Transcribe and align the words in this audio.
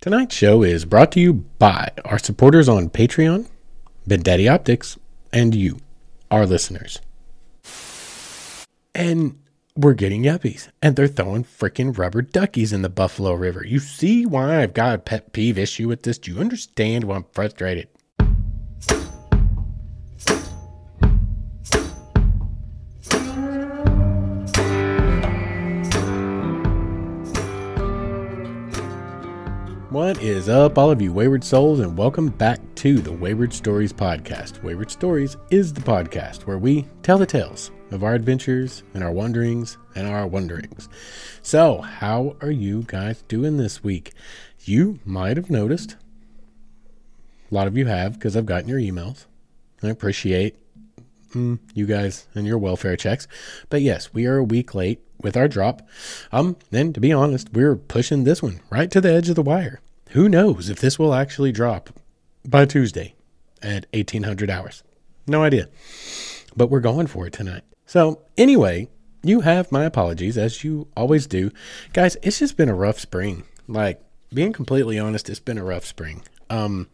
Tonight's 0.00 0.34
show 0.34 0.62
is 0.62 0.86
brought 0.86 1.12
to 1.12 1.20
you 1.20 1.34
by 1.58 1.90
our 2.06 2.18
supporters 2.18 2.70
on 2.70 2.88
Patreon, 2.88 3.46
Daddy 4.08 4.48
Optics, 4.48 4.98
and 5.30 5.54
you, 5.54 5.76
our 6.30 6.46
listeners. 6.46 7.00
And 8.94 9.38
we're 9.76 9.92
getting 9.92 10.22
yuppies, 10.22 10.70
and 10.80 10.96
they're 10.96 11.06
throwing 11.06 11.44
freaking 11.44 11.98
rubber 11.98 12.22
duckies 12.22 12.72
in 12.72 12.80
the 12.80 12.88
Buffalo 12.88 13.34
River. 13.34 13.62
You 13.62 13.78
see 13.78 14.24
why 14.24 14.62
I've 14.62 14.72
got 14.72 14.94
a 14.94 14.98
pet 14.98 15.34
peeve 15.34 15.58
issue 15.58 15.88
with 15.88 16.04
this? 16.04 16.16
Do 16.16 16.32
you 16.32 16.40
understand 16.40 17.04
why 17.04 17.16
I'm 17.16 17.26
frustrated? 17.32 17.88
Is 30.20 30.50
up, 30.50 30.76
all 30.76 30.90
of 30.90 31.00
you 31.00 31.14
wayward 31.14 31.42
souls, 31.42 31.80
and 31.80 31.96
welcome 31.96 32.28
back 32.28 32.60
to 32.74 32.98
the 32.98 33.10
Wayward 33.10 33.54
Stories 33.54 33.90
podcast. 33.90 34.62
Wayward 34.62 34.90
Stories 34.90 35.38
is 35.48 35.72
the 35.72 35.80
podcast 35.80 36.42
where 36.42 36.58
we 36.58 36.86
tell 37.02 37.16
the 37.16 37.24
tales 37.24 37.70
of 37.90 38.04
our 38.04 38.12
adventures 38.12 38.82
and 38.92 39.02
our 39.02 39.12
wanderings 39.12 39.78
and 39.94 40.06
our 40.06 40.26
wonderings. 40.26 40.90
So, 41.40 41.80
how 41.80 42.36
are 42.42 42.50
you 42.50 42.82
guys 42.86 43.22
doing 43.28 43.56
this 43.56 43.82
week? 43.82 44.12
You 44.60 44.98
might 45.06 45.38
have 45.38 45.48
noticed, 45.48 45.96
a 47.50 47.54
lot 47.54 47.66
of 47.66 47.78
you 47.78 47.86
have 47.86 48.12
because 48.12 48.36
I've 48.36 48.44
gotten 48.44 48.68
your 48.68 48.78
emails. 48.78 49.24
I 49.82 49.88
appreciate 49.88 50.54
mm, 51.32 51.58
you 51.72 51.86
guys 51.86 52.26
and 52.34 52.46
your 52.46 52.58
welfare 52.58 52.96
checks. 52.96 53.26
But 53.70 53.80
yes, 53.80 54.12
we 54.12 54.26
are 54.26 54.36
a 54.36 54.44
week 54.44 54.74
late 54.74 55.00
with 55.22 55.34
our 55.34 55.48
drop. 55.48 55.80
Um, 56.30 56.56
and 56.70 56.94
to 56.94 57.00
be 57.00 57.10
honest, 57.10 57.54
we're 57.54 57.76
pushing 57.76 58.24
this 58.24 58.42
one 58.42 58.60
right 58.68 58.90
to 58.90 59.00
the 59.00 59.14
edge 59.14 59.30
of 59.30 59.36
the 59.36 59.42
wire. 59.42 59.80
Who 60.10 60.28
knows 60.28 60.68
if 60.68 60.80
this 60.80 60.98
will 60.98 61.14
actually 61.14 61.52
drop 61.52 61.90
by 62.44 62.64
Tuesday 62.64 63.14
at 63.62 63.86
1800 63.92 64.50
hours? 64.50 64.82
No 65.24 65.44
idea. 65.44 65.68
But 66.56 66.68
we're 66.68 66.80
going 66.80 67.06
for 67.06 67.28
it 67.28 67.32
tonight. 67.32 67.62
So, 67.86 68.22
anyway, 68.36 68.88
you 69.22 69.42
have 69.42 69.70
my 69.70 69.84
apologies 69.84 70.36
as 70.36 70.64
you 70.64 70.88
always 70.96 71.28
do. 71.28 71.52
Guys, 71.92 72.16
it's 72.22 72.40
just 72.40 72.56
been 72.56 72.68
a 72.68 72.74
rough 72.74 72.98
spring. 72.98 73.44
Like, 73.68 74.02
being 74.34 74.52
completely 74.52 74.98
honest, 74.98 75.30
it's 75.30 75.38
been 75.38 75.58
a 75.58 75.64
rough 75.64 75.84
spring. 75.84 76.22
Um, 76.48 76.88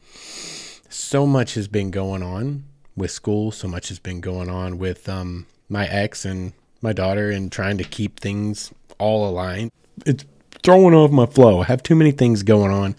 so 0.90 1.26
much 1.26 1.54
has 1.54 1.68
been 1.68 1.90
going 1.90 2.22
on 2.22 2.64
with 2.96 3.10
school, 3.10 3.50
so 3.50 3.66
much 3.66 3.88
has 3.88 3.98
been 3.98 4.20
going 4.20 4.50
on 4.50 4.76
with 4.76 5.08
um, 5.08 5.46
my 5.70 5.86
ex 5.86 6.26
and 6.26 6.52
my 6.82 6.92
daughter 6.92 7.30
and 7.30 7.50
trying 7.50 7.78
to 7.78 7.84
keep 7.84 8.20
things 8.20 8.74
all 8.98 9.26
aligned. 9.26 9.72
It's 10.04 10.26
throwing 10.62 10.94
off 10.94 11.10
my 11.10 11.26
flow. 11.26 11.60
I 11.60 11.64
have 11.64 11.82
too 11.82 11.94
many 11.94 12.12
things 12.12 12.42
going 12.42 12.72
on. 12.72 12.96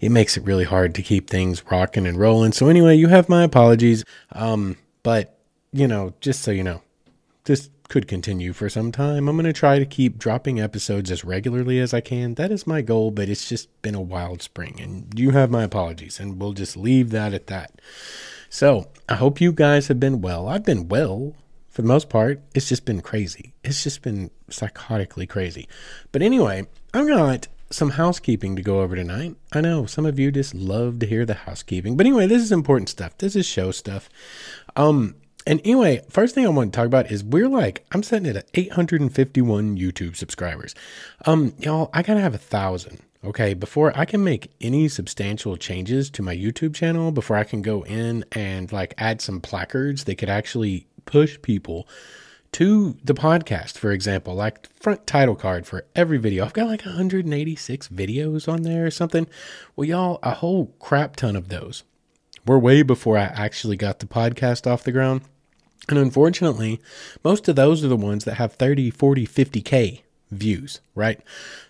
It 0.00 0.10
makes 0.10 0.36
it 0.36 0.44
really 0.44 0.64
hard 0.64 0.94
to 0.96 1.02
keep 1.02 1.30
things 1.30 1.62
rocking 1.70 2.06
and 2.06 2.18
rolling. 2.18 2.52
So 2.52 2.68
anyway, 2.68 2.96
you 2.96 3.08
have 3.08 3.28
my 3.28 3.44
apologies. 3.44 4.04
Um, 4.32 4.76
but 5.02 5.38
you 5.72 5.88
know, 5.88 6.14
just 6.20 6.42
so 6.42 6.50
you 6.50 6.62
know, 6.62 6.82
this 7.44 7.70
could 7.88 8.08
continue 8.08 8.52
for 8.52 8.68
some 8.68 8.90
time. 8.90 9.28
I'm 9.28 9.36
going 9.36 9.46
to 9.46 9.52
try 9.52 9.78
to 9.78 9.86
keep 9.86 10.18
dropping 10.18 10.60
episodes 10.60 11.10
as 11.10 11.24
regularly 11.24 11.78
as 11.78 11.94
I 11.94 12.00
can. 12.00 12.34
That 12.34 12.50
is 12.50 12.66
my 12.66 12.82
goal, 12.82 13.10
but 13.10 13.28
it's 13.28 13.48
just 13.48 13.80
been 13.82 13.94
a 13.94 14.00
wild 14.00 14.42
spring 14.42 14.80
and 14.80 15.18
you 15.18 15.30
have 15.30 15.50
my 15.50 15.62
apologies 15.62 16.18
and 16.18 16.40
we'll 16.40 16.52
just 16.52 16.76
leave 16.76 17.10
that 17.10 17.32
at 17.32 17.46
that. 17.46 17.80
So, 18.48 18.88
I 19.08 19.14
hope 19.16 19.40
you 19.40 19.52
guys 19.52 19.88
have 19.88 20.00
been 20.00 20.20
well. 20.20 20.48
I've 20.48 20.64
been 20.64 20.88
well 20.88 21.34
for 21.76 21.82
the 21.82 21.88
most 21.88 22.08
part, 22.08 22.40
it's 22.54 22.70
just 22.70 22.86
been 22.86 23.02
crazy. 23.02 23.52
It's 23.62 23.84
just 23.84 24.00
been 24.00 24.30
psychotically 24.48 25.28
crazy. 25.28 25.68
But 26.10 26.22
anyway, 26.22 26.66
I've 26.94 27.06
got 27.06 27.48
some 27.68 27.90
housekeeping 27.90 28.56
to 28.56 28.62
go 28.62 28.80
over 28.80 28.96
tonight. 28.96 29.36
I 29.52 29.60
know 29.60 29.84
some 29.84 30.06
of 30.06 30.18
you 30.18 30.32
just 30.32 30.54
love 30.54 31.00
to 31.00 31.06
hear 31.06 31.26
the 31.26 31.34
housekeeping. 31.34 31.94
But 31.94 32.06
anyway, 32.06 32.28
this 32.28 32.42
is 32.42 32.50
important 32.50 32.88
stuff. 32.88 33.18
This 33.18 33.36
is 33.36 33.44
show 33.44 33.72
stuff. 33.72 34.08
Um, 34.74 35.16
and 35.46 35.60
anyway, 35.64 36.00
first 36.08 36.34
thing 36.34 36.46
I 36.46 36.48
want 36.48 36.72
to 36.72 36.76
talk 36.78 36.86
about 36.86 37.12
is 37.12 37.22
we're 37.22 37.46
like, 37.46 37.84
I'm 37.92 38.02
sitting 38.02 38.34
at 38.34 38.48
851 38.54 39.76
YouTube 39.76 40.16
subscribers. 40.16 40.74
Um, 41.26 41.52
y'all, 41.58 41.90
I 41.92 42.00
gotta 42.00 42.20
have 42.20 42.34
a 42.34 42.38
thousand. 42.38 43.02
Okay, 43.22 43.52
before 43.52 43.92
I 43.94 44.06
can 44.06 44.24
make 44.24 44.50
any 44.62 44.88
substantial 44.88 45.58
changes 45.58 46.08
to 46.10 46.22
my 46.22 46.34
YouTube 46.34 46.74
channel, 46.74 47.12
before 47.12 47.36
I 47.36 47.44
can 47.44 47.60
go 47.60 47.82
in 47.82 48.24
and 48.32 48.72
like 48.72 48.94
add 48.96 49.20
some 49.20 49.42
placards 49.42 50.04
that 50.04 50.14
could 50.16 50.30
actually 50.30 50.86
push 51.06 51.40
people 51.40 51.88
to 52.52 52.96
the 53.04 53.14
podcast, 53.14 53.76
for 53.76 53.92
example, 53.92 54.34
like 54.34 54.66
front 54.80 55.06
title 55.06 55.34
card 55.34 55.66
for 55.66 55.84
every 55.94 56.18
video. 56.18 56.44
I've 56.44 56.52
got 56.52 56.68
like 56.68 56.84
186 56.84 57.88
videos 57.88 58.50
on 58.50 58.62
there 58.62 58.86
or 58.86 58.90
something. 58.90 59.26
Well, 59.74 59.86
y'all, 59.86 60.18
a 60.22 60.32
whole 60.32 60.74
crap 60.78 61.16
ton 61.16 61.36
of 61.36 61.48
those 61.48 61.84
were 62.46 62.58
way 62.58 62.82
before 62.82 63.18
I 63.18 63.24
actually 63.24 63.76
got 63.76 63.98
the 63.98 64.06
podcast 64.06 64.66
off 64.70 64.84
the 64.84 64.92
ground. 64.92 65.22
And 65.88 65.98
unfortunately, 65.98 66.80
most 67.22 67.48
of 67.48 67.56
those 67.56 67.84
are 67.84 67.88
the 67.88 67.96
ones 67.96 68.24
that 68.24 68.34
have 68.34 68.54
30, 68.54 68.90
40, 68.90 69.26
50K 69.26 70.02
views, 70.30 70.80
right? 70.94 71.20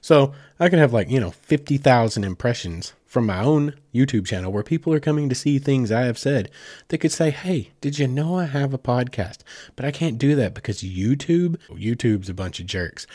So 0.00 0.32
I 0.58 0.68
can 0.68 0.78
have 0.78 0.92
like, 0.92 1.10
you 1.10 1.20
know, 1.20 1.32
50,000 1.32 2.24
impressions 2.24 2.92
from 3.16 3.24
my 3.24 3.42
own 3.42 3.72
YouTube 3.94 4.26
channel 4.26 4.52
where 4.52 4.62
people 4.62 4.92
are 4.92 5.00
coming 5.00 5.30
to 5.30 5.34
see 5.34 5.58
things 5.58 5.90
I 5.90 6.02
have 6.02 6.18
said 6.18 6.50
that 6.88 6.98
could 6.98 7.12
say, 7.12 7.30
Hey, 7.30 7.70
did 7.80 7.98
you 7.98 8.06
know 8.06 8.36
I 8.38 8.44
have 8.44 8.74
a 8.74 8.78
podcast? 8.78 9.38
But 9.74 9.86
I 9.86 9.90
can't 9.90 10.18
do 10.18 10.34
that 10.34 10.52
because 10.52 10.82
YouTube, 10.82 11.56
YouTube's 11.70 12.28
a 12.28 12.34
bunch 12.34 12.60
of 12.60 12.66
jerks. 12.66 13.06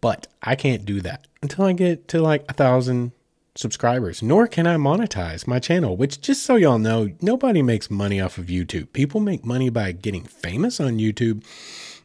But 0.00 0.28
I 0.44 0.54
can't 0.54 0.84
do 0.84 1.00
that 1.00 1.26
until 1.42 1.64
I 1.64 1.72
get 1.72 2.06
to 2.06 2.22
like 2.22 2.44
a 2.48 2.52
thousand 2.52 3.10
subscribers, 3.56 4.22
nor 4.22 4.46
can 4.46 4.64
I 4.64 4.76
monetize 4.76 5.48
my 5.48 5.58
channel, 5.58 5.96
which 5.96 6.20
just 6.20 6.44
so 6.44 6.54
y'all 6.54 6.78
know, 6.78 7.10
nobody 7.20 7.60
makes 7.60 7.90
money 7.90 8.20
off 8.20 8.38
of 8.38 8.46
YouTube. 8.46 8.92
People 8.92 9.18
make 9.18 9.44
money 9.44 9.70
by 9.70 9.90
getting 9.90 10.22
famous 10.22 10.78
on 10.78 10.98
YouTube. 10.98 11.44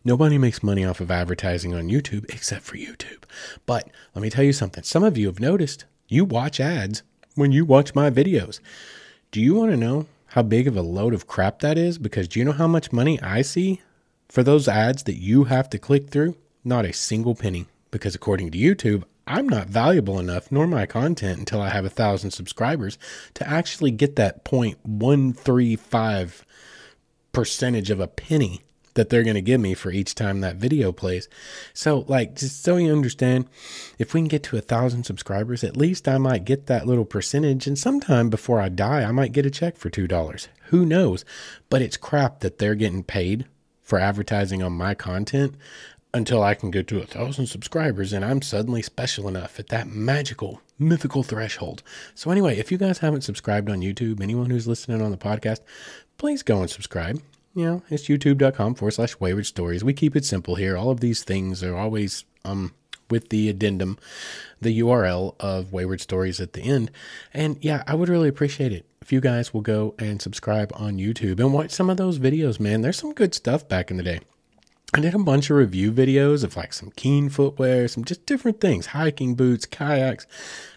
Nobody 0.03 0.39
makes 0.39 0.63
money 0.63 0.83
off 0.83 1.01
of 1.01 1.11
advertising 1.11 1.75
on 1.75 1.89
YouTube 1.89 2.33
except 2.33 2.63
for 2.63 2.77
YouTube. 2.77 3.25
But 3.67 3.91
let 4.15 4.23
me 4.23 4.31
tell 4.31 4.43
you 4.43 4.53
something. 4.53 4.83
Some 4.83 5.03
of 5.03 5.19
you 5.19 5.27
have 5.27 5.39
noticed 5.39 5.85
you 6.07 6.25
watch 6.25 6.59
ads 6.59 7.03
when 7.35 7.51
you 7.51 7.65
watch 7.65 7.95
my 7.95 8.09
videos. 8.09 8.59
Do 9.31 9.41
you 9.41 9.55
want 9.55 9.71
to 9.71 9.77
know 9.77 10.07
how 10.27 10.43
big 10.43 10.67
of 10.67 10.75
a 10.77 10.81
load 10.81 11.13
of 11.13 11.27
crap 11.27 11.59
that 11.59 11.77
is? 11.77 11.97
Because 11.97 12.27
do 12.27 12.39
you 12.39 12.45
know 12.45 12.51
how 12.51 12.67
much 12.67 12.91
money 12.91 13.21
I 13.21 13.41
see 13.41 13.81
for 14.29 14.43
those 14.43 14.67
ads 14.67 15.03
that 15.03 15.17
you 15.17 15.45
have 15.45 15.69
to 15.71 15.79
click 15.79 16.09
through? 16.09 16.35
Not 16.63 16.85
a 16.85 16.93
single 16.93 17.35
penny. 17.35 17.67
Because 17.91 18.15
according 18.15 18.51
to 18.51 18.57
YouTube, 18.57 19.03
I'm 19.25 19.47
not 19.47 19.67
valuable 19.67 20.19
enough, 20.19 20.51
nor 20.51 20.67
my 20.67 20.85
content, 20.85 21.39
until 21.39 21.61
I 21.61 21.69
have 21.69 21.85
a 21.85 21.89
thousand 21.89 22.31
subscribers 22.31 22.97
to 23.35 23.47
actually 23.47 23.91
get 23.91 24.15
that 24.17 24.43
0.135 24.43 26.41
percentage 27.31 27.89
of 27.89 27.99
a 27.99 28.07
penny 28.07 28.61
that 28.95 29.09
they're 29.09 29.23
going 29.23 29.35
to 29.35 29.41
give 29.41 29.59
me 29.59 29.73
for 29.73 29.91
each 29.91 30.15
time 30.15 30.41
that 30.41 30.57
video 30.57 30.91
plays. 30.91 31.27
So, 31.73 32.05
like, 32.07 32.35
just 32.35 32.63
so 32.63 32.77
you 32.77 32.91
understand, 32.91 33.47
if 33.97 34.13
we 34.13 34.21
can 34.21 34.27
get 34.27 34.43
to 34.43 34.57
a 34.57 34.61
thousand 34.61 35.03
subscribers, 35.03 35.63
at 35.63 35.77
least 35.77 36.07
I 36.07 36.17
might 36.17 36.45
get 36.45 36.67
that 36.67 36.85
little 36.85 37.05
percentage. 37.05 37.67
And 37.67 37.77
sometime 37.77 38.29
before 38.29 38.59
I 38.59 38.69
die, 38.69 39.03
I 39.03 39.11
might 39.11 39.31
get 39.31 39.45
a 39.45 39.51
check 39.51 39.77
for 39.77 39.89
$2. 39.89 40.47
Who 40.65 40.85
knows? 40.85 41.25
But 41.69 41.81
it's 41.81 41.97
crap 41.97 42.39
that 42.41 42.59
they're 42.59 42.75
getting 42.75 43.03
paid 43.03 43.45
for 43.81 43.99
advertising 43.99 44.63
on 44.63 44.73
my 44.73 44.93
content 44.93 45.55
until 46.13 46.43
I 46.43 46.53
can 46.53 46.69
get 46.69 46.87
to 46.87 47.01
a 47.01 47.05
thousand 47.07 47.47
subscribers 47.47 48.13
and 48.13 48.23
I'm 48.23 48.43
suddenly 48.43 48.83
special 48.83 49.27
enough 49.27 49.59
at 49.59 49.69
that 49.69 49.87
magical, 49.87 50.61
mythical 50.77 51.23
threshold. 51.23 51.81
So, 52.13 52.29
anyway, 52.29 52.57
if 52.59 52.71
you 52.71 52.77
guys 52.77 52.99
haven't 52.99 53.21
subscribed 53.21 53.69
on 53.69 53.81
YouTube, 53.81 54.21
anyone 54.21 54.51
who's 54.51 54.67
listening 54.67 55.01
on 55.01 55.09
the 55.09 55.17
podcast, 55.17 55.61
please 56.17 56.43
go 56.43 56.61
and 56.61 56.69
subscribe 56.69 57.19
you 57.53 57.65
know, 57.65 57.83
it's 57.89 58.07
youtube.com 58.07 58.75
forward 58.75 58.91
slash 58.91 59.19
wayward 59.19 59.45
stories. 59.45 59.83
We 59.83 59.93
keep 59.93 60.15
it 60.15 60.25
simple 60.25 60.55
here. 60.55 60.75
All 60.77 60.89
of 60.89 60.99
these 60.99 61.23
things 61.23 61.63
are 61.63 61.75
always 61.75 62.25
um 62.45 62.73
with 63.09 63.29
the 63.29 63.49
addendum, 63.49 63.97
the 64.61 64.79
URL 64.79 65.35
of 65.39 65.71
Wayward 65.71 66.01
Stories 66.01 66.39
at 66.39 66.53
the 66.53 66.63
end. 66.63 66.89
And 67.33 67.57
yeah, 67.61 67.83
I 67.85 67.95
would 67.95 68.09
really 68.09 68.29
appreciate 68.29 68.71
it 68.71 68.85
if 69.01 69.11
you 69.11 69.21
guys 69.21 69.53
will 69.53 69.61
go 69.61 69.93
and 69.99 70.21
subscribe 70.21 70.71
on 70.75 70.97
YouTube 70.97 71.39
and 71.39 71.53
watch 71.53 71.71
some 71.71 71.89
of 71.89 71.97
those 71.97 72.17
videos, 72.17 72.59
man. 72.59 72.81
There's 72.81 72.97
some 72.97 73.13
good 73.13 73.35
stuff 73.35 73.67
back 73.67 73.91
in 73.91 73.97
the 73.97 74.03
day. 74.03 74.21
I 74.95 74.99
did 74.99 75.15
a 75.15 75.19
bunch 75.19 75.49
of 75.49 75.57
review 75.57 75.91
videos 75.91 76.43
of 76.43 76.55
like 76.55 76.71
some 76.71 76.91
Keen 76.95 77.29
footwear, 77.29 77.87
some 77.87 78.03
just 78.03 78.25
different 78.25 78.61
things, 78.61 78.87
hiking 78.87 79.35
boots, 79.35 79.65
kayaks, 79.65 80.27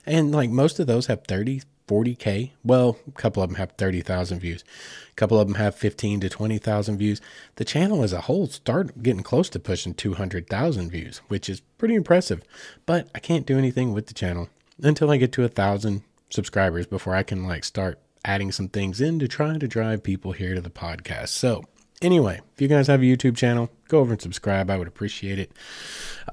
and 0.07 0.33
like 0.33 0.51
most 0.51 0.79
of 0.79 0.87
those 0.87 1.07
have 1.07 1.25
30, 1.27 1.63
40K. 1.89 2.51
Well, 2.65 2.99
a 3.07 3.13
couple 3.13 3.43
of 3.43 3.49
them 3.49 3.57
have 3.57 3.73
30,000 3.73 4.41
views. 4.41 4.65
A 5.11 5.15
couple 5.15 5.39
of 5.39 5.47
them 5.47 5.57
have 5.57 5.75
15 5.75 6.21
to 6.21 6.29
20,000 6.29 6.99
views. 6.99 7.21
The 7.57 7.65
channel 7.65 8.03
as 8.03 8.13
a 8.13 8.23
whole 8.23 8.47
start 8.49 9.03
getting 9.03 9.23
close 9.23 9.49
to 9.51 9.59
pushing 9.59 9.95
200,000 9.95 10.91
views, 10.91 11.19
which 11.29 11.49
is 11.49 11.61
pretty 11.79 11.95
impressive. 11.95 12.43
But 12.87 13.09
I 13.15 13.21
can't 13.21 13.47
do 13.47 13.59
anything 13.59 13.93
with 13.93 14.07
the 14.07 14.15
channel 14.15 14.49
until 14.83 15.11
I 15.11 15.17
get 15.17 15.33
to 15.33 15.45
a 15.45 15.49
thousand 15.49 16.03
subscribers 16.31 16.87
before 16.87 17.15
I 17.15 17.23
can 17.23 17.47
like 17.47 17.65
start 17.65 17.99
adding 18.25 18.51
some 18.51 18.69
things 18.69 19.01
in 19.01 19.19
to 19.21 19.29
try 19.29 19.57
to 19.57 19.69
drive 19.69 20.03
people 20.03 20.33
here 20.33 20.55
to 20.55 20.61
the 20.61 20.71
podcast. 20.71 21.29
So 21.29 21.65
anyway, 22.03 22.41
if 22.55 22.61
you 22.61 22.69
guys 22.69 22.89
have 22.89 23.01
a 23.01 23.05
YouTube 23.05 23.37
channel, 23.37 23.71
go 23.89 24.01
over 24.01 24.13
and 24.13 24.21
subscribe. 24.21 24.69
I 24.71 24.77
would 24.77 24.89
appreciate 24.89 25.39
it. 25.39 25.53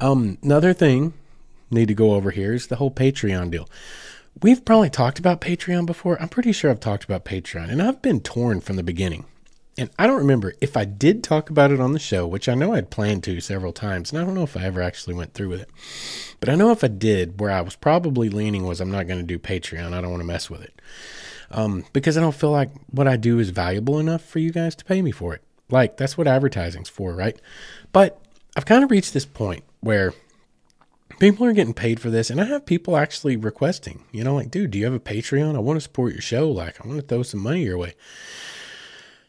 Um, 0.01 0.39
another 0.41 0.73
thing 0.73 1.13
need 1.69 1.87
to 1.87 1.93
go 1.93 2.13
over 2.13 2.31
here 2.31 2.53
is 2.53 2.67
the 2.67 2.75
whole 2.77 2.91
Patreon 2.91 3.51
deal 3.51 3.67
we've 4.41 4.65
probably 4.65 4.89
talked 4.89 5.19
about 5.19 5.41
Patreon 5.41 5.85
before. 5.85 6.21
I'm 6.21 6.29
pretty 6.29 6.51
sure 6.51 6.71
I've 6.71 6.79
talked 6.79 7.03
about 7.03 7.25
Patreon, 7.25 7.69
and 7.69 7.81
I've 7.81 8.01
been 8.01 8.19
torn 8.19 8.61
from 8.61 8.75
the 8.75 8.83
beginning. 8.83 9.25
And 9.77 9.89
I 9.97 10.05
don't 10.05 10.19
remember 10.19 10.53
if 10.61 10.77
I 10.77 10.85
did 10.85 11.23
talk 11.23 11.49
about 11.49 11.71
it 11.71 11.79
on 11.79 11.93
the 11.93 11.99
show, 11.99 12.27
which 12.27 12.47
I 12.47 12.53
know 12.53 12.73
I'd 12.73 12.91
planned 12.91 13.23
to 13.23 13.41
several 13.41 13.73
times, 13.73 14.11
and 14.11 14.21
I 14.21 14.25
don't 14.25 14.35
know 14.35 14.43
if 14.43 14.55
I 14.55 14.63
ever 14.65 14.81
actually 14.81 15.15
went 15.15 15.33
through 15.33 15.49
with 15.49 15.61
it. 15.61 15.69
But 16.39 16.49
I 16.49 16.55
know 16.55 16.71
if 16.71 16.83
I 16.83 16.89
did, 16.89 17.39
where 17.39 17.49
I 17.49 17.61
was 17.61 17.75
probably 17.75 18.29
leaning 18.29 18.65
was 18.65 18.79
I'm 18.79 18.91
not 18.91 19.07
going 19.07 19.19
to 19.19 19.25
do 19.25 19.39
Patreon. 19.39 19.93
I 19.93 20.01
don't 20.01 20.11
want 20.11 20.21
to 20.21 20.27
mess 20.27 20.49
with 20.49 20.61
it. 20.61 20.79
Um, 21.49 21.85
because 21.91 22.17
I 22.17 22.21
don't 22.21 22.35
feel 22.35 22.51
like 22.51 22.69
what 22.91 23.07
I 23.07 23.15
do 23.15 23.39
is 23.39 23.49
valuable 23.49 23.99
enough 23.99 24.23
for 24.23 24.39
you 24.39 24.51
guys 24.51 24.75
to 24.75 24.85
pay 24.85 25.01
me 25.01 25.11
for 25.11 25.33
it. 25.33 25.41
Like, 25.69 25.97
that's 25.97 26.17
what 26.17 26.27
advertising's 26.27 26.89
for, 26.89 27.13
right? 27.13 27.39
But 27.91 28.21
I've 28.55 28.65
kind 28.65 28.83
of 28.83 28.91
reached 28.91 29.13
this 29.13 29.25
point 29.25 29.63
where 29.79 30.13
people 31.23 31.45
are 31.45 31.53
getting 31.53 31.73
paid 31.73 32.01
for 32.01 32.09
this, 32.09 32.29
and 32.29 32.41
I 32.41 32.43
have 32.43 32.65
people 32.65 32.97
actually 32.97 33.37
requesting, 33.37 34.03
you 34.11 34.25
know, 34.25 34.35
like, 34.35 34.51
dude, 34.51 34.71
do 34.71 34.77
you 34.77 34.83
have 34.83 34.93
a 34.93 34.99
Patreon? 34.99 35.55
I 35.55 35.59
want 35.59 35.77
to 35.77 35.81
support 35.81 36.11
your 36.11 36.21
show. 36.21 36.51
Like, 36.51 36.83
I 36.83 36.87
want 36.87 36.99
to 36.99 37.07
throw 37.07 37.23
some 37.23 37.39
money 37.39 37.63
your 37.63 37.77
way. 37.77 37.93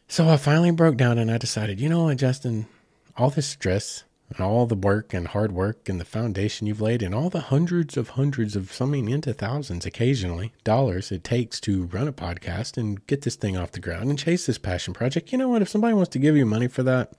So 0.09 0.27
I 0.27 0.35
finally 0.35 0.71
broke 0.71 0.97
down 0.97 1.17
and 1.17 1.31
I 1.31 1.37
decided, 1.37 1.79
you 1.79 1.87
know 1.87 2.03
what, 2.03 2.17
Justin, 2.17 2.67
all 3.15 3.29
this 3.29 3.47
stress 3.47 4.03
and 4.29 4.41
all 4.41 4.65
the 4.65 4.75
work 4.75 5.13
and 5.13 5.29
hard 5.29 5.53
work 5.53 5.87
and 5.87 5.97
the 5.97 6.03
foundation 6.03 6.67
you've 6.67 6.81
laid 6.81 7.01
and 7.01 7.15
all 7.15 7.29
the 7.29 7.39
hundreds 7.39 7.95
of 7.95 8.09
hundreds 8.09 8.57
of 8.57 8.73
something 8.73 9.07
into 9.07 9.33
thousands 9.33 9.85
occasionally 9.85 10.51
dollars 10.65 11.13
it 11.13 11.23
takes 11.23 11.61
to 11.61 11.85
run 11.85 12.09
a 12.09 12.13
podcast 12.13 12.75
and 12.75 13.07
get 13.07 13.21
this 13.21 13.35
thing 13.37 13.55
off 13.55 13.71
the 13.71 13.79
ground 13.79 14.09
and 14.09 14.19
chase 14.19 14.47
this 14.47 14.57
passion 14.57 14.93
project. 14.93 15.31
You 15.31 15.37
know 15.37 15.47
what? 15.47 15.61
If 15.61 15.69
somebody 15.69 15.93
wants 15.93 16.09
to 16.09 16.19
give 16.19 16.35
you 16.35 16.45
money 16.45 16.67
for 16.67 16.83
that, 16.83 17.13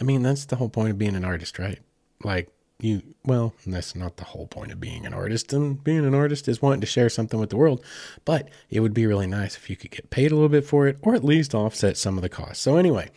I 0.00 0.02
mean, 0.02 0.22
that's 0.22 0.46
the 0.46 0.56
whole 0.56 0.68
point 0.68 0.90
of 0.90 0.98
being 0.98 1.14
an 1.14 1.24
artist, 1.24 1.60
right? 1.60 1.78
Like, 2.24 2.50
you 2.82 3.02
well 3.24 3.54
that's 3.66 3.94
not 3.94 4.16
the 4.16 4.24
whole 4.24 4.46
point 4.46 4.72
of 4.72 4.80
being 4.80 5.06
an 5.06 5.14
artist 5.14 5.52
and 5.52 5.82
being 5.82 6.04
an 6.04 6.14
artist 6.14 6.48
is 6.48 6.62
wanting 6.62 6.80
to 6.80 6.86
share 6.86 7.08
something 7.08 7.38
with 7.38 7.50
the 7.50 7.56
world 7.56 7.84
but 8.24 8.48
it 8.70 8.80
would 8.80 8.94
be 8.94 9.06
really 9.06 9.26
nice 9.26 9.56
if 9.56 9.68
you 9.68 9.76
could 9.76 9.90
get 9.90 10.10
paid 10.10 10.30
a 10.30 10.34
little 10.34 10.48
bit 10.48 10.64
for 10.64 10.86
it 10.86 10.98
or 11.02 11.14
at 11.14 11.24
least 11.24 11.54
offset 11.54 11.96
some 11.96 12.16
of 12.16 12.22
the 12.22 12.28
costs. 12.28 12.62
So 12.62 12.76
anyway 12.76 13.10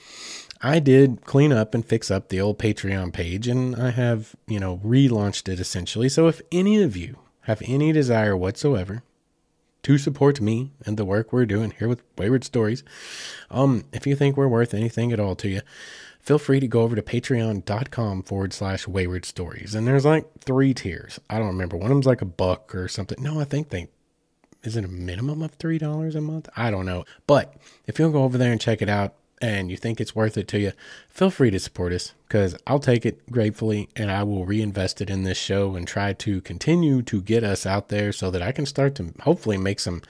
i 0.62 0.80
did 0.80 1.26
clean 1.26 1.52
up 1.52 1.74
and 1.74 1.86
fix 1.86 2.10
up 2.10 2.30
the 2.30 2.40
old 2.40 2.58
patreon 2.58 3.12
page 3.12 3.48
and 3.48 3.76
i 3.76 3.92
have 3.92 4.36
you 4.48 4.60
know 4.60 4.80
relaunched 4.84 5.52
it 5.52 5.60
essentially. 5.60 6.10
So 6.10 6.28
if 6.28 6.42
any 6.52 6.82
of 6.82 6.96
you 6.96 7.18
have 7.42 7.62
any 7.66 7.92
desire 7.92 8.38
whatsoever 8.38 9.04
to 9.84 9.98
support 9.98 10.40
me 10.40 10.72
and 10.86 10.96
the 10.98 11.06
work 11.06 11.34
we're 11.34 11.46
doing 11.46 11.72
here 11.78 11.90
with 11.90 12.02
wayward 12.18 12.44
stories 12.44 12.84
um 13.52 13.84
if 13.92 14.08
you 14.08 14.16
think 14.16 14.38
we're 14.38 14.48
worth 14.48 14.74
anything 14.74 15.12
at 15.12 15.20
all 15.20 15.36
to 15.36 15.50
you 15.50 15.62
feel 16.24 16.40
free 16.40 16.60
to 16.60 16.68
go 16.68 16.82
over 16.82 16.96
to 16.96 17.02
patreon.com 17.02 18.24
forward 18.24 18.54
slash 18.54 18.88
wayward 18.88 19.26
stories. 19.26 19.76
And 19.76 19.86
there's 19.86 20.06
like 20.06 20.26
three 20.40 20.74
tiers. 20.74 21.20
I 21.30 21.38
don't 21.38 21.48
remember. 21.48 21.76
One 21.78 21.88
of 21.88 21.96
them's 21.96 22.06
like 22.06 22.22
a 22.22 22.26
buck 22.26 22.74
or 22.74 22.88
something. 22.88 23.22
No, 23.22 23.40
I 23.40 23.44
think 23.44 23.70
they, 23.70 23.90
is 24.64 24.78
it 24.78 24.86
a 24.86 24.88
minimum 24.88 25.42
of 25.42 25.58
$3 25.58 26.16
a 26.16 26.22
month? 26.22 26.50
I 26.56 26.72
don't 26.72 26.86
know. 26.86 27.04
But 27.28 27.54
if 27.86 28.00
you'll 28.00 28.12
go 28.12 28.24
over 28.24 28.38
there 28.38 28.52
and 28.52 28.62
check 28.62 28.82
it 28.82 28.90
out, 28.90 29.16
and 29.44 29.70
you 29.70 29.76
think 29.76 30.00
it's 30.00 30.16
worth 30.16 30.38
it 30.38 30.48
to 30.48 30.58
you, 30.58 30.72
feel 31.10 31.30
free 31.30 31.52
to 31.52 31.60
support 31.60 31.92
us 31.92 32.14
because 32.30 32.56
I'll 32.66 32.80
take 32.80 33.06
it 33.06 33.30
gratefully 33.30 33.90
and 33.94 34.10
I 34.10 34.24
will 34.24 34.46
reinvest 34.46 35.02
it 35.02 35.10
in 35.10 35.24
this 35.24 35.38
show 35.38 35.76
and 35.76 35.86
try 35.86 36.14
to 36.14 36.40
continue 36.40 37.02
to 37.02 37.22
get 37.22 37.44
us 37.44 37.66
out 37.66 37.90
there 37.90 38.14
so 38.14 38.32
that 38.32 38.42
I 38.42 38.54
can 38.54 38.66
start 38.66 38.96
to 38.96 39.14
hopefully 39.24 39.58
make 39.58 39.82
some 39.82 40.02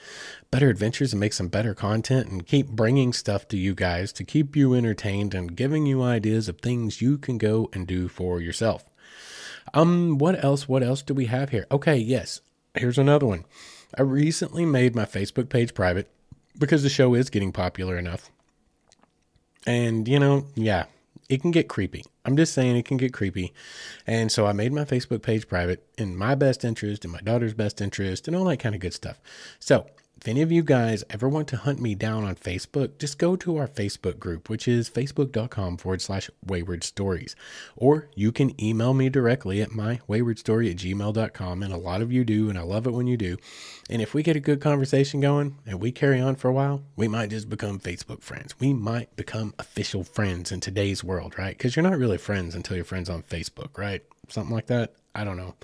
better 0.52 0.68
adventures 0.70 1.12
and 1.12 1.18
make 1.18 1.32
some 1.32 1.48
better 1.48 1.74
content 1.74 2.28
and 2.28 2.46
keep 2.46 2.68
bringing 2.68 3.12
stuff 3.12 3.48
to 3.48 3.56
you 3.56 3.74
guys 3.74 4.12
to 4.12 4.22
keep 4.22 4.54
you 4.54 4.72
entertained 4.72 5.34
and 5.34 5.56
giving 5.56 5.84
you 5.84 6.00
ideas 6.00 6.48
of 6.48 6.60
things 6.60 7.02
you 7.02 7.18
can 7.18 7.36
go 7.36 7.68
and 7.72 7.88
do 7.88 8.06
for 8.06 8.40
yourself. 8.40 8.84
Um, 9.72 10.16
what 10.16 10.44
else? 10.44 10.68
What 10.68 10.84
else 10.84 11.02
do 11.02 11.12
we 11.12 11.26
have 11.26 11.50
here? 11.50 11.66
Okay, 11.72 11.96
yes. 11.96 12.40
Here's 12.76 12.98
another 12.98 13.26
one. 13.26 13.46
I 13.98 14.02
recently 14.02 14.64
made 14.64 14.94
my 14.94 15.06
Facebook 15.06 15.48
page 15.48 15.74
private 15.74 16.08
because 16.56 16.84
the 16.84 16.88
show 16.88 17.14
is 17.14 17.30
getting 17.30 17.50
popular 17.50 17.98
enough 17.98 18.30
and, 19.66 20.06
you 20.08 20.18
know, 20.18 20.46
yeah, 20.54 20.84
it 21.28 21.40
can 21.40 21.50
get 21.50 21.68
creepy. 21.68 22.04
I'm 22.24 22.36
just 22.36 22.52
saying 22.52 22.76
it 22.76 22.84
can 22.84 22.96
get 22.96 23.12
creepy. 23.12 23.52
And 24.06 24.30
so 24.30 24.46
I 24.46 24.52
made 24.52 24.72
my 24.72 24.84
Facebook 24.84 25.22
page 25.22 25.48
private 25.48 25.86
in 25.98 26.16
my 26.16 26.34
best 26.34 26.64
interest, 26.64 27.04
in 27.04 27.10
my 27.10 27.20
daughter's 27.20 27.54
best 27.54 27.80
interest, 27.80 28.26
and 28.26 28.36
all 28.36 28.44
that 28.44 28.58
kind 28.58 28.74
of 28.74 28.80
good 28.80 28.94
stuff. 28.94 29.20
So 29.58 29.86
if 30.24 30.28
any 30.28 30.40
of 30.40 30.50
you 30.50 30.62
guys 30.62 31.04
ever 31.10 31.28
want 31.28 31.48
to 31.48 31.58
hunt 31.58 31.82
me 31.82 31.94
down 31.94 32.24
on 32.24 32.34
Facebook, 32.34 32.96
just 32.96 33.18
go 33.18 33.36
to 33.36 33.58
our 33.58 33.68
Facebook 33.68 34.18
group, 34.18 34.48
which 34.48 34.66
is 34.66 34.88
facebook.com 34.88 35.76
forward 35.76 36.00
slash 36.00 36.30
wayward 36.42 36.82
stories. 36.82 37.36
Or 37.76 38.08
you 38.14 38.32
can 38.32 38.58
email 38.58 38.94
me 38.94 39.10
directly 39.10 39.60
at 39.60 39.72
my 39.72 40.00
waywardstory 40.08 40.70
at 40.70 40.78
gmail.com. 40.78 41.62
And 41.62 41.74
a 41.74 41.76
lot 41.76 42.00
of 42.00 42.10
you 42.10 42.24
do, 42.24 42.48
and 42.48 42.58
I 42.58 42.62
love 42.62 42.86
it 42.86 42.94
when 42.94 43.06
you 43.06 43.18
do. 43.18 43.36
And 43.90 44.00
if 44.00 44.14
we 44.14 44.22
get 44.22 44.34
a 44.34 44.40
good 44.40 44.62
conversation 44.62 45.20
going 45.20 45.58
and 45.66 45.78
we 45.78 45.92
carry 45.92 46.22
on 46.22 46.36
for 46.36 46.48
a 46.48 46.54
while, 46.54 46.82
we 46.96 47.06
might 47.06 47.28
just 47.28 47.50
become 47.50 47.78
Facebook 47.78 48.22
friends. 48.22 48.58
We 48.58 48.72
might 48.72 49.14
become 49.16 49.52
official 49.58 50.04
friends 50.04 50.50
in 50.50 50.60
today's 50.60 51.04
world, 51.04 51.38
right? 51.38 51.54
Because 51.54 51.76
you're 51.76 51.82
not 51.82 51.98
really 51.98 52.16
friends 52.16 52.54
until 52.54 52.76
you're 52.76 52.86
friends 52.86 53.10
on 53.10 53.24
Facebook, 53.24 53.76
right? 53.76 54.02
Something 54.30 54.54
like 54.54 54.68
that. 54.68 54.94
I 55.14 55.24
don't 55.24 55.36
know. 55.36 55.54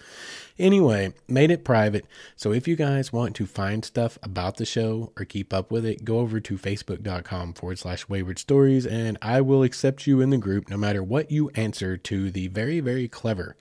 Anyway, 0.58 1.12
made 1.26 1.50
it 1.50 1.64
private. 1.64 2.05
So 2.37 2.52
if 2.52 2.69
you 2.69 2.76
guys 2.76 3.12
want 3.12 3.35
to 3.37 3.47
find 3.47 3.85
stuff 3.85 4.19
about 4.23 4.58
the 4.58 4.67
show 4.67 5.12
or 5.19 5.25
keep 5.25 5.52
up 5.52 5.70
with 5.70 5.85
it, 5.87 6.05
go 6.05 6.19
over 6.19 6.38
to 6.38 6.58
facebook.com 6.58 7.55
forward 7.55 7.79
slash 7.79 8.08
wayward 8.08 8.38
stories 8.38 8.87
and 8.87 9.17
I 9.23 9.41
will 9.41 9.62
accept 9.62 10.06
you 10.06 10.20
in 10.20 10.31
the 10.31 10.38
group 10.38 10.69
no 10.69 10.76
matter 10.76 11.02
what 11.02 11.31
you 11.31 11.50
answer 11.55 11.97
to 11.97 12.31
the 12.31 12.49
very, 12.49 12.81
very 12.81 13.08
clever 13.08 13.56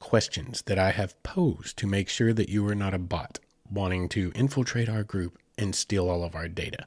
questions 0.00 0.62
that 0.66 0.78
I 0.78 0.90
have 0.90 1.20
posed 1.22 1.78
to 1.78 1.86
make 1.86 2.08
sure 2.08 2.32
that 2.32 2.48
you 2.48 2.66
are 2.68 2.74
not 2.74 2.94
a 2.94 2.98
bot 2.98 3.38
wanting 3.70 4.08
to 4.10 4.32
infiltrate 4.34 4.88
our 4.88 5.04
group 5.04 5.38
and 5.56 5.74
steal 5.74 6.10
all 6.10 6.24
of 6.24 6.34
our 6.34 6.48
data. 6.48 6.86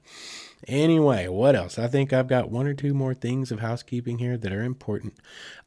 Anyway, 0.67 1.27
what 1.27 1.55
else? 1.55 1.79
I 1.79 1.87
think 1.87 2.11
I've 2.11 2.27
got 2.27 2.51
one 2.51 2.67
or 2.67 2.73
two 2.73 2.93
more 2.93 3.13
things 3.13 3.51
of 3.51 3.59
housekeeping 3.59 4.17
here 4.17 4.37
that 4.37 4.51
are 4.51 4.63
important. 4.63 5.13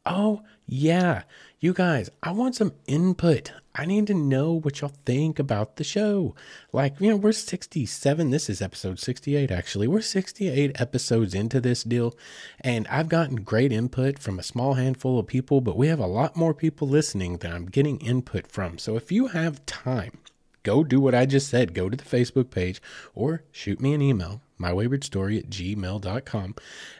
Oh, 0.04 0.42
yeah. 0.66 1.22
You 1.62 1.74
guys, 1.74 2.08
I 2.22 2.32
want 2.32 2.54
some 2.54 2.72
input. 2.86 3.52
I 3.74 3.84
need 3.84 4.06
to 4.06 4.14
know 4.14 4.54
what 4.54 4.80
y'all 4.80 4.94
think 5.04 5.38
about 5.38 5.76
the 5.76 5.84
show. 5.84 6.34
Like, 6.72 6.98
you 6.98 7.10
know, 7.10 7.16
we're 7.16 7.32
67. 7.32 8.30
This 8.30 8.48
is 8.48 8.62
episode 8.62 8.98
68, 8.98 9.50
actually. 9.50 9.86
We're 9.86 10.00
68 10.00 10.80
episodes 10.80 11.34
into 11.34 11.60
this 11.60 11.84
deal, 11.84 12.16
and 12.62 12.88
I've 12.88 13.10
gotten 13.10 13.42
great 13.42 13.72
input 13.72 14.18
from 14.18 14.38
a 14.38 14.42
small 14.42 14.72
handful 14.72 15.18
of 15.18 15.26
people, 15.26 15.60
but 15.60 15.76
we 15.76 15.88
have 15.88 15.98
a 15.98 16.06
lot 16.06 16.34
more 16.34 16.54
people 16.54 16.88
listening 16.88 17.36
than 17.36 17.52
I'm 17.52 17.66
getting 17.66 17.98
input 17.98 18.46
from. 18.46 18.78
So 18.78 18.96
if 18.96 19.12
you 19.12 19.26
have 19.26 19.66
time, 19.66 20.16
go 20.62 20.82
do 20.82 20.98
what 20.98 21.14
I 21.14 21.26
just 21.26 21.50
said. 21.50 21.74
Go 21.74 21.90
to 21.90 21.96
the 21.98 22.04
Facebook 22.04 22.48
page 22.50 22.80
or 23.14 23.42
shoot 23.52 23.82
me 23.82 23.92
an 23.92 24.00
email, 24.00 24.40
mywaywardstory 24.58 25.38
at 25.38 25.50
gmail.com, 25.50 26.54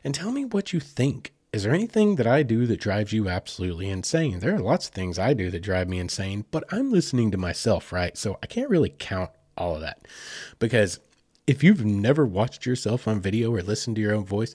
and 0.04 0.14
tell 0.14 0.32
me 0.32 0.44
what 0.44 0.75
you 0.75 0.80
think 0.80 1.32
is 1.52 1.64
there 1.64 1.75
anything 1.75 2.14
that 2.16 2.26
I 2.26 2.42
do 2.45 2.66
that 2.66 2.80
drives 2.80 3.12
you 3.12 3.28
absolutely 3.28 3.88
insane? 3.88 4.38
There 4.38 4.54
are 4.54 4.61
lots 4.61 4.87
of 4.87 4.95
things 4.95 5.19
I 5.19 5.35
do 5.35 5.50
that 5.50 5.62
drive 5.62 5.88
me 5.88 5.99
insane, 5.99 6.45
but 6.50 6.64
I'm 6.71 6.92
listening 6.92 7.33
to 7.33 7.38
myself, 7.38 7.92
right? 7.92 8.16
So 8.16 8.38
I 8.42 8.47
can't 8.47 8.71
really 8.71 8.95
count 8.99 9.30
all 9.57 9.75
of 9.75 9.80
that. 9.80 10.07
Because 10.61 11.00
if 11.49 11.64
you've 11.64 11.85
never 11.85 12.25
watched 12.25 12.66
yourself 12.66 13.09
on 13.09 13.21
video 13.21 13.52
or 13.52 13.62
listened 13.62 13.97
to 13.97 14.02
your 14.02 14.14
own 14.14 14.25
voice, 14.25 14.54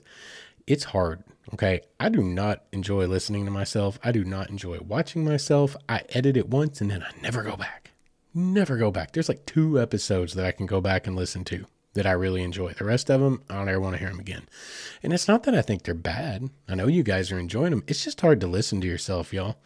it's 0.66 0.84
hard. 0.84 1.22
Okay. 1.52 1.82
I 2.00 2.08
do 2.08 2.22
not 2.22 2.64
enjoy 2.72 3.06
listening 3.06 3.44
to 3.44 3.50
myself. 3.50 3.98
I 4.02 4.10
do 4.10 4.24
not 4.24 4.48
enjoy 4.48 4.78
watching 4.80 5.22
myself. 5.22 5.76
I 5.88 6.02
edit 6.08 6.36
it 6.36 6.48
once 6.48 6.80
and 6.80 6.90
then 6.90 7.02
I 7.02 7.10
never 7.20 7.42
go 7.42 7.56
back. 7.56 7.90
Never 8.32 8.78
go 8.78 8.90
back. 8.90 9.12
There's 9.12 9.28
like 9.28 9.44
two 9.44 9.80
episodes 9.80 10.34
that 10.34 10.46
I 10.46 10.52
can 10.52 10.66
go 10.66 10.80
back 10.80 11.06
and 11.06 11.14
listen 11.14 11.44
to 11.44 11.66
that 11.96 12.06
I 12.06 12.12
really 12.12 12.42
enjoy. 12.42 12.72
The 12.72 12.84
rest 12.84 13.10
of 13.10 13.20
them, 13.20 13.42
I 13.50 13.56
don't 13.56 13.68
ever 13.68 13.80
want 13.80 13.94
to 13.94 13.98
hear 13.98 14.10
them 14.10 14.20
again. 14.20 14.48
And 15.02 15.12
it's 15.12 15.28
not 15.28 15.42
that 15.42 15.54
I 15.54 15.62
think 15.62 15.82
they're 15.82 15.94
bad. 15.94 16.48
I 16.68 16.74
know 16.74 16.86
you 16.86 17.02
guys 17.02 17.32
are 17.32 17.38
enjoying 17.38 17.70
them. 17.70 17.84
It's 17.86 18.04
just 18.04 18.20
hard 18.20 18.40
to 18.40 18.46
listen 18.46 18.80
to 18.80 18.86
yourself, 18.86 19.32
y'all. 19.32 19.56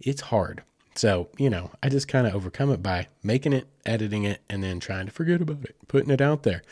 It's 0.00 0.22
hard. 0.22 0.62
So, 0.96 1.28
you 1.38 1.50
know, 1.50 1.70
I 1.82 1.88
just 1.88 2.08
kind 2.08 2.26
of 2.26 2.34
overcome 2.34 2.70
it 2.70 2.82
by 2.82 3.08
making 3.22 3.52
it, 3.52 3.66
editing 3.84 4.24
it, 4.24 4.40
and 4.48 4.62
then 4.62 4.80
trying 4.80 5.06
to 5.06 5.12
forget 5.12 5.40
about 5.40 5.64
it, 5.64 5.76
putting 5.88 6.10
it 6.10 6.20
out 6.20 6.44
there. 6.44 6.62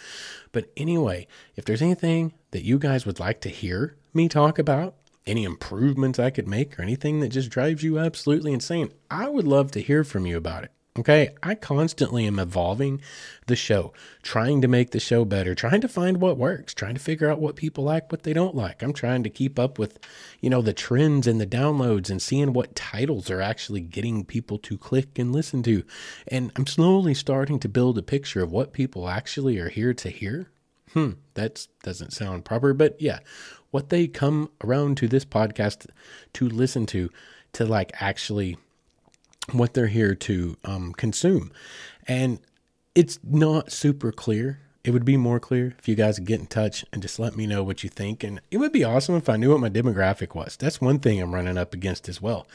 But 0.53 0.71
anyway, 0.77 1.27
if 1.57 1.65
there's 1.65 1.83
anything 1.83 2.33
that 2.53 2.65
you 2.65 2.79
guys 2.79 3.05
would 3.05 3.19
like 3.19 3.41
to 3.43 3.49
hear 3.49 3.97
me 4.15 4.29
talk 4.29 4.59
about, 4.59 4.95
any 5.27 5.45
improvements 5.45 6.19
I 6.19 6.31
could 6.31 6.49
make, 6.49 6.79
or 6.79 6.83
anything 6.83 7.21
that 7.21 7.29
just 7.29 7.51
drives 7.51 7.83
you 7.83 7.99
absolutely 7.99 8.53
insane, 8.53 8.93
I 9.11 9.29
would 9.29 9.47
love 9.47 9.73
to 9.73 9.81
hear 9.81 10.05
from 10.05 10.27
you 10.27 10.37
about 10.37 10.65
it. 10.65 10.71
Okay, 10.99 11.31
I 11.43 11.55
constantly 11.55 12.27
am 12.27 12.39
evolving 12.39 13.01
the 13.47 13.57
show, 13.57 13.95
trying 14.21 14.61
to 14.61 14.69
make 14.69 14.91
the 14.91 15.01
show 15.01 15.25
better, 15.25 15.55
trying 15.55 15.81
to 15.81 15.89
find 15.89 16.21
what 16.21 16.37
works, 16.37 16.75
trying 16.75 16.93
to 16.93 17.01
figure 17.01 17.31
out 17.31 17.41
what 17.41 17.57
people 17.57 17.83
like, 17.83 18.13
what 18.13 18.25
they 18.25 18.35
don't 18.35 18.55
like. 18.55 18.83
I'm 18.83 18.93
trying 18.93 19.23
to 19.23 19.31
keep 19.31 19.59
up 19.59 19.79
with, 19.79 19.99
you 20.43 20.51
know, 20.51 20.61
the 20.61 20.75
trends 20.75 21.27
and 21.27 21.41
the 21.41 21.47
downloads 21.47 22.11
and 22.11 22.21
seeing 22.21 22.53
what 22.53 22.75
titles 22.75 23.31
are 23.31 23.41
actually 23.41 23.81
getting 23.81 24.23
people 24.23 24.59
to 24.59 24.77
click 24.77 25.19
and 25.19 25.33
listen 25.33 25.63
to. 25.63 25.83
And 26.29 26.53
I'm 26.57 26.67
slowly 26.67 27.15
starting 27.15 27.59
to 27.61 27.71
build 27.71 27.97
a 27.97 28.03
picture 28.03 28.43
of 28.43 28.53
what 28.53 28.75
people 28.75 29.09
actually 29.09 29.59
are 29.59 29.71
here 29.71 29.95
to 29.95 30.11
hear. 30.11 30.51
Hmm, 30.93 31.13
that 31.33 31.69
doesn't 31.83 32.13
sound 32.13 32.45
proper, 32.45 32.75
but 32.75 33.01
yeah, 33.01 33.21
what 33.71 33.89
they 33.89 34.09
come 34.09 34.51
around 34.63 34.99
to 34.99 35.09
this 35.09 35.25
podcast 35.25 35.87
to 36.35 36.47
listen 36.51 36.85
to, 36.87 37.09
to 37.55 37.65
like 37.65 37.93
actually 37.99 38.59
what 39.51 39.75
they're 39.75 39.89
here 39.89 40.15
to 40.15 40.57
um, 40.65 40.93
consume. 40.93 41.53
And 42.07 42.39
it's 42.95 43.19
not 43.23 43.73
super 43.73 44.13
clear. 44.13 44.61
It 44.85 44.91
would 44.91 45.05
be 45.05 45.17
more 45.17 45.39
clear 45.39 45.75
if 45.79 45.87
you 45.89 45.95
guys 45.95 46.19
get 46.19 46.41
in 46.41 46.47
touch 46.47 46.85
and 46.93 47.03
just 47.03 47.19
let 47.19 47.37
me 47.37 47.47
know 47.47 47.63
what 47.63 47.85
you 47.85 47.91
think. 47.91 48.25
And 48.25 48.41
it 48.51 48.59
would 48.59 48.73
be 48.73 48.85
awesome 48.85 49.15
if 49.15 49.29
I 49.29 49.37
knew 49.37 49.51
what 49.51 49.61
my 49.61 49.71
demographic 49.71 50.35
was. 50.35 50.57
That's 50.57 50.81
one 50.81 50.99
thing 50.99 51.21
I'm 51.21 51.35
running 51.35 51.59
up 51.59 51.73
against 51.73 52.09
as 52.09 52.21
well. 52.21 52.47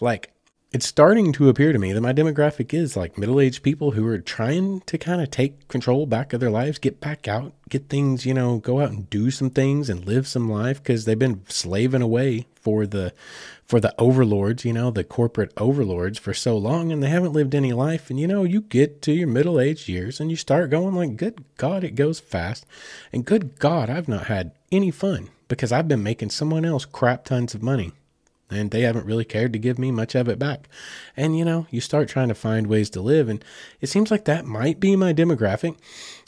Like, 0.00 0.32
it's 0.70 0.86
starting 0.86 1.32
to 1.32 1.48
appear 1.48 1.72
to 1.72 1.78
me 1.78 1.92
that 1.92 2.00
my 2.02 2.12
demographic 2.12 2.74
is 2.74 2.94
like 2.94 3.16
middle 3.16 3.40
aged 3.40 3.62
people 3.62 3.92
who 3.92 4.06
are 4.06 4.18
trying 4.18 4.80
to 4.80 4.98
kind 4.98 5.22
of 5.22 5.30
take 5.30 5.66
control 5.68 6.04
back 6.04 6.32
of 6.32 6.40
their 6.40 6.50
lives, 6.50 6.78
get 6.78 7.00
back 7.00 7.26
out, 7.26 7.54
get 7.70 7.88
things, 7.88 8.26
you 8.26 8.34
know, 8.34 8.58
go 8.58 8.80
out 8.80 8.90
and 8.90 9.08
do 9.08 9.30
some 9.30 9.48
things 9.48 9.88
and 9.88 10.04
live 10.04 10.26
some 10.26 10.50
life 10.50 10.82
because 10.82 11.06
they've 11.06 11.18
been 11.18 11.42
slaving 11.48 12.02
away 12.02 12.46
for 12.60 12.86
the 12.86 13.14
for 13.68 13.80
the 13.80 13.94
overlords, 13.98 14.64
you 14.64 14.72
know, 14.72 14.90
the 14.90 15.04
corporate 15.04 15.52
overlords 15.58 16.18
for 16.18 16.32
so 16.32 16.56
long 16.56 16.90
and 16.90 17.02
they 17.02 17.10
haven't 17.10 17.34
lived 17.34 17.54
any 17.54 17.74
life. 17.74 18.08
And 18.08 18.18
you 18.18 18.26
know, 18.26 18.42
you 18.42 18.62
get 18.62 19.02
to 19.02 19.12
your 19.12 19.28
middle 19.28 19.60
aged 19.60 19.88
years 19.88 20.18
and 20.18 20.30
you 20.30 20.36
start 20.36 20.70
going 20.70 20.94
like, 20.94 21.16
good 21.16 21.44
God, 21.58 21.84
it 21.84 21.94
goes 21.94 22.18
fast. 22.18 22.64
And 23.12 23.26
good 23.26 23.58
God, 23.58 23.90
I've 23.90 24.08
not 24.08 24.26
had 24.26 24.52
any 24.72 24.90
fun 24.90 25.28
because 25.48 25.70
I've 25.70 25.86
been 25.86 26.02
making 26.02 26.30
someone 26.30 26.64
else 26.64 26.86
crap 26.86 27.26
tons 27.26 27.54
of 27.54 27.62
money 27.62 27.92
and 28.50 28.70
they 28.70 28.80
haven't 28.80 29.04
really 29.04 29.26
cared 29.26 29.52
to 29.52 29.58
give 29.58 29.78
me 29.78 29.90
much 29.90 30.14
of 30.14 30.28
it 30.28 30.38
back. 30.38 30.66
And 31.14 31.36
you 31.36 31.44
know, 31.44 31.66
you 31.70 31.82
start 31.82 32.08
trying 32.08 32.28
to 32.28 32.34
find 32.34 32.66
ways 32.66 32.88
to 32.90 33.02
live, 33.02 33.28
and 33.28 33.44
it 33.82 33.88
seems 33.88 34.10
like 34.10 34.24
that 34.24 34.46
might 34.46 34.80
be 34.80 34.96
my 34.96 35.12
demographic, 35.12 35.76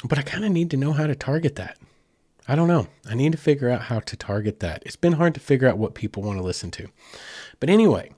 but 0.05 0.19
I 0.19 0.23
kind 0.23 0.45
of 0.45 0.53
need 0.53 0.71
to 0.73 0.77
know 0.77 0.93
how 0.93 1.07
to 1.07 1.15
target 1.15 1.57
that. 1.57 1.79
I 2.51 2.57
don't 2.57 2.67
know. 2.67 2.89
I 3.09 3.15
need 3.15 3.31
to 3.31 3.39
figure 3.39 3.71
out 3.71 3.83
how 3.83 4.01
to 4.01 4.17
target 4.17 4.59
that. 4.59 4.83
It's 4.85 4.97
been 4.97 5.13
hard 5.13 5.35
to 5.35 5.41
figure 5.41 5.69
out 5.69 5.79
what 5.79 5.95
people 5.95 6.25
want 6.25 6.41
to 6.41 6.45
listen 6.45 6.73
to. 6.73 6.89
But 7.61 7.71
anyway, 7.71 8.11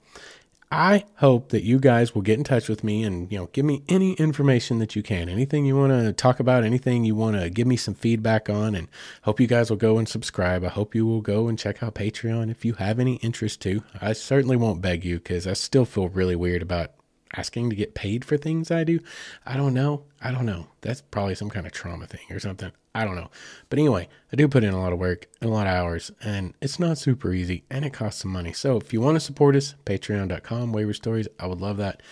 I 0.71 1.05
hope 1.17 1.51
that 1.51 1.65
you 1.65 1.79
guys 1.79 2.15
will 2.15 2.23
get 2.23 2.39
in 2.39 2.45
touch 2.45 2.67
with 2.67 2.83
me 2.83 3.05
and 3.05 3.31
you 3.31 3.37
know 3.37 3.51
give 3.53 3.67
me 3.67 3.83
any 3.91 4.15
information 4.15 4.79
that 4.79 4.97
you 4.97 5.03
can, 5.03 5.29
anything 5.29 5.67
you 5.67 5.77
want 5.77 5.93
to 5.93 6.15
talk 6.15 6.41
about, 6.41 6.65
anything 6.65 7.05
you 7.05 7.15
want 7.15 7.39
to 7.39 7.51
give 7.51 7.67
me 7.67 7.77
some 7.77 7.93
feedback 7.93 8.49
on, 8.49 8.75
and 8.75 8.89
hope 9.21 9.39
you 9.39 9.47
guys 9.47 9.69
will 9.69 9.77
go 9.77 9.99
and 9.99 10.09
subscribe. 10.09 10.65
I 10.65 10.69
hope 10.69 10.95
you 10.95 11.05
will 11.05 11.21
go 11.21 11.47
and 11.47 11.59
check 11.59 11.83
out 11.83 11.95
Patreon 11.95 12.51
if 12.51 12.65
you 12.65 12.73
have 12.73 12.99
any 12.99 13.17
interest 13.17 13.61
to. 13.65 13.85
I 14.01 14.15
certainly 14.15 14.57
won't 14.57 14.81
beg 14.81 15.05
you 15.05 15.17
because 15.19 15.47
I 15.47 15.53
still 15.53 15.85
feel 15.85 16.09
really 16.09 16.37
weird 16.37 16.63
about 16.63 16.93
asking 17.35 17.71
to 17.71 17.77
get 17.77 17.95
paid 17.95 18.25
for 18.25 18.37
things 18.37 18.71
I 18.71 18.85
do. 18.85 19.01
I 19.47 19.57
don't 19.57 19.75
know. 19.75 20.05
I 20.21 20.31
don't 20.31 20.47
know. 20.47 20.69
That's 20.81 21.01
probably 21.01 21.35
some 21.35 21.51
kind 21.51 21.67
of 21.67 21.73
trauma 21.73 22.07
thing 22.07 22.27
or 22.31 22.39
something. 22.39 22.73
I 22.95 23.05
don't 23.05 23.17
know. 23.17 23.31
But 23.71 23.79
anyway, 23.79 24.09
I 24.33 24.37
do 24.37 24.49
put 24.49 24.65
in 24.65 24.75
a 24.75 24.81
lot 24.81 24.93
of 24.93 24.99
work 24.99 25.27
and 25.41 25.51
a 25.51 25.53
lot 25.53 25.67
of 25.67 25.73
hours, 25.73 26.11
and 26.23 26.55
it's 26.61 26.79
not 26.79 26.99
super 26.99 27.33
easy 27.33 27.65
and 27.71 27.85
it 27.85 27.93
costs 27.93 28.23
some 28.23 28.31
money. 28.31 28.53
So 28.53 28.77
if 28.77 28.93
you 28.93 29.01
want 29.01 29.17
to 29.17 29.21
support 29.21 29.57
us, 29.57 29.75
patreon.com, 29.87 30.73
Wayward 30.73 30.97
Stories, 30.97 31.29
I 31.41 31.47
would 31.47 31.61
love 31.61 31.79
that. 31.79 32.03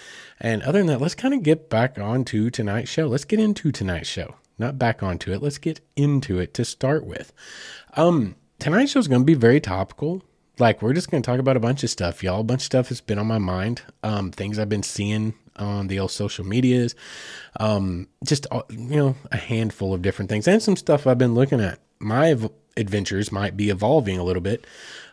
And 0.40 0.62
other 0.62 0.78
than 0.78 0.86
that, 0.86 1.00
let's 1.00 1.14
kind 1.14 1.34
of 1.34 1.42
get 1.42 1.68
back 1.68 1.98
onto 1.98 2.50
tonight's 2.50 2.90
show. 2.90 3.06
Let's 3.08 3.26
get 3.26 3.40
into 3.40 3.70
tonight's 3.70 4.08
show. 4.08 4.36
Not 4.58 4.78
back 4.78 5.02
onto 5.02 5.32
it. 5.32 5.42
Let's 5.42 5.58
get 5.58 5.80
into 5.96 6.38
it 6.38 6.54
to 6.54 6.64
start 6.64 7.04
with. 7.04 7.32
Um, 7.94 8.36
tonight's 8.58 8.92
show 8.92 9.00
is 9.00 9.08
going 9.08 9.22
to 9.22 9.26
be 9.26 9.34
very 9.34 9.60
topical 9.60 10.22
like 10.60 10.82
we're 10.82 10.92
just 10.92 11.10
going 11.10 11.22
to 11.22 11.26
talk 11.26 11.40
about 11.40 11.56
a 11.56 11.60
bunch 11.60 11.82
of 11.82 11.90
stuff, 11.90 12.22
y'all. 12.22 12.40
A 12.40 12.44
bunch 12.44 12.60
of 12.60 12.66
stuff 12.66 12.88
that's 12.88 13.00
been 13.00 13.18
on 13.18 13.26
my 13.26 13.38
mind. 13.38 13.82
Um, 14.02 14.30
things 14.30 14.58
I've 14.58 14.68
been 14.68 14.82
seeing 14.82 15.34
on 15.56 15.88
the 15.88 15.98
old 15.98 16.10
social 16.10 16.44
medias. 16.44 16.94
Um, 17.58 18.08
just 18.24 18.46
uh, 18.50 18.62
you 18.70 18.96
know, 18.96 19.16
a 19.32 19.36
handful 19.36 19.94
of 19.94 20.02
different 20.02 20.30
things 20.30 20.46
and 20.46 20.62
some 20.62 20.76
stuff 20.76 21.06
I've 21.06 21.18
been 21.18 21.34
looking 21.34 21.60
at. 21.60 21.80
My 21.98 22.36
adventures 22.76 23.30
might 23.30 23.56
be 23.56 23.70
evolving 23.70 24.18
a 24.18 24.24
little 24.24 24.42
bit. 24.42 24.66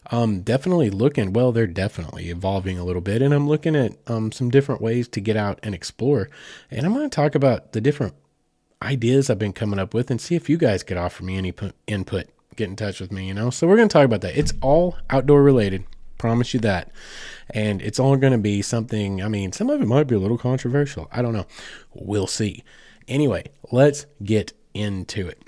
Um, 0.10 0.42
definitely 0.42 0.90
looking. 0.90 1.34
Well, 1.34 1.52
they're 1.52 1.68
definitely 1.68 2.30
evolving 2.30 2.80
a 2.80 2.86
little 2.86 3.02
bit, 3.02 3.22
and 3.22 3.34
I'm 3.34 3.48
looking 3.48 3.76
at 3.76 3.98
um 4.08 4.32
some 4.32 4.50
different 4.50 4.82
ways 4.82 5.08
to 5.10 5.22
get 5.22 5.36
out 5.36 5.60
and 5.64 5.76
explore. 5.76 6.30
And 6.72 6.86
I'm 6.86 6.94
going 6.94 7.10
to 7.10 7.16
talk 7.16 7.36
about 7.36 7.74
the 7.74 7.82
different 7.82 8.14
ideas 8.82 9.30
I've 9.30 9.40
been 9.40 9.54
coming 9.54 9.80
up 9.80 9.94
with 9.94 10.12
and 10.12 10.22
see 10.22 10.36
if 10.36 10.50
you 10.50 10.58
guys 10.58 10.84
could 10.84 10.98
offer 10.98 11.24
me 11.24 11.38
any 11.38 11.54
input 11.88 12.28
get 12.58 12.70
in 12.70 12.76
touch 12.76 13.00
with 13.00 13.12
me, 13.12 13.28
you 13.28 13.34
know? 13.34 13.50
So 13.50 13.68
we're 13.68 13.78
going 13.78 13.88
to 13.88 13.94
talk 13.94 14.06
about 14.06 14.22
that. 14.22 14.38
It's 14.38 14.54
all 14.62 14.98
outdoor 15.10 15.44
related. 15.44 15.86
Promise 16.18 16.56
you 16.56 16.60
that. 16.62 16.92
And 17.52 17.82
it's 17.82 18.00
all 18.00 18.18
going 18.18 18.34
to 18.34 18.40
be 18.40 18.62
something, 18.62 19.24
I 19.24 19.30
mean, 19.30 19.54
some 19.54 19.70
of 19.70 19.82
it 19.82 19.88
might 19.88 20.08
be 20.08 20.16
a 20.16 20.20
little 20.20 20.38
controversial. 20.38 21.08
I 21.12 21.22
don't 21.22 21.34
know. 21.34 21.46
We'll 21.94 22.28
see. 22.28 22.64
Anyway, 23.08 23.46
let's 23.72 24.06
get 24.24 24.52
into 24.74 25.28
it. 25.28 25.42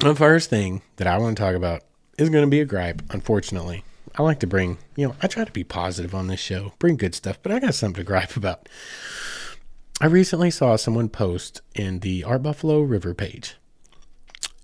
The 0.00 0.14
first 0.14 0.50
thing 0.50 0.82
that 0.96 1.06
I 1.06 1.16
want 1.18 1.36
to 1.36 1.42
talk 1.42 1.54
about 1.54 1.84
is 2.18 2.28
going 2.28 2.44
to 2.44 2.50
be 2.50 2.60
a 2.60 2.66
gripe, 2.66 3.02
unfortunately. 3.10 3.84
I 4.14 4.22
like 4.22 4.40
to 4.40 4.46
bring, 4.46 4.76
you 4.96 5.08
know, 5.08 5.16
I 5.22 5.26
try 5.26 5.44
to 5.44 5.52
be 5.52 5.64
positive 5.64 6.14
on 6.14 6.26
this 6.26 6.40
show, 6.40 6.74
bring 6.78 6.96
good 6.96 7.14
stuff, 7.14 7.38
but 7.42 7.52
I 7.52 7.60
got 7.60 7.74
something 7.74 8.02
to 8.02 8.06
gripe 8.06 8.36
about. 8.36 8.68
I 10.00 10.06
recently 10.06 10.50
saw 10.50 10.76
someone 10.76 11.08
post 11.08 11.62
in 11.74 12.00
the 12.00 12.24
Art 12.24 12.42
Buffalo 12.42 12.80
River 12.82 13.14
page 13.14 13.54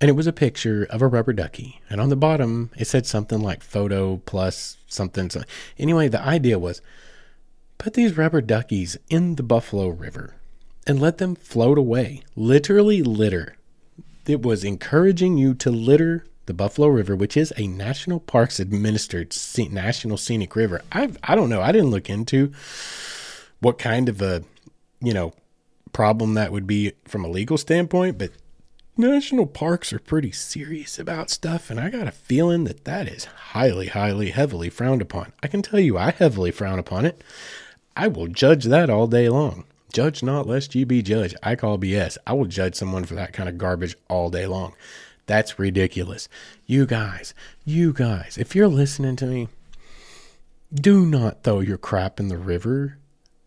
and 0.01 0.09
it 0.09 0.13
was 0.13 0.27
a 0.27 0.33
picture 0.33 0.87
of 0.89 1.01
a 1.01 1.07
rubber 1.07 1.33
ducky. 1.33 1.81
And 1.89 1.99
on 1.99 2.09
the 2.09 2.15
bottom, 2.15 2.71
it 2.77 2.85
said 2.85 3.05
something 3.05 3.41
like 3.41 3.63
photo 3.63 4.17
plus 4.25 4.77
something. 4.87 5.29
So 5.29 5.43
anyway, 5.77 6.07
the 6.07 6.21
idea 6.21 6.57
was 6.57 6.81
put 7.77 7.93
these 7.93 8.17
rubber 8.17 8.41
duckies 8.41 8.97
in 9.09 9.35
the 9.35 9.43
Buffalo 9.43 9.89
River 9.89 10.35
and 10.87 10.99
let 10.99 11.17
them 11.17 11.35
float 11.35 11.77
away. 11.77 12.23
Literally 12.35 13.01
litter. 13.03 13.55
It 14.25 14.41
was 14.41 14.63
encouraging 14.63 15.37
you 15.37 15.53
to 15.55 15.71
litter 15.71 16.25
the 16.45 16.53
Buffalo 16.53 16.87
River, 16.87 17.15
which 17.15 17.37
is 17.37 17.53
a 17.57 17.67
National 17.67 18.19
Parks 18.19 18.59
administered 18.59 19.35
national 19.71 20.17
scenic 20.17 20.55
river. 20.55 20.81
I 20.91 21.11
I 21.23 21.35
don't 21.35 21.49
know. 21.49 21.61
I 21.61 21.71
didn't 21.71 21.91
look 21.91 22.09
into 22.09 22.51
what 23.59 23.77
kind 23.77 24.09
of 24.09 24.21
a, 24.21 24.43
you 24.99 25.13
know, 25.13 25.33
problem 25.93 26.33
that 26.35 26.51
would 26.51 26.65
be 26.65 26.93
from 27.05 27.23
a 27.23 27.29
legal 27.29 27.57
standpoint, 27.57 28.17
but 28.17 28.31
national 28.99 29.47
parks 29.47 29.93
are 29.93 29.99
pretty 29.99 30.31
serious 30.31 30.99
about 30.99 31.29
stuff, 31.29 31.69
and 31.69 31.79
I 31.79 31.89
got 31.89 32.07
a 32.07 32.11
feeling 32.11 32.65
that 32.65 32.83
that 32.83 33.07
is 33.07 33.25
highly, 33.25 33.87
highly, 33.87 34.29
heavily 34.29 34.69
frowned 34.69 35.01
upon. 35.01 35.31
I 35.41 35.47
can 35.47 35.61
tell 35.61 35.79
you, 35.79 35.97
I 35.97 36.11
heavily 36.11 36.51
frown 36.51 36.77
upon 36.77 37.05
it. 37.05 37.23
I 37.95 38.07
will 38.07 38.27
judge 38.27 38.65
that 38.65 38.89
all 38.89 39.07
day 39.07 39.29
long. 39.29 39.63
Judge 39.91 40.21
not, 40.21 40.45
lest 40.45 40.75
ye 40.75 40.83
be 40.83 41.01
judged. 41.01 41.35
I 41.41 41.55
call 41.55 41.79
BS. 41.79 42.17
I 42.27 42.33
will 42.33 42.45
judge 42.45 42.75
someone 42.75 43.05
for 43.05 43.15
that 43.15 43.33
kind 43.33 43.49
of 43.49 43.57
garbage 43.57 43.95
all 44.07 44.29
day 44.29 44.45
long. 44.45 44.73
That's 45.25 45.57
ridiculous. 45.57 46.27
You 46.65 46.85
guys, 46.85 47.33
you 47.65 47.93
guys, 47.93 48.37
if 48.37 48.55
you're 48.55 48.67
listening 48.67 49.15
to 49.17 49.25
me, 49.25 49.47
do 50.73 51.05
not 51.05 51.43
throw 51.43 51.61
your 51.61 51.77
crap 51.77 52.19
in 52.19 52.27
the 52.27 52.37
river 52.37 52.97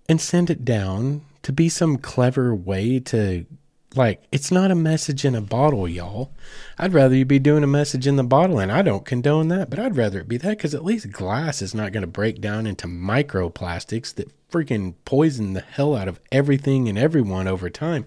and 0.09 0.21
send 0.21 0.51
it 0.51 0.65
down 0.65 1.23
to 1.43 1.53
be 1.53 1.69
some 1.69 1.99
clever 1.99 2.55
way 2.55 2.99
to 3.01 3.47
like, 3.97 4.23
it's 4.33 4.51
not 4.51 4.71
a 4.71 4.77
message 4.77 5.25
in 5.25 5.35
a 5.35 5.41
bottle, 5.41 5.89
y'all. 5.89 6.33
I'd 6.79 6.95
rather 6.95 7.15
you 7.15 7.25
be 7.25 7.39
doing 7.39 7.65
a 7.65 7.69
message 7.69 8.07
in 8.07 8.17
the 8.17 8.25
bottle, 8.25 8.59
and 8.59 8.73
I 8.73 8.83
don't 8.83 9.05
condone 9.05 9.49
that, 9.49 9.71
but 9.71 9.79
I'd 9.79 9.97
rather 9.97 10.21
it 10.21 10.29
be 10.29 10.37
that 10.39 10.57
because 10.57 10.75
at 10.75 10.85
least 10.85 11.13
glass 11.13 11.63
is 11.63 11.75
not 11.75 11.93
going 11.93 12.03
to 12.03 12.07
break 12.07 12.41
down 12.41 12.67
into 12.67 12.87
microplastics 12.87 14.15
that 14.15 14.33
freaking 14.51 14.95
poison 15.05 15.55
the 15.55 15.61
hell 15.61 15.97
out 15.97 16.09
of 16.09 16.21
everything 16.31 16.89
and 16.89 16.99
everyone 16.99 17.49
over 17.49 17.71
time. 17.71 18.05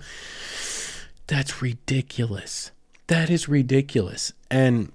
That's 1.27 1.61
ridiculous. 1.61 2.71
That 3.07 3.29
is 3.29 3.49
ridiculous. 3.49 4.33
And 4.49 4.91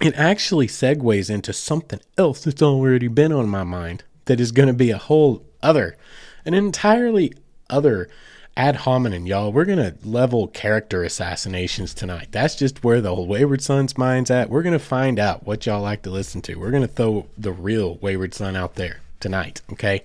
it 0.00 0.14
actually 0.16 0.66
segues 0.66 1.30
into 1.30 1.52
something 1.52 2.00
else 2.18 2.44
that's 2.44 2.62
already 2.62 3.08
been 3.08 3.32
on 3.32 3.48
my 3.48 3.64
mind 3.64 4.04
that 4.26 4.40
is 4.40 4.52
going 4.52 4.68
to 4.68 4.74
be 4.74 4.90
a 4.90 4.98
whole 4.98 5.44
other, 5.62 5.96
an 6.44 6.54
entirely 6.54 7.32
other 7.70 8.08
ad 8.56 8.76
hominem, 8.76 9.26
y'all. 9.26 9.52
We're 9.52 9.64
gonna 9.64 9.94
level 10.04 10.48
character 10.48 11.02
assassinations 11.02 11.94
tonight. 11.94 12.28
That's 12.30 12.54
just 12.54 12.84
where 12.84 13.00
the 13.00 13.14
whole 13.14 13.26
Wayward 13.26 13.62
Son's 13.62 13.98
mind's 13.98 14.30
at. 14.30 14.50
We're 14.50 14.62
gonna 14.62 14.78
find 14.78 15.18
out 15.18 15.44
what 15.44 15.66
y'all 15.66 15.82
like 15.82 16.02
to 16.02 16.10
listen 16.10 16.40
to. 16.42 16.54
We're 16.54 16.70
gonna 16.70 16.86
throw 16.86 17.26
the 17.36 17.52
real 17.52 17.96
Wayward 17.96 18.34
Son 18.34 18.54
out 18.56 18.76
there 18.76 19.00
tonight, 19.20 19.62
okay? 19.72 20.02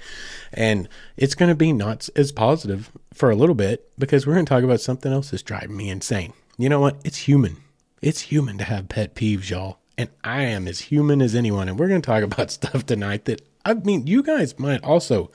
And 0.52 0.88
it's 1.18 1.36
gonna 1.36 1.56
be 1.56 1.72
not 1.74 2.10
as 2.16 2.32
positive 2.32 2.92
for 3.14 3.30
a 3.30 3.36
little 3.36 3.56
bit 3.56 3.90
because 4.00 4.26
we're 4.26 4.36
gonna 4.36 4.46
talk 4.46 4.64
about 4.64 4.82
something 4.82 5.12
else 5.12 5.32
that's 5.32 5.44
driving 5.44 5.78
me 5.78 5.90
insane. 5.90 6.34
You 6.58 6.70
know 6.70 6.80
what? 6.80 6.98
It's 7.04 7.18
human. 7.18 7.58
It's 8.02 8.22
human 8.22 8.58
to 8.58 8.64
have 8.64 8.90
pet 8.90 9.14
peeves, 9.14 9.50
y'all. 9.50 9.80
And 9.98 10.10
I 10.24 10.44
am 10.44 10.68
as 10.68 10.80
human 10.80 11.22
as 11.22 11.36
anyone. 11.36 11.70
And 11.70 11.78
we're 11.78 11.90
gonna 11.90 12.02
talk 12.02 12.24
about 12.24 12.52
stuff 12.52 12.86
tonight 12.86 13.26
that 13.26 13.42
I 13.66 13.74
mean, 13.76 14.08
you 14.08 14.24
guys 14.24 14.58
might 14.58 14.84
also 14.84 15.30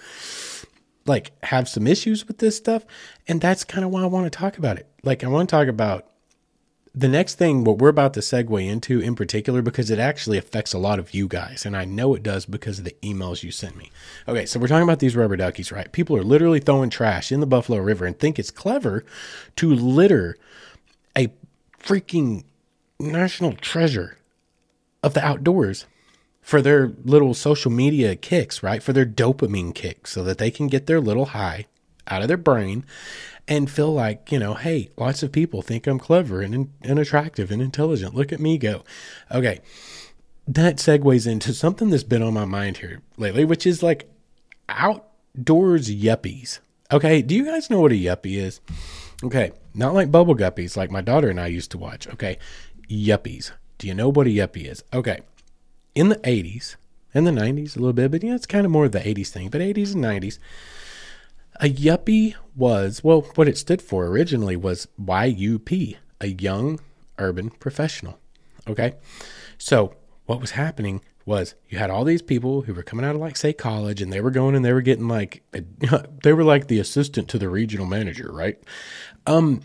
like 1.07 1.33
have 1.45 1.69
some 1.69 1.87
issues 1.87 2.27
with 2.27 2.39
this 2.39 2.57
stuff. 2.57 2.85
And 3.29 3.41
that's 3.41 3.65
kind 3.65 3.85
of 3.85 3.91
why 3.91 4.03
I 4.03 4.07
want 4.07 4.31
to 4.31 4.37
talk 4.37 4.59
about 4.59 4.79
it. 4.79 4.89
Like, 5.03 5.23
I 5.25 5.29
want 5.29 5.49
to 5.49 5.55
talk 5.55 5.69
about 5.69 6.07
the 6.95 7.09
next 7.09 7.35
thing, 7.35 7.65
what 7.65 7.79
we're 7.79 7.89
about 7.89 8.15
to 8.15 8.21
segue 8.21 8.67
into 8.67 9.01
in 9.01 9.17
particular, 9.17 9.63
because 9.63 9.91
it 9.91 9.99
actually 9.99 10.39
affects 10.39 10.73
a 10.73 10.79
lot 10.79 11.01
of 11.01 11.13
you 11.13 11.27
guys. 11.27 11.67
And 11.67 11.77
I 11.77 11.85
know 11.85 12.15
it 12.15 12.23
does 12.23 12.47
because 12.47 12.79
of 12.79 12.85
the 12.85 12.97
emails 13.03 13.43
you 13.43 13.51
sent 13.51 13.77
me. 13.77 13.91
Okay, 14.29 14.47
so 14.47 14.61
we're 14.61 14.69
talking 14.69 14.85
about 14.85 15.01
these 15.01 15.17
rubber 15.17 15.37
duckies, 15.37 15.73
right? 15.73 15.91
People 15.91 16.17
are 16.17 16.23
literally 16.23 16.61
throwing 16.61 16.91
trash 16.91 17.33
in 17.33 17.41
the 17.41 17.47
Buffalo 17.47 17.79
River 17.79 18.07
and 18.07 18.19
think 18.19 18.39
it's 18.39 18.53
clever 18.53 19.05
to 19.57 19.75
litter 19.75 20.37
a 21.17 21.33
freaking 21.83 22.45
national 23.01 23.55
treasure 23.55 24.19
of 25.03 25.15
the 25.15 25.25
outdoors 25.25 25.87
for 26.45 26.61
their 26.61 26.93
little 27.05 27.33
social 27.33 27.71
media 27.71 28.15
kicks, 28.15 28.63
right? 28.63 28.83
For 28.83 28.93
their 28.93 29.07
dopamine 29.07 29.75
kicks 29.75 30.13
so 30.13 30.23
that 30.25 30.37
they 30.37 30.51
can 30.51 30.67
get 30.67 30.87
their 30.87 31.01
little 31.01 31.25
high 31.27 31.65
out 32.07 32.21
of 32.21 32.29
their 32.29 32.37
brain 32.37 32.85
and 33.49 33.71
feel 33.71 33.95
like, 33.95 34.31
you 34.31 34.39
know, 34.39 34.53
hey, 34.53 34.91
lots 34.99 35.23
of 35.23 35.33
people 35.33 35.63
think 35.63 35.87
I'm 35.87 35.99
clever 35.99 36.43
and, 36.43 36.71
and 36.83 36.99
attractive 36.99 37.51
and 37.51 37.63
intelligent. 37.63 38.15
Look 38.15 38.31
at 38.31 38.41
me 38.41 38.59
go. 38.59 38.85
Okay. 39.33 39.63
That 40.47 40.77
segues 40.77 41.27
into 41.27 41.55
something 41.55 41.89
that's 41.89 42.03
been 42.03 42.23
on 42.23 42.35
my 42.35 42.45
mind 42.45 42.77
here 42.77 43.01
lately, 43.17 43.47
which 43.47 43.67
is 43.67 43.83
like 43.83 44.11
outdoors 44.69 45.89
yuppies. 45.89 46.59
Okay. 46.93 47.23
Do 47.23 47.35
you 47.35 47.47
guys 47.47 47.71
know 47.71 47.81
what 47.81 47.93
a 47.93 47.95
yuppie 47.95 48.37
is? 48.37 48.61
Okay. 49.25 49.53
Not 49.73 49.95
like 49.95 50.13
bubble 50.13 50.37
guppies 50.37 50.77
like 50.77 50.91
my 50.91 51.01
daughter 51.01 51.31
and 51.31 51.41
I 51.41 51.47
used 51.47 51.71
to 51.71 51.79
watch. 51.79 52.07
Okay. 52.09 52.37
Yuppies. 52.91 53.53
Do 53.79 53.87
you 53.87 53.95
know 53.95 54.11
what 54.11 54.27
a 54.27 54.31
yuppie 54.31 54.71
is? 54.71 54.85
Okay. 54.93 55.21
In 55.95 56.09
the 56.09 56.17
80s 56.17 56.77
and 57.13 57.27
the 57.27 57.31
90s, 57.31 57.77
a 57.77 57.79
little 57.79 57.93
bit, 57.93 58.11
but 58.11 58.23
yeah, 58.23 58.35
it's 58.35 58.47
kind 58.47 58.67
of 58.67 58.73
more 58.73 58.87
of 58.87 58.93
the 58.93 59.01
80s 59.01 59.29
thing, 59.29 59.49
but 59.49 59.61
80s 59.61 59.95
and 59.95 60.05
90s 60.05 60.39
a 61.61 61.69
yuppie 61.69 62.35
was, 62.57 63.05
well, 63.05 63.23
what 63.35 63.49
it 63.49 63.59
stood 63.59 63.81
for 63.81 64.07
originally 64.07 64.57
was 64.57 64.89
YUP, 64.99 65.97
a 66.21 66.27
young 66.27 66.81
urban 67.19 67.51
professional. 67.51 68.19
Okay. 68.69 68.95
So 69.59 69.95
what 70.27 70.41
was 70.41 70.53
happening 70.53 71.03
was 71.27 71.55
you 71.69 71.79
had 71.79 71.91
all 71.91 72.05
these 72.05 72.23
people 72.23 72.63
who 72.63 72.75
were 72.75 72.83
coming 72.83 73.05
out 73.05 73.15
of 73.15 73.21
like 73.21 73.37
say 73.37 73.53
college 73.53 74.03
and 74.03 74.13
they 74.13 74.21
were 74.21 74.31
going 74.31 74.55
and 74.55 74.65
they 74.65 74.73
were 74.73 74.83
getting 74.83 75.09
like 75.09 75.43
they 76.23 76.33
were 76.33 76.45
like 76.45 76.67
the 76.67 76.79
assistant 76.79 77.29
to 77.29 77.39
the 77.39 77.49
regional 77.49 77.87
manager, 77.87 78.31
right? 78.33 78.59
Um 79.27 79.63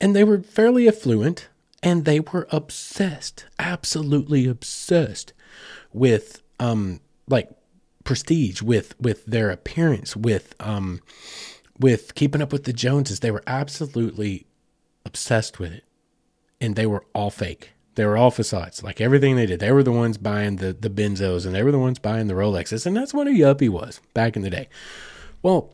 and 0.00 0.14
they 0.14 0.24
were 0.24 0.40
fairly 0.40 0.88
affluent 0.88 1.48
and 1.82 2.04
they 2.04 2.20
were 2.20 2.46
obsessed, 2.50 3.44
absolutely 3.58 4.46
obsessed 4.46 5.34
with 5.94 6.42
um 6.60 7.00
like 7.26 7.48
prestige, 8.04 8.62
with 8.62 8.94
with 9.00 9.24
their 9.26 9.50
appearance, 9.50 10.14
with 10.14 10.54
um, 10.60 11.00
with 11.78 12.14
keeping 12.14 12.42
up 12.42 12.52
with 12.52 12.64
the 12.64 12.72
Joneses. 12.72 13.20
They 13.20 13.30
were 13.30 13.42
absolutely 13.46 14.46
obsessed 15.04 15.58
with 15.58 15.72
it, 15.72 15.84
and 16.60 16.76
they 16.76 16.86
were 16.86 17.04
all 17.14 17.30
fake. 17.30 17.70
They 17.96 18.04
were 18.04 18.16
all 18.16 18.30
facades. 18.30 18.82
Like 18.82 19.00
everything 19.00 19.36
they 19.36 19.46
did, 19.46 19.60
they 19.60 19.72
were 19.72 19.82
the 19.82 19.92
ones 19.92 20.18
buying 20.18 20.56
the 20.56 20.72
the 20.72 20.90
Benzos, 20.90 21.46
and 21.46 21.54
they 21.54 21.62
were 21.62 21.72
the 21.72 21.78
ones 21.78 21.98
buying 21.98 22.28
the 22.28 22.34
Rolexes, 22.34 22.86
and 22.86 22.96
that's 22.96 23.14
what 23.14 23.26
a 23.26 23.30
yuppie 23.30 23.70
was 23.70 24.00
back 24.12 24.36
in 24.36 24.42
the 24.42 24.50
day. 24.50 24.68
Well, 25.42 25.70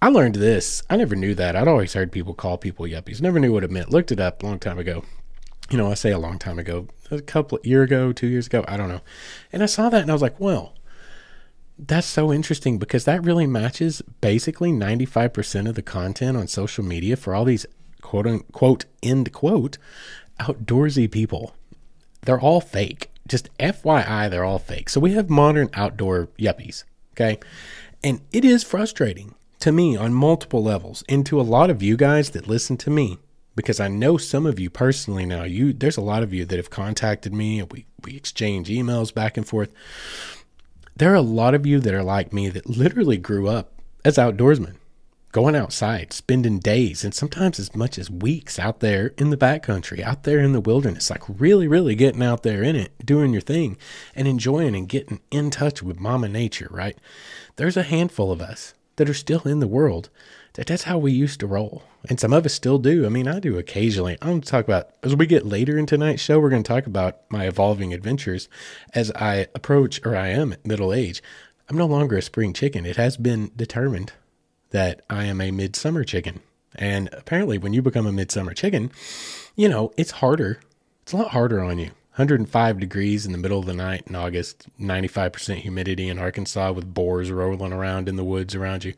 I 0.00 0.08
learned 0.08 0.36
this. 0.36 0.82
I 0.88 0.96
never 0.96 1.16
knew 1.16 1.34
that. 1.34 1.56
I'd 1.56 1.68
always 1.68 1.92
heard 1.92 2.12
people 2.12 2.34
call 2.34 2.56
people 2.56 2.86
yuppies. 2.86 3.20
Never 3.20 3.40
knew 3.40 3.52
what 3.52 3.64
it 3.64 3.70
meant. 3.70 3.90
Looked 3.90 4.12
it 4.12 4.20
up 4.20 4.42
a 4.42 4.46
long 4.46 4.58
time 4.58 4.78
ago. 4.78 5.04
You 5.70 5.76
know, 5.78 5.90
I 5.90 5.94
say 5.94 6.10
a 6.10 6.18
long 6.18 6.38
time 6.38 6.58
ago, 6.58 6.88
a 7.10 7.20
couple 7.20 7.58
year 7.62 7.82
ago, 7.82 8.12
two 8.12 8.26
years 8.26 8.46
ago, 8.46 8.64
I 8.66 8.76
don't 8.76 8.88
know. 8.88 9.02
And 9.52 9.62
I 9.62 9.66
saw 9.66 9.88
that 9.90 10.02
and 10.02 10.10
I 10.10 10.14
was 10.14 10.22
like, 10.22 10.40
well, 10.40 10.74
that's 11.78 12.06
so 12.06 12.32
interesting 12.32 12.78
because 12.78 13.04
that 13.04 13.24
really 13.24 13.46
matches 13.46 14.02
basically 14.20 14.72
95% 14.72 15.68
of 15.68 15.74
the 15.74 15.82
content 15.82 16.36
on 16.36 16.48
social 16.48 16.84
media 16.84 17.16
for 17.16 17.34
all 17.34 17.44
these 17.44 17.66
quote 18.00 18.26
unquote 18.26 18.86
end 19.02 19.32
quote 19.32 19.78
outdoorsy 20.40 21.10
people. 21.10 21.54
They're 22.22 22.40
all 22.40 22.60
fake. 22.60 23.10
Just 23.26 23.48
FYI, 23.58 24.30
they're 24.30 24.44
all 24.44 24.58
fake. 24.58 24.88
So 24.88 25.00
we 25.00 25.12
have 25.12 25.30
modern 25.30 25.68
outdoor 25.74 26.28
yuppies. 26.38 26.84
Okay. 27.12 27.38
And 28.02 28.20
it 28.32 28.44
is 28.44 28.64
frustrating 28.64 29.34
to 29.60 29.72
me 29.72 29.96
on 29.96 30.14
multiple 30.14 30.62
levels 30.62 31.04
and 31.08 31.26
to 31.26 31.40
a 31.40 31.42
lot 31.42 31.70
of 31.70 31.82
you 31.82 31.96
guys 31.96 32.30
that 32.30 32.46
listen 32.46 32.76
to 32.78 32.90
me 32.90 33.18
because 33.58 33.80
I 33.80 33.88
know 33.88 34.16
some 34.16 34.46
of 34.46 34.58
you 34.58 34.70
personally 34.70 35.26
now. 35.26 35.42
You 35.42 35.72
there's 35.72 35.96
a 35.96 36.00
lot 36.00 36.22
of 36.22 36.32
you 36.32 36.44
that 36.46 36.56
have 36.56 36.70
contacted 36.70 37.34
me 37.34 37.58
and 37.60 37.70
we, 37.72 37.86
we 38.04 38.16
exchange 38.16 38.68
emails 38.68 39.12
back 39.12 39.36
and 39.36 39.46
forth 39.46 39.72
there 40.98 41.12
are 41.12 41.16
a 41.16 41.22
lot 41.22 41.54
of 41.54 41.64
you 41.64 41.78
that 41.78 41.94
are 41.94 42.02
like 42.02 42.32
me 42.32 42.48
that 42.48 42.68
literally 42.68 43.16
grew 43.16 43.46
up 43.46 43.72
as 44.04 44.16
outdoorsmen, 44.16 44.74
going 45.30 45.54
outside, 45.54 46.12
spending 46.12 46.58
days 46.58 47.04
and 47.04 47.14
sometimes 47.14 47.60
as 47.60 47.74
much 47.74 47.98
as 48.00 48.10
weeks 48.10 48.58
out 48.58 48.80
there 48.80 49.14
in 49.16 49.30
the 49.30 49.36
backcountry, 49.36 50.02
out 50.02 50.24
there 50.24 50.40
in 50.40 50.52
the 50.52 50.60
wilderness, 50.60 51.08
like 51.08 51.22
really, 51.28 51.68
really 51.68 51.94
getting 51.94 52.22
out 52.22 52.42
there 52.42 52.64
in 52.64 52.74
it, 52.74 52.90
doing 53.06 53.32
your 53.32 53.40
thing 53.40 53.76
and 54.16 54.26
enjoying 54.26 54.74
and 54.74 54.88
getting 54.88 55.20
in 55.30 55.50
touch 55.50 55.84
with 55.84 56.00
Mama 56.00 56.28
Nature, 56.28 56.68
right? 56.72 56.98
There's 57.54 57.76
a 57.76 57.84
handful 57.84 58.32
of 58.32 58.40
us 58.40 58.74
that 58.98 59.08
are 59.08 59.14
still 59.14 59.42
in 59.42 59.58
the 59.58 59.66
world 59.66 60.10
that 60.54 60.66
that's 60.66 60.84
how 60.84 60.98
we 60.98 61.12
used 61.12 61.40
to 61.40 61.46
roll. 61.46 61.84
And 62.08 62.18
some 62.18 62.32
of 62.32 62.44
us 62.44 62.52
still 62.52 62.78
do. 62.78 63.06
I 63.06 63.08
mean, 63.08 63.28
I 63.28 63.38
do 63.38 63.58
occasionally. 63.58 64.18
I'm 64.20 64.28
going 64.28 64.40
to 64.40 64.50
talk 64.50 64.64
about, 64.64 64.90
as 65.02 65.14
we 65.14 65.26
get 65.26 65.46
later 65.46 65.78
in 65.78 65.86
tonight's 65.86 66.20
show, 66.20 66.40
we're 66.40 66.50
going 66.50 66.64
to 66.64 66.68
talk 66.68 66.86
about 66.86 67.20
my 67.30 67.46
evolving 67.46 67.94
adventures 67.94 68.48
as 68.92 69.12
I 69.12 69.46
approach, 69.54 70.04
or 70.04 70.16
I 70.16 70.28
am 70.28 70.52
at 70.52 70.66
middle 70.66 70.92
age. 70.92 71.22
I'm 71.68 71.78
no 71.78 71.86
longer 71.86 72.16
a 72.16 72.22
spring 72.22 72.52
chicken. 72.52 72.86
It 72.86 72.96
has 72.96 73.16
been 73.16 73.52
determined 73.54 74.12
that 74.70 75.02
I 75.08 75.24
am 75.24 75.40
a 75.40 75.50
midsummer 75.50 76.02
chicken. 76.02 76.40
And 76.74 77.08
apparently, 77.12 77.56
when 77.56 77.72
you 77.72 77.80
become 77.80 78.06
a 78.06 78.12
midsummer 78.12 78.52
chicken, 78.52 78.90
you 79.54 79.68
know, 79.68 79.92
it's 79.96 80.10
harder. 80.12 80.60
It's 81.02 81.12
a 81.12 81.18
lot 81.18 81.30
harder 81.30 81.62
on 81.62 81.78
you. 81.78 81.90
105 82.18 82.80
degrees 82.80 83.24
in 83.24 83.30
the 83.30 83.38
middle 83.38 83.60
of 83.60 83.66
the 83.66 83.72
night 83.72 84.02
in 84.08 84.16
August, 84.16 84.66
95% 84.80 85.58
humidity 85.58 86.08
in 86.08 86.18
Arkansas 86.18 86.72
with 86.72 86.92
boars 86.92 87.30
rolling 87.30 87.72
around 87.72 88.08
in 88.08 88.16
the 88.16 88.24
woods 88.24 88.56
around 88.56 88.82
you. 88.82 88.94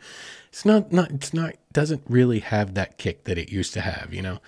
It's 0.48 0.64
not 0.64 0.90
not 0.90 1.10
it's 1.10 1.34
not 1.34 1.56
doesn't 1.70 2.02
really 2.08 2.38
have 2.38 2.72
that 2.74 2.96
kick 2.96 3.24
that 3.24 3.36
it 3.36 3.52
used 3.52 3.74
to 3.74 3.82
have 3.82 4.14
you 4.14 4.22
know? 4.22 4.40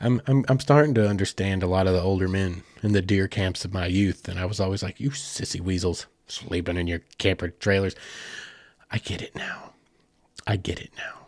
I'm 0.00 0.22
i'm 0.26 0.44
i'm 0.48 0.58
starting 0.58 0.94
to 0.94 1.06
understand 1.06 1.62
a 1.62 1.66
lot 1.66 1.86
of 1.86 1.92
the 1.92 2.00
older 2.00 2.26
men 2.26 2.62
in 2.82 2.92
the 2.92 3.02
deer 3.02 3.28
camps 3.28 3.64
of 3.64 3.72
my 3.74 3.86
youth 3.86 4.26
and 4.26 4.38
i 4.40 4.46
was 4.46 4.58
always 4.58 4.82
like 4.82 4.98
you 4.98 5.10
sissy 5.10 5.60
weasels 5.60 6.06
sleeping 6.26 6.78
in 6.78 6.86
your 6.86 7.02
camper 7.18 7.48
trailers. 7.50 7.94
I 8.90 8.98
get 8.98 9.20
it 9.20 9.36
now. 9.36 9.74
I 10.46 10.56
get 10.56 10.80
it 10.80 10.90
now. 10.96 11.26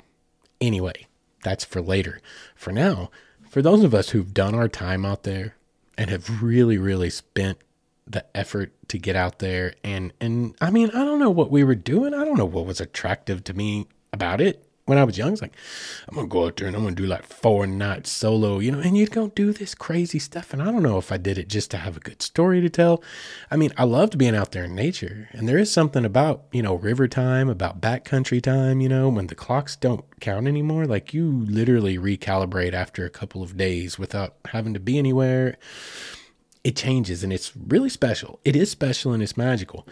Anyway 0.63 1.07
that's 1.45 1.65
for 1.65 1.83
later. 1.83 2.21
For 2.55 2.73
now 2.73 3.11
for 3.51 3.61
those 3.61 3.85
of 3.85 3.95
us 3.95 4.11
who've 4.11 4.33
done 4.33 4.55
our 4.55 4.69
time 4.69 5.05
out 5.05 5.25
there 5.25 5.56
and 5.99 6.11
have 6.11 6.43
really 6.43 6.79
really 6.79 7.11
spent 7.11 7.59
the 8.07 8.25
effort 8.37 8.73
to 8.89 8.99
get 8.99 9.17
out 9.17 9.39
there. 9.41 9.75
And 9.83 10.13
and 10.21 10.55
I 10.61 10.71
mean 10.71 10.91
I 10.91 11.05
don't 11.05 11.19
know 11.19 11.31
what 11.31 11.51
we 11.51 11.65
were 11.65 11.75
doing. 11.75 12.15
I 12.15 12.25
don't 12.25 12.39
know 12.39 12.45
what 12.45 12.67
was 12.67 12.81
attractive 12.81 13.45
to 13.45 13.55
me 13.55 13.89
about 14.13 14.41
it 14.41 14.66
when 14.87 14.99
I 14.99 15.05
was 15.05 15.19
young. 15.19 15.33
It's 15.33 15.43
like, 15.43 15.57
I'm 16.09 16.15
gonna 16.15 16.29
go 16.29 16.47
out 16.47 16.57
there 16.57 16.67
and 16.67 16.77
I'm 16.77 16.83
gonna 16.83 16.95
do 16.95 17.07
like 17.07 17.27
four 17.27 17.67
nights 17.67 18.11
solo, 18.11 18.61
you 18.61 18.73
know, 18.73 18.79
and 18.79 18.97
you'd 18.97 19.11
go 19.11 19.29
do 19.29 19.53
this 19.53 19.75
crazy 19.75 20.19
stuff. 20.19 20.53
And 20.53 20.63
I 20.63 20.67
don't 20.67 20.83
know 20.83 20.97
if 20.97 21.13
I 21.13 21.17
did 21.17 21.39
it 21.39 21.49
just 21.49 21.71
to 21.73 21.77
have 21.77 21.97
a 21.97 22.01
good 22.01 22.23
story 22.23 22.61
to 22.61 22.71
tell. 22.71 23.03
I 23.51 23.57
mean, 23.57 23.73
I 23.77 23.85
loved 23.85 24.17
being 24.17 24.35
out 24.35 24.53
there 24.53 24.65
in 24.65 24.75
nature. 24.75 25.29
And 25.33 25.49
there 25.49 25.59
is 25.59 25.73
something 25.73 26.05
about, 26.05 26.45
you 26.53 26.63
know, 26.63 26.75
river 26.75 27.09
time, 27.09 27.49
about 27.49 27.81
backcountry 27.81 28.41
time, 28.41 28.81
you 28.81 28.89
know, 28.89 29.09
when 29.09 29.27
the 29.27 29.35
clocks 29.35 29.77
don't 29.77 30.05
count 30.21 30.47
anymore. 30.47 30.87
Like 30.87 31.13
you 31.13 31.31
literally 31.31 31.99
recalibrate 31.99 32.73
after 32.73 33.05
a 33.05 33.11
couple 33.11 33.43
of 33.43 33.57
days 33.57 33.99
without 33.99 34.37
having 34.53 34.73
to 34.75 34.81
be 34.81 34.99
anywhere. 34.99 35.57
It 36.65 36.77
changes 36.77 37.23
and 37.23 37.33
it's 37.33 37.57
really 37.57 37.89
special. 37.89 38.41
It 38.45 38.57
is 38.57 38.71
special 38.71 39.13
and 39.13 39.23
it's 39.23 39.37
magical, 39.37 39.87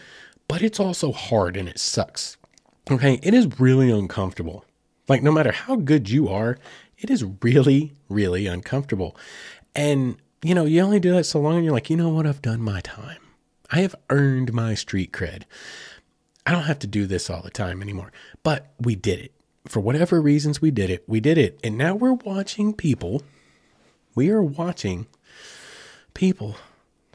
but 0.49 0.63
it's 0.63 0.81
also 0.81 1.13
hard 1.13 1.57
and 1.57 1.69
it 1.69 1.79
sucks 1.79 2.37
Okay, 2.91 3.19
it 3.23 3.33
is 3.33 3.59
really 3.59 3.91
uncomfortable. 3.91 4.65
Like, 5.09 5.23
no 5.23 5.33
matter 5.33 5.53
how 5.53 5.77
good 5.77 6.09
you 6.09 6.29
are, 6.29 6.59
it 6.99 7.11
is 7.11 7.25
really, 7.43 7.93
really 8.09 8.47
uncomfortable. 8.47 9.17
And, 9.75 10.17
you 10.43 10.55
know, 10.55 10.65
you 10.65 10.81
only 10.81 11.01
do 11.01 11.13
that 11.13 11.25
so 11.25 11.41
long 11.41 11.57
and 11.57 11.65
you're 11.65 11.75
like, 11.75 11.91
you 11.91 11.97
know 11.97 12.09
what? 12.09 12.27
I've 12.27 12.43
done 12.43 12.61
my 12.61 12.81
time. 12.81 13.19
I 13.71 13.81
have 13.81 13.95
earned 14.11 14.53
my 14.53 14.75
street 14.75 15.13
cred. 15.13 15.43
I 16.47 16.53
don't 16.53 16.63
have 16.63 16.79
to 16.81 16.87
do 16.87 17.07
this 17.07 17.29
all 17.29 17.43
the 17.43 17.51
time 17.51 17.83
anymore. 17.83 18.13
But 18.43 18.73
we 18.81 18.95
did 18.95 19.19
it. 19.19 19.33
For 19.67 19.81
whatever 19.81 20.21
reasons 20.21 20.61
we 20.61 20.71
did 20.71 20.91
it, 20.91 21.05
we 21.07 21.21
did 21.21 21.39
it. 21.39 21.59
And 21.65 21.79
now 21.79 21.95
we're 21.95 22.13
watching 22.13 22.75
people, 22.75 23.23
we 24.15 24.31
are 24.31 24.43
watching 24.43 25.07
people 26.13 26.57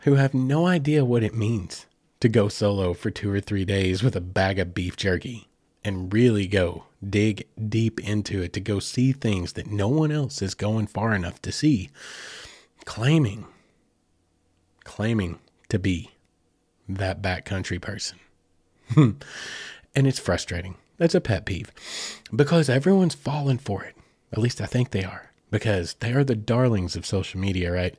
who 0.02 0.16
have 0.16 0.34
no 0.34 0.66
idea 0.66 1.06
what 1.06 1.24
it 1.24 1.36
means 1.36 1.86
to 2.20 2.28
go 2.28 2.50
solo 2.50 2.94
for 2.94 3.12
two 3.12 3.32
or 3.32 3.40
three 3.40 3.66
days 3.66 4.04
with 4.04 4.16
a 4.16 4.22
bag 4.22 4.60
of 4.60 4.74
beef 4.74 4.98
jerky 4.98 5.48
and 5.84 6.12
really 6.12 6.48
go 6.48 6.86
dig 7.08 7.48
deep 7.70 8.00
into 8.00 8.42
it 8.42 8.54
to 8.54 8.60
go 8.60 8.80
see 8.80 9.12
things 9.12 9.54
that 9.54 9.68
no 9.68 9.88
one 9.88 10.12
else 10.12 10.42
is 10.42 10.54
going 10.54 10.88
far 10.88 11.14
enough 11.14 11.42
to 11.42 11.52
see, 11.52 11.90
claiming, 12.86 13.46
claiming 14.84 15.40
to 15.70 15.80
be 15.80 16.12
that 16.88 17.22
backcountry 17.22 17.82
person. 17.82 18.20
Hmm. 18.94 19.12
and 19.96 20.08
it's 20.08 20.20
frustrating. 20.20 20.76
That's 20.98 21.16
a 21.16 21.22
pet 21.22 21.46
peeve 21.46 21.72
because 22.36 22.70
everyone's 22.70 23.16
falling 23.16 23.60
for 23.60 23.84
it. 23.84 23.96
At 24.32 24.40
least 24.40 24.60
I 24.62 24.66
think 24.66 24.92
they 24.92 25.04
are 25.04 25.32
because 25.52 25.96
they 25.96 26.14
are 26.14 26.24
the 26.24 26.36
darlings 26.36 26.96
of 26.96 27.06
social 27.06 27.40
media, 27.40 27.72
right? 27.72 27.96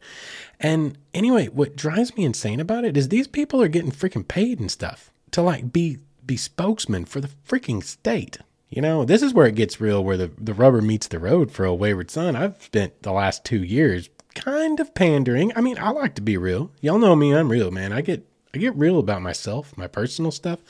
And 0.58 0.98
anyway, 1.14 1.46
what 1.46 1.76
drives 1.76 2.16
me 2.16 2.24
insane 2.24 2.60
about 2.60 2.84
it 2.84 2.96
is 2.96 3.08
these 3.08 3.26
people 3.26 3.62
are 3.62 3.68
getting 3.68 3.90
freaking 3.90 4.26
paid 4.26 4.60
and 4.60 4.70
stuff 4.70 5.10
to 5.32 5.42
like 5.42 5.72
be 5.72 5.98
be 6.24 6.36
spokesman 6.36 7.06
for 7.06 7.20
the 7.20 7.30
freaking 7.48 7.82
state. 7.82 8.38
You 8.70 8.80
know, 8.80 9.04
this 9.04 9.20
is 9.20 9.34
where 9.34 9.46
it 9.46 9.56
gets 9.56 9.80
real, 9.80 10.02
where 10.02 10.16
the, 10.16 10.30
the 10.38 10.54
rubber 10.54 10.80
meets 10.80 11.08
the 11.08 11.18
road 11.18 11.50
for 11.50 11.64
a 11.64 11.74
wayward 11.74 12.10
son. 12.10 12.36
I've 12.36 12.62
spent 12.62 13.02
the 13.02 13.12
last 13.12 13.44
two 13.44 13.62
years 13.64 14.08
kind 14.36 14.78
of 14.78 14.94
pandering. 14.94 15.52
I 15.56 15.60
mean, 15.60 15.76
I 15.78 15.90
like 15.90 16.14
to 16.14 16.22
be 16.22 16.36
real. 16.36 16.70
Y'all 16.80 16.98
know 16.98 17.16
me, 17.16 17.34
I'm 17.34 17.50
real, 17.50 17.72
man. 17.72 17.92
I 17.92 18.00
get 18.00 18.26
I 18.54 18.58
get 18.58 18.76
real 18.76 18.98
about 18.98 19.22
myself, 19.22 19.76
my 19.76 19.86
personal 19.86 20.30
stuff. 20.30 20.60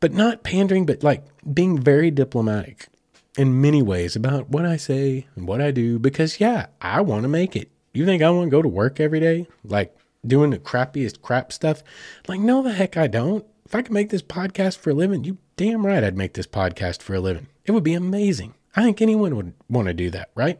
But 0.00 0.12
not 0.12 0.42
pandering, 0.42 0.86
but 0.86 1.02
like 1.02 1.24
being 1.52 1.78
very 1.78 2.10
diplomatic 2.10 2.88
in 3.36 3.60
many 3.60 3.82
ways 3.82 4.16
about 4.16 4.48
what 4.48 4.64
I 4.64 4.76
say 4.76 5.26
and 5.36 5.46
what 5.46 5.60
I 5.60 5.70
do 5.70 5.98
because, 5.98 6.40
yeah, 6.40 6.66
I 6.80 7.00
want 7.00 7.22
to 7.22 7.28
make 7.28 7.56
it. 7.56 7.70
You 7.92 8.06
think 8.06 8.22
I 8.22 8.30
want 8.30 8.46
to 8.46 8.50
go 8.50 8.62
to 8.62 8.68
work 8.68 9.00
every 9.00 9.20
day? 9.20 9.46
Like 9.64 9.96
doing 10.26 10.50
the 10.50 10.58
crappiest 10.58 11.22
crap 11.22 11.52
stuff? 11.52 11.82
Like, 12.26 12.40
no, 12.40 12.62
the 12.62 12.72
heck 12.72 12.96
I 12.96 13.06
don't. 13.06 13.44
If 13.68 13.74
I 13.74 13.82
could 13.82 13.92
make 13.92 14.08
this 14.08 14.22
podcast 14.22 14.78
for 14.78 14.88
a 14.88 14.94
living, 14.94 15.24
you 15.24 15.36
damn 15.58 15.84
right 15.84 16.02
I'd 16.02 16.16
make 16.16 16.32
this 16.32 16.46
podcast 16.46 17.02
for 17.02 17.14
a 17.14 17.20
living. 17.20 17.48
It 17.66 17.72
would 17.72 17.84
be 17.84 17.92
amazing. 17.92 18.54
I 18.74 18.82
think 18.82 19.02
anyone 19.02 19.36
would 19.36 19.52
want 19.68 19.88
to 19.88 19.92
do 19.92 20.08
that, 20.08 20.30
right? 20.34 20.58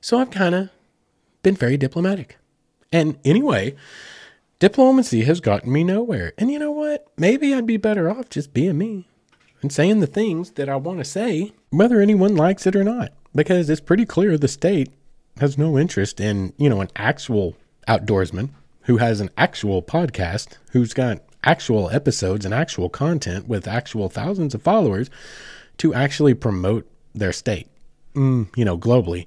So 0.00 0.18
I've 0.18 0.30
kind 0.30 0.54
of 0.54 0.70
been 1.42 1.54
very 1.54 1.76
diplomatic. 1.76 2.38
And 2.90 3.18
anyway, 3.22 3.74
diplomacy 4.60 5.24
has 5.24 5.40
gotten 5.40 5.70
me 5.70 5.84
nowhere. 5.84 6.32
And 6.38 6.50
you 6.50 6.58
know 6.58 6.70
what? 6.70 7.06
Maybe 7.18 7.52
I'd 7.52 7.66
be 7.66 7.76
better 7.76 8.08
off 8.08 8.30
just 8.30 8.54
being 8.54 8.78
me 8.78 9.06
and 9.60 9.70
saying 9.70 10.00
the 10.00 10.06
things 10.06 10.52
that 10.52 10.70
I 10.70 10.76
want 10.76 11.00
to 11.00 11.04
say, 11.04 11.52
whether 11.68 12.00
anyone 12.00 12.34
likes 12.34 12.66
it 12.66 12.74
or 12.74 12.82
not. 12.82 13.12
Because 13.34 13.68
it's 13.68 13.78
pretty 13.82 14.06
clear 14.06 14.38
the 14.38 14.48
state 14.48 14.88
has 15.38 15.58
no 15.58 15.76
interest 15.76 16.18
in, 16.18 16.54
you 16.56 16.70
know, 16.70 16.80
an 16.80 16.88
actual 16.96 17.58
outdoorsman 17.86 18.48
who 18.84 18.96
has 18.96 19.20
an 19.20 19.28
actual 19.36 19.82
podcast, 19.82 20.56
who's 20.70 20.94
got 20.94 21.20
actual 21.44 21.90
episodes 21.90 22.44
and 22.44 22.54
actual 22.54 22.88
content 22.88 23.48
with 23.48 23.66
actual 23.66 24.08
thousands 24.08 24.54
of 24.54 24.62
followers 24.62 25.10
to 25.78 25.94
actually 25.94 26.34
promote 26.34 26.88
their 27.14 27.32
state, 27.32 27.68
mm, 28.14 28.48
you 28.56 28.64
know, 28.64 28.78
globally. 28.78 29.26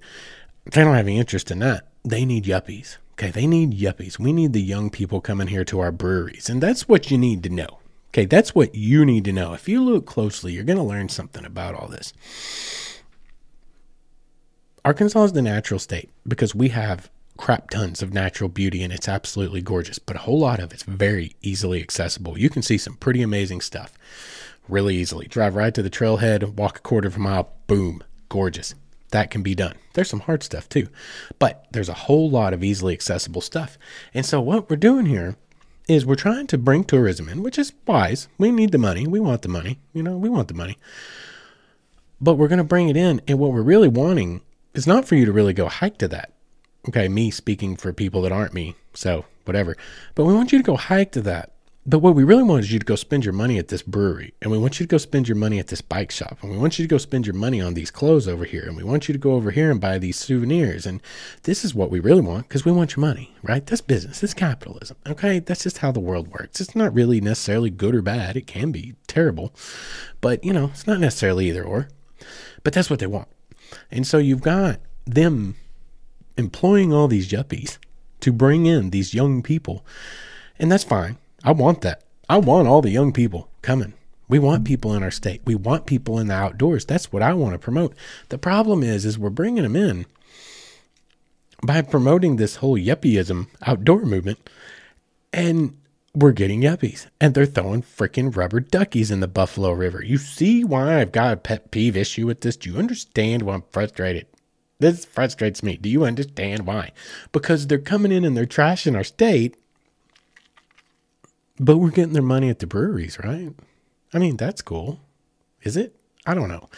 They 0.65 0.83
don't 0.83 0.95
have 0.95 1.07
any 1.07 1.19
interest 1.19 1.51
in 1.51 1.59
that. 1.59 1.87
They 2.03 2.25
need 2.25 2.45
yuppies. 2.45 2.97
Okay, 3.13 3.31
they 3.31 3.47
need 3.47 3.71
yuppies. 3.71 4.19
We 4.19 4.33
need 4.33 4.53
the 4.53 4.61
young 4.61 4.89
people 4.89 5.21
coming 5.21 5.47
here 5.47 5.63
to 5.65 5.79
our 5.79 5.91
breweries. 5.91 6.49
And 6.49 6.61
that's 6.61 6.87
what 6.87 7.09
you 7.09 7.17
need 7.17 7.43
to 7.43 7.49
know. 7.49 7.79
Okay, 8.09 8.25
that's 8.25 8.53
what 8.53 8.75
you 8.75 9.05
need 9.05 9.25
to 9.25 9.33
know. 9.33 9.53
If 9.53 9.67
you 9.67 9.83
look 9.83 10.05
closely, 10.05 10.53
you're 10.53 10.63
going 10.63 10.77
to 10.77 10.83
learn 10.83 11.09
something 11.09 11.45
about 11.45 11.75
all 11.75 11.87
this. 11.87 12.13
Arkansas 14.83 15.23
is 15.23 15.33
the 15.33 15.41
natural 15.41 15.79
state 15.79 16.09
because 16.27 16.53
we 16.53 16.69
have 16.69 17.09
crap 17.37 17.69
tons 17.69 18.01
of 18.01 18.13
natural 18.13 18.49
beauty 18.49 18.81
and 18.83 18.93
it's 18.93 19.07
absolutely 19.07 19.61
gorgeous, 19.61 19.99
but 19.99 20.15
a 20.15 20.19
whole 20.19 20.39
lot 20.39 20.59
of 20.59 20.71
it's 20.73 20.83
very 20.83 21.35
easily 21.41 21.81
accessible. 21.81 22.37
You 22.37 22.49
can 22.49 22.61
see 22.61 22.77
some 22.77 22.95
pretty 22.95 23.21
amazing 23.21 23.61
stuff 23.61 23.93
really 24.67 24.95
easily. 24.95 25.27
Drive 25.27 25.55
right 25.55 25.73
to 25.73 25.83
the 25.83 25.89
trailhead, 25.89 26.55
walk 26.55 26.77
a 26.77 26.81
quarter 26.81 27.07
of 27.07 27.15
a 27.15 27.19
mile, 27.19 27.53
boom, 27.67 28.03
gorgeous. 28.29 28.73
That 29.11 29.29
can 29.29 29.43
be 29.43 29.55
done. 29.55 29.75
There's 29.93 30.09
some 30.09 30.21
hard 30.21 30.43
stuff 30.43 30.67
too, 30.67 30.87
but 31.39 31.67
there's 31.71 31.89
a 31.89 31.93
whole 31.93 32.29
lot 32.29 32.53
of 32.53 32.63
easily 32.63 32.93
accessible 32.93 33.41
stuff. 33.41 33.77
And 34.13 34.25
so, 34.25 34.41
what 34.41 34.69
we're 34.69 34.75
doing 34.75 35.05
here 35.05 35.37
is 35.87 36.05
we're 36.05 36.15
trying 36.15 36.47
to 36.47 36.57
bring 36.57 36.83
tourism 36.83 37.29
in, 37.29 37.43
which 37.43 37.59
is 37.59 37.73
wise. 37.85 38.27
We 38.37 38.51
need 38.51 38.71
the 38.71 38.77
money. 38.77 39.05
We 39.05 39.19
want 39.19 39.43
the 39.43 39.49
money. 39.49 39.79
You 39.93 40.03
know, 40.03 40.17
we 40.17 40.29
want 40.29 40.47
the 40.47 40.53
money. 40.53 40.77
But 42.19 42.35
we're 42.35 42.47
going 42.47 42.57
to 42.57 42.63
bring 42.63 42.89
it 42.89 42.97
in. 42.97 43.21
And 43.27 43.39
what 43.39 43.51
we're 43.51 43.61
really 43.61 43.87
wanting 43.87 44.41
is 44.73 44.87
not 44.87 45.05
for 45.05 45.15
you 45.15 45.25
to 45.25 45.31
really 45.31 45.53
go 45.53 45.67
hike 45.67 45.97
to 45.99 46.07
that. 46.09 46.33
Okay, 46.87 47.07
me 47.07 47.31
speaking 47.31 47.75
for 47.75 47.91
people 47.93 48.21
that 48.21 48.31
aren't 48.31 48.53
me. 48.53 48.75
So, 48.93 49.25
whatever. 49.45 49.75
But 50.13 50.25
we 50.25 50.33
want 50.33 50.51
you 50.51 50.59
to 50.59 50.63
go 50.63 50.75
hike 50.75 51.11
to 51.13 51.21
that. 51.21 51.51
But 51.87 51.99
what 51.99 52.15
we 52.15 52.23
really 52.23 52.41
want 52.41 52.63
is 52.63 52.73
you 52.73 52.79
to 52.79 52.85
go 52.85 52.95
spend 52.95 53.25
your 53.25 53.33
money 53.33 53.59
at 53.59 53.67
this 53.67 53.83
brewery. 53.83 54.33
And 54.41 54.49
we 54.49 54.57
want 54.57 54.79
you 54.79 54.87
to 54.87 54.89
go 54.89 54.97
spend 54.97 55.27
your 55.27 55.35
money 55.35 55.59
at 55.59 55.67
this 55.67 55.81
bike 55.81 56.09
shop. 56.09 56.39
And 56.41 56.51
we 56.51 56.57
want 56.57 56.79
you 56.79 56.85
to 56.85 56.89
go 56.89 56.97
spend 56.97 57.27
your 57.27 57.35
money 57.35 57.61
on 57.61 57.75
these 57.75 57.91
clothes 57.91 58.27
over 58.27 58.43
here. 58.43 58.63
And 58.63 58.75
we 58.75 58.83
want 58.83 59.07
you 59.07 59.13
to 59.13 59.19
go 59.19 59.33
over 59.33 59.51
here 59.51 59.69
and 59.69 59.79
buy 59.79 59.99
these 59.99 60.17
souvenirs. 60.17 60.87
And 60.87 60.99
this 61.43 61.63
is 61.63 61.75
what 61.75 61.91
we 61.91 61.99
really 61.99 62.21
want 62.21 62.47
because 62.47 62.65
we 62.65 62.71
want 62.71 62.95
your 62.95 63.01
money, 63.01 63.35
right? 63.43 63.63
That's 63.63 63.81
business. 63.81 64.21
That's 64.21 64.33
capitalism. 64.33 64.97
Okay. 65.05 65.37
That's 65.37 65.61
just 65.61 65.77
how 65.77 65.91
the 65.91 65.99
world 65.99 66.29
works. 66.29 66.59
It's 66.59 66.75
not 66.75 66.91
really 66.91 67.21
necessarily 67.21 67.69
good 67.69 67.93
or 67.93 68.01
bad. 68.01 68.35
It 68.35 68.47
can 68.47 68.71
be 68.71 68.95
terrible. 69.05 69.53
But, 70.21 70.43
you 70.43 70.53
know, 70.53 70.71
it's 70.73 70.87
not 70.87 70.99
necessarily 70.99 71.49
either 71.49 71.63
or. 71.63 71.89
But 72.63 72.73
that's 72.73 72.89
what 72.89 72.97
they 72.97 73.05
want. 73.05 73.27
And 73.91 74.07
so 74.07 74.17
you've 74.17 74.41
got 74.41 74.79
them 75.05 75.55
employing 76.37 76.93
all 76.93 77.07
these 77.07 77.29
yuppies 77.29 77.77
to 78.21 78.31
bring 78.31 78.65
in 78.65 78.89
these 78.89 79.13
young 79.13 79.41
people. 79.41 79.85
And 80.57 80.71
that's 80.71 80.83
fine 80.83 81.17
I 81.43 81.51
want 81.51 81.81
that. 81.81 82.01
I 82.27 82.37
want 82.37 82.67
all 82.67 82.81
the 82.81 82.89
young 82.89 83.13
people 83.13 83.49
coming. 83.61 83.93
We 84.27 84.39
want 84.39 84.65
people 84.65 84.95
in 84.95 85.03
our 85.03 85.11
state. 85.11 85.41
We 85.45 85.53
want 85.53 85.85
people 85.85 86.17
in 86.17 86.27
the 86.27 86.33
outdoors. 86.33 86.85
That's 86.85 87.13
what 87.13 87.21
I 87.21 87.33
want 87.33 87.53
to 87.53 87.59
promote. 87.59 87.93
The 88.29 88.39
problem 88.39 88.81
is, 88.81 89.05
is 89.05 89.19
we're 89.19 89.29
bringing 89.29 89.61
them 89.61 89.75
in 89.75 90.07
by 91.63 91.81
promoting 91.83 92.35
this 92.35 92.57
whole 92.57 92.77
yuppieism 92.77 93.47
outdoor 93.61 94.05
movement, 94.05 94.39
and 95.31 95.77
we're 96.15 96.31
getting 96.31 96.61
yuppies, 96.61 97.07
and 97.21 97.33
they're 97.33 97.45
throwing 97.45 97.83
freaking 97.83 98.35
rubber 98.35 98.59
duckies 98.59 99.11
in 99.11 99.19
the 99.19 99.27
Buffalo 99.27 99.71
River. 99.71 100.03
You 100.03 100.17
see 100.17 100.63
why 100.63 100.99
I've 100.99 101.11
got 101.11 101.33
a 101.33 101.37
pet 101.37 101.69
peeve 101.69 101.95
issue 101.95 102.25
with 102.25 102.41
this? 102.41 102.57
Do 102.57 102.71
you 102.71 102.77
understand 102.77 103.43
why 103.43 103.53
I'm 103.53 103.63
frustrated? 103.69 104.25
This 104.79 105.05
frustrates 105.05 105.63
me. 105.63 105.77
Do 105.77 105.89
you 105.89 106.03
understand 106.05 106.65
why? 106.65 106.91
Because 107.31 107.67
they're 107.67 107.77
coming 107.77 108.11
in 108.11 108.25
and 108.25 108.35
they're 108.35 108.45
trashing 108.45 108.95
our 108.95 109.03
state 109.03 109.55
but 111.59 111.77
we're 111.77 111.91
getting 111.91 112.13
their 112.13 112.21
money 112.21 112.49
at 112.49 112.59
the 112.59 112.67
breweries, 112.67 113.17
right? 113.23 113.53
I 114.13 114.19
mean, 114.19 114.37
that's 114.37 114.61
cool. 114.61 114.99
Is 115.63 115.77
it? 115.77 115.95
I 116.25 116.33
don't 116.33 116.49
know. 116.49 116.69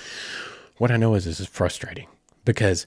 What 0.78 0.92
I 0.92 0.98
know 0.98 1.16
is 1.16 1.26
this 1.26 1.40
is 1.40 1.48
frustrating 1.48 2.08
because 2.46 2.86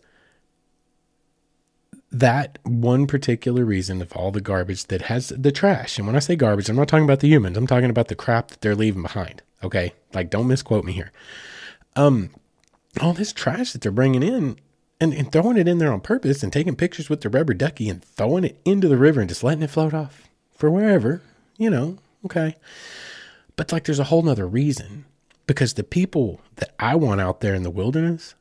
that 2.13 2.59
one 2.65 3.07
particular 3.07 3.65
reason 3.65 4.03
of 4.03 4.13
all 4.13 4.31
the 4.31 4.41
garbage 4.41 4.87
that 4.87 5.03
has 5.03 5.29
the 5.29 5.53
trash, 5.53 5.99
and 5.99 6.07
when 6.07 6.17
I 6.17 6.21
say 6.21 6.37
garbage, 6.37 6.69
I'm 6.69 6.77
not 6.77 6.89
talking 6.89 7.05
about 7.05 7.21
the 7.21 7.29
humans, 7.29 7.57
I'm 7.57 7.67
talking 7.67 7.91
about 7.91 8.09
the 8.09 8.15
crap 8.15 8.49
that 8.49 8.61
they're 8.61 8.77
leaving 8.77 9.03
behind. 9.03 9.43
Okay. 9.63 9.93
Like, 10.15 10.31
don't 10.31 10.49
misquote 10.49 10.85
me 10.85 10.93
here. 10.93 11.13
Um, 11.97 12.31
all 13.01 13.13
this 13.13 13.33
trash 13.33 13.73
that 13.73 13.83
they're 13.83 13.93
bringing 13.93 14.23
in 14.23 14.59
and, 15.01 15.15
and 15.15 15.33
throwing 15.33 15.57
it 15.57 15.69
in 15.69 15.79
there 15.79 15.93
on 15.93 16.01
purpose 16.01 16.43
and 16.43 16.53
taking 16.53 16.77
pictures 16.77 17.09
with 17.09 17.23
the 17.23 17.29
rubber 17.29 17.55
ducky 17.55 17.89
and 17.89 18.05
throwing 18.05 18.45
it 18.45 18.61
into 18.65 18.89
the 18.89 18.99
river 18.99 19.21
and 19.21 19.29
just 19.29 19.43
letting 19.43 19.63
it 19.63 19.71
float 19.71 19.95
off 19.95 20.29
for 20.53 20.71
wherever 20.71 21.23
you 21.61 21.69
know, 21.69 21.99
okay. 22.25 22.57
But 23.55 23.71
like 23.71 23.85
there's 23.85 23.99
a 23.99 24.05
whole 24.05 24.23
nother 24.23 24.49
reason 24.49 25.05
because 25.47 25.75
the 25.75 25.85
people 25.85 26.41
that 26.57 26.75
I 26.81 26.95
want 26.95 27.21
out 27.21 27.43
there 27.43 27.55
in 27.55 27.65
the 27.65 27.71
wilderness 27.71 28.35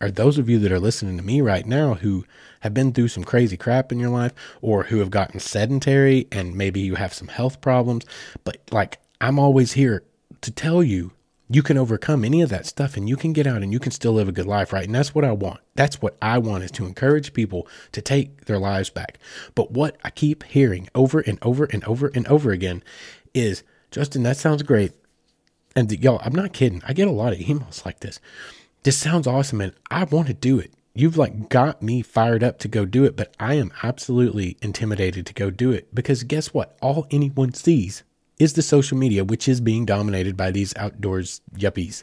are 0.00 0.10
those 0.10 0.38
of 0.38 0.48
you 0.48 0.58
that 0.60 0.72
are 0.72 0.80
listening 0.80 1.18
to 1.18 1.22
me 1.22 1.42
right 1.42 1.66
now 1.66 1.94
who 1.94 2.24
have 2.60 2.72
been 2.72 2.92
through 2.92 3.08
some 3.08 3.24
crazy 3.24 3.58
crap 3.58 3.92
in 3.92 4.00
your 4.00 4.08
life 4.08 4.32
or 4.62 4.84
who 4.84 5.00
have 5.00 5.10
gotten 5.10 5.38
sedentary 5.38 6.26
and 6.32 6.56
maybe 6.56 6.80
you 6.80 6.94
have 6.94 7.12
some 7.12 7.28
health 7.28 7.60
problems. 7.60 8.06
But 8.42 8.56
like 8.70 8.98
I'm 9.20 9.38
always 9.38 9.72
here 9.72 10.02
to 10.40 10.50
tell 10.50 10.82
you 10.82 11.12
you 11.54 11.62
can 11.62 11.76
overcome 11.76 12.24
any 12.24 12.40
of 12.40 12.48
that 12.48 12.64
stuff 12.64 12.96
and 12.96 13.08
you 13.08 13.16
can 13.16 13.34
get 13.34 13.46
out 13.46 13.62
and 13.62 13.72
you 13.72 13.78
can 13.78 13.92
still 13.92 14.12
live 14.12 14.28
a 14.28 14.32
good 14.32 14.46
life, 14.46 14.72
right? 14.72 14.86
And 14.86 14.94
that's 14.94 15.14
what 15.14 15.24
I 15.24 15.32
want. 15.32 15.60
That's 15.74 16.00
what 16.00 16.16
I 16.22 16.38
want 16.38 16.64
is 16.64 16.70
to 16.72 16.86
encourage 16.86 17.34
people 17.34 17.68
to 17.92 18.00
take 18.00 18.46
their 18.46 18.58
lives 18.58 18.88
back. 18.88 19.18
But 19.54 19.70
what 19.70 19.96
I 20.02 20.10
keep 20.10 20.44
hearing 20.44 20.88
over 20.94 21.20
and 21.20 21.38
over 21.42 21.64
and 21.64 21.84
over 21.84 22.10
and 22.14 22.26
over 22.28 22.52
again 22.52 22.82
is, 23.34 23.64
Justin, 23.90 24.22
that 24.22 24.38
sounds 24.38 24.62
great. 24.62 24.92
And 25.76 25.92
y'all, 26.02 26.22
I'm 26.24 26.34
not 26.34 26.54
kidding. 26.54 26.82
I 26.86 26.94
get 26.94 27.08
a 27.08 27.12
lot 27.12 27.34
of 27.34 27.38
emails 27.38 27.84
like 27.84 28.00
this. 28.00 28.18
This 28.84 28.96
sounds 28.96 29.26
awesome 29.26 29.60
and 29.60 29.74
I 29.90 30.04
want 30.04 30.28
to 30.28 30.34
do 30.34 30.58
it. 30.58 30.72
You've 30.94 31.18
like 31.18 31.48
got 31.50 31.82
me 31.82 32.02
fired 32.02 32.42
up 32.42 32.58
to 32.60 32.68
go 32.68 32.84
do 32.86 33.04
it, 33.04 33.16
but 33.16 33.34
I 33.38 33.54
am 33.54 33.72
absolutely 33.82 34.56
intimidated 34.62 35.26
to 35.26 35.34
go 35.34 35.50
do 35.50 35.70
it 35.70 35.94
because 35.94 36.22
guess 36.22 36.54
what? 36.54 36.76
All 36.80 37.06
anyone 37.10 37.52
sees 37.52 38.04
is 38.42 38.54
the 38.54 38.62
social 38.62 38.98
media, 38.98 39.24
which 39.24 39.48
is 39.48 39.60
being 39.60 39.84
dominated 39.84 40.36
by 40.36 40.50
these 40.50 40.76
outdoors 40.76 41.40
yuppies. 41.56 42.02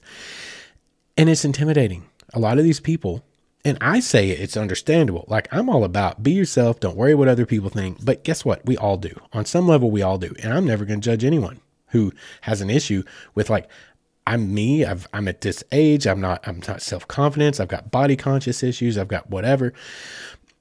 And 1.17 1.29
it's 1.29 1.45
intimidating. 1.45 2.05
A 2.33 2.39
lot 2.39 2.57
of 2.57 2.63
these 2.63 2.79
people, 2.79 3.23
and 3.65 3.77
I 3.81 3.99
say 3.99 4.29
it's 4.29 4.55
understandable. 4.55 5.25
Like 5.27 5.47
I'm 5.51 5.69
all 5.69 5.83
about 5.83 6.23
be 6.23 6.31
yourself, 6.31 6.79
don't 6.79 6.95
worry 6.95 7.15
what 7.15 7.27
other 7.27 7.45
people 7.45 7.69
think. 7.69 8.03
But 8.03 8.23
guess 8.23 8.45
what? 8.45 8.65
We 8.65 8.77
all 8.77 8.97
do. 8.97 9.19
On 9.33 9.45
some 9.45 9.67
level, 9.67 9.91
we 9.91 10.01
all 10.01 10.17
do. 10.17 10.33
And 10.41 10.53
I'm 10.53 10.65
never 10.65 10.85
going 10.85 11.01
to 11.01 11.09
judge 11.09 11.25
anyone 11.25 11.59
who 11.87 12.13
has 12.41 12.61
an 12.61 12.69
issue 12.69 13.03
with 13.35 13.49
like, 13.49 13.67
I'm 14.25 14.53
me. 14.53 14.85
i 14.85 14.95
am 15.11 15.27
at 15.27 15.41
this 15.41 15.63
age. 15.71 16.05
I'm 16.05 16.21
not. 16.21 16.47
I'm 16.47 16.61
not 16.67 16.83
self 16.83 17.07
confidence. 17.07 17.59
I've 17.59 17.67
got 17.67 17.89
body 17.89 18.15
conscious 18.15 18.61
issues. 18.61 18.95
I've 18.97 19.07
got 19.07 19.29
whatever. 19.29 19.73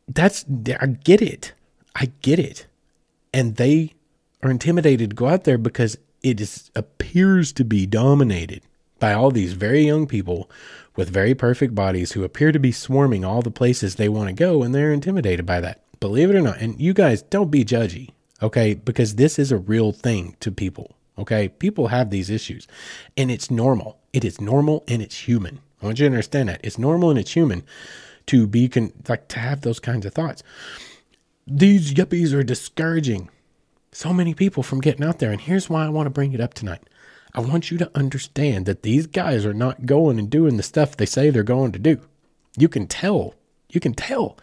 That's. 0.08 0.46
I 0.80 0.86
get 0.86 1.20
it. 1.20 1.52
I 1.94 2.10
get 2.22 2.38
it. 2.38 2.66
And 3.34 3.56
they 3.56 3.92
are 4.42 4.50
intimidated 4.50 5.10
to 5.10 5.16
go 5.16 5.28
out 5.28 5.44
there 5.44 5.58
because 5.58 5.98
it 6.22 6.40
is, 6.40 6.70
appears 6.74 7.52
to 7.52 7.64
be 7.64 7.86
dominated 7.86 8.62
by 8.98 9.12
all 9.12 9.30
these 9.30 9.52
very 9.52 9.82
young 9.82 10.06
people 10.06 10.50
with 10.96 11.10
very 11.10 11.34
perfect 11.34 11.74
bodies 11.74 12.12
who 12.12 12.24
appear 12.24 12.50
to 12.50 12.58
be 12.58 12.72
swarming 12.72 13.24
all 13.24 13.42
the 13.42 13.50
places 13.50 13.94
they 13.94 14.08
want 14.08 14.28
to 14.28 14.34
go 14.34 14.62
and 14.62 14.74
they're 14.74 14.92
intimidated 14.92 15.46
by 15.46 15.60
that. 15.60 15.82
Believe 16.00 16.30
it 16.30 16.36
or 16.36 16.42
not. 16.42 16.60
And 16.60 16.80
you 16.80 16.92
guys 16.92 17.22
don't 17.22 17.50
be 17.50 17.64
judgy, 17.64 18.10
okay? 18.42 18.74
Because 18.74 19.14
this 19.14 19.38
is 19.38 19.52
a 19.52 19.58
real 19.58 19.92
thing 19.92 20.36
to 20.40 20.50
people, 20.50 20.96
okay? 21.16 21.48
People 21.48 21.88
have 21.88 22.10
these 22.10 22.30
issues 22.30 22.66
and 23.16 23.30
it's 23.30 23.50
normal. 23.50 23.98
It 24.12 24.24
is 24.24 24.40
normal 24.40 24.84
and 24.88 25.02
it's 25.02 25.28
human. 25.28 25.60
I 25.80 25.86
want 25.86 25.98
you 26.00 26.08
to 26.08 26.12
understand 26.12 26.48
that. 26.48 26.60
It's 26.64 26.78
normal 26.78 27.10
and 27.10 27.18
it's 27.18 27.32
human 27.32 27.62
to 28.26 28.46
be 28.46 28.68
con- 28.68 28.92
like 29.08 29.28
to 29.28 29.38
have 29.38 29.60
those 29.60 29.78
kinds 29.80 30.04
of 30.04 30.14
thoughts. 30.14 30.42
These 31.46 31.94
yuppies 31.94 32.34
are 32.34 32.42
discouraging 32.42 33.30
so 33.92 34.12
many 34.12 34.34
people 34.34 34.62
from 34.62 34.80
getting 34.80 35.04
out 35.04 35.18
there. 35.18 35.32
And 35.32 35.40
here's 35.40 35.70
why 35.70 35.84
I 35.84 35.88
want 35.88 36.06
to 36.06 36.10
bring 36.10 36.32
it 36.32 36.40
up 36.40 36.54
tonight. 36.54 36.82
I 37.34 37.40
want 37.40 37.70
you 37.70 37.78
to 37.78 37.90
understand 37.94 38.66
that 38.66 38.82
these 38.82 39.06
guys 39.06 39.44
are 39.44 39.54
not 39.54 39.86
going 39.86 40.18
and 40.18 40.30
doing 40.30 40.56
the 40.56 40.62
stuff 40.62 40.96
they 40.96 41.06
say 41.06 41.30
they're 41.30 41.42
going 41.42 41.72
to 41.72 41.78
do. 41.78 42.00
You 42.56 42.68
can 42.68 42.86
tell. 42.86 43.34
You 43.68 43.80
can 43.80 43.94
tell. 43.94 44.38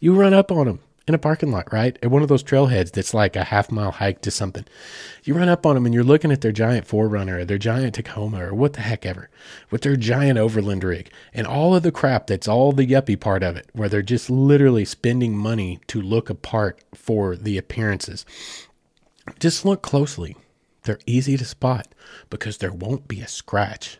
You 0.00 0.14
run 0.14 0.34
up 0.34 0.50
on 0.50 0.66
them 0.66 0.80
in 1.06 1.14
a 1.14 1.18
parking 1.18 1.50
lot, 1.50 1.72
right? 1.72 1.98
At 2.02 2.10
one 2.10 2.22
of 2.22 2.28
those 2.28 2.42
trailheads 2.42 2.92
that's 2.92 3.12
like 3.12 3.36
a 3.36 3.44
half 3.44 3.70
mile 3.70 3.90
hike 3.90 4.20
to 4.22 4.30
something. 4.30 4.64
You 5.24 5.34
run 5.34 5.48
up 5.48 5.66
on 5.66 5.74
them 5.74 5.84
and 5.84 5.94
you're 5.94 6.04
looking 6.04 6.30
at 6.30 6.40
their 6.40 6.52
giant 6.52 6.86
4Runner 6.86 7.40
or 7.40 7.44
their 7.44 7.58
giant 7.58 7.96
Tacoma 7.96 8.46
or 8.46 8.54
what 8.54 8.74
the 8.74 8.80
heck 8.80 9.04
ever 9.04 9.28
with 9.70 9.82
their 9.82 9.96
giant 9.96 10.38
overland 10.38 10.84
rig 10.84 11.10
and 11.34 11.46
all 11.46 11.74
of 11.74 11.82
the 11.82 11.92
crap 11.92 12.28
that's 12.28 12.48
all 12.48 12.72
the 12.72 12.86
yuppie 12.86 13.18
part 13.18 13.42
of 13.42 13.56
it, 13.56 13.68
where 13.72 13.88
they're 13.88 14.02
just 14.02 14.30
literally 14.30 14.84
spending 14.84 15.36
money 15.36 15.80
to 15.88 16.00
look 16.00 16.30
apart 16.30 16.80
for 16.94 17.36
the 17.36 17.58
appearances. 17.58 18.24
Just 19.38 19.64
look 19.64 19.82
closely. 19.82 20.36
They're 20.82 20.98
easy 21.06 21.36
to 21.36 21.44
spot 21.44 21.94
because 22.30 22.58
there 22.58 22.72
won't 22.72 23.06
be 23.06 23.20
a 23.20 23.28
scratch 23.28 23.98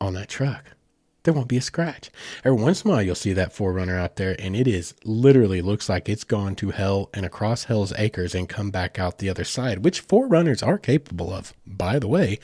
on 0.00 0.14
that 0.14 0.28
truck 0.28 0.74
there 1.22 1.34
won't 1.34 1.48
be 1.48 1.56
a 1.56 1.62
scratch. 1.62 2.10
Every 2.44 2.60
once 2.60 2.82
in 2.82 2.90
a 2.90 2.94
while, 2.94 3.02
you'll 3.02 3.14
see 3.14 3.32
that 3.32 3.54
4Runner 3.54 3.98
out 3.98 4.16
there, 4.16 4.34
and 4.38 4.56
it 4.56 4.66
is 4.66 4.94
literally 5.04 5.62
looks 5.62 5.88
like 5.88 6.08
it's 6.08 6.24
gone 6.24 6.54
to 6.56 6.70
hell 6.70 7.10
and 7.14 7.24
across 7.24 7.64
Hell's 7.64 7.92
Acres 7.96 8.34
and 8.34 8.48
come 8.48 8.70
back 8.70 8.98
out 8.98 9.18
the 9.18 9.28
other 9.28 9.44
side, 9.44 9.84
which 9.84 10.06
4Runners 10.06 10.66
are 10.66 10.78
capable 10.78 11.32
of, 11.32 11.52
by 11.66 11.98
the 11.98 12.08
way. 12.08 12.38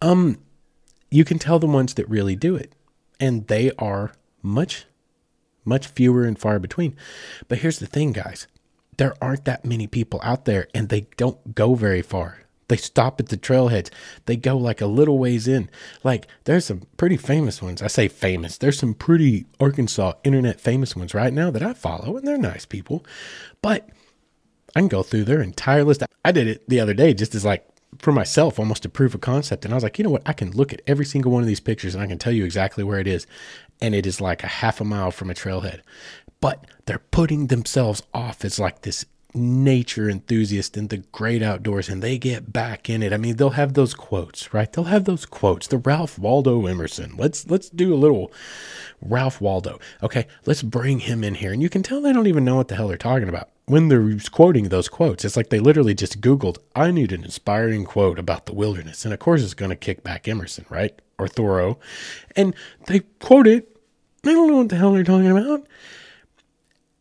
Um, 0.00 0.38
you 1.10 1.24
can 1.24 1.38
tell 1.38 1.58
the 1.58 1.66
ones 1.66 1.94
that 1.94 2.08
really 2.08 2.36
do 2.36 2.56
it, 2.56 2.72
and 3.18 3.46
they 3.48 3.70
are 3.78 4.12
much, 4.42 4.86
much 5.64 5.86
fewer 5.88 6.24
and 6.24 6.38
far 6.38 6.58
between. 6.58 6.96
But 7.48 7.58
here's 7.58 7.80
the 7.80 7.86
thing, 7.86 8.12
guys 8.12 8.46
there 9.00 9.14
aren't 9.22 9.46
that 9.46 9.64
many 9.64 9.86
people 9.86 10.20
out 10.22 10.44
there, 10.44 10.68
and 10.74 10.90
they 10.90 11.06
don't 11.16 11.54
go 11.54 11.74
very 11.74 12.02
far. 12.02 12.42
They 12.68 12.76
stop 12.76 13.18
at 13.18 13.30
the 13.30 13.38
trailheads. 13.38 13.88
They 14.26 14.36
go 14.36 14.58
like 14.58 14.82
a 14.82 14.86
little 14.86 15.18
ways 15.18 15.48
in. 15.48 15.70
Like 16.04 16.28
there's 16.44 16.66
some 16.66 16.82
pretty 16.98 17.16
famous 17.16 17.62
ones. 17.62 17.80
I 17.80 17.86
say 17.86 18.08
famous. 18.08 18.58
There's 18.58 18.78
some 18.78 18.92
pretty 18.92 19.46
Arkansas 19.58 20.12
internet 20.22 20.60
famous 20.60 20.94
ones 20.94 21.14
right 21.14 21.32
now 21.32 21.50
that 21.50 21.62
I 21.62 21.72
follow, 21.72 22.18
and 22.18 22.28
they're 22.28 22.36
nice 22.36 22.66
people. 22.66 23.02
But 23.62 23.88
I 24.76 24.80
can 24.80 24.88
go 24.88 25.02
through 25.02 25.24
their 25.24 25.40
entire 25.40 25.82
list. 25.82 26.02
I 26.22 26.30
did 26.30 26.46
it 26.46 26.68
the 26.68 26.80
other 26.80 26.92
day 26.92 27.14
just 27.14 27.34
as 27.34 27.42
like 27.42 27.66
for 28.00 28.12
myself, 28.12 28.58
almost 28.58 28.82
to 28.82 28.90
prove 28.90 29.14
a 29.14 29.18
concept. 29.18 29.64
And 29.64 29.72
I 29.72 29.78
was 29.78 29.82
like, 29.82 29.98
you 29.98 30.04
know 30.04 30.10
what? 30.10 30.28
I 30.28 30.34
can 30.34 30.52
look 30.52 30.74
at 30.74 30.82
every 30.86 31.06
single 31.06 31.32
one 31.32 31.42
of 31.42 31.48
these 31.48 31.58
pictures 31.58 31.94
and 31.94 32.04
I 32.04 32.06
can 32.06 32.18
tell 32.18 32.34
you 32.34 32.44
exactly 32.44 32.84
where 32.84 33.00
it 33.00 33.06
is. 33.06 33.26
And 33.80 33.94
it 33.94 34.06
is 34.06 34.20
like 34.20 34.44
a 34.44 34.46
half 34.46 34.78
a 34.80 34.84
mile 34.84 35.10
from 35.10 35.30
a 35.30 35.34
trailhead. 35.34 35.80
But 36.40 36.66
they're 36.86 36.98
putting 36.98 37.48
themselves 37.48 38.02
off 38.14 38.44
as 38.44 38.58
like 38.58 38.82
this 38.82 39.04
nature 39.34 40.10
enthusiast 40.10 40.76
in 40.76 40.88
the 40.88 40.98
great 40.98 41.42
outdoors 41.42 41.88
and 41.88 42.02
they 42.02 42.18
get 42.18 42.52
back 42.52 42.90
in 42.90 43.02
it. 43.02 43.12
I 43.12 43.16
mean, 43.16 43.36
they'll 43.36 43.50
have 43.50 43.74
those 43.74 43.94
quotes, 43.94 44.52
right? 44.52 44.72
They'll 44.72 44.84
have 44.84 45.04
those 45.04 45.24
quotes. 45.26 45.66
The 45.66 45.78
Ralph 45.78 46.18
Waldo 46.18 46.66
Emerson. 46.66 47.14
Let's 47.16 47.48
let's 47.48 47.68
do 47.70 47.94
a 47.94 47.96
little 47.96 48.32
Ralph 49.00 49.40
Waldo. 49.40 49.78
Okay, 50.02 50.26
let's 50.46 50.62
bring 50.62 51.00
him 51.00 51.22
in 51.22 51.36
here. 51.36 51.52
And 51.52 51.62
you 51.62 51.68
can 51.68 51.82
tell 51.82 52.00
they 52.00 52.12
don't 52.12 52.26
even 52.26 52.44
know 52.44 52.56
what 52.56 52.68
the 52.68 52.76
hell 52.76 52.88
they're 52.88 52.96
talking 52.96 53.28
about 53.28 53.50
when 53.66 53.88
they're 53.88 54.16
quoting 54.32 54.68
those 54.68 54.88
quotes. 54.88 55.24
It's 55.24 55.36
like 55.36 55.50
they 55.50 55.60
literally 55.60 55.94
just 55.94 56.20
Googled, 56.20 56.58
I 56.74 56.90
need 56.90 57.12
an 57.12 57.24
inspiring 57.24 57.84
quote 57.84 58.18
about 58.18 58.46
the 58.46 58.54
wilderness. 58.54 59.04
And 59.04 59.14
of 59.14 59.20
course 59.20 59.42
it's 59.42 59.54
gonna 59.54 59.76
kick 59.76 60.02
back 60.02 60.26
Emerson, 60.26 60.66
right? 60.68 60.98
Or 61.18 61.28
Thoreau. 61.28 61.78
And 62.34 62.54
they 62.86 63.00
quote 63.20 63.46
it. 63.46 63.76
They 64.22 64.32
don't 64.32 64.48
know 64.48 64.56
what 64.58 64.68
the 64.68 64.76
hell 64.76 64.92
they're 64.92 65.04
talking 65.04 65.30
about. 65.30 65.66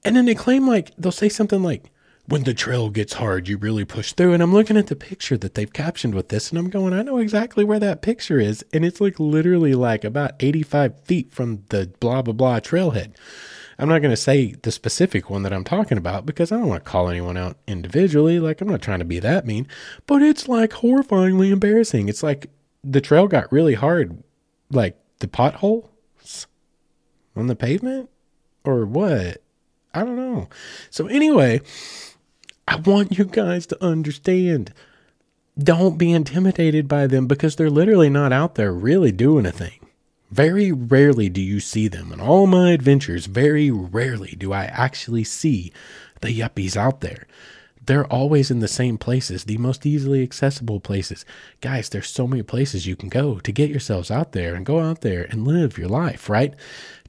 And 0.04 0.16
then 0.16 0.26
they 0.26 0.36
claim 0.36 0.68
like 0.68 0.92
they'll 0.98 1.12
say 1.12 1.30
something 1.30 1.62
like 1.62 1.92
when 2.30 2.44
the 2.44 2.54
trail 2.54 2.90
gets 2.90 3.14
hard, 3.14 3.48
you 3.48 3.58
really 3.58 3.86
push 3.86 4.14
through. 4.14 4.34
And 4.34 4.44
I'm 4.44 4.54
looking 4.54 4.78
at 4.78 4.88
the 4.88 4.96
picture 4.96 5.38
that 5.38 5.56
they've 5.56 5.72
captioned 5.72 6.14
with 6.14 6.30
this, 6.30 6.50
and 6.50 6.60
I'm 6.60 6.70
going, 6.70 6.94
I 6.94 7.02
know 7.02 7.18
exactly 7.18 7.64
where 7.64 7.80
that 7.80 8.04
picture 8.04 8.40
is. 8.40 8.64
And 8.72 8.86
it's 8.86 9.02
like 9.02 9.20
literally 9.20 9.74
like 9.74 10.04
about 10.04 10.34
85 10.40 11.00
feet 11.02 11.34
from 11.34 11.64
the 11.70 11.92
blah, 12.00 12.22
blah, 12.22 12.34
blah 12.34 12.60
trailhead. 12.60 13.16
I'm 13.80 13.90
not 13.90 14.00
going 14.00 14.12
to 14.12 14.18
say 14.18 14.56
the 14.62 14.72
specific 14.72 15.30
one 15.30 15.44
that 15.44 15.54
I'm 15.54 15.64
talking 15.64 15.98
about 15.98 16.26
because 16.26 16.52
I 16.52 16.58
don't 16.58 16.68
want 16.68 16.84
to 16.84 16.90
call 16.90 17.10
anyone 17.10 17.38
out 17.38 17.58
individually. 17.66 18.40
Like, 18.40 18.62
I'm 18.62 18.68
not 18.68 18.82
trying 18.82 19.00
to 19.00 19.06
be 19.06 19.20
that 19.20 19.48
mean, 19.48 19.68
but 20.06 20.22
it's 20.22 20.48
like 20.48 20.72
horrifyingly 20.72 21.52
embarrassing. 21.52 22.10
It's 22.10 22.22
like 22.22 22.52
the 22.84 23.02
trail 23.02 23.28
got 23.28 23.52
really 23.52 23.76
hard, 23.76 24.22
like 24.70 24.98
the 25.20 25.28
potholes 25.28 26.48
on 27.36 27.48
the 27.48 27.56
pavement 27.56 28.10
or 28.66 28.86
what? 28.86 29.42
I 29.94 30.04
don't 30.04 30.16
know. 30.16 30.50
So, 30.90 31.08
anyway, 31.08 31.62
I 32.68 32.76
want 32.76 33.18
you 33.18 33.26
guys 33.26 33.66
to 33.68 33.84
understand. 33.84 34.74
Don't 35.58 35.98
be 35.98 36.12
intimidated 36.12 36.88
by 36.88 37.08
them 37.08 37.28
because 37.28 37.56
they're 37.56 37.70
literally 37.70 38.10
not 38.10 38.32
out 38.32 38.56
there 38.56 38.72
really 38.72 39.12
doing 39.12 39.46
a 39.46 39.52
thing. 39.52 39.80
Very 40.32 40.72
rarely 40.72 41.28
do 41.28 41.42
you 41.42 41.60
see 41.60 41.88
them. 41.88 42.14
In 42.14 42.22
all 42.22 42.46
my 42.46 42.72
adventures, 42.72 43.26
very 43.26 43.72
rarely 43.72 44.36
do 44.38 44.54
I 44.54 44.66
actually 44.66 45.24
see 45.24 45.74
the 46.22 46.28
yuppies 46.28 46.78
out 46.78 47.02
there. 47.02 47.26
They're 47.84 48.06
always 48.06 48.52
in 48.52 48.60
the 48.60 48.68
same 48.68 49.00
places, 49.00 49.46
the 49.46 49.58
most 49.58 49.84
easily 49.84 50.22
accessible 50.22 50.80
places. 50.80 51.26
Guys, 51.60 51.90
there's 51.90 52.08
so 52.08 52.28
many 52.28 52.44
places 52.44 52.86
you 52.86 52.96
can 52.96 53.10
go 53.10 53.40
to 53.40 53.52
get 53.52 53.72
yourselves 53.72 54.12
out 54.12 54.34
there 54.34 54.54
and 54.54 54.64
go 54.64 54.80
out 54.80 55.02
there 55.02 55.24
and 55.24 55.48
live 55.48 55.80
your 55.80 55.88
life, 55.88 56.30
right? 56.30 56.54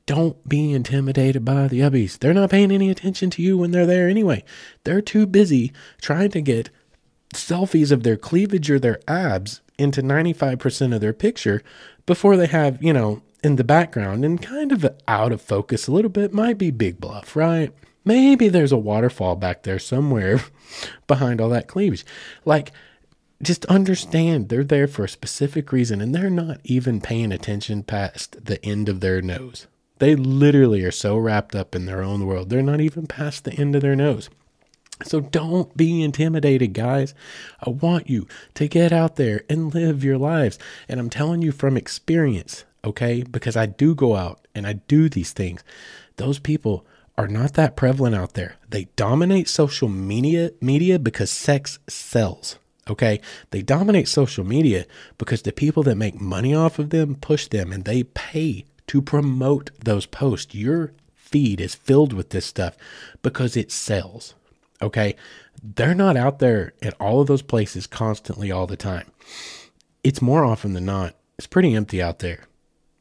Don't 0.07 0.49
be 0.49 0.73
intimidated 0.73 1.45
by 1.45 1.69
the 1.69 1.81
yuppies. 1.81 2.19
They're 2.19 2.35
not 2.35 2.51
paying 2.51 2.73
any 2.73 2.91
attention 2.91 3.31
to 3.31 3.43
you 3.43 3.57
when 3.57 3.71
they're 3.71 3.87
there 3.87 4.09
anyway. 4.09 4.45
They're 4.85 5.03
too 5.03 5.27
busy 5.27 5.73
trying 6.01 6.31
to 6.31 6.41
get 6.41 6.71
selfies 7.35 7.93
of 7.93 8.03
their 8.03 8.17
cleavage 8.17 8.71
or 8.71 8.79
their 8.79 9.01
abs 9.07 9.61
into 9.79 10.03
95% 10.03 10.95
of 10.95 11.01
their 11.01 11.13
picture 11.13 11.63
before 12.07 12.37
they 12.37 12.47
have, 12.47 12.83
you 12.83 12.93
know, 12.93 13.23
in 13.43 13.57
the 13.57 13.65
background 13.65 14.25
and 14.25 14.43
kind 14.43 14.73
of 14.73 14.87
out 15.09 15.33
of 15.33 15.41
focus 15.41 15.87
a 15.87 15.93
little 15.93 16.11
bit 16.11 16.35
might 16.35 16.59
be 16.59 16.71
Big 16.71 17.01
Bluff, 17.01 17.35
right? 17.37 17.73
Maybe 18.05 18.49
there's 18.49 18.73
a 18.73 18.79
waterfall 18.79 19.37
back 19.37 19.63
there 19.63 19.79
somewhere 19.79 20.41
behind 21.07 21.41
all 21.41 21.49
that 21.51 21.69
cleavage. 21.69 22.05
Like, 22.45 22.73
just 23.43 23.65
understand 23.67 24.49
they're 24.49 24.65
there 24.65 24.87
for 24.87 25.05
a 25.05 25.09
specific 25.09 25.73
reason 25.73 26.01
and 26.01 26.15
they're 26.15 26.31
not 26.31 26.61
even 26.65 27.01
paying 27.01 27.33
attention 27.33 27.83
past 27.83 28.45
the 28.45 28.63
end 28.65 28.89
of 28.89 29.01
their 29.01 29.23
nose. 29.23 29.67
They 30.01 30.17
literally 30.17 30.83
are 30.83 30.91
so 30.91 31.17
wrapped 31.17 31.55
up 31.55 31.77
in 31.77 31.87
their 31.87 32.03
own 32.03 32.27
world, 32.27 32.51
they're 32.51 32.63
not 32.63 32.81
even 32.81 33.07
past 33.07 33.45
the 33.45 33.53
end 33.53 33.77
of 33.77 33.83
their 33.83 33.95
nose. 33.95 34.29
So 35.05 35.21
don't 35.21 35.75
be 35.77 36.03
intimidated, 36.03 36.75
guys. 36.75 37.15
I 37.65 37.71
want 37.71 38.11
you 38.11 38.27
to 38.55 38.69
get 38.69 38.93
out 38.93 39.17
there 39.17 39.43
and 39.49 39.75
live 39.75 40.05
your 40.05 40.19
lives. 40.19 40.59
And 40.89 41.01
I'm 41.01 41.09
telling 41.09 41.41
you 41.41 41.53
from 41.53 41.77
experience, 41.77 42.65
okay? 42.85 43.23
Because 43.23 43.57
I 43.57 43.67
do 43.67 43.95
go 43.95 44.17
out 44.17 44.47
and 44.55 44.67
I 44.67 44.75
do 44.75 45.09
these 45.09 45.33
things. 45.33 45.65
Those 46.17 46.39
people 46.39 46.85
are 47.17 47.29
not 47.29 47.55
that 47.55 47.77
prevalent 47.77 48.15
out 48.15 48.35
there. 48.35 48.57
They 48.69 48.89
dominate 48.97 49.49
social 49.49 49.89
media 49.89 50.53
media 50.61 50.99
because 50.99 51.31
sex 51.31 51.79
sells. 51.89 52.59
Okay? 52.89 53.21
They 53.51 53.63
dominate 53.63 54.09
social 54.09 54.45
media 54.45 54.87
because 55.19 55.43
the 55.43 55.53
people 55.53 55.83
that 55.85 55.97
make 55.97 56.21
money 56.21 56.55
off 56.55 56.79
of 56.79 56.91
them 56.91 57.15
push 57.15 57.47
them 57.47 57.73
and 57.73 57.85
they 57.85 58.03
pay 58.03 58.65
to 58.91 59.01
promote 59.01 59.71
those 59.79 60.05
posts. 60.05 60.53
Your 60.53 60.91
feed 61.15 61.61
is 61.61 61.77
filled 61.77 62.13
with 62.13 62.31
this 62.31 62.45
stuff 62.45 62.77
because 63.23 63.57
it 63.57 63.71
sells. 63.71 64.35
Okay. 64.83 65.15
They're 65.63 65.95
not 65.95 66.17
out 66.17 66.41
there 66.41 66.73
at 66.83 67.01
all 67.01 67.21
of 67.21 67.29
those 67.29 67.43
places 67.43 67.87
constantly 67.87 68.51
all 68.51 68.67
the 68.67 68.77
time. 68.77 69.13
It's 70.03 70.21
more 70.21 70.45
often 70.45 70.73
than 70.73 70.87
not, 70.87 71.15
it's 71.39 71.47
pretty 71.47 71.73
empty 71.73 72.03
out 72.03 72.19
there. 72.19 72.47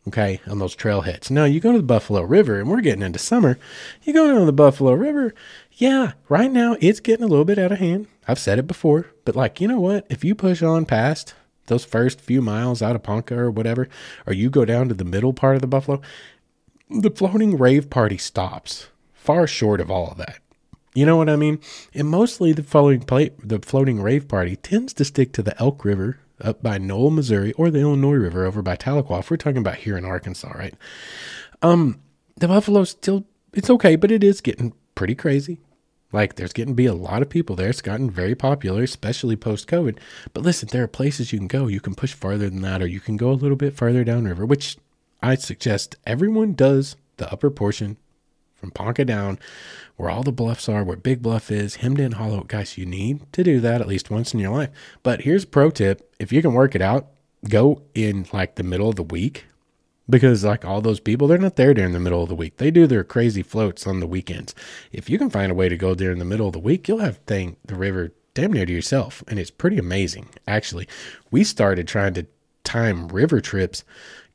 Okay. 0.08 0.42
On 0.46 0.60
those 0.60 0.76
trailheads. 0.76 1.32
Now 1.32 1.46
you 1.46 1.60
go 1.60 1.72
to 1.72 1.80
the 1.80 1.84
Buffalo 1.84 2.22
River 2.22 2.60
and 2.60 2.70
we're 2.70 2.82
getting 2.82 3.02
into 3.02 3.18
summer. 3.18 3.58
You 4.04 4.14
go 4.14 4.28
down 4.28 4.42
to 4.42 4.46
the 4.46 4.54
Buffalo 4.54 4.94
River. 4.94 5.34
Yeah. 5.72 6.12
Right 6.28 6.52
now 6.52 6.78
it's 6.80 7.00
getting 7.00 7.26
a 7.26 7.28
little 7.28 7.46
bit 7.46 7.58
out 7.58 7.72
of 7.72 7.80
hand. 7.80 8.06
I've 8.28 8.38
said 8.38 8.60
it 8.60 8.68
before, 8.68 9.08
but 9.26 9.36
like, 9.36 9.60
you 9.60 9.68
know 9.68 9.80
what? 9.80 10.06
If 10.08 10.24
you 10.24 10.36
push 10.36 10.62
on 10.62 10.86
past 10.86 11.34
those 11.70 11.86
first 11.86 12.20
few 12.20 12.42
miles 12.42 12.82
out 12.82 12.96
of 12.96 13.04
Ponca 13.04 13.38
or 13.38 13.50
whatever, 13.50 13.88
or 14.28 14.34
you 14.34 14.50
go 14.50 14.66
down 14.66 14.90
to 14.90 14.94
the 14.94 15.06
middle 15.06 15.34
part 15.34 15.56
of 15.56 15.62
the 15.62 15.68
Buffalo, 15.68 16.02
the 16.90 17.12
floating 17.12 17.58
rave 17.58 17.90
party 17.90 18.18
stops 18.18 18.88
far 19.14 19.48
short 19.48 19.80
of 19.80 19.90
all 19.92 20.12
of 20.12 20.18
that. 20.18 20.40
You 20.96 21.06
know 21.06 21.18
what 21.18 21.30
I 21.30 21.36
mean? 21.36 21.60
And 21.94 22.08
mostly 22.08 22.52
the 22.52 22.64
floating 22.64 23.02
plate, 23.02 23.34
the 23.48 23.60
floating 23.60 24.02
rave 24.02 24.28
party 24.28 24.56
tends 24.56 24.94
to 24.94 25.06
stick 25.06 25.32
to 25.34 25.44
the 25.44 25.58
Elk 25.62 25.86
River 25.86 26.20
up 26.42 26.64
by 26.64 26.78
Noel, 26.78 27.12
Missouri, 27.12 27.52
or 27.54 27.70
the 27.70 27.80
Illinois 27.80 28.14
River 28.14 28.46
over 28.46 28.62
by 28.62 28.76
Tahlequah. 28.76 29.20
If 29.20 29.30
We're 29.30 29.38
talking 29.38 29.60
about 29.60 29.76
here 29.76 29.98
in 29.98 30.06
Arkansas, 30.06 30.52
right? 30.52 30.74
Um, 31.62 32.02
the 32.38 32.48
Buffalo 32.48 32.84
still 32.86 33.26
it's 33.54 33.70
okay, 33.70 33.96
but 33.96 34.12
it 34.12 34.24
is 34.24 34.42
getting 34.42 34.74
pretty 34.96 35.16
crazy. 35.16 35.60
Like 36.12 36.36
there's 36.36 36.54
getting 36.54 36.74
to 36.74 36.78
be 36.78 36.88
a 36.88 36.94
lot 36.94 37.22
of 37.22 37.30
people 37.30 37.56
there. 37.56 37.70
It's 37.70 37.82
gotten 37.82 38.10
very 38.10 38.36
popular, 38.36 38.84
especially 38.84 39.36
post 39.36 39.68
COVID. 39.68 39.98
But 40.34 40.44
listen, 40.44 40.70
there 40.72 40.84
are 40.84 40.88
places 40.88 41.32
you 41.32 41.40
can 41.40 41.48
go. 41.48 41.68
You 41.68 41.80
can 41.80 41.96
push 41.96 42.14
farther 42.14 42.50
than 42.50 42.62
that, 42.62 42.82
or 42.82 42.88
you 42.88 43.00
can 43.00 43.18
go 43.18 43.32
a 43.32 43.34
little 43.34 43.58
bit 43.58 43.76
farther 43.76 44.04
downriver, 44.04 44.46
which 44.46 44.78
I 45.22 45.36
suggest 45.36 45.96
everyone 46.06 46.54
does 46.54 46.96
the 47.18 47.32
upper 47.32 47.52
portion 47.52 47.98
from 48.56 48.72
Ponca 48.72 49.06
down, 49.06 49.40
where 49.96 50.10
all 50.10 50.24
the 50.24 50.32
bluffs 50.32 50.68
are, 50.68 50.84
where 50.84 50.98
Big 50.98 51.22
Bluff 51.22 51.50
is, 51.52 51.76
Hemmed 51.76 52.00
In 52.00 52.14
Hollow. 52.14 52.44
Guys, 52.44 52.78
you 52.78 52.86
need 52.86 53.32
to 53.34 53.44
do 53.44 53.60
that 53.62 53.82
at 53.82 53.88
least 53.88 54.10
once 54.10 54.34
in 54.34 54.40
your 54.40 54.52
life. 54.52 54.70
But 55.02 55.22
here's 55.22 55.44
a 55.44 55.48
pro 55.48 55.70
tip 55.70 56.14
if 56.20 56.34
you 56.34 56.42
can 56.42 56.54
work 56.54 56.76
it 56.76 56.82
out, 56.82 57.08
go 57.48 57.84
in 57.94 58.28
like 58.34 58.56
the 58.56 58.64
middle 58.64 58.90
of 58.90 58.96
the 58.96 59.04
week 59.04 59.46
because 60.10 60.44
like 60.44 60.66
all 60.66 60.82
those 60.82 61.00
people 61.00 61.28
they're 61.28 61.38
not 61.38 61.56
there 61.56 61.74
during 61.74 61.94
the 61.94 62.00
middle 62.00 62.24
of 62.24 62.30
the 62.30 62.36
week. 62.36 62.58
They 62.58 62.72
do 62.72 62.88
their 62.88 63.04
crazy 63.04 63.44
floats 63.44 63.86
on 63.86 64.00
the 64.00 64.08
weekends. 64.08 64.56
If 64.92 65.10
you 65.10 65.18
can 65.18 65.30
find 65.30 65.52
a 65.52 65.56
way 65.56 65.70
to 65.70 65.78
go 65.78 65.94
there 65.94 66.12
in 66.12 66.20
the 66.20 66.26
middle 66.26 66.48
of 66.48 66.54
the 66.54 66.60
week 66.60 66.88
you'll 66.88 67.00
have 67.00 67.18
thing 67.20 67.58
the 67.64 67.76
river 67.76 68.14
damn 68.34 68.54
near 68.54 68.66
to 68.66 68.74
yourself 68.74 69.24
and 69.28 69.40
it's 69.40 69.52
pretty 69.52 69.78
amazing 69.78 70.30
actually. 70.48 70.88
We 71.32 71.44
started 71.44 71.88
trying 71.88 72.14
to 72.16 72.28
time 72.64 73.08
river 73.08 73.42
trips 73.42 73.84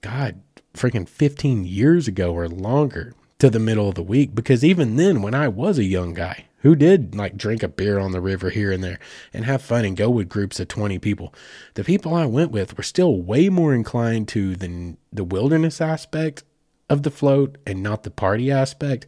god 0.01 0.41
freaking 0.75 1.09
15 1.09 1.65
years 1.65 2.09
ago 2.09 2.33
or 2.35 2.49
longer 2.49 3.15
to 3.44 3.50
the 3.50 3.59
middle 3.59 3.88
of 3.88 3.94
the 3.94 4.02
week 4.02 4.35
because 4.35 4.64
even 4.64 4.96
then 4.96 5.22
when 5.22 5.35
i 5.35 5.46
was 5.48 5.78
a 5.78 5.85
young 5.85 6.14
guy 6.14 6.44
who 6.64 6.74
did 6.74 7.14
like 7.14 7.37
drink 7.37 7.62
a 7.62 7.68
beer 7.68 7.98
on 7.98 8.12
the 8.12 8.22
river 8.22 8.48
here 8.48 8.72
and 8.72 8.83
there 8.83 8.98
and 9.35 9.44
have 9.44 9.61
fun 9.61 9.85
and 9.85 9.98
go 9.98 10.09
with 10.09 10.30
groups 10.30 10.59
of 10.59 10.66
20 10.66 10.98
people. 10.98 11.33
The 11.74 11.85
people 11.85 12.14
I 12.14 12.24
went 12.24 12.52
with 12.52 12.78
were 12.78 12.83
still 12.83 13.20
way 13.20 13.50
more 13.50 13.74
inclined 13.74 14.28
to 14.28 14.57
the, 14.57 14.96
the 15.12 15.24
wilderness 15.24 15.83
aspect 15.83 16.42
of 16.88 17.02
the 17.02 17.11
float 17.11 17.59
and 17.66 17.83
not 17.83 18.02
the 18.02 18.11
party 18.11 18.50
aspect. 18.50 19.04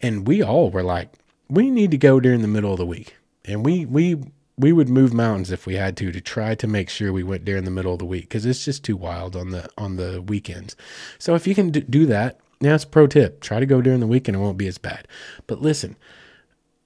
And 0.00 0.24
we 0.24 0.40
all 0.40 0.70
were 0.70 0.84
like, 0.84 1.10
we 1.48 1.68
need 1.68 1.90
to 1.90 1.98
go 1.98 2.20
during 2.20 2.42
the 2.42 2.48
middle 2.48 2.70
of 2.70 2.78
the 2.78 2.86
week. 2.86 3.16
And 3.44 3.64
we, 3.64 3.86
we, 3.86 4.16
we 4.56 4.70
would 4.70 4.88
move 4.88 5.12
mountains 5.12 5.50
if 5.50 5.66
we 5.66 5.74
had 5.74 5.96
to 5.96 6.12
to 6.12 6.20
try 6.20 6.54
to 6.54 6.68
make 6.68 6.88
sure 6.88 7.12
we 7.12 7.24
went 7.24 7.44
during 7.44 7.64
the 7.64 7.72
middle 7.72 7.94
of 7.94 7.98
the 7.98 8.04
week 8.04 8.28
because 8.28 8.46
it's 8.46 8.64
just 8.64 8.84
too 8.84 8.96
wild 8.96 9.34
on 9.34 9.50
the 9.50 9.68
on 9.76 9.96
the 9.96 10.22
weekends. 10.22 10.76
So 11.18 11.34
if 11.34 11.48
you 11.48 11.56
can 11.56 11.70
do 11.70 12.06
that, 12.06 12.38
now 12.60 12.74
it's 12.74 12.84
pro 12.84 13.06
tip. 13.06 13.40
Try 13.40 13.60
to 13.60 13.66
go 13.66 13.80
during 13.80 14.00
the 14.00 14.06
weekend; 14.06 14.36
and 14.36 14.42
it 14.42 14.46
won't 14.46 14.58
be 14.58 14.66
as 14.66 14.78
bad. 14.78 15.08
But 15.46 15.62
listen, 15.62 15.96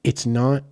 it's 0.02 0.26
not 0.26 0.64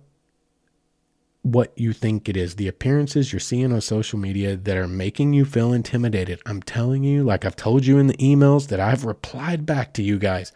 what 1.41 1.73
you 1.75 1.91
think 1.91 2.29
it 2.29 2.37
is. 2.37 2.55
The 2.55 2.67
appearances 2.67 3.31
you're 3.31 3.39
seeing 3.39 3.73
on 3.73 3.81
social 3.81 4.17
media 4.17 4.55
that 4.55 4.77
are 4.77 4.87
making 4.87 5.33
you 5.33 5.45
feel 5.45 5.73
intimidated. 5.73 6.41
I'm 6.45 6.61
telling 6.61 7.03
you, 7.03 7.23
like 7.23 7.45
I've 7.45 7.55
told 7.55 7.85
you 7.85 7.97
in 7.97 8.07
the 8.07 8.17
emails 8.17 8.69
that 8.69 8.79
I've 8.79 9.05
replied 9.05 9.65
back 9.65 9.93
to 9.93 10.03
you 10.03 10.17
guys, 10.17 10.51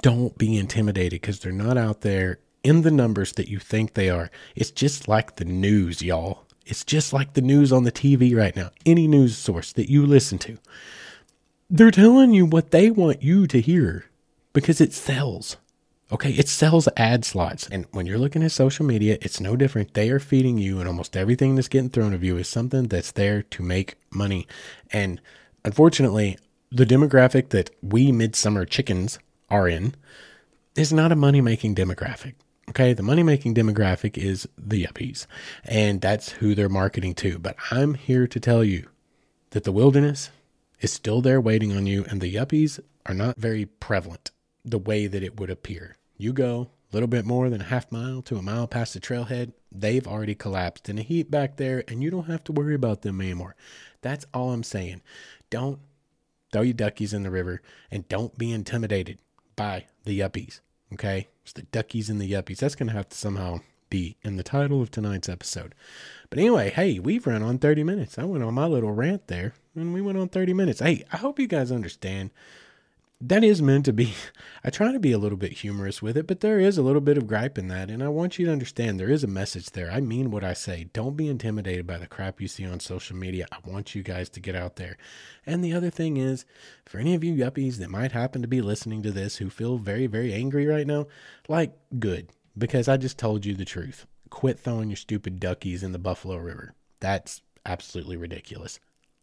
don't 0.00 0.38
be 0.38 0.56
intimidated 0.56 1.20
because 1.20 1.40
they're 1.40 1.52
not 1.52 1.76
out 1.76 2.00
there 2.02 2.38
in 2.62 2.82
the 2.82 2.90
numbers 2.90 3.32
that 3.32 3.48
you 3.48 3.58
think 3.58 3.94
they 3.94 4.08
are. 4.08 4.30
It's 4.54 4.70
just 4.70 5.08
like 5.08 5.36
the 5.36 5.44
news, 5.44 6.02
y'all. 6.02 6.46
It's 6.64 6.84
just 6.84 7.12
like 7.12 7.34
the 7.34 7.40
news 7.40 7.72
on 7.72 7.82
the 7.82 7.92
TV 7.92 8.36
right 8.36 8.54
now. 8.54 8.70
Any 8.86 9.08
news 9.08 9.36
source 9.36 9.72
that 9.72 9.90
you 9.90 10.06
listen 10.06 10.38
to, 10.38 10.58
they're 11.74 11.90
telling 11.90 12.34
you 12.34 12.44
what 12.44 12.70
they 12.70 12.90
want 12.90 13.22
you 13.22 13.46
to 13.46 13.58
hear 13.58 14.04
because 14.52 14.78
it 14.78 14.92
sells. 14.92 15.56
Okay, 16.12 16.32
it 16.32 16.46
sells 16.46 16.86
ad 16.98 17.24
slots. 17.24 17.66
And 17.66 17.86
when 17.92 18.04
you're 18.04 18.18
looking 18.18 18.42
at 18.42 18.52
social 18.52 18.84
media, 18.84 19.16
it's 19.22 19.40
no 19.40 19.56
different. 19.56 19.94
They 19.94 20.10
are 20.10 20.18
feeding 20.18 20.58
you, 20.58 20.78
and 20.78 20.86
almost 20.86 21.16
everything 21.16 21.54
that's 21.54 21.68
getting 21.68 21.88
thrown 21.88 22.12
at 22.12 22.22
you 22.22 22.36
is 22.36 22.46
something 22.46 22.88
that's 22.88 23.12
there 23.12 23.42
to 23.44 23.62
make 23.62 23.94
money. 24.10 24.46
And 24.92 25.18
unfortunately, 25.64 26.36
the 26.70 26.84
demographic 26.84 27.48
that 27.48 27.70
we 27.80 28.12
midsummer 28.12 28.66
chickens 28.66 29.18
are 29.48 29.66
in 29.66 29.94
is 30.76 30.92
not 30.92 31.10
a 31.10 31.16
money 31.16 31.40
making 31.40 31.74
demographic. 31.74 32.34
Okay, 32.68 32.92
the 32.92 33.02
money 33.02 33.22
making 33.22 33.54
demographic 33.54 34.18
is 34.18 34.46
the 34.58 34.84
yuppies, 34.84 35.26
and 35.64 36.02
that's 36.02 36.32
who 36.32 36.54
they're 36.54 36.68
marketing 36.68 37.14
to. 37.14 37.38
But 37.38 37.56
I'm 37.70 37.94
here 37.94 38.26
to 38.26 38.38
tell 38.38 38.62
you 38.62 38.88
that 39.50 39.64
the 39.64 39.72
wilderness 39.72 40.28
is 40.82 40.92
still 40.92 41.22
there 41.22 41.40
waiting 41.40 41.74
on 41.74 41.86
you, 41.86 42.04
and 42.10 42.20
the 42.20 42.34
yuppies 42.34 42.80
are 43.06 43.14
not 43.14 43.38
very 43.38 43.64
prevalent 43.64 44.32
the 44.64 44.78
way 44.78 45.06
that 45.06 45.22
it 45.22 45.38
would 45.38 45.48
appear. 45.48 45.96
You 46.18 46.32
go 46.32 46.70
a 46.92 46.94
little 46.94 47.08
bit 47.08 47.24
more 47.24 47.48
than 47.48 47.62
a 47.62 47.64
half 47.64 47.90
mile 47.90 48.20
to 48.22 48.36
a 48.36 48.42
mile 48.42 48.66
past 48.66 48.92
the 48.92 49.00
trailhead, 49.00 49.52
they've 49.70 50.06
already 50.06 50.34
collapsed 50.34 50.88
in 50.88 50.98
a 50.98 51.02
heap 51.02 51.30
back 51.30 51.56
there, 51.56 51.84
and 51.88 52.02
you 52.02 52.10
don't 52.10 52.26
have 52.26 52.44
to 52.44 52.52
worry 52.52 52.74
about 52.74 53.02
them 53.02 53.20
anymore. 53.20 53.54
That's 54.02 54.26
all 54.34 54.52
I'm 54.52 54.64
saying. 54.64 55.00
Don't 55.48 55.78
throw 56.52 56.62
your 56.62 56.74
duckies 56.74 57.14
in 57.14 57.22
the 57.22 57.30
river 57.30 57.62
and 57.90 58.08
don't 58.08 58.36
be 58.36 58.52
intimidated 58.52 59.18
by 59.56 59.86
the 60.04 60.18
yuppies. 60.18 60.60
Okay? 60.92 61.28
It's 61.44 61.52
the 61.52 61.62
duckies 61.62 62.10
and 62.10 62.20
the 62.20 62.30
yuppies. 62.30 62.58
That's 62.58 62.74
going 62.74 62.88
to 62.88 62.94
have 62.94 63.08
to 63.08 63.16
somehow 63.16 63.60
be 63.88 64.16
in 64.22 64.36
the 64.36 64.42
title 64.42 64.82
of 64.82 64.90
tonight's 64.90 65.28
episode. 65.28 65.74
But 66.28 66.40
anyway, 66.40 66.70
hey, 66.70 66.98
we've 66.98 67.26
run 67.26 67.42
on 67.42 67.58
30 67.58 67.84
minutes. 67.84 68.18
I 68.18 68.24
went 68.24 68.44
on 68.44 68.54
my 68.54 68.66
little 68.66 68.92
rant 68.92 69.28
there 69.28 69.54
and 69.74 69.94
we 69.94 70.02
went 70.02 70.18
on 70.18 70.28
30 70.28 70.54
minutes. 70.54 70.80
Hey, 70.80 71.04
I 71.12 71.16
hope 71.16 71.38
you 71.38 71.46
guys 71.46 71.72
understand. 71.72 72.30
That 73.20 73.44
is 73.44 73.62
meant 73.62 73.84
to 73.84 73.92
be 73.92 74.14
i 74.64 74.70
try 74.70 74.90
to 74.90 74.98
be 74.98 75.12
a 75.12 75.18
little 75.18 75.38
bit 75.38 75.52
humorous 75.52 76.02
with 76.02 76.16
it 76.16 76.26
but 76.26 76.40
there 76.40 76.58
is 76.58 76.76
a 76.76 76.82
little 76.82 77.00
bit 77.00 77.16
of 77.16 77.28
gripe 77.28 77.56
in 77.56 77.68
that 77.68 77.88
and 77.88 78.02
i 78.02 78.08
want 78.08 78.36
you 78.36 78.46
to 78.46 78.52
understand 78.52 78.98
there 78.98 79.08
is 79.08 79.22
a 79.22 79.28
message 79.28 79.70
there. 79.70 79.92
I 79.92 80.00
mean 80.00 80.32
what 80.32 80.42
i 80.42 80.54
say. 80.54 80.88
Don't 80.92 81.16
be 81.16 81.28
intimidated 81.28 81.86
by 81.86 81.98
the 81.98 82.08
crap 82.08 82.40
you 82.40 82.48
see 82.48 82.66
on 82.66 82.80
social 82.80 83.16
media. 83.16 83.46
I 83.52 83.58
want 83.64 83.94
you 83.94 84.02
guys 84.02 84.28
to 84.30 84.40
get 84.40 84.56
out 84.56 84.74
there. 84.74 84.96
And 85.46 85.64
the 85.64 85.72
other 85.72 85.88
thing 85.88 86.16
is 86.16 86.44
for 86.84 86.98
any 86.98 87.14
of 87.14 87.22
you 87.22 87.32
yuppies 87.32 87.76
that 87.76 87.90
might 87.90 88.10
happen 88.10 88.42
to 88.42 88.48
be 88.48 88.60
listening 88.60 89.04
to 89.04 89.12
this 89.12 89.36
who 89.36 89.50
feel 89.50 89.78
very 89.78 90.08
very 90.08 90.32
angry 90.32 90.66
right 90.66 90.86
now 90.86 91.06
like 91.46 91.72
good. 92.00 92.28
Because 92.58 92.88
i 92.88 92.96
just 92.96 93.18
told 93.18 93.46
you 93.46 93.54
the 93.54 93.64
truth. 93.64 94.04
Quit 94.30 94.58
throwing 94.58 94.90
your 94.90 94.96
stupid 94.96 95.38
duckies 95.38 95.84
in 95.84 95.92
the 95.92 95.98
buffalo 96.00 96.38
river. 96.38 96.74
That's 96.98 97.40
absolutely 97.64 98.16
ridiculous 98.16 98.80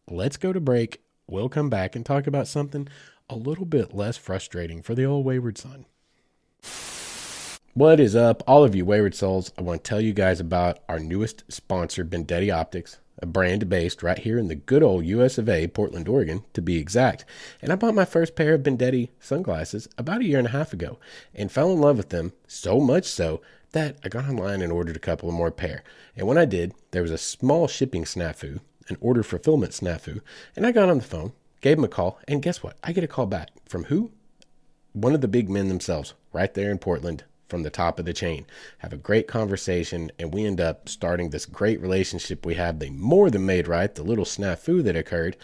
let's 0.09 0.37
go 0.37 0.51
to 0.51 0.59
break 0.59 1.01
we'll 1.29 1.49
come 1.49 1.69
back 1.69 1.95
and 1.95 2.05
talk 2.05 2.27
about 2.27 2.47
something 2.47 2.87
a 3.29 3.35
little 3.35 3.65
bit 3.65 3.93
less 3.93 4.17
frustrating 4.17 4.81
for 4.81 4.95
the 4.95 5.05
old 5.05 5.25
wayward 5.25 5.57
son. 5.57 5.85
What 7.73 7.99
is 7.99 8.15
up, 8.15 8.43
all 8.47 8.63
of 8.63 8.75
you 8.75 8.83
wayward 8.83 9.15
souls? 9.15 9.53
I 9.57 9.61
want 9.61 9.83
to 9.83 9.87
tell 9.87 10.01
you 10.01 10.11
guys 10.11 10.39
about 10.39 10.79
our 10.89 10.99
newest 10.99 11.43
sponsor, 11.51 12.03
Bendetti 12.03 12.53
Optics, 12.53 12.97
a 13.21 13.25
brand 13.25 13.69
based 13.69 14.01
right 14.01 14.17
here 14.17 14.37
in 14.37 14.47
the 14.47 14.55
good 14.55 14.81
old 14.81 15.05
US 15.05 15.37
of 15.37 15.47
A, 15.47 15.67
Portland, 15.67 16.07
Oregon, 16.07 16.43
to 16.53 16.61
be 16.61 16.77
exact. 16.77 17.25
And 17.61 17.71
I 17.71 17.75
bought 17.75 17.93
my 17.93 18.05
first 18.05 18.35
pair 18.35 18.55
of 18.55 18.63
Bendetti 18.63 19.09
sunglasses 19.19 19.87
about 19.97 20.21
a 20.21 20.25
year 20.25 20.39
and 20.39 20.47
a 20.47 20.51
half 20.51 20.73
ago 20.73 20.97
and 21.35 21.51
fell 21.51 21.71
in 21.71 21.79
love 21.79 21.97
with 21.97 22.09
them 22.09 22.33
so 22.47 22.79
much 22.79 23.05
so 23.05 23.41
that 23.71 23.97
I 24.03 24.09
got 24.09 24.27
online 24.27 24.63
and 24.63 24.71
ordered 24.71 24.95
a 24.95 24.99
couple 24.99 25.29
of 25.29 25.35
more 25.35 25.51
pair. 25.51 25.83
And 26.17 26.27
when 26.27 26.39
I 26.39 26.45
did, 26.45 26.73
there 26.91 27.03
was 27.03 27.11
a 27.11 27.17
small 27.19 27.67
shipping 27.67 28.03
snafu, 28.03 28.61
an 28.89 28.97
order 28.99 29.23
fulfillment 29.23 29.71
snafu, 29.71 30.21
and 30.56 30.65
I 30.65 30.71
got 30.71 30.89
on 30.89 30.97
the 30.97 31.04
phone 31.04 31.34
Gave 31.62 31.78
him 31.78 31.84
a 31.84 31.89
call, 31.89 32.19
and 32.25 32.41
guess 32.41 32.63
what? 32.63 32.78
I 32.84 32.93
get 32.93 33.04
a 33.04 33.08
call 33.08 33.25
back 33.25 33.49
from 33.67 33.86
who? 33.86 34.12
One 34.93 35.13
of 35.13 35.19
the 35.19 35.28
big 35.28 35.49
men 35.49 35.67
themselves, 35.67 36.13
right 36.32 36.54
there 36.54 36.71
in 36.71 36.78
Portland, 36.78 37.25
from 37.49 37.63
the 37.63 37.69
top 37.69 37.99
of 37.99 38.06
the 38.06 38.13
chain. 38.13 38.45
Have 38.78 38.93
a 38.93 38.97
great 38.97 39.28
conversation, 39.28 40.10
and 40.17 40.34
we 40.34 40.45
end 40.45 40.62
up 40.62 40.88
starting 40.88 41.30
this 41.30 41.45
great 41.45 41.82
relationship 41.82 42.45
we 42.45 42.54
have. 42.56 42.80
They 42.80 42.89
more 42.89 43.30
than 43.30 43.45
made 43.45 43.67
right 43.67 43.93
the 43.93 44.04
little 44.04 44.23
snafu 44.23 44.82
that 44.84 44.95
occurred. 44.95 45.36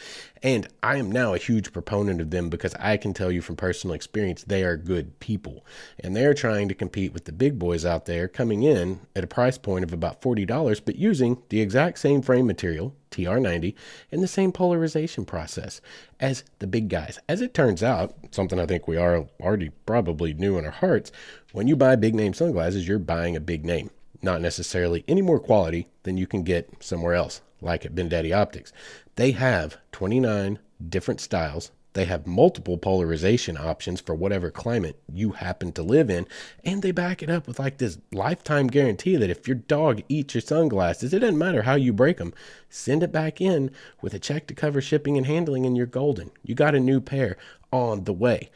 And 0.42 0.70
I 0.82 0.96
am 0.98 1.12
now 1.12 1.34
a 1.34 1.38
huge 1.40 1.74
proponent 1.74 2.22
of 2.22 2.30
them 2.30 2.50
because 2.50 2.76
I 2.76 2.96
can 2.96 3.14
tell 3.14 3.32
you 3.32 3.42
from 3.42 3.58
personal 3.58 3.94
experience 3.94 4.44
they 4.44 4.64
are 4.64 4.78
good 4.78 5.20
people. 5.20 5.66
And 6.00 6.16
they're 6.16 6.34
trying 6.34 6.70
to 6.70 6.76
compete 6.76 7.14
with 7.14 7.26
the 7.26 7.34
big 7.34 7.60
boys 7.60 7.86
out 7.86 8.06
there 8.06 8.30
coming 8.30 8.64
in 8.64 9.02
at 9.18 9.24
a 9.26 9.28
price 9.28 9.58
point 9.58 9.84
of 9.84 9.92
about 9.92 10.22
$40, 10.22 10.82
but 10.86 10.96
using 10.96 11.42
the 11.50 11.60
exact 11.60 12.00
same 12.00 12.22
frame 12.22 12.48
material, 12.48 12.96
TR90, 13.12 13.74
and 14.12 14.22
the 14.22 14.28
same 14.28 14.52
polarization 14.52 15.26
process 15.26 15.82
as 16.20 16.44
the 16.60 16.68
big 16.68 16.90
guys. 16.90 17.20
As 17.28 17.42
it 17.42 17.54
turns 17.54 17.84
out, 17.84 18.16
something 18.32 18.60
I 18.60 18.66
think 18.66 18.88
we 18.88 18.98
are 18.98 19.28
already 19.40 19.70
probably 19.86 20.34
knew 20.34 20.58
in 20.58 20.66
our 20.66 20.72
hearts, 20.72 21.12
when 21.52 21.68
you 21.68 21.76
buy 21.76 21.96
big 21.96 22.16
name 22.16 22.34
sunglasses, 22.34 22.88
you're 22.88 23.00
buying 23.00 23.36
a 23.36 23.42
big 23.42 23.66
name, 23.66 23.90
not 24.22 24.42
necessarily 24.42 25.04
any 25.08 25.22
more 25.22 25.40
quality 25.40 25.88
than 26.04 26.18
you 26.18 26.28
can 26.28 26.44
get 26.44 26.84
somewhere 26.84 27.14
else, 27.14 27.42
like 27.62 27.86
at 27.86 27.96
Bendetti 27.96 28.36
Optics. 28.36 28.74
They 29.16 29.32
have 29.32 29.78
29 29.92 30.60
different 30.90 31.22
styles 31.22 31.72
they 31.96 32.06
have 32.06 32.28
multiple 32.28 32.78
polarization 32.78 33.56
options 33.56 34.02
for 34.02 34.14
whatever 34.14 34.52
climate 34.52 35.02
you 35.12 35.32
happen 35.32 35.72
to 35.72 35.82
live 35.82 36.10
in. 36.10 36.28
And 36.66 36.82
they 36.82 36.92
back 36.92 37.24
it 37.24 37.30
up 37.30 37.48
with 37.48 37.58
like 37.58 37.78
this 37.78 37.98
lifetime 38.12 38.68
guarantee 38.68 39.16
that 39.16 39.30
if 39.30 39.48
your 39.48 39.56
dog 39.56 40.04
eats 40.10 40.36
your 40.36 40.42
sunglasses, 40.42 41.14
it 41.14 41.20
doesn't 41.20 41.38
matter 41.38 41.62
how 41.62 41.76
you 41.76 41.94
break 41.94 42.18
them, 42.18 42.34
send 42.70 43.02
it 43.02 43.14
back 43.14 43.40
in 43.40 43.72
with 44.02 44.14
a 44.14 44.20
check 44.20 44.46
to 44.48 44.54
cover 44.54 44.82
shipping 44.82 45.16
and 45.16 45.26
handling, 45.26 45.66
and 45.66 45.78
you're 45.78 45.86
golden. 45.86 46.32
You 46.44 46.54
got 46.54 46.76
a 46.76 46.82
new 46.82 47.00
pair 47.00 47.38
on 47.72 48.04
the 48.04 48.14
way. 48.14 48.52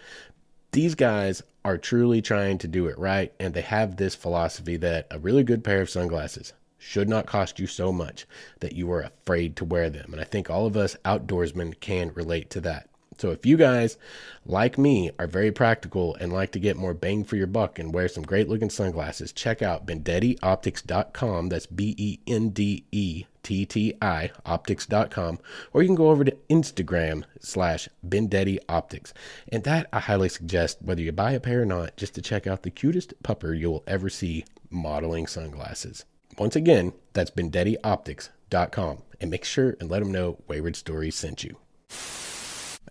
These 0.74 0.96
guys 0.96 1.42
are 1.64 1.78
truly 1.78 2.22
trying 2.22 2.58
to 2.58 2.68
do 2.68 2.88
it 2.88 3.00
right, 3.00 3.32
and 3.40 3.54
they 3.54 3.62
have 3.62 3.96
this 3.96 4.16
philosophy 4.16 4.76
that 4.78 5.08
a 5.12 5.18
really 5.18 5.44
good 5.44 5.64
pair 5.64 5.80
of 5.80 5.90
sunglasses 5.90 6.52
should 6.78 7.08
not 7.08 7.26
cost 7.26 7.58
you 7.58 7.68
so 7.68 7.94
much 7.94 8.28
that 8.60 8.74
you 8.74 8.92
are 8.92 9.02
afraid 9.02 9.56
to 9.56 9.66
wear 9.66 9.90
them. 9.90 10.12
And 10.12 10.20
I 10.20 10.26
think 10.26 10.50
all 10.50 10.66
of 10.66 10.76
us 10.76 10.98
outdoorsmen 11.06 11.80
can 11.80 12.14
relate 12.14 12.50
to 12.50 12.62
that. 12.62 12.90
So 13.20 13.32
if 13.32 13.45
you 13.45 13.57
guys, 13.57 13.97
like 14.45 14.78
me, 14.78 15.11
are 15.20 15.28
very 15.28 15.51
practical 15.51 16.15
and 16.15 16.32
like 16.32 16.53
to 16.53 16.59
get 16.59 16.78
more 16.78 16.93
bang 16.93 17.26
for 17.26 17.36
your 17.36 17.47
buck 17.47 17.78
and 17.78 17.93
wear 17.93 18.07
some 18.07 18.24
great 18.24 18.47
looking 18.47 18.70
sunglasses, 18.70 19.34
check 19.34 19.61
out 19.61 19.86
BendettiOptics.com. 19.86 21.49
That's 21.49 21.65
B 21.65 21.95
E 21.97 22.20
N 22.26 22.49
D 22.49 22.86
E 22.93 23.26
T 23.43 23.65
T 23.65 23.93
I 24.01 24.32
optics.com. 24.45 25.39
Or 25.74 25.82
you 25.82 25.89
can 25.89 25.95
go 25.95 26.11
over 26.11 26.24
to 26.24 26.38
Instagram 26.49 27.26
slash 27.41 27.89
Bendetti 28.07 28.57
Optics. 28.70 29.13
And 29.51 29.65
that 29.65 29.88
I 29.91 29.99
highly 29.99 30.30
suggest, 30.30 30.82
whether 30.82 31.01
you 31.01 31.11
buy 31.11 31.34
a 31.34 31.41
pair 31.41 31.63
or 31.63 31.65
not, 31.65 31.97
just 31.97 32.15
to 32.15 32.22
check 32.22 32.47
out 32.47 32.63
the 32.63 32.72
cutest 32.72 33.22
pupper 33.22 33.57
you'll 33.57 33.84
ever 33.86 34.09
see 34.09 34.45
modeling 34.70 35.28
sunglasses. 35.28 36.05
Once 36.38 36.55
again, 36.55 36.93
that's 37.11 37.32
BendettiOptics.com. 37.32 38.99
And 39.20 39.30
make 39.30 39.43
sure 39.43 39.76
and 39.82 39.91
let 39.91 39.99
them 39.99 40.13
know 40.13 40.38
Wayward 40.47 40.78
Stories 40.78 41.17
sent 41.17 41.43
you. 41.43 41.57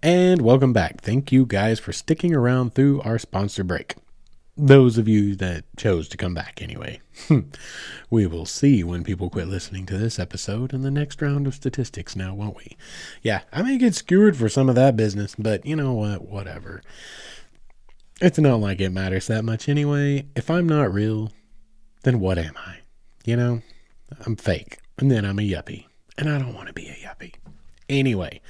And 0.03 0.43
welcome 0.43 0.73
back. 0.73 1.01
Thank 1.01 1.33
you 1.33 1.45
guys 1.45 1.81
for 1.81 1.93
sticking 1.93 2.33
around 2.33 2.73
through 2.75 3.01
our 3.03 3.19
sponsor 3.19 3.65
break. 3.65 3.97
Those 4.57 4.97
of 4.97 5.09
you 5.09 5.35
that 5.37 5.65
chose 5.77 6.09
to 6.09 6.17
come 6.17 6.35
back 6.35 6.63
anyway. 6.63 7.01
we 8.11 8.27
will 8.27 8.47
see 8.47 8.85
when 8.85 9.03
people 9.03 9.29
quit 9.29 9.49
listening 9.49 9.87
to 9.87 9.99
this 9.99 10.21
episode 10.21 10.73
and 10.73 10.85
the 10.85 10.91
next 10.91 11.21
round 11.21 11.49
of 11.49 11.55
statistics 11.55 12.15
now, 12.15 12.33
won't 12.33 12.57
we? 12.57 12.77
Yeah, 13.23 13.41
I 13.53 13.63
may 13.63 13.77
get 13.77 13.95
skewered 13.95 14.37
for 14.37 14.49
some 14.49 14.69
of 14.69 14.77
that 14.77 14.97
business, 14.97 15.35
but 15.37 15.67
you 15.67 15.75
know 15.75 15.93
what? 15.95 16.29
Whatever. 16.29 16.81
It's 18.21 18.39
not 18.39 18.61
like 18.61 18.81
it 18.81 18.91
matters 18.91 19.27
that 19.27 19.45
much 19.45 19.69
anyway. 19.69 20.27
If 20.37 20.49
I'm 20.49 20.69
not 20.69 20.93
real, 20.93 21.33
then 22.05 22.21
what 22.21 22.39
am 22.39 22.55
I? 22.57 22.79
You 23.25 23.37
know, 23.37 23.63
I'm 24.27 24.37
fake, 24.37 24.79
and 24.97 25.11
then 25.11 25.25
I'm 25.25 25.39
a 25.41 25.43
yuppie, 25.43 25.87
and 26.17 26.29
I 26.29 26.39
don't 26.39 26.55
want 26.55 26.69
to 26.69 26.73
be 26.73 26.89
a 26.89 26.95
yuppie. 26.95 27.35
Anyway, 27.89 28.41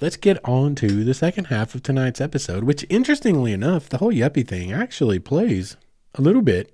let's 0.00 0.16
get 0.16 0.42
on 0.44 0.74
to 0.76 1.04
the 1.04 1.12
second 1.12 1.46
half 1.46 1.74
of 1.74 1.82
tonight's 1.82 2.20
episode, 2.20 2.64
which, 2.64 2.86
interestingly 2.88 3.52
enough, 3.52 3.88
the 3.88 3.98
whole 3.98 4.12
yuppie 4.12 4.46
thing 4.46 4.72
actually 4.72 5.18
plays 5.18 5.76
a 6.14 6.22
little 6.22 6.40
bit 6.40 6.72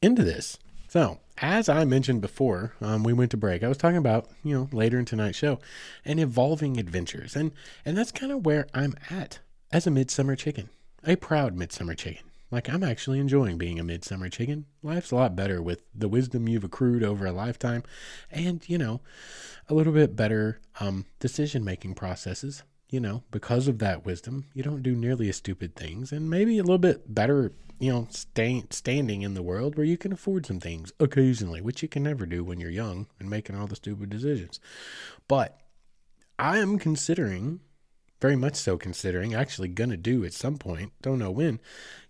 into 0.00 0.24
this. 0.24 0.58
So, 0.88 1.18
as 1.38 1.68
I 1.68 1.84
mentioned 1.84 2.22
before, 2.22 2.74
um, 2.80 3.02
we 3.02 3.12
went 3.12 3.30
to 3.32 3.36
break. 3.36 3.62
I 3.62 3.68
was 3.68 3.76
talking 3.76 3.98
about, 3.98 4.28
you 4.42 4.54
know, 4.54 4.68
later 4.72 4.98
in 4.98 5.04
tonight's 5.04 5.38
show, 5.38 5.58
and 6.04 6.18
evolving 6.18 6.78
adventures, 6.78 7.36
and 7.36 7.52
and 7.84 7.96
that's 7.96 8.12
kind 8.12 8.32
of 8.32 8.46
where 8.46 8.66
I'm 8.74 8.94
at 9.10 9.40
as 9.70 9.86
a 9.86 9.90
midsummer 9.90 10.36
chicken, 10.36 10.70
a 11.04 11.16
proud 11.16 11.54
midsummer 11.56 11.94
chicken. 11.94 12.29
Like, 12.50 12.68
I'm 12.68 12.82
actually 12.82 13.20
enjoying 13.20 13.58
being 13.58 13.78
a 13.78 13.84
midsummer 13.84 14.28
chicken. 14.28 14.66
Life's 14.82 15.12
a 15.12 15.16
lot 15.16 15.36
better 15.36 15.62
with 15.62 15.82
the 15.94 16.08
wisdom 16.08 16.48
you've 16.48 16.64
accrued 16.64 17.04
over 17.04 17.26
a 17.26 17.32
lifetime 17.32 17.84
and, 18.30 18.68
you 18.68 18.76
know, 18.76 19.00
a 19.68 19.74
little 19.74 19.92
bit 19.92 20.16
better 20.16 20.60
um, 20.80 21.06
decision 21.20 21.64
making 21.64 21.94
processes. 21.94 22.62
You 22.88 22.98
know, 22.98 23.22
because 23.30 23.68
of 23.68 23.78
that 23.78 24.04
wisdom, 24.04 24.46
you 24.52 24.64
don't 24.64 24.82
do 24.82 24.96
nearly 24.96 25.28
as 25.28 25.36
stupid 25.36 25.76
things 25.76 26.10
and 26.10 26.28
maybe 26.28 26.58
a 26.58 26.64
little 26.64 26.76
bit 26.76 27.14
better, 27.14 27.52
you 27.78 27.92
know, 27.92 28.08
stay, 28.10 28.64
standing 28.70 29.22
in 29.22 29.34
the 29.34 29.44
world 29.44 29.76
where 29.76 29.86
you 29.86 29.96
can 29.96 30.12
afford 30.12 30.44
some 30.44 30.58
things 30.58 30.92
occasionally, 30.98 31.60
which 31.60 31.82
you 31.82 31.88
can 31.88 32.02
never 32.02 32.26
do 32.26 32.42
when 32.42 32.58
you're 32.58 32.68
young 32.68 33.06
and 33.20 33.30
making 33.30 33.54
all 33.54 33.68
the 33.68 33.76
stupid 33.76 34.10
decisions. 34.10 34.58
But 35.28 35.60
I 36.36 36.58
am 36.58 36.80
considering 36.80 37.60
very 38.20 38.36
much 38.36 38.56
so 38.56 38.76
considering 38.76 39.34
actually 39.34 39.68
gonna 39.68 39.96
do 39.96 40.24
at 40.24 40.32
some 40.32 40.58
point 40.58 40.92
don't 41.00 41.18
know 41.18 41.30
when 41.30 41.60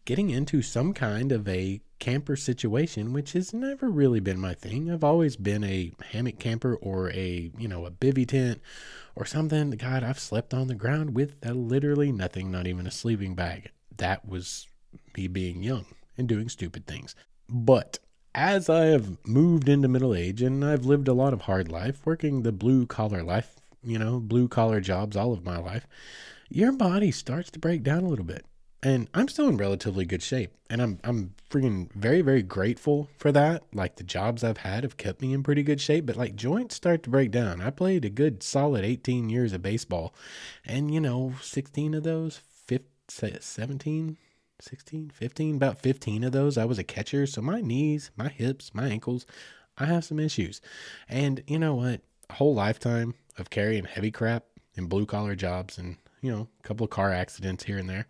getting 0.04 0.30
into 0.30 0.62
some 0.62 0.92
kind 0.92 1.32
of 1.32 1.48
a 1.48 1.80
camper 1.98 2.34
situation, 2.34 3.12
which 3.12 3.32
has 3.32 3.52
never 3.52 3.88
really 3.88 4.20
been 4.20 4.40
my 4.40 4.54
thing. 4.54 4.90
I've 4.90 5.04
always 5.04 5.36
been 5.36 5.62
a 5.62 5.92
hammock 6.10 6.38
camper 6.38 6.74
or 6.76 7.10
a, 7.10 7.50
you 7.58 7.68
know, 7.68 7.86
a 7.86 7.90
bivy 7.90 8.26
tent 8.26 8.60
or 9.14 9.24
something. 9.24 9.70
God, 9.72 10.02
I've 10.02 10.18
slept 10.18 10.54
on 10.54 10.66
the 10.66 10.74
ground 10.74 11.14
with 11.14 11.36
uh, 11.46 11.52
literally 11.52 12.10
nothing, 12.10 12.50
not 12.50 12.66
even 12.66 12.86
a 12.86 12.90
sleeping 12.90 13.34
bag. 13.34 13.70
That 13.96 14.26
was 14.26 14.66
me 15.16 15.28
being 15.28 15.62
young 15.62 15.84
and 16.16 16.26
doing 16.26 16.48
stupid 16.48 16.86
things. 16.86 17.14
But 17.48 17.98
as 18.34 18.68
I 18.68 18.86
have 18.86 19.18
moved 19.26 19.68
into 19.68 19.88
middle 19.88 20.14
age 20.14 20.40
and 20.40 20.64
I've 20.64 20.86
lived 20.86 21.08
a 21.08 21.12
lot 21.12 21.32
of 21.32 21.42
hard 21.42 21.70
life, 21.70 22.00
working 22.06 22.42
the 22.42 22.52
blue 22.52 22.86
collar 22.86 23.22
life, 23.22 23.56
you 23.82 23.98
know, 23.98 24.20
blue 24.20 24.48
collar 24.48 24.80
jobs 24.80 25.16
all 25.16 25.32
of 25.32 25.44
my 25.44 25.58
life, 25.58 25.86
your 26.48 26.72
body 26.72 27.10
starts 27.10 27.50
to 27.52 27.58
break 27.58 27.82
down 27.82 28.04
a 28.04 28.08
little 28.08 28.24
bit 28.24 28.44
and 28.82 29.08
I'm 29.12 29.28
still 29.28 29.48
in 29.48 29.56
relatively 29.56 30.04
good 30.04 30.22
shape. 30.22 30.52
And 30.68 30.80
I'm 30.80 31.00
I'm 31.04 31.34
freaking 31.50 31.92
very 31.92 32.22
very 32.22 32.42
grateful 32.42 33.08
for 33.18 33.32
that. 33.32 33.64
Like 33.74 33.96
the 33.96 34.04
jobs 34.04 34.42
I've 34.42 34.58
had 34.58 34.84
have 34.84 34.96
kept 34.96 35.20
me 35.20 35.32
in 35.32 35.42
pretty 35.42 35.62
good 35.62 35.80
shape, 35.80 36.06
but 36.06 36.16
like 36.16 36.36
joints 36.36 36.76
start 36.76 37.02
to 37.02 37.10
break 37.10 37.30
down. 37.30 37.60
I 37.60 37.70
played 37.70 38.04
a 38.04 38.10
good 38.10 38.42
solid 38.42 38.84
18 38.84 39.28
years 39.28 39.52
of 39.52 39.62
baseball, 39.62 40.14
and 40.64 40.92
you 40.92 41.00
know 41.00 41.34
16 41.42 41.94
of 41.94 42.04
those, 42.04 42.40
15, 42.66 43.40
17, 43.40 44.16
16, 44.60 45.10
15, 45.10 45.56
about 45.56 45.78
15 45.78 46.24
of 46.24 46.32
those 46.32 46.56
I 46.56 46.64
was 46.64 46.78
a 46.78 46.84
catcher. 46.84 47.26
So 47.26 47.42
my 47.42 47.60
knees, 47.60 48.10
my 48.16 48.28
hips, 48.28 48.74
my 48.74 48.88
ankles, 48.88 49.26
I 49.76 49.86
have 49.86 50.04
some 50.04 50.20
issues. 50.20 50.60
And 51.08 51.42
you 51.46 51.58
know 51.58 51.74
what? 51.74 52.00
A 52.28 52.34
whole 52.34 52.54
lifetime 52.54 53.14
of 53.38 53.50
carrying 53.50 53.84
heavy 53.84 54.10
crap 54.10 54.44
and 54.76 54.88
blue 54.88 55.06
collar 55.06 55.34
jobs 55.34 55.78
and 55.78 55.96
you 56.20 56.30
know, 56.30 56.48
a 56.58 56.62
couple 56.66 56.84
of 56.84 56.90
car 56.90 57.12
accidents 57.12 57.64
here 57.64 57.78
and 57.78 57.88
there. 57.88 58.06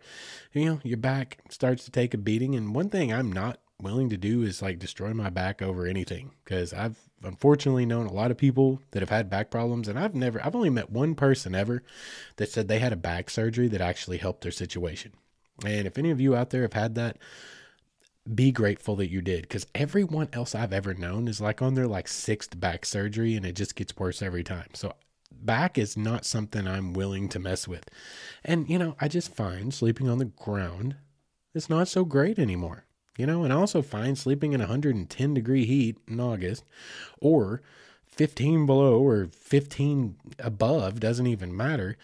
You 0.53 0.65
know, 0.65 0.79
your 0.83 0.97
back 0.97 1.39
starts 1.49 1.85
to 1.85 1.91
take 1.91 2.13
a 2.13 2.17
beating. 2.17 2.55
And 2.55 2.75
one 2.75 2.89
thing 2.89 3.13
I'm 3.13 3.31
not 3.31 3.59
willing 3.81 4.09
to 4.09 4.17
do 4.17 4.43
is 4.43 4.61
like 4.61 4.79
destroy 4.79 5.13
my 5.13 5.29
back 5.29 5.61
over 5.61 5.85
anything 5.85 6.31
because 6.43 6.73
I've 6.73 6.97
unfortunately 7.23 7.85
known 7.85 8.05
a 8.05 8.13
lot 8.13 8.31
of 8.31 8.37
people 8.37 8.81
that 8.91 9.01
have 9.01 9.09
had 9.09 9.29
back 9.29 9.49
problems 9.49 9.87
and 9.87 9.97
I've 9.97 10.15
never 10.15 10.43
I've 10.43 10.55
only 10.55 10.69
met 10.69 10.91
one 10.91 11.15
person 11.15 11.55
ever 11.55 11.83
that 12.37 12.49
said 12.49 12.67
they 12.67 12.79
had 12.79 12.93
a 12.93 12.97
back 12.97 13.29
surgery 13.29 13.67
that 13.69 13.81
actually 13.81 14.17
helped 14.17 14.41
their 14.41 14.51
situation. 14.51 15.13
And 15.65 15.87
if 15.87 15.97
any 15.97 16.11
of 16.11 16.21
you 16.21 16.35
out 16.35 16.49
there 16.49 16.63
have 16.63 16.73
had 16.73 16.95
that, 16.95 17.17
be 18.33 18.51
grateful 18.51 18.95
that 18.97 19.09
you 19.09 19.21
did 19.21 19.43
because 19.43 19.65
everyone 19.73 20.29
else 20.33 20.53
I've 20.53 20.73
ever 20.73 20.93
known 20.93 21.27
is 21.27 21.41
like 21.41 21.61
on 21.61 21.73
their 21.73 21.87
like 21.87 22.07
sixth 22.07 22.59
back 22.59 22.85
surgery 22.85 23.35
and 23.35 23.45
it 23.45 23.55
just 23.55 23.75
gets 23.75 23.97
worse 23.97 24.21
every 24.21 24.43
time. 24.43 24.69
So 24.73 24.93
back 25.31 25.77
is 25.77 25.97
not 25.97 26.25
something 26.25 26.67
I'm 26.67 26.93
willing 26.93 27.29
to 27.29 27.39
mess 27.39 27.67
with. 27.67 27.89
And, 28.43 28.69
you 28.69 28.77
know, 28.77 28.95
I 28.99 29.07
just 29.07 29.33
find 29.33 29.73
sleeping 29.73 30.09
on 30.09 30.17
the 30.17 30.25
ground 30.25 30.95
is 31.53 31.69
not 31.69 31.87
so 31.87 32.05
great 32.05 32.39
anymore. 32.39 32.85
You 33.17 33.25
know, 33.25 33.43
and 33.43 33.51
I 33.51 33.57
also 33.57 33.81
find 33.81 34.17
sleeping 34.17 34.53
in 34.53 34.61
110 34.61 35.33
degree 35.33 35.65
heat 35.65 35.97
in 36.07 36.19
August 36.19 36.63
or 37.19 37.61
15 38.05 38.65
below 38.65 38.99
or 38.99 39.27
15 39.27 40.15
above 40.39 40.99
doesn't 40.99 41.27
even 41.27 41.55
matter 41.55 41.97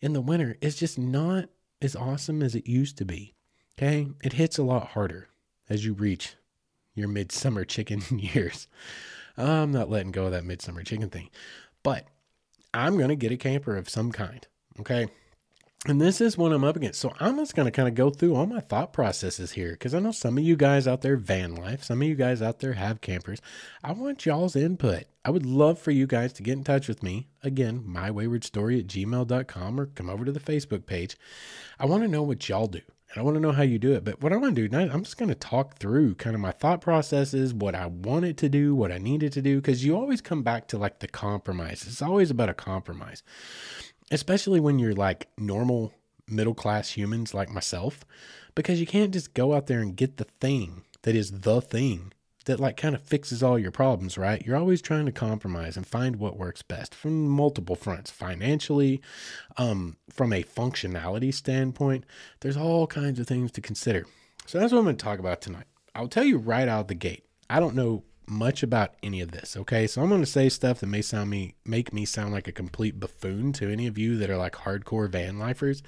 in 0.00 0.14
the 0.14 0.20
winter 0.20 0.56
is 0.60 0.76
just 0.76 0.98
not 0.98 1.48
as 1.80 1.94
awesome 1.94 2.42
as 2.42 2.54
it 2.54 2.66
used 2.66 2.96
to 2.98 3.04
be. 3.04 3.34
Okay. 3.76 4.08
It 4.22 4.34
hits 4.34 4.58
a 4.58 4.62
lot 4.62 4.88
harder 4.88 5.28
as 5.68 5.84
you 5.84 5.92
reach 5.92 6.36
your 6.94 7.08
midsummer 7.08 7.64
chicken 7.64 8.02
years. 8.18 8.68
I'm 9.36 9.72
not 9.72 9.90
letting 9.90 10.12
go 10.12 10.26
of 10.26 10.32
that 10.32 10.44
midsummer 10.44 10.82
chicken 10.82 11.10
thing. 11.10 11.30
But 11.82 12.06
I'm 12.74 12.96
going 12.96 13.08
to 13.08 13.16
get 13.16 13.32
a 13.32 13.36
camper 13.36 13.76
of 13.76 13.88
some 13.88 14.12
kind. 14.12 14.46
Okay. 14.80 15.08
And 15.86 16.00
this 16.00 16.22
is 16.22 16.38
what 16.38 16.50
I'm 16.50 16.64
up 16.64 16.76
against. 16.76 17.00
So 17.00 17.12
I'm 17.20 17.36
just 17.36 17.54
going 17.54 17.66
to 17.66 17.70
kind 17.70 17.88
of 17.88 17.94
go 17.94 18.08
through 18.08 18.34
all 18.34 18.46
my 18.46 18.60
thought 18.60 18.94
processes 18.94 19.52
here 19.52 19.72
because 19.72 19.94
I 19.94 19.98
know 19.98 20.12
some 20.12 20.38
of 20.38 20.44
you 20.44 20.56
guys 20.56 20.88
out 20.88 21.02
there 21.02 21.16
van 21.16 21.54
life, 21.54 21.84
some 21.84 22.00
of 22.00 22.08
you 22.08 22.14
guys 22.14 22.40
out 22.40 22.60
there 22.60 22.72
have 22.72 23.02
campers. 23.02 23.42
I 23.82 23.92
want 23.92 24.24
y'all's 24.24 24.56
input. 24.56 25.04
I 25.26 25.30
would 25.30 25.44
love 25.44 25.78
for 25.78 25.90
you 25.90 26.06
guys 26.06 26.32
to 26.34 26.42
get 26.42 26.54
in 26.54 26.64
touch 26.64 26.88
with 26.88 27.02
me. 27.02 27.28
Again, 27.42 27.84
mywaywardstory 27.86 28.80
at 28.80 28.86
gmail.com 28.86 29.80
or 29.80 29.86
come 29.86 30.08
over 30.08 30.24
to 30.24 30.32
the 30.32 30.40
Facebook 30.40 30.86
page. 30.86 31.16
I 31.78 31.84
want 31.84 32.02
to 32.02 32.08
know 32.08 32.22
what 32.22 32.48
y'all 32.48 32.66
do. 32.66 32.80
And 33.14 33.20
I 33.20 33.24
want 33.24 33.36
to 33.36 33.40
know 33.40 33.52
how 33.52 33.62
you 33.62 33.78
do 33.78 33.92
it. 33.92 34.04
But 34.04 34.20
what 34.20 34.32
I 34.32 34.36
want 34.36 34.56
to 34.56 34.68
do 34.68 34.76
I'm 34.76 35.04
just 35.04 35.18
going 35.18 35.28
to 35.28 35.36
talk 35.36 35.76
through 35.76 36.16
kind 36.16 36.34
of 36.34 36.40
my 36.40 36.50
thought 36.50 36.80
processes, 36.80 37.54
what 37.54 37.76
I 37.76 37.86
wanted 37.86 38.36
to 38.38 38.48
do, 38.48 38.74
what 38.74 38.90
I 38.90 38.98
needed 38.98 39.32
to 39.34 39.42
do, 39.42 39.60
because 39.60 39.84
you 39.84 39.96
always 39.96 40.20
come 40.20 40.42
back 40.42 40.66
to 40.68 40.78
like 40.78 40.98
the 40.98 41.06
compromise. 41.06 41.84
It's 41.86 42.02
always 42.02 42.32
about 42.32 42.48
a 42.48 42.54
compromise, 42.54 43.22
especially 44.10 44.58
when 44.58 44.80
you're 44.80 44.94
like 44.94 45.28
normal 45.38 45.92
middle 46.26 46.54
class 46.54 46.90
humans 46.90 47.34
like 47.34 47.50
myself, 47.50 48.04
because 48.56 48.80
you 48.80 48.86
can't 48.86 49.12
just 49.12 49.32
go 49.32 49.54
out 49.54 49.68
there 49.68 49.80
and 49.80 49.96
get 49.96 50.16
the 50.16 50.26
thing 50.40 50.82
that 51.02 51.14
is 51.14 51.40
the 51.40 51.60
thing 51.60 52.12
that 52.44 52.60
like 52.60 52.76
kind 52.76 52.94
of 52.94 53.02
fixes 53.02 53.42
all 53.42 53.58
your 53.58 53.70
problems, 53.70 54.18
right? 54.18 54.44
You're 54.44 54.56
always 54.56 54.82
trying 54.82 55.06
to 55.06 55.12
compromise 55.12 55.76
and 55.76 55.86
find 55.86 56.16
what 56.16 56.36
works 56.36 56.62
best 56.62 56.94
from 56.94 57.26
multiple 57.26 57.76
fronts, 57.76 58.10
financially, 58.10 59.00
um, 59.56 59.96
from 60.10 60.32
a 60.32 60.42
functionality 60.42 61.32
standpoint. 61.32 62.04
There's 62.40 62.56
all 62.56 62.86
kinds 62.86 63.18
of 63.18 63.26
things 63.26 63.50
to 63.52 63.60
consider. 63.60 64.06
So 64.46 64.58
that's 64.58 64.72
what 64.72 64.78
I'm 64.78 64.84
going 64.84 64.96
to 64.96 65.04
talk 65.04 65.18
about 65.18 65.40
tonight. 65.40 65.66
I'll 65.94 66.08
tell 66.08 66.24
you 66.24 66.38
right 66.38 66.68
out 66.68 66.88
the 66.88 66.94
gate. 66.94 67.24
I 67.48 67.60
don't 67.60 67.74
know 67.74 68.04
much 68.26 68.62
about 68.62 68.94
any 69.02 69.20
of 69.20 69.32
this. 69.32 69.56
Okay, 69.56 69.86
so 69.86 70.02
I'm 70.02 70.08
going 70.08 70.20
to 70.20 70.26
say 70.26 70.48
stuff 70.48 70.80
that 70.80 70.86
may 70.86 71.02
sound 71.02 71.30
me 71.30 71.54
make 71.64 71.92
me 71.92 72.04
sound 72.04 72.32
like 72.32 72.48
a 72.48 72.52
complete 72.52 72.98
buffoon 72.98 73.52
to 73.54 73.70
any 73.70 73.86
of 73.86 73.98
you 73.98 74.16
that 74.18 74.30
are 74.30 74.36
like 74.36 74.54
hardcore 74.54 75.08
van 75.08 75.38
lifers. 75.38 75.82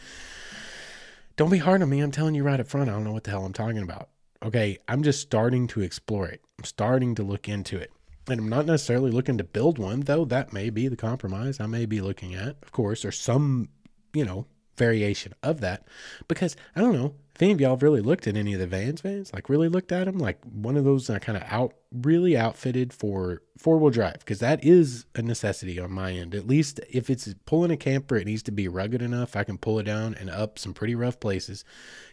Don't 1.37 1.51
be 1.51 1.59
hard 1.59 1.83
on 1.83 1.89
me. 1.91 2.01
I'm 2.01 2.11
telling 2.11 2.35
you 2.35 2.45
right 2.45 2.61
up 2.61 2.67
front. 2.67 2.89
I 2.89 2.93
don't 2.93 3.05
know 3.05 3.13
what 3.13 3.25
the 3.25 3.31
hell 3.31 3.45
I'm 3.45 3.53
talking 3.53 3.83
about 3.83 4.09
okay, 4.43 4.78
I'm 4.89 5.03
just 5.03 5.20
starting 5.20 5.66
to 5.68 5.80
explore 5.80 6.26
it. 6.26 6.43
I'm 6.59 6.64
starting 6.64 7.14
to 7.16 7.22
look 7.22 7.49
into 7.49 7.78
it. 7.78 7.93
And 8.28 8.41
I'm 8.41 8.49
not 8.49 8.66
necessarily 8.66 9.11
looking 9.11 9.39
to 9.39 9.45
build 9.45 9.78
one, 9.78 10.01
though 10.01 10.24
that 10.24 10.53
may 10.53 10.70
be 10.70 10.89
the 10.89 10.97
compromise 10.97 11.61
I 11.61 11.66
may 11.66 11.87
be 11.87 12.01
looking 12.01 12.34
at, 12.34 12.57
of 12.62 12.72
course, 12.72 13.05
or 13.05 13.12
some, 13.12 13.68
you 14.12 14.24
know, 14.24 14.47
variation 14.76 15.32
of 15.43 15.61
that. 15.61 15.87
Because 16.28 16.57
I 16.74 16.80
don't 16.80 16.95
know 16.95 17.14
if 17.34 17.43
any 17.43 17.53
of 17.53 17.61
y'all 17.61 17.70
have 17.70 17.82
really 17.82 18.01
looked 18.01 18.26
at 18.26 18.37
any 18.37 18.55
of 18.55 18.61
the 18.61 18.66
vans, 18.66 19.03
vans, 19.03 19.32
like 19.32 19.49
really 19.49 19.68
looked 19.68 19.93
at 19.93 20.07
them, 20.07 20.18
like 20.18 20.43
one 20.45 20.76
of 20.76 20.84
those 20.84 21.11
are 21.11 21.20
kind 21.20 21.37
of 21.37 21.45
out, 21.49 21.74
really 21.93 22.37
outfitted 22.37 22.93
for 22.93 23.43
four 23.59 23.78
wheel 23.78 23.91
drive, 23.91 24.20
because 24.20 24.39
that 24.41 24.64
is 24.64 25.05
a 25.14 25.22
necessity 25.22 25.78
on 25.78 25.93
my 25.93 26.12
end. 26.12 26.34
At 26.34 26.47
least 26.47 26.80
if 26.91 27.11
it's 27.11 27.32
pulling 27.45 27.70
a 27.70 27.76
camper, 27.76 28.16
it 28.16 28.26
needs 28.26 28.43
to 28.45 28.53
be 28.53 28.68
rugged 28.68 29.03
enough. 29.03 29.37
I 29.37 29.45
can 29.45 29.59
pull 29.59 29.78
it 29.78 29.84
down 29.84 30.14
and 30.18 30.30
up 30.30 30.59
some 30.59 30.72
pretty 30.72 30.95
rough 30.95 31.20
places 31.20 31.64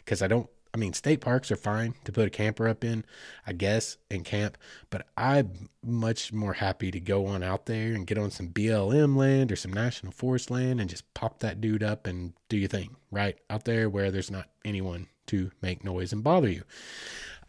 because 0.04 0.22
I 0.22 0.28
don't 0.28 0.50
I 0.74 0.80
mean, 0.80 0.94
state 0.94 1.22
parks 1.22 1.52
are 1.52 1.56
fine 1.56 1.94
to 2.04 2.12
put 2.12 2.26
a 2.26 2.32
camper 2.32 2.68
up 2.68 2.84
in, 2.84 3.06
I 3.46 3.54
guess, 3.54 3.98
and 4.10 4.26
camp, 4.26 4.58
but 4.90 5.06
I'm 5.16 5.70
much 5.86 6.34
more 6.34 6.54
happy 6.54 6.90
to 6.90 7.00
go 7.00 7.28
on 7.28 7.44
out 7.44 7.68
there 7.68 7.94
and 7.94 8.08
get 8.08 8.18
on 8.18 8.32
some 8.32 8.50
BLM 8.50 9.16
land 9.16 9.52
or 9.52 9.56
some 9.56 9.72
national 9.72 10.14
forest 10.14 10.50
land 10.50 10.82
and 10.82 10.90
just 10.90 11.14
pop 11.14 11.40
that 11.40 11.62
dude 11.62 11.84
up 11.84 12.08
and 12.08 12.34
do 12.50 12.58
your 12.58 12.70
thing, 12.70 12.96
right? 13.12 13.38
Out 13.52 13.66
there 13.66 13.88
where 13.88 14.10
there's 14.10 14.32
not 14.32 14.50
anyone 14.66 15.08
to 15.28 15.52
make 15.62 15.84
noise 15.84 16.12
and 16.12 16.24
bother 16.24 16.50
you. 16.50 16.64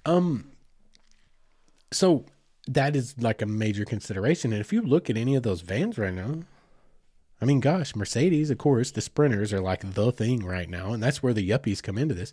Um, 0.04 0.50
so 1.92 2.26
that 2.68 2.94
is 2.94 3.14
like 3.18 3.40
a 3.40 3.46
major 3.46 3.86
consideration. 3.86 4.52
And 4.52 4.60
if 4.60 4.70
you 4.70 4.82
look 4.82 5.08
at 5.08 5.16
any 5.16 5.34
of 5.34 5.44
those 5.44 5.62
vans 5.62 5.96
right 5.96 6.12
now, 6.12 6.40
I 7.40 7.46
mean, 7.46 7.60
gosh, 7.60 7.96
Mercedes, 7.96 8.50
of 8.50 8.58
course, 8.58 8.90
the 8.90 9.00
Sprinters 9.00 9.52
are 9.52 9.60
like 9.60 9.94
the 9.94 10.12
thing 10.12 10.44
right 10.44 10.68
now, 10.68 10.92
and 10.92 11.02
that's 11.02 11.22
where 11.22 11.34
the 11.34 11.48
yuppies 11.48 11.82
come 11.82 11.98
into 11.98 12.14
this. 12.14 12.32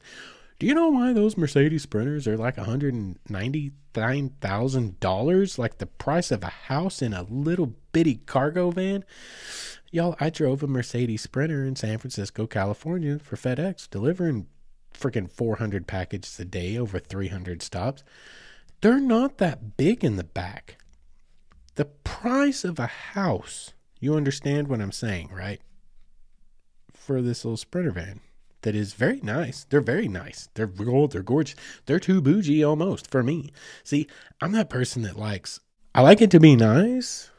Do 0.62 0.68
you 0.68 0.76
know 0.76 0.90
why 0.90 1.12
those 1.12 1.38
Mercedes 1.38 1.82
Sprinters 1.82 2.28
are 2.28 2.38
like 2.38 2.58
$199,000? 2.58 5.58
Like 5.58 5.80
the 5.80 5.88
price 5.88 6.30
of 6.30 6.44
a 6.44 6.50
house 6.50 7.02
in 7.02 7.16
a 7.16 7.24
little 7.24 7.74
bitty 7.92 8.18
cargo 8.28 8.70
van? 8.70 9.04
Y'all, 9.90 10.16
I 10.20 10.30
drove 10.30 10.62
a 10.62 10.68
Mercedes 10.68 11.24
Sprinter 11.24 11.66
in 11.66 11.76
San 11.76 11.98
Francisco, 11.98 12.46
California 12.46 13.18
for 13.18 13.38
FedEx, 13.38 13.90
delivering 13.90 14.46
freaking 14.94 15.32
400 15.32 15.88
packages 15.88 16.40
a 16.40 16.46
day 16.46 16.78
over 16.78 17.00
300 17.00 17.64
stops. 17.64 18.04
They're 18.82 19.00
not 19.00 19.40
that 19.40 19.78
big 19.78 20.04
in 20.04 20.18
the 20.18 20.24
back. 20.24 20.78
The 21.74 21.86
price 21.86 22.64
of 22.64 22.78
a 22.78 22.86
house, 22.86 23.74
you 24.00 24.14
understand 24.14 24.68
what 24.68 24.80
I'm 24.80 24.92
saying, 24.92 25.32
right? 25.34 25.60
For 26.94 27.20
this 27.20 27.46
little 27.46 27.58
Sprinter 27.58 27.90
van 27.90 28.20
that 28.62 28.76
is 28.76 28.94
very 28.94 29.20
nice. 29.22 29.66
They're 29.70 29.82
very 29.82 30.08
nice. 30.08 30.50
They're 30.54 30.68
gold. 30.68 31.12
They're 31.12 31.24
gorgeous. 31.24 31.56
They're 31.86 32.00
too 32.00 32.22
bougie 32.22 32.64
almost 32.64 33.10
for 33.10 33.24
me. 33.24 33.52
See, 33.84 34.08
I'm 34.40 34.52
that 34.54 34.70
person 34.70 35.02
that 35.04 35.18
likes, 35.18 35.60
I 35.96 36.02
like 36.02 36.22
it 36.22 36.32
to 36.32 36.40
be 36.40 36.56
nice 36.56 37.30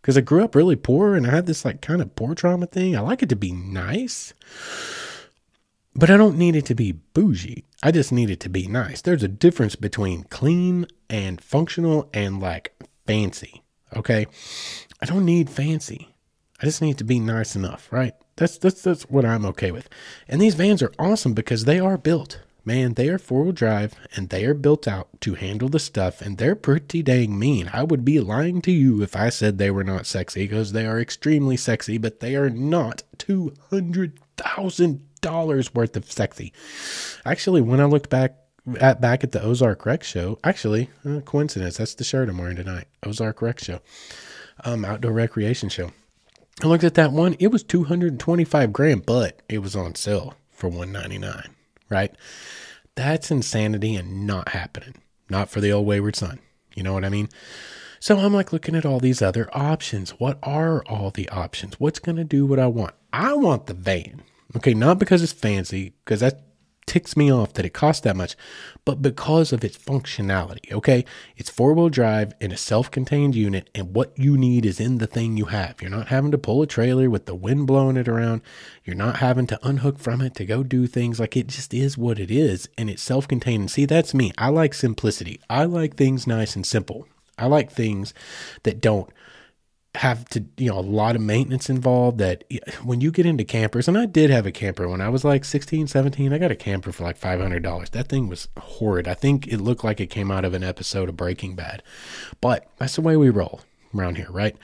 because 0.00 0.16
I 0.16 0.22
grew 0.22 0.42
up 0.42 0.54
really 0.54 0.76
poor 0.76 1.14
and 1.14 1.26
I 1.26 1.30
had 1.30 1.46
this 1.46 1.64
like 1.64 1.80
kind 1.80 2.00
of 2.00 2.16
poor 2.16 2.34
trauma 2.34 2.66
thing. 2.66 2.96
I 2.96 3.00
like 3.00 3.22
it 3.22 3.28
to 3.28 3.36
be 3.36 3.52
nice. 3.52 4.32
But 5.94 6.10
I 6.10 6.16
don't 6.16 6.38
need 6.38 6.56
it 6.56 6.64
to 6.66 6.74
be 6.74 6.92
bougie. 6.92 7.64
I 7.82 7.90
just 7.90 8.12
need 8.12 8.30
it 8.30 8.40
to 8.40 8.48
be 8.48 8.66
nice. 8.66 9.02
There's 9.02 9.22
a 9.22 9.28
difference 9.28 9.76
between 9.76 10.24
clean 10.24 10.86
and 11.10 11.40
functional 11.40 12.08
and 12.14 12.40
like 12.40 12.74
fancy. 13.06 13.62
Okay. 13.94 14.26
I 15.02 15.06
don't 15.06 15.26
need 15.26 15.50
fancy. 15.50 16.08
I 16.60 16.64
just 16.64 16.80
need 16.80 16.96
to 16.98 17.04
be 17.04 17.20
nice 17.20 17.54
enough, 17.56 17.92
right? 17.92 18.14
That's 18.42 18.58
that's 18.58 18.82
that's 18.82 19.08
what 19.08 19.24
I'm 19.24 19.46
okay 19.46 19.70
with. 19.70 19.88
And 20.26 20.40
these 20.40 20.56
vans 20.56 20.82
are 20.82 20.92
awesome 20.98 21.32
because 21.32 21.64
they 21.64 21.78
are 21.78 21.96
built. 21.96 22.40
Man, 22.64 22.94
they 22.94 23.08
are 23.08 23.18
four 23.18 23.44
wheel 23.44 23.52
drive 23.52 23.94
and 24.16 24.30
they 24.30 24.44
are 24.44 24.52
built 24.52 24.88
out 24.88 25.20
to 25.20 25.34
handle 25.34 25.68
the 25.68 25.78
stuff 25.78 26.20
and 26.20 26.38
they're 26.38 26.56
pretty 26.56 27.04
dang 27.04 27.38
mean. 27.38 27.70
I 27.72 27.84
would 27.84 28.04
be 28.04 28.18
lying 28.18 28.60
to 28.62 28.72
you 28.72 29.00
if 29.00 29.14
I 29.14 29.28
said 29.28 29.58
they 29.58 29.70
were 29.70 29.84
not 29.84 30.06
sexy 30.06 30.42
because 30.42 30.72
they 30.72 30.86
are 30.86 30.98
extremely 31.00 31.56
sexy, 31.56 31.98
but 31.98 32.18
they 32.18 32.34
are 32.34 32.50
not 32.50 33.04
two 33.16 33.54
hundred 33.70 34.18
thousand 34.36 35.06
dollars 35.20 35.72
worth 35.72 35.96
of 35.96 36.10
sexy. 36.10 36.52
Actually, 37.24 37.60
when 37.60 37.80
I 37.80 37.84
looked 37.84 38.10
back 38.10 38.38
at 38.80 39.00
back 39.00 39.22
at 39.22 39.30
the 39.30 39.40
Ozark 39.40 39.86
Rec 39.86 40.02
show, 40.02 40.40
actually, 40.42 40.90
uh, 41.08 41.20
coincidence, 41.20 41.76
that's 41.76 41.94
the 41.94 42.02
shirt 42.02 42.28
I'm 42.28 42.38
wearing 42.38 42.56
tonight. 42.56 42.88
Ozark 43.06 43.40
Rec 43.40 43.60
show, 43.60 43.78
um, 44.64 44.84
outdoor 44.84 45.12
recreation 45.12 45.68
show. 45.68 45.92
I 46.62 46.66
looked 46.66 46.84
at 46.84 46.94
that 46.94 47.12
one; 47.12 47.36
it 47.38 47.48
was 47.48 47.62
225 47.62 48.72
grand, 48.72 49.06
but 49.06 49.40
it 49.48 49.58
was 49.58 49.76
on 49.76 49.94
sale 49.94 50.34
for 50.50 50.68
199. 50.68 51.54
Right? 51.88 52.14
That's 52.94 53.30
insanity 53.30 53.96
and 53.96 54.26
not 54.26 54.50
happening. 54.50 54.96
Not 55.28 55.48
for 55.48 55.60
the 55.60 55.72
old 55.72 55.86
wayward 55.86 56.16
son. 56.16 56.40
You 56.74 56.82
know 56.82 56.92
what 56.92 57.04
I 57.04 57.08
mean? 57.08 57.28
So 58.00 58.18
I'm 58.18 58.34
like 58.34 58.52
looking 58.52 58.74
at 58.74 58.84
all 58.84 59.00
these 59.00 59.22
other 59.22 59.48
options. 59.52 60.10
What 60.18 60.38
are 60.42 60.84
all 60.86 61.10
the 61.10 61.28
options? 61.28 61.78
What's 61.78 61.98
going 61.98 62.16
to 62.16 62.24
do 62.24 62.44
what 62.44 62.58
I 62.58 62.66
want? 62.66 62.94
I 63.12 63.34
want 63.34 63.66
the 63.66 63.74
van. 63.74 64.22
Okay, 64.56 64.74
not 64.74 64.98
because 64.98 65.22
it's 65.22 65.32
fancy, 65.32 65.94
because 66.04 66.20
that 66.20 66.42
ticks 66.86 67.16
me 67.16 67.32
off 67.32 67.52
that 67.54 67.64
it 67.64 67.72
costs 67.72 68.02
that 68.02 68.16
much, 68.16 68.36
but 68.84 69.00
because 69.00 69.52
of 69.52 69.64
its 69.64 69.78
functionality. 69.78 70.72
Okay, 70.72 71.04
it's 71.36 71.50
four 71.50 71.72
wheel 71.74 71.88
drive 71.88 72.34
in 72.40 72.52
a 72.52 72.56
self 72.56 72.90
contained 72.90 73.34
unit, 73.34 73.70
and 73.74 73.94
what 73.94 74.12
you 74.18 74.36
need 74.36 74.66
is 74.66 74.80
in 74.80 74.98
the 74.98 75.06
thing 75.06 75.36
you 75.36 75.46
have. 75.46 75.80
You're 75.80 75.90
not 75.90 76.08
having 76.08 76.30
to 76.32 76.38
pull 76.38 76.62
a 76.62 76.66
trailer 76.66 77.08
with 77.08 77.26
the 77.26 77.34
wind 77.34 77.66
blowing 77.66 77.96
it 77.96 78.08
around, 78.08 78.42
you're 78.84 78.96
not 78.96 79.16
having 79.16 79.46
to 79.48 79.66
unhook 79.66 79.98
from 79.98 80.20
it 80.20 80.34
to 80.36 80.44
go 80.44 80.62
do 80.62 80.86
things. 80.86 81.20
Like 81.20 81.36
it 81.36 81.48
just 81.48 81.72
is 81.72 81.96
what 81.96 82.18
it 82.18 82.30
is, 82.30 82.68
and 82.76 82.90
it's 82.90 83.02
self 83.02 83.28
contained. 83.28 83.60
And 83.62 83.70
see, 83.70 83.84
that's 83.84 84.14
me. 84.14 84.32
I 84.36 84.48
like 84.48 84.74
simplicity, 84.74 85.40
I 85.48 85.64
like 85.64 85.96
things 85.96 86.26
nice 86.26 86.56
and 86.56 86.66
simple. 86.66 87.06
I 87.38 87.46
like 87.46 87.72
things 87.72 88.12
that 88.62 88.80
don't 88.80 89.10
have 89.96 90.24
to 90.30 90.42
you 90.56 90.70
know 90.70 90.78
a 90.78 90.80
lot 90.80 91.14
of 91.14 91.20
maintenance 91.20 91.68
involved 91.68 92.16
that 92.16 92.44
when 92.82 93.02
you 93.02 93.10
get 93.10 93.26
into 93.26 93.44
campers 93.44 93.86
and 93.86 93.98
i 93.98 94.06
did 94.06 94.30
have 94.30 94.46
a 94.46 94.50
camper 94.50 94.88
when 94.88 95.02
i 95.02 95.08
was 95.08 95.22
like 95.22 95.44
16 95.44 95.86
17 95.86 96.32
i 96.32 96.38
got 96.38 96.50
a 96.50 96.56
camper 96.56 96.92
for 96.92 97.04
like 97.04 97.20
$500 97.20 97.90
that 97.90 98.08
thing 98.08 98.28
was 98.28 98.48
horrid. 98.58 99.06
I 99.06 99.14
think 99.14 99.46
it 99.46 99.58
looked 99.58 99.84
like 99.84 100.00
it 100.00 100.08
came 100.08 100.30
out 100.30 100.44
of 100.44 100.54
an 100.54 100.64
episode 100.64 101.08
of 101.08 101.16
breaking 101.16 101.54
bad. 101.54 101.82
But 102.40 102.66
that's 102.78 102.96
the 102.96 103.00
way 103.02 103.16
we 103.16 103.30
roll 103.30 103.60
around 103.94 104.16
here 104.16 104.30
right? 104.30 104.56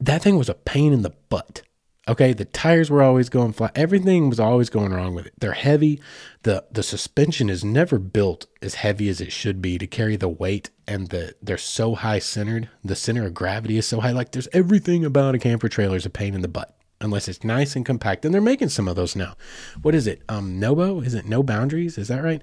That 0.00 0.22
thing 0.22 0.36
was 0.36 0.48
a 0.48 0.54
pain 0.54 0.92
in 0.92 1.02
the 1.02 1.14
butt 1.28 1.62
Okay, 2.10 2.32
the 2.32 2.44
tires 2.44 2.90
were 2.90 3.04
always 3.04 3.28
going 3.28 3.52
flat. 3.52 3.70
Everything 3.76 4.28
was 4.28 4.40
always 4.40 4.68
going 4.68 4.92
wrong 4.92 5.14
with 5.14 5.26
it. 5.26 5.34
They're 5.38 5.52
heavy. 5.52 6.00
The 6.42 6.64
the 6.68 6.82
suspension 6.82 7.48
is 7.48 7.64
never 7.64 8.00
built 8.00 8.46
as 8.60 8.74
heavy 8.74 9.08
as 9.08 9.20
it 9.20 9.30
should 9.30 9.62
be 9.62 9.78
to 9.78 9.86
carry 9.86 10.16
the 10.16 10.28
weight 10.28 10.70
and 10.88 11.10
the 11.10 11.36
they're 11.40 11.56
so 11.56 11.94
high 11.94 12.18
centered. 12.18 12.68
The 12.82 12.96
center 12.96 13.26
of 13.26 13.34
gravity 13.34 13.78
is 13.78 13.86
so 13.86 14.00
high. 14.00 14.10
Like 14.10 14.32
there's 14.32 14.48
everything 14.52 15.04
about 15.04 15.36
a 15.36 15.38
camper 15.38 15.68
trailer 15.68 15.96
is 15.96 16.04
a 16.04 16.10
pain 16.10 16.34
in 16.34 16.42
the 16.42 16.48
butt 16.48 16.76
unless 17.00 17.28
it's 17.28 17.44
nice 17.44 17.76
and 17.76 17.86
compact. 17.86 18.24
And 18.24 18.34
they're 18.34 18.40
making 18.40 18.70
some 18.70 18.88
of 18.88 18.96
those 18.96 19.14
now. 19.14 19.36
What 19.80 19.94
is 19.94 20.08
it? 20.08 20.22
Um 20.28 20.58
Nobo? 20.58 21.00
Is 21.02 21.14
it 21.14 21.26
No 21.26 21.44
Boundaries? 21.44 21.96
Is 21.96 22.08
that 22.08 22.24
right? 22.24 22.42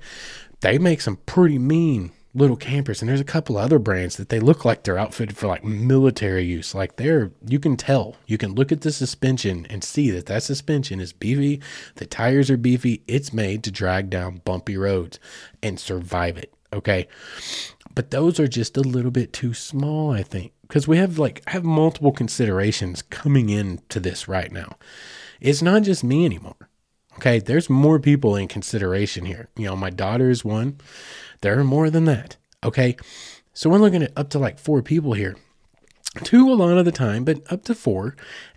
They 0.62 0.78
make 0.78 1.02
some 1.02 1.18
pretty 1.26 1.60
mean 1.60 2.14
little 2.38 2.56
campers 2.56 3.02
and 3.02 3.10
there's 3.10 3.20
a 3.20 3.26
couple 3.26 3.58
other 3.58 3.80
brands 3.80 4.16
that 4.18 4.30
they 4.30 4.40
look 4.40 4.64
like 4.64 4.84
they're 4.84 4.98
outfitted 4.98 5.36
for 5.36 5.48
like 5.48 5.64
military 5.64 6.46
use. 6.46 6.76
Like 6.76 6.96
they're 6.96 7.32
you 7.46 7.60
can 7.60 7.76
tell. 7.76 8.16
You 8.26 8.38
can 8.38 8.56
look 8.56 8.72
at 8.72 8.82
the 8.82 8.92
suspension 8.92 9.66
and 9.70 9.84
see 9.84 10.12
that 10.12 10.28
that 10.28 10.44
suspension 10.44 11.00
is 11.00 11.14
beefy. 11.14 11.62
The 11.96 12.06
tires 12.06 12.50
are 12.50 12.58
beefy. 12.58 13.02
It's 13.08 13.34
made 13.34 13.64
to 13.64 13.72
drag 13.72 14.10
down 14.10 14.42
bumpy 14.46 14.78
roads 14.78 15.20
and 15.62 15.80
survive 15.80 16.38
it 16.38 16.54
okay? 16.74 17.08
But 17.94 18.12
those 18.12 18.40
are 18.40 18.48
just 18.48 18.78
a 18.78 18.82
little 18.82 19.12
bit 19.12 19.34
too 19.34 19.54
small 19.54 20.12
i 20.12 20.22
think 20.22 20.52
because 20.62 20.88
we 20.88 20.98
have 20.98 21.18
like 21.18 21.42
have 21.48 21.64
multiple 21.64 22.12
considerations 22.12 23.02
coming 23.02 23.50
into 23.50 24.00
this 24.00 24.28
right 24.28 24.52
now. 24.52 24.78
It's 25.40 25.62
not 25.62 25.84
just 25.84 26.04
me 26.04 26.26
anymore 26.26 26.70
okay? 27.18 27.40
There's 27.40 27.70
more 27.70 28.00
people 28.00 28.36
in 28.36 28.48
consideration 28.48 29.26
here. 29.26 29.50
You 29.56 29.66
know 29.66 29.76
my 29.76 29.90
daughter 29.90 30.30
is 30.30 30.46
one 30.46 30.78
there 31.42 31.60
are 31.60 31.64
more 31.64 31.90
than 31.90 32.06
that. 32.06 32.38
Okay. 32.64 32.98
So 33.54 33.70
we're 33.70 33.80
looking 33.80 34.04
at 34.04 34.14
up 34.16 34.30
to 34.32 34.40
like 34.40 34.60
four 34.60 34.82
people 34.82 35.14
here. 35.14 35.36
Two 36.24 36.52
a 36.52 36.54
lot 36.54 36.78
of 36.78 36.86
the 36.86 36.92
time, 36.92 37.24
but 37.24 37.42
up 37.52 37.64
to 37.66 37.76
four. 37.76 38.16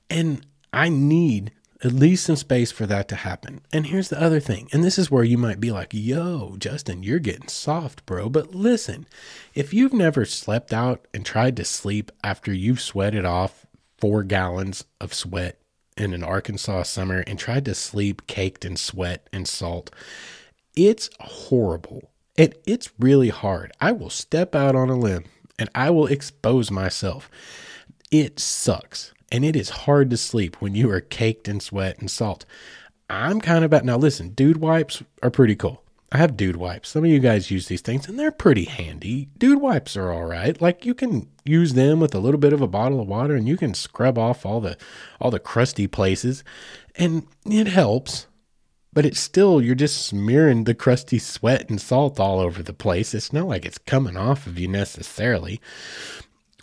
And 0.08 0.46
I 0.72 0.88
need 0.88 1.52
at 1.82 1.92
least 1.92 2.24
some 2.24 2.36
space 2.36 2.70
for 2.70 2.86
that 2.86 3.08
to 3.08 3.16
happen. 3.16 3.62
And 3.72 3.86
here's 3.86 4.08
the 4.08 4.20
other 4.20 4.40
thing. 4.40 4.68
And 4.72 4.84
this 4.84 4.98
is 4.98 5.10
where 5.10 5.24
you 5.24 5.38
might 5.38 5.60
be 5.60 5.70
like, 5.70 5.90
yo, 5.92 6.56
Justin, 6.58 7.02
you're 7.02 7.18
getting 7.18 7.48
soft, 7.48 8.04
bro. 8.04 8.28
But 8.28 8.54
listen, 8.54 9.06
if 9.54 9.72
you've 9.72 9.94
never 9.94 10.24
slept 10.24 10.72
out 10.72 11.06
and 11.14 11.24
tried 11.24 11.56
to 11.56 11.64
sleep 11.64 12.12
after 12.22 12.52
you've 12.52 12.80
sweated 12.80 13.24
off 13.24 13.66
four 13.98 14.22
gallons 14.22 14.84
of 15.00 15.14
sweat 15.14 15.58
in 15.96 16.12
an 16.12 16.22
Arkansas 16.22 16.82
summer 16.84 17.24
and 17.26 17.38
tried 17.38 17.64
to 17.64 17.74
sleep 17.74 18.26
caked 18.26 18.64
in 18.64 18.76
sweat 18.76 19.28
and 19.32 19.48
salt, 19.48 19.90
it's 20.76 21.08
horrible. 21.18 22.09
It, 22.40 22.62
it's 22.64 22.90
really 22.98 23.28
hard. 23.28 23.70
I 23.82 23.92
will 23.92 24.08
step 24.08 24.54
out 24.54 24.74
on 24.74 24.88
a 24.88 24.96
limb 24.96 25.24
and 25.58 25.68
I 25.74 25.90
will 25.90 26.06
expose 26.06 26.70
myself. 26.70 27.30
It 28.10 28.40
sucks. 28.40 29.12
And 29.30 29.44
it 29.44 29.54
is 29.54 29.68
hard 29.68 30.08
to 30.08 30.16
sleep 30.16 30.56
when 30.58 30.74
you 30.74 30.90
are 30.90 31.02
caked 31.02 31.48
in 31.48 31.60
sweat 31.60 31.98
and 31.98 32.10
salt. 32.10 32.46
I'm 33.10 33.42
kind 33.42 33.58
of 33.58 33.64
about 33.64 33.84
now 33.84 33.98
listen, 33.98 34.30
dude 34.30 34.56
wipes 34.56 35.02
are 35.22 35.28
pretty 35.28 35.54
cool. 35.54 35.82
I 36.12 36.16
have 36.16 36.38
dude 36.38 36.56
wipes. 36.56 36.88
Some 36.88 37.04
of 37.04 37.10
you 37.10 37.18
guys 37.18 37.50
use 37.50 37.66
these 37.68 37.82
things 37.82 38.08
and 38.08 38.18
they're 38.18 38.32
pretty 38.32 38.64
handy. 38.64 39.28
Dude 39.36 39.60
wipes 39.60 39.94
are 39.94 40.10
all 40.10 40.24
right. 40.24 40.58
Like 40.62 40.86
you 40.86 40.94
can 40.94 41.28
use 41.44 41.74
them 41.74 42.00
with 42.00 42.14
a 42.14 42.20
little 42.20 42.40
bit 42.40 42.54
of 42.54 42.62
a 42.62 42.66
bottle 42.66 43.00
of 43.00 43.06
water 43.06 43.34
and 43.34 43.46
you 43.46 43.58
can 43.58 43.74
scrub 43.74 44.16
off 44.16 44.46
all 44.46 44.62
the 44.62 44.78
all 45.20 45.30
the 45.30 45.38
crusty 45.38 45.86
places 45.86 46.42
and 46.96 47.26
it 47.44 47.66
helps 47.66 48.28
but 48.92 49.06
it's 49.06 49.20
still 49.20 49.60
you're 49.60 49.74
just 49.74 50.06
smearing 50.06 50.64
the 50.64 50.74
crusty 50.74 51.18
sweat 51.18 51.70
and 51.70 51.80
salt 51.80 52.18
all 52.18 52.40
over 52.40 52.62
the 52.62 52.72
place. 52.72 53.14
It's 53.14 53.32
not 53.32 53.46
like 53.46 53.64
it's 53.64 53.78
coming 53.78 54.16
off 54.16 54.46
of 54.46 54.58
you 54.58 54.68
necessarily. 54.68 55.60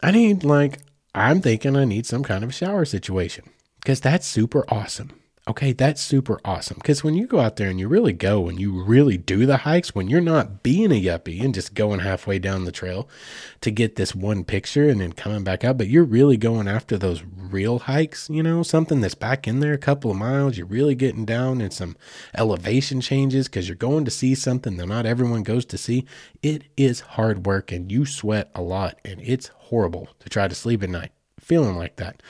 I 0.03 0.11
need 0.11 0.43
like 0.43 0.79
I'm 1.15 1.41
thinking 1.41 1.75
I 1.75 1.85
need 1.85 2.05
some 2.05 2.23
kind 2.23 2.43
of 2.43 2.53
shower 2.53 2.85
situation 2.85 3.49
because 3.81 3.99
that's 4.01 4.27
super 4.27 4.65
awesome. 4.69 5.19
Okay, 5.47 5.71
that's 5.71 6.01
super 6.01 6.41
awesome. 6.43 6.75
Because 6.75 7.05
when 7.05 7.13
you 7.13 7.25
go 7.25 7.39
out 7.39 7.55
there 7.55 7.69
and 7.69 7.79
you 7.79 7.87
really 7.87 8.11
go 8.11 8.49
and 8.49 8.59
you 8.59 8.83
really 8.83 9.17
do 9.17 9.45
the 9.45 9.57
hikes, 9.57 9.95
when 9.95 10.09
you're 10.09 10.19
not 10.19 10.61
being 10.61 10.91
a 10.91 11.01
yuppie 11.01 11.41
and 11.41 11.53
just 11.53 11.73
going 11.73 12.01
halfway 12.01 12.37
down 12.37 12.65
the 12.65 12.71
trail 12.71 13.07
to 13.61 13.71
get 13.71 13.95
this 13.95 14.13
one 14.13 14.43
picture 14.43 14.89
and 14.89 14.99
then 14.99 15.13
coming 15.13 15.45
back 15.45 15.63
out, 15.63 15.77
but 15.77 15.87
you're 15.87 16.03
really 16.03 16.35
going 16.35 16.67
after 16.67 16.97
those 16.97 17.23
real 17.23 17.79
hikes, 17.79 18.29
you 18.29 18.43
know, 18.43 18.61
something 18.61 18.99
that's 18.99 19.15
back 19.15 19.47
in 19.47 19.61
there 19.61 19.71
a 19.71 19.77
couple 19.77 20.11
of 20.11 20.17
miles, 20.17 20.57
you're 20.57 20.67
really 20.67 20.95
getting 20.95 21.23
down 21.23 21.61
and 21.61 21.71
some 21.71 21.95
elevation 22.35 22.99
changes 22.99 23.47
because 23.47 23.69
you're 23.69 23.77
going 23.77 24.03
to 24.03 24.11
see 24.11 24.35
something 24.35 24.75
that 24.75 24.87
not 24.87 25.05
everyone 25.05 25.43
goes 25.43 25.63
to 25.63 25.77
see. 25.77 26.05
It 26.43 26.63
is 26.75 26.99
hard 26.99 27.45
work 27.45 27.71
and 27.71 27.89
you 27.89 28.05
sweat 28.05 28.51
a 28.53 28.61
lot 28.61 28.99
and 29.05 29.21
it's 29.23 29.47
horrible 29.47 30.09
to 30.19 30.27
try 30.27 30.49
to 30.49 30.55
sleep 30.55 30.83
at 30.83 30.89
night 30.89 31.11
feeling 31.39 31.77
like 31.77 31.95
that. 31.95 32.21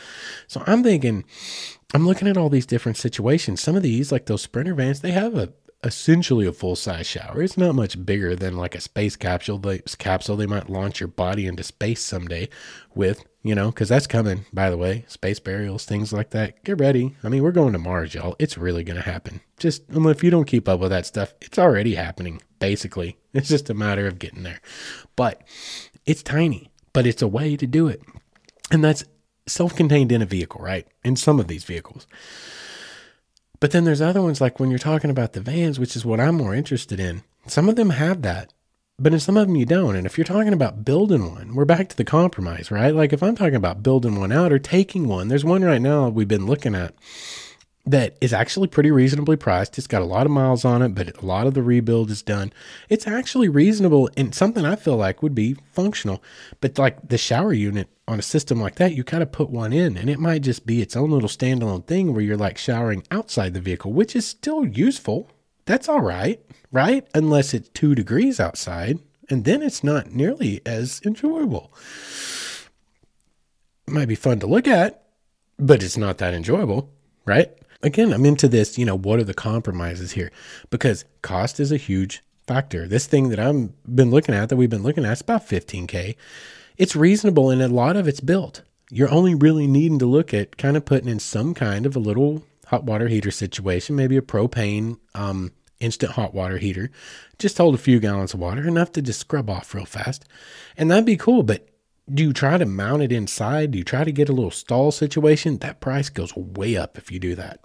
So 0.46 0.64
I'm 0.68 0.84
thinking, 0.84 1.26
I'm 1.94 2.06
looking 2.06 2.28
at 2.28 2.38
all 2.38 2.50
these 2.50 2.66
different 2.66 2.98
situations. 2.98 3.62
Some 3.62 3.76
of 3.76 3.84
these, 3.84 4.12
like 4.12 4.26
those 4.26 4.42
Sprinter 4.42 4.74
vans, 4.74 5.02
they 5.02 5.12
have 5.12 5.36
a 5.36 5.54
essentially 5.84 6.46
a 6.46 6.52
full 6.52 6.76
size 6.76 7.08
shower. 7.08 7.42
It's 7.42 7.58
not 7.58 7.76
much 7.76 8.04
bigger 8.06 8.36
than 8.36 8.58
like 8.58 8.76
a 8.76 8.82
space 8.82 9.16
capsule. 9.16 9.58
They, 9.58 9.80
capsule 9.98 10.36
they 10.36 10.46
might 10.46 10.70
launch 10.70 11.00
your 11.00 11.08
body 11.08 11.46
into 11.46 11.64
space 11.64 12.02
someday 12.04 12.50
with, 12.96 13.24
you 13.44 13.56
know, 13.56 13.70
because 13.70 13.90
that's 13.90 14.08
coming. 14.08 14.46
By 14.52 14.70
the 14.70 14.78
way, 14.78 15.06
space 15.08 15.40
burials, 15.40 15.86
things 15.86 16.12
like 16.12 16.32
that. 16.32 16.64
Get 16.64 16.80
ready. 16.80 17.16
I 17.24 17.30
mean, 17.30 17.44
we're 17.44 17.52
going 17.52 17.74
to 17.74 17.80
Mars, 17.80 18.14
y'all. 18.14 18.36
It's 18.40 18.58
really 18.58 18.84
to 18.84 19.02
happen. 19.02 19.42
Just 19.58 19.84
um, 19.96 20.08
if 20.08 20.24
you 20.24 20.30
don't 20.30 20.46
keep 20.46 20.68
up 20.68 20.80
with 20.80 20.90
that 20.90 21.06
stuff, 21.06 21.34
it's 21.42 21.60
already 21.60 21.96
happening. 21.96 22.42
Basically, 22.60 23.18
it's 23.34 23.50
just 23.50 23.70
a 23.70 23.76
matter 23.76 24.08
of 24.08 24.20
getting 24.20 24.44
there. 24.44 24.62
But 25.16 25.44
it's 26.06 26.24
tiny, 26.24 26.72
but 26.92 27.06
it's 27.06 27.22
a 27.22 27.28
way 27.28 27.56
to 27.56 27.68
do 27.68 27.88
it, 27.88 28.02
and 28.72 28.84
that's 28.84 29.04
self-contained 29.48 30.12
in 30.12 30.22
a 30.22 30.26
vehicle, 30.26 30.62
right? 30.62 30.88
In 31.04 31.16
some 31.16 31.40
of 31.40 31.48
these 31.48 31.64
vehicles. 31.64 32.06
But 33.60 33.72
then 33.72 33.86
there's 33.86 34.02
other 34.02 34.22
ones 34.22 34.40
like 34.40 34.60
when 34.60 34.70
you're 34.70 34.80
talking 34.80 35.10
about 35.10 35.34
the 35.34 35.42
vans, 35.42 35.80
which 35.80 35.96
is 35.96 36.06
what 36.06 36.20
I'm 36.20 36.36
more 36.36 36.54
interested 36.54 37.00
in. 37.00 37.24
Some 37.48 37.70
of 37.70 37.76
them 37.76 37.92
have 37.92 38.22
that, 38.22 38.54
but 39.00 39.14
in 39.14 39.20
some 39.20 39.38
of 39.38 39.48
them 39.48 39.56
you 39.56 39.66
don't. 39.66 39.96
And 39.96 40.06
if 40.06 40.18
you're 40.18 40.26
talking 40.26 40.54
about 40.54 40.86
building 40.86 41.34
one, 41.34 41.56
we're 41.56 41.66
back 41.66 41.90
to 41.90 41.98
the 41.98 42.04
compromise, 42.04 42.70
right? 42.70 42.94
Like 42.94 43.14
if 43.14 43.24
I'm 43.24 43.36
talking 43.36 43.56
about 43.56 43.84
building 43.84 44.20
one 44.20 44.32
out 44.32 44.52
or 44.52 44.60
taking 44.60 45.08
one, 45.08 45.28
there's 45.28 45.46
one 45.46 45.64
right 45.64 45.82
now 45.82 46.10
we've 46.10 46.28
been 46.28 46.46
looking 46.46 46.76
at 46.76 46.94
that 47.86 48.18
is 48.20 48.34
actually 48.34 48.68
pretty 48.68 48.92
reasonably 48.92 49.38
priced. 49.38 49.78
It's 49.78 49.88
got 49.88 50.02
a 50.02 50.06
lot 50.06 50.26
of 50.26 50.32
miles 50.32 50.66
on 50.66 50.82
it, 50.82 50.94
but 50.94 51.18
a 51.22 51.26
lot 51.26 51.48
of 51.48 51.54
the 51.54 51.64
rebuild 51.64 52.12
is 52.12 52.22
done. 52.22 52.52
It's 52.90 53.08
actually 53.08 53.48
reasonable 53.48 54.10
and 54.18 54.36
something 54.36 54.66
I 54.66 54.76
feel 54.76 54.98
like 54.98 55.24
would 55.24 55.34
be 55.34 55.56
functional. 55.72 56.22
But 56.60 56.78
like 56.78 57.08
the 57.08 57.18
shower 57.18 57.54
unit 57.54 57.88
on 58.08 58.20
a 58.20 58.24
system 58.24 58.62
like 58.62 58.76
that, 58.76 58.96
you 58.96 59.04
kind 59.04 59.22
of 59.22 59.32
put 59.32 59.50
one 59.50 59.74
in 59.74 59.98
and 59.98 60.10
it 60.10 60.20
might 60.20 60.42
just 60.42 60.66
be 60.66 60.82
its 60.82 60.96
own 60.96 61.12
little 61.12 61.30
standalone 61.30 61.86
thing 61.86 62.14
where 62.14 62.24
you're 62.24 62.38
like 62.38 62.58
showering 62.58 63.04
outside 63.12 63.54
the 63.54 63.60
vehicle, 63.60 63.92
which 63.92 64.16
is 64.16 64.26
still 64.26 64.66
useful. 64.66 65.30
That's 65.66 65.90
all 65.90 66.00
right, 66.00 66.42
right? 66.72 67.06
Unless 67.14 67.54
it's 67.54 67.70
two 67.70 67.96
degrees 67.96 68.40
outside, 68.40 69.00
and 69.30 69.44
then 69.44 69.62
it's 69.62 69.84
not 69.84 70.14
nearly 70.14 70.62
as 70.66 71.02
enjoyable. 71.06 71.74
It 73.88 73.94
might 73.94 74.08
be 74.08 74.16
fun 74.16 74.40
to 74.40 74.48
look 74.48 74.68
at, 74.68 75.04
but 75.60 75.84
it's 75.84 75.98
not 75.98 76.18
that 76.20 76.34
enjoyable, 76.34 76.90
right? 77.26 77.52
Again, 77.84 78.14
I'm 78.14 78.26
into 78.26 78.48
this, 78.48 78.78
you 78.78 78.86
know, 78.86 78.98
what 78.98 79.20
are 79.20 79.26
the 79.26 79.34
compromises 79.34 80.14
here? 80.14 80.32
Because 80.70 81.04
cost 81.22 81.60
is 81.60 81.74
a 81.74 81.78
huge 81.78 82.24
factor. 82.48 82.88
This 82.88 83.06
thing 83.06 83.30
that 83.30 83.40
I've 83.40 83.70
been 83.94 84.12
looking 84.12 84.34
at, 84.34 84.48
that 84.48 84.56
we've 84.56 84.70
been 84.70 84.84
looking 84.84 85.04
at, 85.04 85.12
it's 85.12 85.22
about 85.22 85.48
15K 85.48 86.16
it's 86.78 86.96
reasonable 86.96 87.50
and 87.50 87.62
a 87.62 87.68
lot 87.68 87.96
of 87.96 88.08
it's 88.08 88.22
built. 88.22 88.62
You're 88.90 89.12
only 89.12 89.36
really 89.36 89.68
needing 89.68 90.00
to 90.00 90.06
look 90.06 90.34
at 90.34 90.58
kind 90.58 90.78
of 90.78 90.86
putting 90.86 91.10
in 91.10 91.20
some 91.20 91.54
kind 91.54 91.86
of 91.86 91.96
a 91.96 92.00
little 92.00 92.44
hot 92.68 92.84
water 92.84 93.08
heater 93.08 93.32
situation, 93.32 93.96
maybe 93.96 94.18
a 94.18 94.22
propane 94.22 94.98
um, 95.14 95.52
instant 95.80 96.14
hot 96.14 96.34
water 96.34 96.58
heater. 96.58 96.92
Just 97.40 97.58
hold 97.58 97.76
a 97.76 97.80
few 97.80 98.00
gallons 98.00 98.34
of 98.34 98.40
water, 98.40 98.68
enough 98.68 98.92
to 98.94 99.02
just 99.02 99.20
scrub 99.20 99.50
off 99.50 99.74
real 99.74 99.86
fast. 99.86 100.26
And 100.78 100.90
that'd 100.90 101.06
be 101.06 101.18
cool. 101.18 101.44
But 101.44 101.68
do 102.14 102.24
you 102.24 102.32
try 102.32 102.58
to 102.58 102.66
mount 102.66 103.02
it 103.02 103.12
inside? 103.12 103.72
Do 103.72 103.78
you 103.78 103.84
try 103.84 104.06
to 104.06 104.12
get 104.12 104.30
a 104.30 104.34
little 104.34 104.52
stall 104.52 104.92
situation? 104.92 105.58
That 105.58 105.82
price 105.82 106.10
goes 106.10 106.36
way 106.36 106.78
up 106.78 106.98
if 106.98 107.12
you 107.12 107.20
do 107.20 107.36
that. 107.36 107.60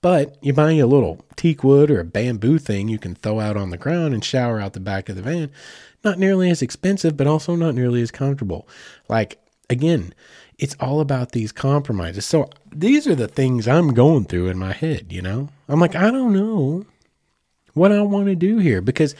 But 0.00 0.36
you 0.40 0.52
buy 0.52 0.72
a 0.72 0.86
little 0.86 1.24
teak 1.34 1.64
wood 1.64 1.90
or 1.90 2.00
a 2.00 2.04
bamboo 2.04 2.58
thing 2.58 2.88
you 2.88 2.98
can 2.98 3.16
throw 3.16 3.40
out 3.40 3.56
on 3.56 3.70
the 3.70 3.76
ground 3.76 4.14
and 4.14 4.24
shower 4.24 4.60
out 4.60 4.74
the 4.74 4.80
back 4.80 5.08
of 5.08 5.16
the 5.16 5.22
van 5.22 5.50
not 6.04 6.18
nearly 6.18 6.50
as 6.50 6.62
expensive, 6.62 7.16
but 7.16 7.26
also 7.26 7.54
not 7.56 7.74
nearly 7.74 8.02
as 8.02 8.10
comfortable. 8.10 8.68
Like, 9.08 9.38
again, 9.68 10.14
it's 10.58 10.76
all 10.80 11.00
about 11.00 11.32
these 11.32 11.52
compromises. 11.52 12.26
So 12.26 12.50
these 12.72 13.06
are 13.06 13.14
the 13.14 13.28
things 13.28 13.68
I'm 13.68 13.94
going 13.94 14.24
through 14.24 14.48
in 14.48 14.58
my 14.58 14.72
head, 14.72 15.12
you 15.12 15.22
know? 15.22 15.48
I'm 15.68 15.80
like, 15.80 15.94
I 15.94 16.10
don't 16.10 16.32
know 16.32 16.86
what 17.74 17.92
I 17.92 18.02
want 18.02 18.26
to 18.26 18.34
do 18.34 18.58
here 18.58 18.80
because 18.80 19.14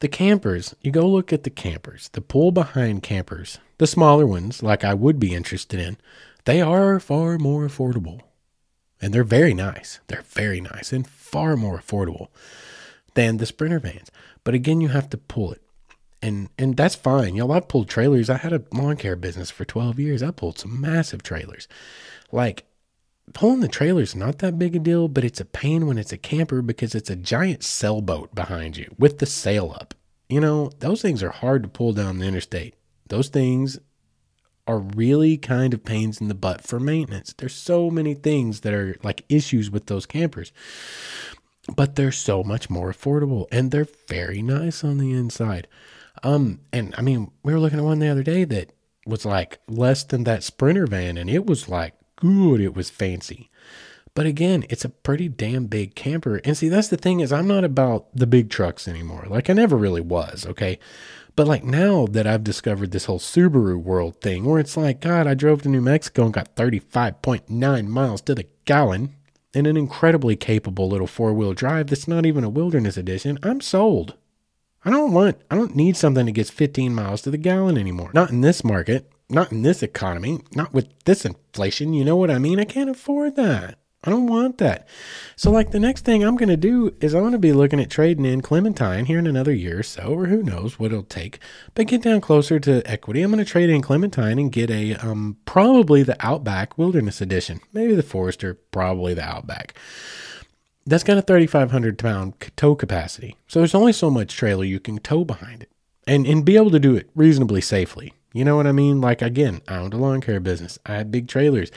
the 0.00 0.08
campers, 0.08 0.74
you 0.82 0.90
go 0.90 1.06
look 1.06 1.32
at 1.32 1.44
the 1.44 1.50
campers, 1.50 2.08
the 2.10 2.20
pull 2.20 2.52
behind 2.52 3.02
campers, 3.02 3.58
the 3.78 3.86
smaller 3.86 4.26
ones, 4.26 4.62
like 4.62 4.84
I 4.84 4.94
would 4.94 5.18
be 5.18 5.34
interested 5.34 5.80
in, 5.80 5.96
they 6.44 6.60
are 6.60 7.00
far 7.00 7.38
more 7.38 7.66
affordable. 7.66 8.20
And 9.00 9.12
they're 9.12 9.24
very 9.24 9.54
nice. 9.54 10.00
They're 10.06 10.22
very 10.22 10.60
nice 10.60 10.92
and 10.92 11.06
far 11.06 11.56
more 11.56 11.78
affordable 11.78 12.28
than 13.14 13.38
the 13.38 13.46
Sprinter 13.46 13.78
vans. 13.78 14.10
But 14.44 14.54
again, 14.54 14.80
you 14.80 14.88
have 14.88 15.08
to 15.10 15.18
pull 15.18 15.52
it 15.52 15.62
and 16.24 16.48
and 16.58 16.76
that's 16.76 16.94
fine. 16.94 17.34
Y'all, 17.34 17.52
I've 17.52 17.68
pulled 17.68 17.88
trailers. 17.88 18.30
I 18.30 18.38
had 18.38 18.54
a 18.54 18.62
lawn 18.72 18.96
care 18.96 19.14
business 19.14 19.50
for 19.50 19.66
12 19.66 20.00
years. 20.00 20.22
I 20.22 20.30
pulled 20.30 20.58
some 20.58 20.80
massive 20.80 21.22
trailers. 21.22 21.68
Like 22.32 22.64
pulling 23.34 23.60
the 23.60 23.68
trailer's 23.68 24.14
not 24.16 24.38
that 24.38 24.58
big 24.58 24.74
a 24.74 24.78
deal, 24.78 25.06
but 25.06 25.24
it's 25.24 25.40
a 25.40 25.44
pain 25.44 25.86
when 25.86 25.98
it's 25.98 26.12
a 26.12 26.18
camper 26.18 26.62
because 26.62 26.94
it's 26.94 27.10
a 27.10 27.16
giant 27.16 27.62
sailboat 27.62 28.34
behind 28.34 28.78
you 28.78 28.94
with 28.98 29.18
the 29.18 29.26
sail 29.26 29.76
up. 29.78 29.92
You 30.28 30.40
know, 30.40 30.70
those 30.78 31.02
things 31.02 31.22
are 31.22 31.30
hard 31.30 31.62
to 31.62 31.68
pull 31.68 31.92
down 31.92 32.18
the 32.18 32.26
interstate. 32.26 32.74
Those 33.08 33.28
things 33.28 33.78
are 34.66 34.78
really 34.78 35.36
kind 35.36 35.74
of 35.74 35.84
pains 35.84 36.22
in 36.22 36.28
the 36.28 36.34
butt 36.34 36.62
for 36.62 36.80
maintenance. 36.80 37.34
There's 37.36 37.54
so 37.54 37.90
many 37.90 38.14
things 38.14 38.60
that 38.60 38.72
are 38.72 38.96
like 39.02 39.26
issues 39.28 39.70
with 39.70 39.86
those 39.86 40.06
campers. 40.06 40.52
But 41.76 41.96
they're 41.96 42.12
so 42.12 42.42
much 42.42 42.70
more 42.70 42.90
affordable 42.90 43.46
and 43.52 43.70
they're 43.70 43.88
very 44.08 44.40
nice 44.40 44.82
on 44.82 44.96
the 44.96 45.12
inside. 45.12 45.68
Um, 46.22 46.60
and 46.72 46.94
I 46.96 47.02
mean, 47.02 47.30
we 47.42 47.52
were 47.52 47.60
looking 47.60 47.78
at 47.78 47.84
one 47.84 47.98
the 47.98 48.08
other 48.08 48.22
day 48.22 48.44
that 48.44 48.72
was 49.06 49.24
like 49.24 49.58
less 49.68 50.04
than 50.04 50.24
that 50.24 50.42
Sprinter 50.42 50.86
van, 50.86 51.18
and 51.18 51.28
it 51.28 51.46
was 51.46 51.68
like 51.68 51.94
good. 52.16 52.60
It 52.60 52.74
was 52.74 52.90
fancy. 52.90 53.50
But 54.14 54.26
again, 54.26 54.64
it's 54.70 54.84
a 54.84 54.90
pretty 54.90 55.28
damn 55.28 55.66
big 55.66 55.96
camper. 55.96 56.40
And 56.44 56.56
see, 56.56 56.68
that's 56.68 56.88
the 56.88 56.96
thing 56.96 57.18
is 57.20 57.32
I'm 57.32 57.48
not 57.48 57.64
about 57.64 58.06
the 58.14 58.28
big 58.28 58.48
trucks 58.48 58.86
anymore. 58.86 59.24
Like 59.28 59.50
I 59.50 59.54
never 59.54 59.76
really 59.76 60.00
was, 60.00 60.46
okay? 60.46 60.78
But 61.36 61.48
like 61.48 61.64
now 61.64 62.06
that 62.06 62.26
I've 62.26 62.44
discovered 62.44 62.92
this 62.92 63.06
whole 63.06 63.18
Subaru 63.18 63.76
world 63.76 64.20
thing 64.20 64.44
where 64.44 64.60
it's 64.60 64.76
like, 64.76 65.00
God, 65.00 65.26
I 65.26 65.34
drove 65.34 65.62
to 65.62 65.68
New 65.68 65.80
Mexico 65.80 66.26
and 66.26 66.32
got 66.32 66.54
35.9 66.54 67.86
miles 67.88 68.20
to 68.22 68.36
the 68.36 68.46
gallon 68.64 69.16
in 69.52 69.66
an 69.66 69.76
incredibly 69.76 70.36
capable 70.36 70.88
little 70.88 71.08
four 71.08 71.34
wheel 71.34 71.52
drive 71.52 71.88
that's 71.88 72.06
not 72.06 72.24
even 72.24 72.44
a 72.44 72.48
wilderness 72.48 72.96
edition. 72.96 73.38
I'm 73.42 73.60
sold. 73.60 74.14
I 74.84 74.90
don't 74.90 75.12
want, 75.12 75.40
I 75.50 75.54
don't 75.54 75.74
need 75.74 75.96
something 75.96 76.26
that 76.26 76.32
gets 76.32 76.50
15 76.50 76.94
miles 76.94 77.22
to 77.22 77.30
the 77.30 77.38
gallon 77.38 77.78
anymore. 77.78 78.10
Not 78.12 78.30
in 78.30 78.42
this 78.42 78.62
market, 78.62 79.10
not 79.28 79.50
in 79.50 79.62
this 79.62 79.82
economy, 79.82 80.40
not 80.54 80.74
with 80.74 80.88
this 81.04 81.24
inflation. 81.24 81.94
You 81.94 82.04
know 82.04 82.16
what 82.16 82.30
I 82.30 82.38
mean? 82.38 82.60
I 82.60 82.64
can't 82.64 82.90
afford 82.90 83.36
that. 83.36 83.78
I 84.06 84.10
don't 84.10 84.26
want 84.26 84.58
that. 84.58 84.86
So, 85.34 85.50
like, 85.50 85.70
the 85.70 85.80
next 85.80 86.04
thing 86.04 86.22
I'm 86.22 86.36
going 86.36 86.50
to 86.50 86.58
do 86.58 86.94
is 87.00 87.14
I'm 87.14 87.22
going 87.22 87.32
to 87.32 87.38
be 87.38 87.54
looking 87.54 87.80
at 87.80 87.88
trading 87.88 88.26
in 88.26 88.42
Clementine 88.42 89.06
here 89.06 89.18
in 89.18 89.26
another 89.26 89.54
year 89.54 89.78
or 89.78 89.82
so, 89.82 90.08
or 90.08 90.26
who 90.26 90.42
knows 90.42 90.78
what 90.78 90.92
it'll 90.92 91.04
take. 91.04 91.38
But 91.74 91.86
get 91.86 92.02
down 92.02 92.20
closer 92.20 92.60
to 92.60 92.82
equity. 92.84 93.22
I'm 93.22 93.30
going 93.30 93.42
to 93.42 93.50
trade 93.50 93.70
in 93.70 93.80
Clementine 93.80 94.38
and 94.38 94.52
get 94.52 94.70
a, 94.70 94.94
um, 94.96 95.38
probably 95.46 96.02
the 96.02 96.18
Outback 96.20 96.76
Wilderness 96.76 97.22
Edition. 97.22 97.62
Maybe 97.72 97.94
the 97.94 98.02
Forester, 98.02 98.54
probably 98.70 99.14
the 99.14 99.24
Outback 99.24 99.74
that's 100.86 101.04
got 101.04 101.18
a 101.18 101.22
3,500 101.22 101.98
pound 101.98 102.34
tow 102.56 102.74
capacity. 102.74 103.36
So 103.46 103.60
there's 103.60 103.74
only 103.74 103.92
so 103.92 104.10
much 104.10 104.36
trailer 104.36 104.64
you 104.64 104.80
can 104.80 104.98
tow 104.98 105.24
behind 105.24 105.62
it 105.62 105.70
and, 106.06 106.26
and 106.26 106.44
be 106.44 106.56
able 106.56 106.70
to 106.70 106.78
do 106.78 106.94
it 106.94 107.10
reasonably 107.14 107.60
safely. 107.60 108.12
You 108.32 108.44
know 108.44 108.56
what 108.56 108.66
I 108.66 108.72
mean? 108.72 109.00
Like, 109.00 109.22
again, 109.22 109.62
I 109.68 109.76
owned 109.76 109.94
a 109.94 109.96
lawn 109.96 110.20
care 110.20 110.40
business. 110.40 110.78
I 110.84 110.94
had 110.94 111.12
big 111.12 111.28
trailers. 111.28 111.70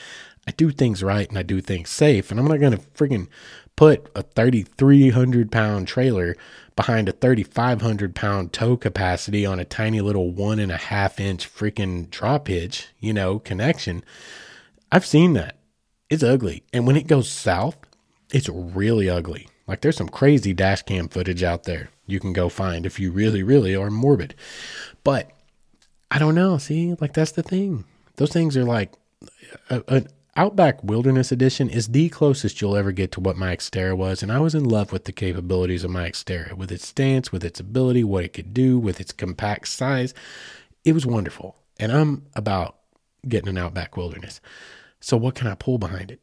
I 0.47 0.51
do 0.51 0.71
things 0.71 1.03
right 1.03 1.27
and 1.27 1.37
I 1.37 1.43
do 1.43 1.61
things 1.61 1.89
safe. 1.89 2.31
And 2.31 2.39
I'm 2.39 2.47
not 2.47 2.59
going 2.59 2.71
to 2.71 2.79
freaking 2.95 3.27
put 3.75 4.09
a 4.15 4.23
3,300 4.23 5.51
pound 5.51 5.87
trailer 5.87 6.35
behind 6.75 7.07
a 7.07 7.11
3,500 7.11 8.15
pound 8.15 8.53
tow 8.53 8.75
capacity 8.75 9.45
on 9.45 9.59
a 9.59 9.65
tiny 9.65 10.01
little 10.01 10.31
one 10.31 10.59
and 10.59 10.71
a 10.71 10.77
half 10.77 11.19
inch 11.19 11.53
freaking 11.53 12.09
drop 12.09 12.47
hitch, 12.47 12.87
you 12.99 13.13
know, 13.13 13.39
connection. 13.39 14.03
I've 14.91 15.05
seen 15.05 15.33
that. 15.33 15.57
It's 16.09 16.23
ugly. 16.23 16.63
And 16.71 16.87
when 16.87 16.95
it 16.95 17.07
goes 17.07 17.29
south, 17.29 17.77
it's 18.31 18.49
really 18.49 19.09
ugly. 19.09 19.47
Like 19.67 19.81
there's 19.81 19.97
some 19.97 20.09
crazy 20.09 20.53
dash 20.53 20.83
cam 20.83 21.09
footage 21.09 21.43
out 21.43 21.63
there 21.63 21.89
you 22.07 22.19
can 22.19 22.33
go 22.33 22.49
find 22.49 22.85
if 22.85 22.99
you 22.99 23.11
really, 23.11 23.43
really 23.43 23.75
are 23.75 23.91
morbid. 23.91 24.33
But 25.03 25.29
I 26.09 26.17
don't 26.17 26.35
know. 26.35 26.57
See, 26.57 26.95
like 26.99 27.13
that's 27.13 27.33
the 27.33 27.43
thing. 27.43 27.83
Those 28.15 28.31
things 28.31 28.57
are 28.57 28.63
like 28.63 28.93
a, 29.69 29.83
a, 29.87 30.03
Outback 30.35 30.83
Wilderness 30.83 31.31
Edition 31.31 31.67
is 31.67 31.87
the 31.87 32.09
closest 32.09 32.61
you'll 32.61 32.77
ever 32.77 32.91
get 32.91 33.11
to 33.13 33.19
what 33.19 33.37
my 33.37 33.55
Xterra 33.55 33.97
was, 33.97 34.21
and 34.21 34.31
I 34.31 34.39
was 34.39 34.53
in 34.53 34.63
love 34.63 34.91
with 34.91 35.05
the 35.05 35.11
capabilities 35.11 35.83
of 35.83 35.89
my 35.89 36.07
Xterra, 36.07 36.53
with 36.53 36.71
its 36.71 36.87
stance, 36.87 37.31
with 37.31 37.43
its 37.43 37.59
ability, 37.59 38.03
what 38.03 38.23
it 38.23 38.33
could 38.33 38.53
do, 38.53 38.77
with 38.77 39.01
its 39.01 39.11
compact 39.11 39.67
size. 39.67 40.13
It 40.85 40.93
was 40.93 41.07
wonderful, 41.07 41.55
and 41.79 41.91
I'm 41.91 42.27
about 42.35 42.77
getting 43.27 43.49
an 43.49 43.57
Outback 43.57 43.97
Wilderness. 43.97 44.39
So 44.99 45.17
what 45.17 45.33
can 45.33 45.47
I 45.47 45.55
pull 45.55 45.79
behind 45.79 46.11
it? 46.11 46.21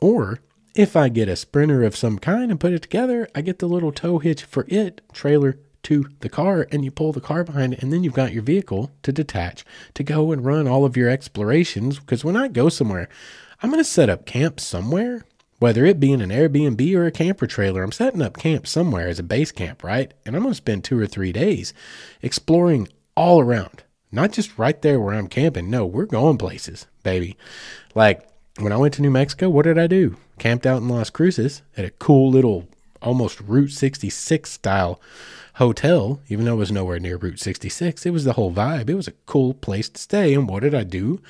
Or 0.00 0.40
if 0.74 0.96
I 0.96 1.08
get 1.08 1.28
a 1.28 1.36
Sprinter 1.36 1.82
of 1.82 1.96
some 1.96 2.18
kind 2.18 2.50
and 2.50 2.60
put 2.60 2.72
it 2.72 2.82
together, 2.82 3.28
I 3.34 3.42
get 3.42 3.58
the 3.58 3.68
little 3.68 3.92
tow 3.92 4.18
hitch 4.18 4.44
for 4.44 4.64
it, 4.68 5.00
trailer 5.12 5.58
to 5.84 6.08
the 6.20 6.28
car 6.28 6.66
and 6.70 6.84
you 6.84 6.90
pull 6.90 7.12
the 7.12 7.20
car 7.20 7.44
behind 7.44 7.74
it 7.74 7.82
and 7.82 7.92
then 7.92 8.04
you've 8.04 8.14
got 8.14 8.32
your 8.32 8.42
vehicle 8.42 8.90
to 9.02 9.12
detach 9.12 9.64
to 9.94 10.04
go 10.04 10.30
and 10.32 10.44
run 10.44 10.68
all 10.68 10.84
of 10.84 10.96
your 10.96 11.08
explorations. 11.08 11.98
Because 11.98 12.24
when 12.24 12.36
I 12.36 12.48
go 12.48 12.68
somewhere 12.68 13.08
I'm 13.62 13.70
going 13.70 13.82
to 13.82 13.88
set 13.88 14.10
up 14.10 14.26
camp 14.26 14.60
somewhere 14.60 15.24
whether 15.58 15.84
it 15.84 16.00
be 16.00 16.10
in 16.10 16.20
an 16.20 16.30
Airbnb 16.30 16.96
or 16.96 17.06
a 17.06 17.12
camper 17.12 17.46
trailer. 17.46 17.84
I'm 17.84 17.92
setting 17.92 18.20
up 18.20 18.36
camp 18.36 18.66
somewhere 18.66 19.06
as 19.06 19.20
a 19.20 19.24
base 19.24 19.52
camp 19.52 19.84
right? 19.84 20.12
And 20.24 20.34
I'm 20.34 20.42
going 20.42 20.52
to 20.52 20.56
spend 20.56 20.84
2 20.84 20.98
or 20.98 21.06
3 21.06 21.32
days 21.32 21.72
exploring 22.20 22.88
all 23.16 23.40
around 23.40 23.84
not 24.10 24.32
just 24.32 24.58
right 24.58 24.80
there 24.82 25.00
where 25.00 25.14
I'm 25.14 25.28
camping. 25.28 25.70
No 25.70 25.84
we're 25.84 26.06
going 26.06 26.38
places 26.38 26.86
baby. 27.02 27.36
Like 27.94 28.28
when 28.58 28.72
I 28.72 28.76
went 28.76 28.94
to 28.94 29.02
New 29.02 29.10
Mexico 29.10 29.50
what 29.50 29.64
did 29.64 29.78
I 29.78 29.86
do 29.86 30.16
camped 30.42 30.66
out 30.66 30.82
in 30.82 30.88
Las 30.88 31.08
Cruces 31.08 31.62
at 31.76 31.84
a 31.84 31.90
cool 31.90 32.28
little 32.28 32.66
almost 33.00 33.40
Route 33.40 33.70
66 33.70 34.50
style 34.50 35.00
hotel, 35.54 36.20
even 36.28 36.44
though 36.44 36.54
it 36.54 36.56
was 36.56 36.72
nowhere 36.72 36.98
near 36.98 37.16
Route 37.16 37.38
66. 37.38 38.04
It 38.04 38.10
was 38.10 38.24
the 38.24 38.32
whole 38.32 38.52
vibe. 38.52 38.90
It 38.90 38.96
was 38.96 39.06
a 39.06 39.14
cool 39.26 39.54
place 39.54 39.88
to 39.88 40.00
stay. 40.00 40.34
And 40.34 40.48
what 40.48 40.64
did 40.64 40.74
I 40.74 40.82
do? 40.82 41.20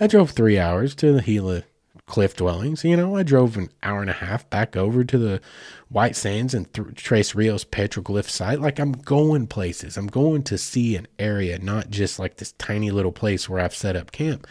I 0.00 0.06
drove 0.06 0.30
three 0.30 0.58
hours 0.58 0.94
to 0.94 1.12
the 1.12 1.20
Gila 1.20 1.64
cliff 2.06 2.36
dwellings. 2.36 2.84
You 2.84 2.96
know, 2.96 3.16
I 3.16 3.22
drove 3.22 3.56
an 3.56 3.70
hour 3.82 4.00
and 4.00 4.10
a 4.10 4.14
half 4.14 4.48
back 4.50 4.76
over 4.76 5.04
to 5.04 5.18
the 5.18 5.40
White 5.88 6.16
Sands 6.16 6.54
and 6.54 6.72
th- 6.72 6.94
Tres 6.94 7.34
Rios 7.34 7.64
petroglyph 7.64 8.28
site. 8.28 8.60
Like 8.60 8.78
I'm 8.78 8.92
going 8.92 9.46
places. 9.46 9.96
I'm 9.96 10.08
going 10.08 10.42
to 10.44 10.58
see 10.58 10.96
an 10.96 11.06
area, 11.18 11.58
not 11.58 11.90
just 11.90 12.18
like 12.18 12.36
this 12.36 12.52
tiny 12.52 12.90
little 12.90 13.12
place 13.12 13.48
where 13.48 13.60
I've 13.60 13.74
set 13.74 13.96
up 13.96 14.12
camp. 14.12 14.46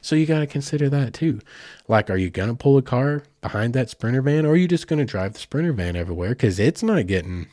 So 0.00 0.16
you 0.16 0.26
got 0.26 0.40
to 0.40 0.46
consider 0.46 0.88
that 0.90 1.14
too. 1.14 1.40
Like, 1.88 2.10
are 2.10 2.16
you 2.16 2.30
going 2.30 2.48
to 2.48 2.54
pull 2.54 2.76
a 2.76 2.82
car 2.82 3.22
behind 3.40 3.74
that 3.74 3.90
Sprinter 3.90 4.22
van 4.22 4.44
or 4.44 4.50
are 4.50 4.56
you 4.56 4.68
just 4.68 4.88
going 4.88 4.98
to 4.98 5.04
drive 5.04 5.34
the 5.34 5.40
Sprinter 5.40 5.72
van 5.72 5.96
everywhere? 5.96 6.30
Because 6.30 6.58
it's 6.58 6.82
not 6.82 7.06
getting 7.06 7.46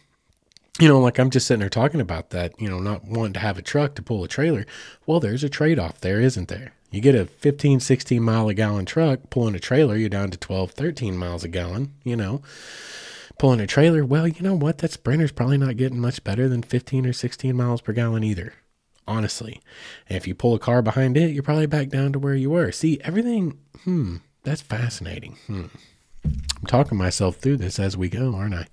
you 0.79 0.87
know, 0.87 0.99
like 0.99 1.19
I'm 1.19 1.29
just 1.29 1.45
sitting 1.45 1.59
there 1.59 1.69
talking 1.69 2.01
about 2.01 2.31
that, 2.31 2.59
you 2.59 2.67
know, 2.67 2.79
not 2.79 3.05
wanting 3.05 3.33
to 3.33 3.39
have 3.39 3.59
a 3.59 3.61
truck 3.61 3.93
to 3.95 4.01
pull 4.01 4.23
a 4.23 4.27
trailer. 4.27 4.65
Well, 5.05 5.19
there's 5.19 5.43
a 5.43 5.49
trade 5.49 5.77
off 5.77 6.01
there, 6.01 6.19
isn't 6.19 6.47
there? 6.47 6.73
You 6.93 7.01
get 7.01 7.15
a 7.15 7.25
15, 7.25 7.79
16 7.79 8.21
mile 8.21 8.49
a 8.49 8.53
gallon 8.53 8.85
truck 8.85 9.31
pulling 9.31 9.55
a 9.55 9.59
trailer, 9.59 9.95
you're 9.95 10.09
down 10.09 10.29
to 10.29 10.37
12, 10.37 10.73
13 10.73 11.17
miles 11.17 11.43
a 11.43 11.47
gallon, 11.47 11.91
you 12.03 12.15
know. 12.15 12.43
Pulling 13.39 13.59
a 13.61 13.65
trailer, 13.65 14.05
well, 14.05 14.27
you 14.27 14.43
know 14.43 14.53
what? 14.53 14.77
That 14.77 14.91
Sprinter's 14.91 15.31
probably 15.31 15.57
not 15.57 15.75
getting 15.75 15.99
much 15.99 16.23
better 16.23 16.47
than 16.47 16.61
15 16.61 17.07
or 17.07 17.11
16 17.11 17.55
miles 17.55 17.81
per 17.81 17.93
gallon 17.93 18.23
either, 18.23 18.53
honestly. 19.07 19.59
And 20.07 20.17
if 20.17 20.27
you 20.27 20.35
pull 20.35 20.53
a 20.53 20.59
car 20.59 20.83
behind 20.83 21.17
it, 21.17 21.31
you're 21.31 21.41
probably 21.41 21.65
back 21.65 21.89
down 21.89 22.13
to 22.13 22.19
where 22.19 22.35
you 22.35 22.51
were. 22.51 22.71
See, 22.71 23.01
everything, 23.03 23.57
hmm, 23.85 24.17
that's 24.43 24.61
fascinating. 24.61 25.37
Hmm. 25.47 25.65
I'm 26.23 26.67
talking 26.67 26.99
myself 26.99 27.37
through 27.37 27.57
this 27.57 27.79
as 27.79 27.97
we 27.97 28.07
go, 28.07 28.35
aren't 28.35 28.53
I? 28.53 28.67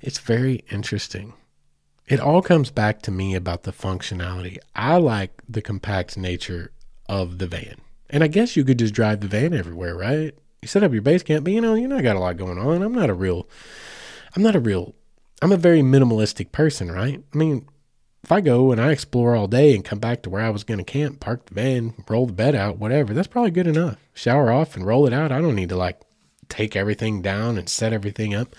It's 0.00 0.18
very 0.18 0.64
interesting. 0.70 1.34
It 2.06 2.20
all 2.20 2.40
comes 2.40 2.70
back 2.70 3.02
to 3.02 3.10
me 3.10 3.34
about 3.34 3.64
the 3.64 3.72
functionality. 3.72 4.56
I 4.74 4.96
like 4.96 5.42
the 5.46 5.62
compact 5.62 6.16
nature 6.16 6.70
of 7.08 7.38
the 7.38 7.46
van. 7.46 7.76
And 8.10 8.22
I 8.22 8.28
guess 8.28 8.56
you 8.56 8.64
could 8.64 8.78
just 8.78 8.94
drive 8.94 9.20
the 9.20 9.28
van 9.28 9.54
everywhere, 9.54 9.96
right? 9.96 10.34
You 10.62 10.68
set 10.68 10.82
up 10.82 10.92
your 10.92 11.02
base 11.02 11.22
camp, 11.22 11.44
but 11.44 11.52
you 11.52 11.60
know, 11.60 11.74
you 11.74 11.88
know, 11.88 11.98
I 11.98 12.02
got 12.02 12.16
a 12.16 12.20
lot 12.20 12.36
going 12.36 12.58
on. 12.58 12.82
I'm 12.82 12.94
not 12.94 13.10
a 13.10 13.14
real, 13.14 13.48
I'm 14.36 14.42
not 14.42 14.56
a 14.56 14.60
real, 14.60 14.94
I'm 15.42 15.52
a 15.52 15.56
very 15.56 15.80
minimalistic 15.80 16.52
person, 16.52 16.90
right? 16.90 17.22
I 17.32 17.36
mean, 17.36 17.68
if 18.22 18.32
I 18.32 18.40
go 18.40 18.72
and 18.72 18.80
I 18.80 18.90
explore 18.90 19.36
all 19.36 19.46
day 19.46 19.74
and 19.74 19.84
come 19.84 19.98
back 19.98 20.22
to 20.22 20.30
where 20.30 20.42
I 20.42 20.50
was 20.50 20.64
going 20.64 20.78
to 20.78 20.84
camp, 20.84 21.20
park 21.20 21.46
the 21.46 21.54
van, 21.54 21.92
roll 22.08 22.26
the 22.26 22.32
bed 22.32 22.54
out, 22.54 22.78
whatever, 22.78 23.12
that's 23.12 23.28
probably 23.28 23.50
good 23.50 23.66
enough. 23.66 23.98
Shower 24.14 24.50
off 24.50 24.76
and 24.76 24.86
roll 24.86 25.06
it 25.06 25.12
out. 25.12 25.30
I 25.30 25.40
don't 25.40 25.54
need 25.54 25.68
to 25.68 25.76
like 25.76 26.00
take 26.48 26.76
everything 26.76 27.20
down 27.20 27.58
and 27.58 27.68
set 27.68 27.92
everything 27.92 28.34
up 28.34 28.54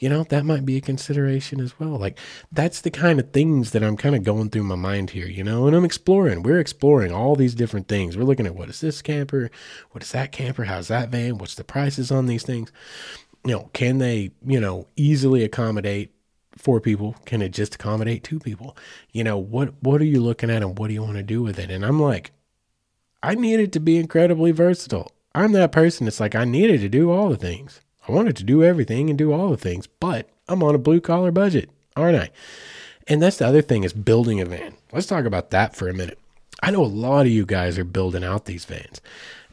you 0.00 0.08
know, 0.08 0.24
that 0.24 0.46
might 0.46 0.64
be 0.64 0.78
a 0.78 0.80
consideration 0.80 1.60
as 1.60 1.78
well. 1.78 1.90
Like, 1.90 2.18
that's 2.50 2.80
the 2.80 2.90
kind 2.90 3.20
of 3.20 3.32
things 3.32 3.72
that 3.72 3.84
I'm 3.84 3.98
kind 3.98 4.16
of 4.16 4.22
going 4.22 4.48
through 4.48 4.64
my 4.64 4.74
mind 4.74 5.10
here, 5.10 5.26
you 5.26 5.44
know, 5.44 5.66
and 5.66 5.76
I'm 5.76 5.84
exploring. 5.84 6.42
We're 6.42 6.58
exploring 6.58 7.12
all 7.12 7.36
these 7.36 7.54
different 7.54 7.86
things. 7.86 8.16
We're 8.16 8.24
looking 8.24 8.46
at 8.46 8.54
what 8.54 8.70
is 8.70 8.80
this 8.80 9.02
camper? 9.02 9.50
What 9.90 10.02
is 10.02 10.12
that 10.12 10.32
camper? 10.32 10.64
How's 10.64 10.88
that 10.88 11.10
van? 11.10 11.36
What's 11.36 11.54
the 11.54 11.64
prices 11.64 12.10
on 12.10 12.24
these 12.24 12.42
things? 12.42 12.72
You 13.44 13.52
know, 13.52 13.70
can 13.74 13.98
they, 13.98 14.30
you 14.44 14.58
know, 14.58 14.86
easily 14.96 15.44
accommodate 15.44 16.14
four 16.56 16.80
people? 16.80 17.14
Can 17.26 17.42
it 17.42 17.50
just 17.50 17.74
accommodate 17.74 18.24
two 18.24 18.40
people? 18.40 18.76
You 19.12 19.22
know, 19.22 19.36
what 19.36 19.74
what 19.82 20.00
are 20.00 20.06
you 20.06 20.22
looking 20.22 20.50
at 20.50 20.62
and 20.62 20.78
what 20.78 20.88
do 20.88 20.94
you 20.94 21.02
want 21.02 21.16
to 21.16 21.22
do 21.22 21.42
with 21.42 21.58
it? 21.58 21.70
And 21.70 21.84
I'm 21.84 22.00
like, 22.00 22.32
I 23.22 23.34
need 23.34 23.60
it 23.60 23.72
to 23.72 23.80
be 23.80 23.98
incredibly 23.98 24.50
versatile. 24.50 25.12
I'm 25.34 25.52
that 25.52 25.72
person. 25.72 26.08
It's 26.08 26.20
like 26.20 26.34
I 26.34 26.44
needed 26.44 26.80
to 26.80 26.88
do 26.88 27.10
all 27.10 27.28
the 27.28 27.36
things. 27.36 27.80
I 28.08 28.12
wanted 28.12 28.36
to 28.36 28.44
do 28.44 28.64
everything 28.64 29.08
and 29.08 29.18
do 29.18 29.32
all 29.32 29.50
the 29.50 29.56
things, 29.56 29.86
but 29.86 30.28
I'm 30.48 30.62
on 30.62 30.74
a 30.74 30.78
blue 30.78 31.00
collar 31.00 31.30
budget, 31.30 31.70
aren't 31.96 32.16
I? 32.16 32.30
And 33.06 33.20
that's 33.20 33.38
the 33.38 33.46
other 33.46 33.62
thing 33.62 33.84
is 33.84 33.92
building 33.92 34.40
a 34.40 34.44
van. 34.44 34.74
Let's 34.92 35.06
talk 35.06 35.24
about 35.24 35.50
that 35.50 35.74
for 35.74 35.88
a 35.88 35.94
minute. 35.94 36.18
I 36.62 36.70
know 36.70 36.84
a 36.84 36.86
lot 36.86 37.22
of 37.26 37.32
you 37.32 37.46
guys 37.46 37.78
are 37.78 37.84
building 37.84 38.24
out 38.24 38.44
these 38.44 38.64
vans, 38.64 39.00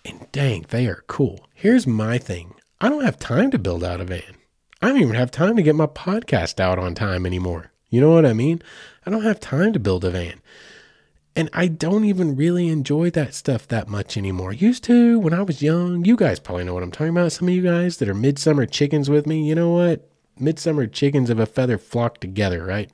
and 0.05 0.27
dang, 0.31 0.65
they 0.69 0.87
are 0.87 1.03
cool. 1.07 1.47
Here's 1.53 1.87
my 1.87 2.17
thing 2.17 2.55
I 2.79 2.89
don't 2.89 3.03
have 3.03 3.17
time 3.19 3.51
to 3.51 3.59
build 3.59 3.83
out 3.83 4.01
a 4.01 4.05
van. 4.05 4.35
I 4.81 4.89
don't 4.89 5.01
even 5.01 5.15
have 5.15 5.31
time 5.31 5.55
to 5.55 5.63
get 5.63 5.75
my 5.75 5.87
podcast 5.87 6.59
out 6.59 6.77
on 6.77 6.93
time 6.93 7.25
anymore. 7.25 7.71
You 7.89 8.01
know 8.01 8.11
what 8.11 8.25
I 8.25 8.33
mean? 8.33 8.61
I 9.05 9.09
don't 9.09 9.23
have 9.23 9.39
time 9.39 9.73
to 9.73 9.79
build 9.79 10.05
a 10.05 10.11
van. 10.11 10.41
And 11.37 11.51
I 11.53 11.67
don't 11.67 12.03
even 12.03 12.35
really 12.35 12.67
enjoy 12.67 13.11
that 13.11 13.35
stuff 13.35 13.67
that 13.67 13.87
much 13.87 14.17
anymore. 14.17 14.51
Used 14.51 14.83
to 14.85 15.19
when 15.19 15.35
I 15.35 15.43
was 15.43 15.61
young. 15.61 16.03
You 16.03 16.15
guys 16.15 16.39
probably 16.39 16.63
know 16.63 16.73
what 16.73 16.81
I'm 16.81 16.89
talking 16.89 17.09
about. 17.09 17.31
Some 17.31 17.47
of 17.47 17.53
you 17.53 17.61
guys 17.61 17.97
that 17.97 18.09
are 18.09 18.15
midsummer 18.15 18.65
chickens 18.65 19.07
with 19.07 19.27
me, 19.27 19.47
you 19.47 19.53
know 19.53 19.69
what? 19.69 20.09
Midsummer 20.39 20.87
chickens 20.87 21.29
of 21.29 21.37
a 21.37 21.45
feather 21.45 21.77
flock 21.77 22.19
together, 22.19 22.65
right? 22.65 22.89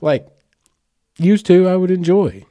Like, 0.00 0.26
used 1.18 1.46
to, 1.46 1.68
I 1.68 1.76
would 1.76 1.92
enjoy 1.92 2.46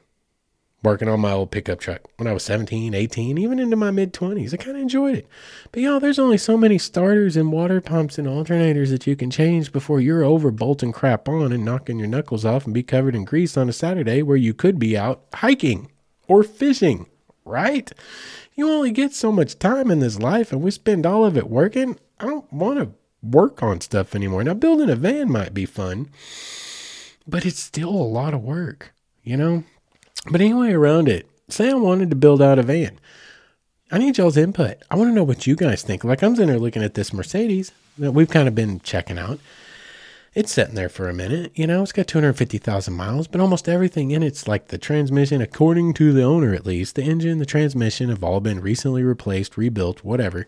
working 0.82 1.08
on 1.08 1.20
my 1.20 1.32
old 1.32 1.50
pickup 1.50 1.80
truck 1.80 2.02
when 2.16 2.28
I 2.28 2.32
was 2.32 2.44
17, 2.44 2.94
18, 2.94 3.38
even 3.38 3.58
into 3.58 3.76
my 3.76 3.90
mid 3.90 4.12
20s. 4.12 4.54
I 4.54 4.56
kind 4.56 4.76
of 4.76 4.82
enjoyed 4.82 5.16
it. 5.16 5.26
But 5.72 5.82
y'all, 5.82 6.00
there's 6.00 6.18
only 6.18 6.38
so 6.38 6.56
many 6.56 6.78
starters 6.78 7.36
and 7.36 7.50
water 7.50 7.80
pumps 7.80 8.18
and 8.18 8.28
alternators 8.28 8.90
that 8.90 9.06
you 9.06 9.16
can 9.16 9.30
change 9.30 9.72
before 9.72 10.00
you're 10.00 10.22
over 10.22 10.50
bolting 10.50 10.92
crap 10.92 11.28
on 11.28 11.52
and 11.52 11.64
knocking 11.64 11.98
your 11.98 12.08
knuckles 12.08 12.44
off 12.44 12.64
and 12.64 12.74
be 12.74 12.82
covered 12.82 13.16
in 13.16 13.24
grease 13.24 13.56
on 13.56 13.68
a 13.68 13.72
Saturday 13.72 14.22
where 14.22 14.36
you 14.36 14.54
could 14.54 14.78
be 14.78 14.96
out 14.96 15.24
hiking 15.34 15.90
or 16.28 16.42
fishing, 16.42 17.06
right? 17.44 17.90
You 18.54 18.70
only 18.70 18.92
get 18.92 19.12
so 19.12 19.32
much 19.32 19.58
time 19.58 19.90
in 19.90 20.00
this 20.00 20.18
life 20.18 20.52
and 20.52 20.62
we 20.62 20.70
spend 20.70 21.06
all 21.06 21.24
of 21.24 21.36
it 21.36 21.50
working. 21.50 21.98
I 22.20 22.26
don't 22.26 22.52
want 22.52 22.78
to 22.78 22.92
work 23.22 23.62
on 23.62 23.80
stuff 23.80 24.14
anymore. 24.14 24.44
Now, 24.44 24.54
building 24.54 24.90
a 24.90 24.96
van 24.96 25.30
might 25.30 25.54
be 25.54 25.66
fun, 25.66 26.08
but 27.26 27.44
it's 27.44 27.58
still 27.58 27.90
a 27.90 27.90
lot 27.90 28.34
of 28.34 28.42
work, 28.42 28.92
you 29.22 29.36
know? 29.36 29.64
But 30.30 30.40
anyway, 30.40 30.72
around 30.72 31.08
it, 31.08 31.28
say 31.48 31.70
I 31.70 31.74
wanted 31.74 32.10
to 32.10 32.16
build 32.16 32.42
out 32.42 32.58
a 32.58 32.62
van. 32.62 32.98
I 33.90 33.98
need 33.98 34.18
y'all's 34.18 34.36
input. 34.36 34.76
I 34.90 34.96
want 34.96 35.10
to 35.10 35.14
know 35.14 35.24
what 35.24 35.46
you 35.46 35.56
guys 35.56 35.82
think. 35.82 36.04
Like 36.04 36.22
I'm 36.22 36.34
sitting 36.34 36.48
there 36.48 36.58
looking 36.58 36.82
at 36.82 36.94
this 36.94 37.12
Mercedes 37.12 37.72
that 37.96 38.12
we've 38.12 38.28
kind 38.28 38.46
of 38.46 38.54
been 38.54 38.80
checking 38.80 39.18
out. 39.18 39.38
It's 40.34 40.52
sitting 40.52 40.74
there 40.74 40.90
for 40.90 41.08
a 41.08 41.14
minute, 41.14 41.52
you 41.54 41.66
know. 41.66 41.82
It's 41.82 41.92
got 41.92 42.06
250,000 42.06 42.94
miles, 42.94 43.26
but 43.26 43.40
almost 43.40 43.68
everything 43.68 44.10
in 44.10 44.22
it's 44.22 44.46
like 44.46 44.68
the 44.68 44.78
transmission, 44.78 45.40
according 45.40 45.94
to 45.94 46.12
the 46.12 46.22
owner 46.22 46.54
at 46.54 46.66
least, 46.66 46.94
the 46.94 47.02
engine, 47.02 47.38
the 47.38 47.46
transmission 47.46 48.10
have 48.10 48.22
all 48.22 48.40
been 48.40 48.60
recently 48.60 49.02
replaced, 49.02 49.56
rebuilt, 49.56 50.04
whatever. 50.04 50.46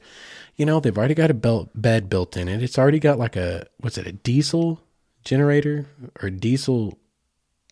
You 0.54 0.66
know, 0.66 0.78
they've 0.78 0.96
already 0.96 1.14
got 1.14 1.30
a 1.30 1.34
belt, 1.34 1.70
bed 1.74 2.10
built 2.10 2.36
in 2.36 2.46
it. 2.46 2.62
It's 2.62 2.78
already 2.78 2.98
got 3.00 3.18
like 3.18 3.36
a 3.36 3.66
what's 3.78 3.96
it, 3.96 4.06
a 4.06 4.12
diesel 4.12 4.80
generator 5.24 5.86
or 6.22 6.30
diesel 6.30 6.98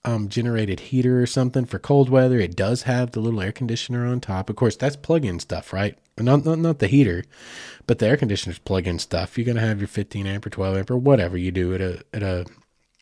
um, 0.04 0.28
generated 0.28 0.80
heater 0.80 1.20
or 1.20 1.26
something 1.26 1.64
for 1.64 1.78
cold 1.78 2.08
weather. 2.08 2.38
It 2.38 2.56
does 2.56 2.82
have 2.82 3.12
the 3.12 3.20
little 3.20 3.40
air 3.40 3.52
conditioner 3.52 4.06
on 4.06 4.20
top. 4.20 4.48
Of 4.48 4.56
course, 4.56 4.76
that's 4.76 4.96
plug-in 4.96 5.40
stuff, 5.40 5.72
right? 5.72 5.98
Not, 6.16 6.44
not 6.44 6.58
not 6.58 6.78
the 6.78 6.88
heater, 6.88 7.24
but 7.86 7.98
the 7.98 8.06
air 8.06 8.16
conditioner's 8.16 8.58
plug-in 8.58 8.98
stuff. 8.98 9.36
You're 9.36 9.46
gonna 9.46 9.66
have 9.66 9.80
your 9.80 9.88
15 9.88 10.26
amp 10.26 10.46
or 10.46 10.50
12 10.50 10.76
amp 10.76 10.90
or 10.90 10.98
whatever 10.98 11.36
you 11.36 11.50
do 11.50 11.74
at 11.74 11.80
a 11.80 12.02
at 12.12 12.22
a 12.22 12.46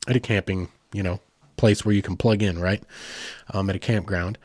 at 0.08 0.16
a 0.16 0.20
camping, 0.20 0.68
you 0.92 1.02
know, 1.02 1.20
place 1.56 1.84
where 1.84 1.94
you 1.94 2.02
can 2.02 2.16
plug 2.16 2.42
in, 2.42 2.58
right? 2.58 2.82
Um, 3.52 3.70
at 3.70 3.76
a 3.76 3.80
campground, 3.80 4.38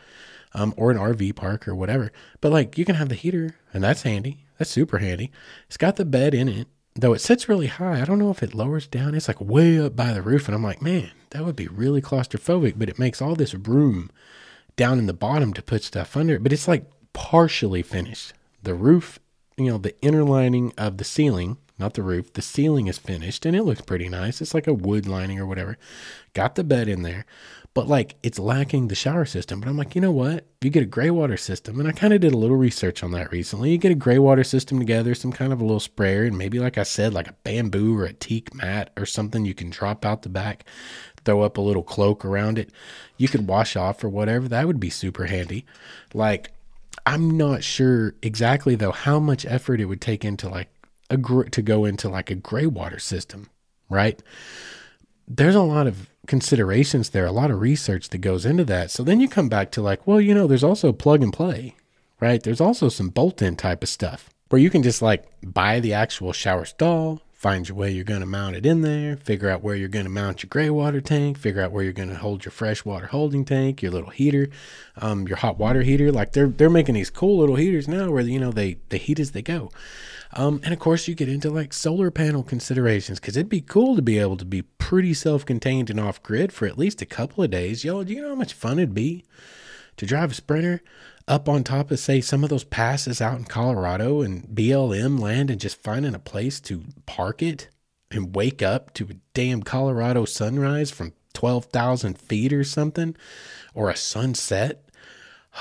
um, 0.54 0.74
or 0.78 0.92
an 0.92 0.98
RV 0.98 1.36
park 1.36 1.68
or 1.68 1.76
whatever. 1.76 2.12
But 2.40 2.52
like, 2.52 2.78
you 2.78 2.86
can 2.86 2.96
have 2.96 3.10
the 3.10 3.16
heater, 3.16 3.56
and 3.74 3.84
that's 3.84 4.04
handy. 4.04 4.46
That's 4.58 4.72
super 4.72 5.00
handy. 5.00 5.32
It's 5.68 5.78
got 5.78 5.96
the 5.96 6.06
bed 6.06 6.34
in 6.34 6.48
it 6.48 6.68
though 6.96 7.14
it 7.14 7.20
sits 7.20 7.50
really 7.50 7.68
high. 7.68 8.02
I 8.02 8.06
don't 8.06 8.20
know 8.20 8.32
if 8.32 8.44
it 8.44 8.54
lowers 8.54 8.88
down. 8.88 9.16
It's 9.16 9.28
like 9.28 9.42
way 9.42 9.80
up 9.80 9.96
by 9.96 10.14
the 10.14 10.22
roof. 10.22 10.48
And 10.48 10.56
I'm 10.56 10.64
like, 10.64 10.82
man, 10.82 11.12
that 11.32 11.46
would 11.46 11.56
be 11.56 11.68
really 11.68 12.02
claustrophobic, 12.02 12.74
but 12.78 12.90
it 12.90 13.00
makes 13.00 13.22
all 13.22 13.36
this 13.36 13.54
room 13.54 14.12
down 14.76 15.00
in 15.00 15.06
the 15.06 15.14
bottom 15.14 15.54
to 15.54 15.62
put 15.62 15.84
stuff 15.84 16.18
under 16.18 16.36
it. 16.36 16.44
But 16.44 16.54
it's 16.54 16.68
like 16.68 16.86
partially 17.14 17.82
finished. 17.82 18.34
The 18.64 18.74
roof 18.74 19.20
you 19.58 19.72
know, 19.72 19.78
the 19.78 20.00
inner 20.02 20.24
lining 20.24 20.74
of 20.78 20.98
the 20.98 21.04
ceiling, 21.04 21.58
not 21.78 21.94
the 21.94 22.04
roof, 22.04 22.34
the 22.34 22.42
ceiling 22.42 22.88
is 22.88 22.98
finished 22.98 23.46
and 23.46 23.56
it 23.56 23.64
looks 23.64 23.82
pretty 23.82 24.10
nice. 24.10 24.42
It's 24.42 24.54
like 24.54 24.68
a 24.68 24.74
wood 24.74 25.08
lining 25.08 25.40
or 25.40 25.46
whatever. 25.46 25.78
Got 26.34 26.56
the 26.56 26.64
bed 26.64 26.88
in 26.88 27.04
there, 27.04 27.26
but 27.74 27.88
like 27.88 28.16
it's 28.22 28.40
lacking 28.40 28.88
the 28.88 28.96
shower 28.96 29.26
system. 29.26 29.62
But 29.62 29.70
I'm 29.70 29.78
like, 29.78 29.96
you 29.96 30.02
know 30.02 30.12
what? 30.12 30.46
You 30.62 30.70
get 30.70 30.84
a 30.84 30.88
gray 30.88 31.10
water 31.10 31.38
system, 31.38 31.80
and 31.80 31.88
I 31.88 31.94
kind 31.94 32.14
of 32.14 32.22
did 32.22 32.34
a 32.34 32.38
little 32.38 32.58
research 32.58 33.04
on 33.04 33.12
that 33.12 33.32
recently. 33.32 33.72
You 33.72 33.78
get 33.78 33.92
a 33.92 33.96
gray 33.96 34.20
water 34.20 34.44
system 34.44 34.78
together, 34.80 35.16
some 35.16 35.32
kind 35.32 35.54
of 35.54 35.62
a 35.62 35.64
little 35.64 35.80
sprayer, 35.80 36.24
and 36.24 36.38
maybe, 36.38 36.60
like 36.60 36.78
I 36.78 36.84
said, 36.84 37.14
like 37.14 37.28
a 37.28 37.36
bamboo 37.44 37.98
or 37.98 38.06
a 38.06 38.14
teak 38.14 38.54
mat 38.54 38.92
or 38.98 39.06
something 39.06 39.46
you 39.46 39.54
can 39.54 39.70
drop 39.70 40.06
out 40.06 40.24
the 40.24 40.30
back, 40.30 40.66
throw 41.24 41.42
up 41.42 41.58
a 41.58 41.62
little 41.62 41.84
cloak 41.84 42.26
around 42.26 42.60
it. 42.60 42.72
You 43.18 43.28
could 43.28 43.48
wash 43.48 43.76
off 43.76 44.04
or 44.04 44.10
whatever. 44.10 44.48
That 44.48 44.68
would 44.68 44.80
be 44.80 44.90
super 44.90 45.26
handy. 45.26 45.66
Like, 46.14 46.52
I'm 47.06 47.38
not 47.38 47.64
sure 47.64 48.16
exactly 48.22 48.76
though 48.76 48.92
how 48.92 49.20
much 49.20 49.46
effort 49.46 49.80
it 49.80 49.86
would 49.86 50.02
take 50.02 50.24
into 50.26 50.50
like 50.50 50.70
a 51.10 51.18
gr- 51.18 51.44
to 51.44 51.62
go 51.62 51.86
into 51.86 52.10
like 52.10 52.30
a 52.30 52.36
gray 52.36 52.66
water 52.66 53.00
system, 53.00 53.50
right? 53.90 54.22
There's 55.28 55.56
a 55.56 55.62
lot 55.62 55.88
of 55.88 56.11
considerations 56.28 57.10
there, 57.10 57.26
a 57.26 57.32
lot 57.32 57.52
of 57.52 57.62
research 57.62 58.10
that 58.10 58.20
goes 58.20 58.46
into 58.46 58.64
that. 58.66 58.92
So 58.92 59.04
then 59.04 59.20
you 59.20 59.28
come 59.28 59.50
back 59.50 59.72
to 59.72 59.82
like, 59.82 60.06
well, 60.06 60.22
you 60.22 60.34
know, 60.34 60.48
there's 60.48 60.64
also 60.64 60.92
plug 60.92 61.24
and 61.24 61.34
play, 61.34 61.76
right? 62.20 62.42
There's 62.42 62.62
also 62.62 62.90
some 62.90 63.10
bolt 63.10 63.42
in 63.42 63.56
type 63.56 63.84
of 63.84 63.90
stuff 63.90 64.30
where 64.50 64.62
you 64.62 64.70
can 64.70 64.84
just 64.84 65.02
like 65.02 65.26
buy 65.42 65.80
the 65.80 65.94
actual 65.94 66.34
shower 66.34 66.66
stall, 66.66 67.22
find 67.32 67.68
your 67.68 67.78
way 67.78 67.90
you're 67.90 68.04
going 68.04 68.20
to 68.20 68.26
mount 68.26 68.56
it 68.56 68.66
in 68.66 68.82
there, 68.82 69.16
figure 69.18 69.50
out 69.50 69.64
where 69.64 69.76
you're 69.76 69.88
going 69.88 70.06
to 70.06 70.12
mount 70.12 70.44
your 70.44 70.50
gray 70.50 70.70
water 70.70 71.02
tank, 71.02 71.38
figure 71.38 71.62
out 71.62 71.72
where 71.72 71.84
you're 71.84 71.94
going 71.94 72.10
to 72.10 72.16
hold 72.16 72.46
your 72.46 72.52
fresh 72.52 72.86
water 72.86 73.08
holding 73.08 73.46
tank, 73.46 73.82
your 73.82 73.92
little 73.92 74.10
heater, 74.10 74.50
um, 74.98 75.28
your 75.28 75.38
hot 75.38 75.58
water 75.58 75.82
heater. 75.82 76.12
Like 76.12 76.34
they're 76.34 76.48
they're 76.50 76.70
making 76.70 76.96
these 76.96 77.10
cool 77.10 77.40
little 77.40 77.56
heaters 77.56 77.88
now 77.88 78.12
where 78.12 78.22
you 78.22 78.40
know 78.40 78.52
they 78.52 78.78
they 78.90 78.98
heat 78.98 79.20
as 79.20 79.32
they 79.32 79.42
go. 79.42 79.72
Um, 80.34 80.62
and 80.64 80.74
of 80.74 80.80
course, 80.80 81.08
you 81.08 81.16
get 81.16 81.30
into 81.30 81.50
like 81.50 81.74
solar 81.74 82.10
panel 82.10 82.44
considerations 82.44 83.20
because 83.20 83.36
it'd 83.36 83.50
be 83.50 83.62
cool 83.62 83.96
to 83.96 84.02
be 84.02 84.18
able 84.18 84.38
to 84.38 84.46
be 84.46 84.62
pretty 84.62 85.14
self 85.14 85.46
contained 85.46 85.90
and 85.90 86.00
off 86.00 86.24
grid 86.24 86.54
for 86.54 86.66
at 86.68 86.78
least 86.78 87.02
a 87.02 87.06
couple 87.06 87.44
of 87.44 87.52
days. 87.52 87.84
Yo, 87.84 88.04
do 88.04 88.14
you 88.14 88.22
know 88.22 88.30
how 88.30 88.36
much 88.36 88.54
fun 88.54 88.80
it'd 88.80 88.94
be 88.94 89.26
to 89.98 90.06
drive 90.06 90.32
a 90.32 90.34
Sprinter 90.34 90.82
up 91.28 91.48
on 91.48 91.64
top 91.64 91.92
of, 91.92 92.00
say, 92.00 92.22
some 92.22 92.44
of 92.44 92.50
those 92.50 92.64
passes 92.64 93.22
out 93.22 93.38
in 93.38 93.46
Colorado 93.46 94.22
and 94.22 94.48
BLM 94.48 95.20
land 95.20 95.50
and 95.50 95.60
just 95.60 95.82
finding 95.82 96.16
a 96.16 96.20
place 96.20 96.60
to 96.62 96.84
park 97.06 97.42
it 97.42 97.70
and 98.10 98.36
wake 98.36 98.62
up 98.62 98.94
to 98.94 99.06
a 99.06 99.16
damn 99.34 99.64
Colorado 99.64 100.26
sunrise 100.26 100.92
from 100.92 101.14
12,000 101.34 102.18
feet 102.18 102.52
or 102.52 102.64
something 102.64 103.16
or 103.74 103.90
a 103.90 103.96
sunset. 103.96 104.84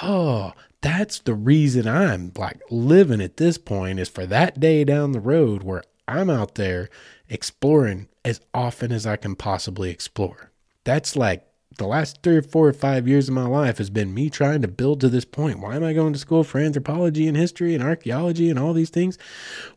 Oh, 0.02 0.52
that's 0.80 1.18
the 1.20 1.34
reason 1.34 1.86
I'm 1.86 2.32
like 2.36 2.60
living 2.70 3.20
at 3.20 3.36
this 3.36 3.58
point 3.58 3.98
is 3.98 4.08
for 4.08 4.26
that 4.26 4.60
day 4.60 4.84
down 4.84 5.12
the 5.12 5.20
road 5.20 5.62
where 5.62 5.82
I'm 6.08 6.30
out 6.30 6.54
there 6.54 6.88
exploring 7.28 8.08
as 8.24 8.40
often 8.54 8.92
as 8.92 9.06
I 9.06 9.16
can 9.16 9.36
possibly 9.36 9.90
explore. 9.90 10.50
That's 10.84 11.16
like 11.16 11.46
the 11.76 11.86
last 11.86 12.22
three 12.22 12.36
or 12.36 12.42
four 12.42 12.66
or 12.68 12.72
five 12.72 13.06
years 13.06 13.28
of 13.28 13.34
my 13.34 13.46
life 13.46 13.78
has 13.78 13.90
been 13.90 14.12
me 14.12 14.28
trying 14.28 14.60
to 14.62 14.68
build 14.68 15.00
to 15.00 15.08
this 15.08 15.24
point. 15.24 15.60
Why 15.60 15.76
am 15.76 15.84
I 15.84 15.92
going 15.92 16.12
to 16.12 16.18
school 16.18 16.44
for 16.44 16.58
anthropology 16.58 17.28
and 17.28 17.36
history 17.36 17.74
and 17.74 17.82
archaeology 17.82 18.50
and 18.50 18.58
all 18.58 18.72
these 18.72 18.90
things? 18.90 19.16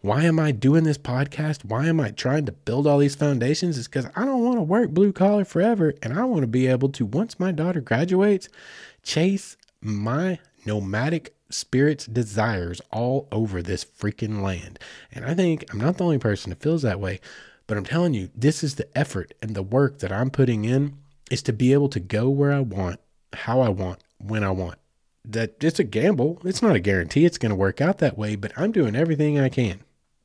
Why 0.02 0.24
am 0.24 0.40
I 0.40 0.52
doing 0.52 0.84
this 0.84 0.98
podcast? 0.98 1.66
Why 1.66 1.86
am 1.86 2.00
I 2.00 2.10
trying 2.12 2.46
to 2.48 2.52
build 2.52 2.88
all 2.88 2.98
these 2.98 3.16
foundations? 3.16 3.78
It's 3.78 3.88
because 3.88 4.08
I 4.16 4.26
don't 4.26 4.44
want 4.44 4.58
to 4.58 4.64
work 4.64 4.90
blue 4.90 5.14
collar 5.14 5.46
forever. 5.46 5.94
And 6.02 6.18
I 6.18 6.26
want 6.26 6.42
to 6.42 6.48
be 6.48 6.68
able 6.68 6.90
to, 6.90 7.06
once 7.06 7.40
my 7.40 7.52
daughter 7.52 7.80
graduates, 7.80 8.50
chase 9.04 9.56
my 9.82 10.40
nomadic 10.66 11.36
spirit's 11.50 12.06
desires 12.06 12.82
all 12.92 13.28
over 13.32 13.62
this 13.62 13.86
freaking 13.86 14.42
land. 14.42 14.80
And 15.12 15.26
I 15.26 15.34
think 15.34 15.66
I'm 15.72 15.80
not 15.80 15.98
the 15.98 16.04
only 16.04 16.20
person 16.20 16.50
that 16.50 16.62
feels 16.62 16.82
that 16.82 17.00
way, 17.00 17.20
but 17.68 17.78
I'm 17.78 17.86
telling 17.86 18.14
you, 18.14 18.30
this 18.36 18.64
is 18.64 18.76
the 18.76 18.98
effort 18.98 19.34
and 19.42 19.56
the 19.56 19.64
work 19.64 20.00
that 20.00 20.12
I'm 20.12 20.30
putting 20.30 20.66
in 20.66 20.98
is 21.32 21.42
to 21.44 21.54
be 21.54 21.74
able 21.74 21.90
to 21.90 22.00
go 22.00 22.30
where 22.30 22.52
I 22.52 22.60
want, 22.60 23.00
how 23.34 23.62
I 23.62 23.70
want, 23.70 24.04
when 24.18 24.44
I 24.44 24.52
want. 24.52 24.80
That 25.26 25.64
it's 25.64 25.80
a 25.80 25.86
gamble. 25.86 26.42
It's 26.44 26.62
not 26.62 26.76
a 26.76 26.82
guarantee 26.82 27.26
it's 27.26 27.38
going 27.38 27.52
to 27.52 27.56
work 27.56 27.80
out 27.80 28.00
that 28.00 28.18
way, 28.18 28.36
but 28.36 28.52
I'm 28.58 28.74
doing 28.74 28.96
everything 28.96 29.40
I 29.40 29.48
can 29.48 29.80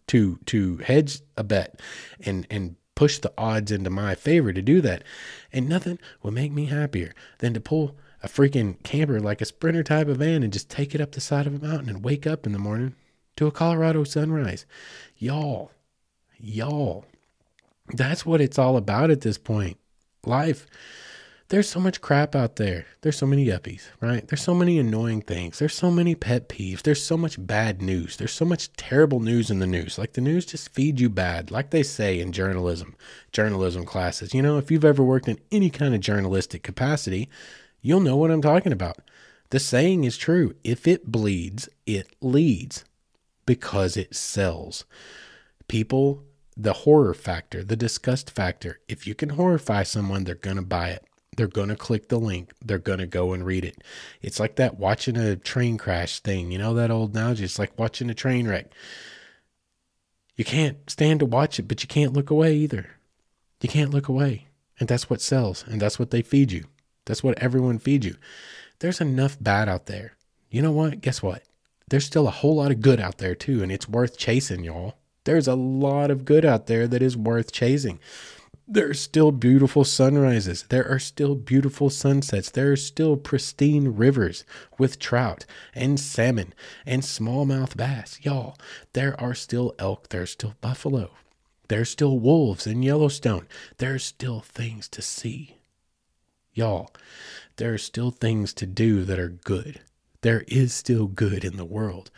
to 0.08 0.38
to 0.46 0.78
hedge 0.78 1.20
a 1.36 1.44
bet 1.44 1.80
and 2.24 2.46
and 2.50 2.74
push 2.96 3.18
the 3.18 3.32
odds 3.38 3.70
into 3.70 3.90
my 3.90 4.16
favor 4.16 4.52
to 4.52 4.60
do 4.60 4.80
that. 4.80 5.04
And 5.52 5.68
nothing 5.68 6.00
will 6.20 6.32
make 6.32 6.50
me 6.50 6.66
happier 6.66 7.14
than 7.38 7.54
to 7.54 7.60
pull 7.60 7.96
a 8.22 8.28
freaking 8.28 8.82
camper 8.82 9.20
like 9.20 9.40
a 9.40 9.44
sprinter 9.44 9.82
type 9.82 10.08
of 10.08 10.18
van 10.18 10.42
and 10.42 10.52
just 10.52 10.68
take 10.68 10.94
it 10.94 11.00
up 11.00 11.12
the 11.12 11.20
side 11.20 11.46
of 11.46 11.54
a 11.54 11.66
mountain 11.66 11.88
and 11.88 12.04
wake 12.04 12.26
up 12.26 12.46
in 12.46 12.52
the 12.52 12.58
morning 12.58 12.94
to 13.36 13.46
a 13.46 13.52
Colorado 13.52 14.04
sunrise. 14.04 14.66
Y'all, 15.16 15.70
y'all, 16.38 17.04
that's 17.92 18.26
what 18.26 18.40
it's 18.40 18.58
all 18.58 18.76
about 18.76 19.10
at 19.10 19.20
this 19.20 19.38
point. 19.38 19.78
Life. 20.24 20.66
There's 21.50 21.68
so 21.68 21.80
much 21.80 22.02
crap 22.02 22.34
out 22.34 22.56
there. 22.56 22.84
There's 23.00 23.16
so 23.16 23.24
many 23.24 23.46
yuppies, 23.46 23.88
right? 24.02 24.26
There's 24.28 24.42
so 24.42 24.52
many 24.52 24.78
annoying 24.78 25.22
things. 25.22 25.58
There's 25.58 25.74
so 25.74 25.90
many 25.90 26.14
pet 26.14 26.50
peeves. 26.50 26.82
There's 26.82 27.02
so 27.02 27.16
much 27.16 27.36
bad 27.46 27.80
news. 27.80 28.18
There's 28.18 28.34
so 28.34 28.44
much 28.44 28.70
terrible 28.74 29.20
news 29.20 29.50
in 29.50 29.58
the 29.58 29.66
news. 29.66 29.96
Like 29.96 30.12
the 30.12 30.20
news 30.20 30.44
just 30.44 30.68
feeds 30.68 31.00
you 31.00 31.08
bad, 31.08 31.50
like 31.50 31.70
they 31.70 31.82
say 31.82 32.20
in 32.20 32.32
journalism, 32.32 32.96
journalism 33.32 33.86
classes. 33.86 34.34
You 34.34 34.42
know, 34.42 34.58
if 34.58 34.70
you've 34.70 34.84
ever 34.84 35.02
worked 35.02 35.26
in 35.26 35.38
any 35.50 35.70
kind 35.70 35.94
of 35.94 36.02
journalistic 36.02 36.62
capacity, 36.62 37.30
you'll 37.80 38.00
know 38.00 38.16
what 38.16 38.30
I'm 38.30 38.42
talking 38.42 38.72
about. 38.72 38.98
The 39.50 39.58
saying 39.58 40.04
is 40.04 40.16
true 40.16 40.54
if 40.62 40.86
it 40.86 41.10
bleeds, 41.10 41.68
it 41.86 42.14
leads 42.20 42.84
because 43.46 43.96
it 43.96 44.14
sells. 44.14 44.84
People, 45.68 46.24
the 46.56 46.72
horror 46.72 47.14
factor, 47.14 47.64
the 47.64 47.76
disgust 47.76 48.30
factor, 48.30 48.80
if 48.88 49.06
you 49.06 49.14
can 49.14 49.30
horrify 49.30 49.84
someone, 49.84 50.24
they're 50.24 50.34
going 50.34 50.56
to 50.56 50.62
buy 50.62 50.90
it. 50.90 51.04
They're 51.36 51.46
going 51.46 51.68
to 51.68 51.76
click 51.76 52.08
the 52.08 52.18
link. 52.18 52.52
They're 52.64 52.78
going 52.78 52.98
to 52.98 53.06
go 53.06 53.32
and 53.32 53.46
read 53.46 53.64
it. 53.64 53.82
It's 54.20 54.40
like 54.40 54.56
that 54.56 54.78
watching 54.78 55.16
a 55.16 55.36
train 55.36 55.78
crash 55.78 56.18
thing. 56.18 56.50
You 56.50 56.58
know 56.58 56.74
that 56.74 56.90
old 56.90 57.14
analogy? 57.14 57.44
It's 57.44 57.60
like 57.60 57.78
watching 57.78 58.10
a 58.10 58.14
train 58.14 58.48
wreck. 58.48 58.66
You 60.36 60.44
can't 60.44 60.90
stand 60.90 61.20
to 61.20 61.26
watch 61.26 61.58
it, 61.58 61.68
but 61.68 61.82
you 61.82 61.88
can't 61.88 62.12
look 62.12 62.30
away 62.30 62.54
either. 62.54 62.90
You 63.60 63.68
can't 63.68 63.92
look 63.92 64.08
away. 64.08 64.48
And 64.80 64.88
that's 64.88 65.08
what 65.08 65.20
sells. 65.20 65.64
And 65.66 65.80
that's 65.80 65.98
what 65.98 66.10
they 66.10 66.22
feed 66.22 66.52
you. 66.52 66.64
That's 67.08 67.24
what 67.24 67.38
everyone 67.38 67.78
feeds 67.78 68.06
you. 68.06 68.16
There's 68.78 69.00
enough 69.00 69.36
bad 69.40 69.68
out 69.68 69.86
there. 69.86 70.12
You 70.50 70.62
know 70.62 70.70
what? 70.70 71.00
Guess 71.00 71.22
what? 71.22 71.42
There's 71.88 72.04
still 72.04 72.28
a 72.28 72.30
whole 72.30 72.56
lot 72.56 72.70
of 72.70 72.82
good 72.82 73.00
out 73.00 73.18
there 73.18 73.34
too, 73.34 73.62
and 73.62 73.72
it's 73.72 73.88
worth 73.88 74.18
chasing, 74.18 74.62
y'all. 74.62 74.94
There's 75.24 75.48
a 75.48 75.54
lot 75.54 76.10
of 76.10 76.24
good 76.24 76.44
out 76.44 76.66
there 76.66 76.86
that 76.86 77.02
is 77.02 77.16
worth 77.16 77.50
chasing. 77.50 77.98
There 78.70 78.90
are 78.90 78.94
still 78.94 79.32
beautiful 79.32 79.82
sunrises. 79.82 80.66
There 80.68 80.86
are 80.86 80.98
still 80.98 81.34
beautiful 81.34 81.88
sunsets. 81.88 82.50
There 82.50 82.70
are 82.72 82.76
still 82.76 83.16
pristine 83.16 83.96
rivers 83.96 84.44
with 84.78 84.98
trout 84.98 85.46
and 85.74 85.98
salmon 85.98 86.52
and 86.84 87.02
smallmouth 87.02 87.76
bass. 87.76 88.18
Y'all, 88.22 88.58
there 88.92 89.18
are 89.18 89.34
still 89.34 89.74
elk. 89.78 90.10
There's 90.10 90.32
still 90.32 90.54
buffalo. 90.60 91.10
There's 91.68 91.88
still 91.88 92.18
wolves 92.18 92.66
in 92.66 92.82
Yellowstone. 92.82 93.48
There's 93.78 94.04
still 94.04 94.40
things 94.40 94.88
to 94.88 95.00
see. 95.00 95.57
Y'all, 96.52 96.90
there 97.56 97.72
are 97.72 97.78
still 97.78 98.10
things 98.10 98.52
to 98.54 98.66
do 98.66 99.04
that 99.04 99.18
are 99.18 99.28
good. 99.28 99.80
There 100.22 100.44
is 100.48 100.74
still 100.74 101.06
good 101.06 101.44
in 101.44 101.56
the 101.56 101.64
world. 101.64 102.10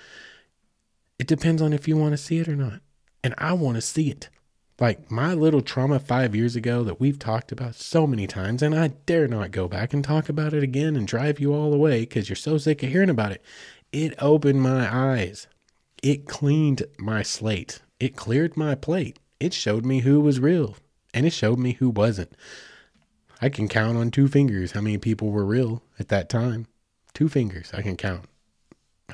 It 1.19 1.27
depends 1.27 1.61
on 1.61 1.73
if 1.73 1.87
you 1.87 1.97
want 1.97 2.13
to 2.13 2.17
see 2.17 2.39
it 2.39 2.49
or 2.49 2.57
not. 2.57 2.81
And 3.23 3.35
I 3.37 3.53
want 3.53 3.77
to 3.77 3.83
see 3.83 4.11
it. 4.11 4.29
Like 4.79 5.11
my 5.11 5.35
little 5.35 5.61
trauma 5.61 5.99
five 5.99 6.35
years 6.35 6.57
ago 6.57 6.83
that 6.85 6.99
we've 6.99 7.19
talked 7.19 7.53
about 7.53 7.75
so 7.75 8.07
many 8.07 8.27
times, 8.27 8.63
and 8.63 8.75
I 8.75 8.89
dare 9.05 9.29
not 9.29 9.51
go 9.51 9.69
back 9.69 9.93
and 9.93 10.03
talk 10.03 10.31
about 10.31 10.55
it 10.55 10.63
again 10.63 10.97
and 10.97 11.07
drive 11.07 11.39
you 11.39 11.53
all 11.53 11.75
away 11.75 12.01
because 12.01 12.31
you're 12.31 12.37
so 12.37 12.57
sick 12.57 12.83
of 12.83 12.89
hearing 12.89 13.11
about 13.11 13.33
it. 13.33 13.45
It 13.93 14.15
opened 14.19 14.63
my 14.63 14.89
eyes. 14.91 15.47
It 16.03 16.27
cleaned 16.27 16.85
my 16.99 17.23
slate. 17.23 17.83
It 17.99 18.17
cleared 18.17 18.57
my 18.57 18.75
plate. 18.75 19.19
It 19.39 19.53
showed 19.53 19.85
me 19.85 20.01
who 20.01 20.21
was 20.21 20.41
real 20.41 20.77
and 21.13 21.27
it 21.27 21.33
showed 21.33 21.59
me 21.59 21.73
who 21.73 21.91
wasn't. 21.91 22.33
I 23.41 23.49
can 23.49 23.69
count 23.69 23.97
on 23.97 24.11
two 24.11 24.29
fingers 24.29 24.73
how 24.73 24.81
many 24.81 24.99
people 24.99 25.31
were 25.31 25.45
real 25.45 25.83
at 25.99 26.09
that 26.09 26.29
time. 26.29 26.67
Two 27.15 27.29
fingers, 27.29 27.71
I 27.73 27.83
can 27.83 27.97
count 27.97 28.27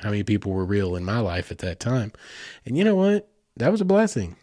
how 0.01 0.09
many 0.09 0.23
people 0.23 0.51
were 0.51 0.65
real 0.65 0.95
in 0.95 1.03
my 1.03 1.19
life 1.19 1.51
at 1.51 1.59
that 1.59 1.79
time. 1.79 2.11
And 2.65 2.77
you 2.77 2.83
know 2.83 2.95
what? 2.95 3.29
That 3.55 3.71
was 3.71 3.81
a 3.81 3.85
blessing. 3.85 4.35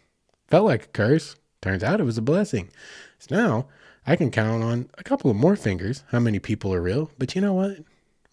Felt 0.47 0.65
like 0.65 0.83
a 0.85 0.87
curse. 0.87 1.35
Turns 1.61 1.83
out 1.83 1.99
it 1.99 2.05
was 2.05 2.17
a 2.17 2.21
blessing. 2.21 2.69
So 3.19 3.35
now 3.35 3.67
I 4.05 4.15
can 4.15 4.31
count 4.31 4.63
on 4.63 4.89
a 4.97 5.03
couple 5.03 5.31
of 5.31 5.37
more 5.37 5.55
fingers 5.55 6.03
how 6.11 6.19
many 6.19 6.39
people 6.39 6.73
are 6.73 6.81
real. 6.81 7.09
But 7.17 7.35
you 7.35 7.41
know 7.41 7.53
what? 7.53 7.77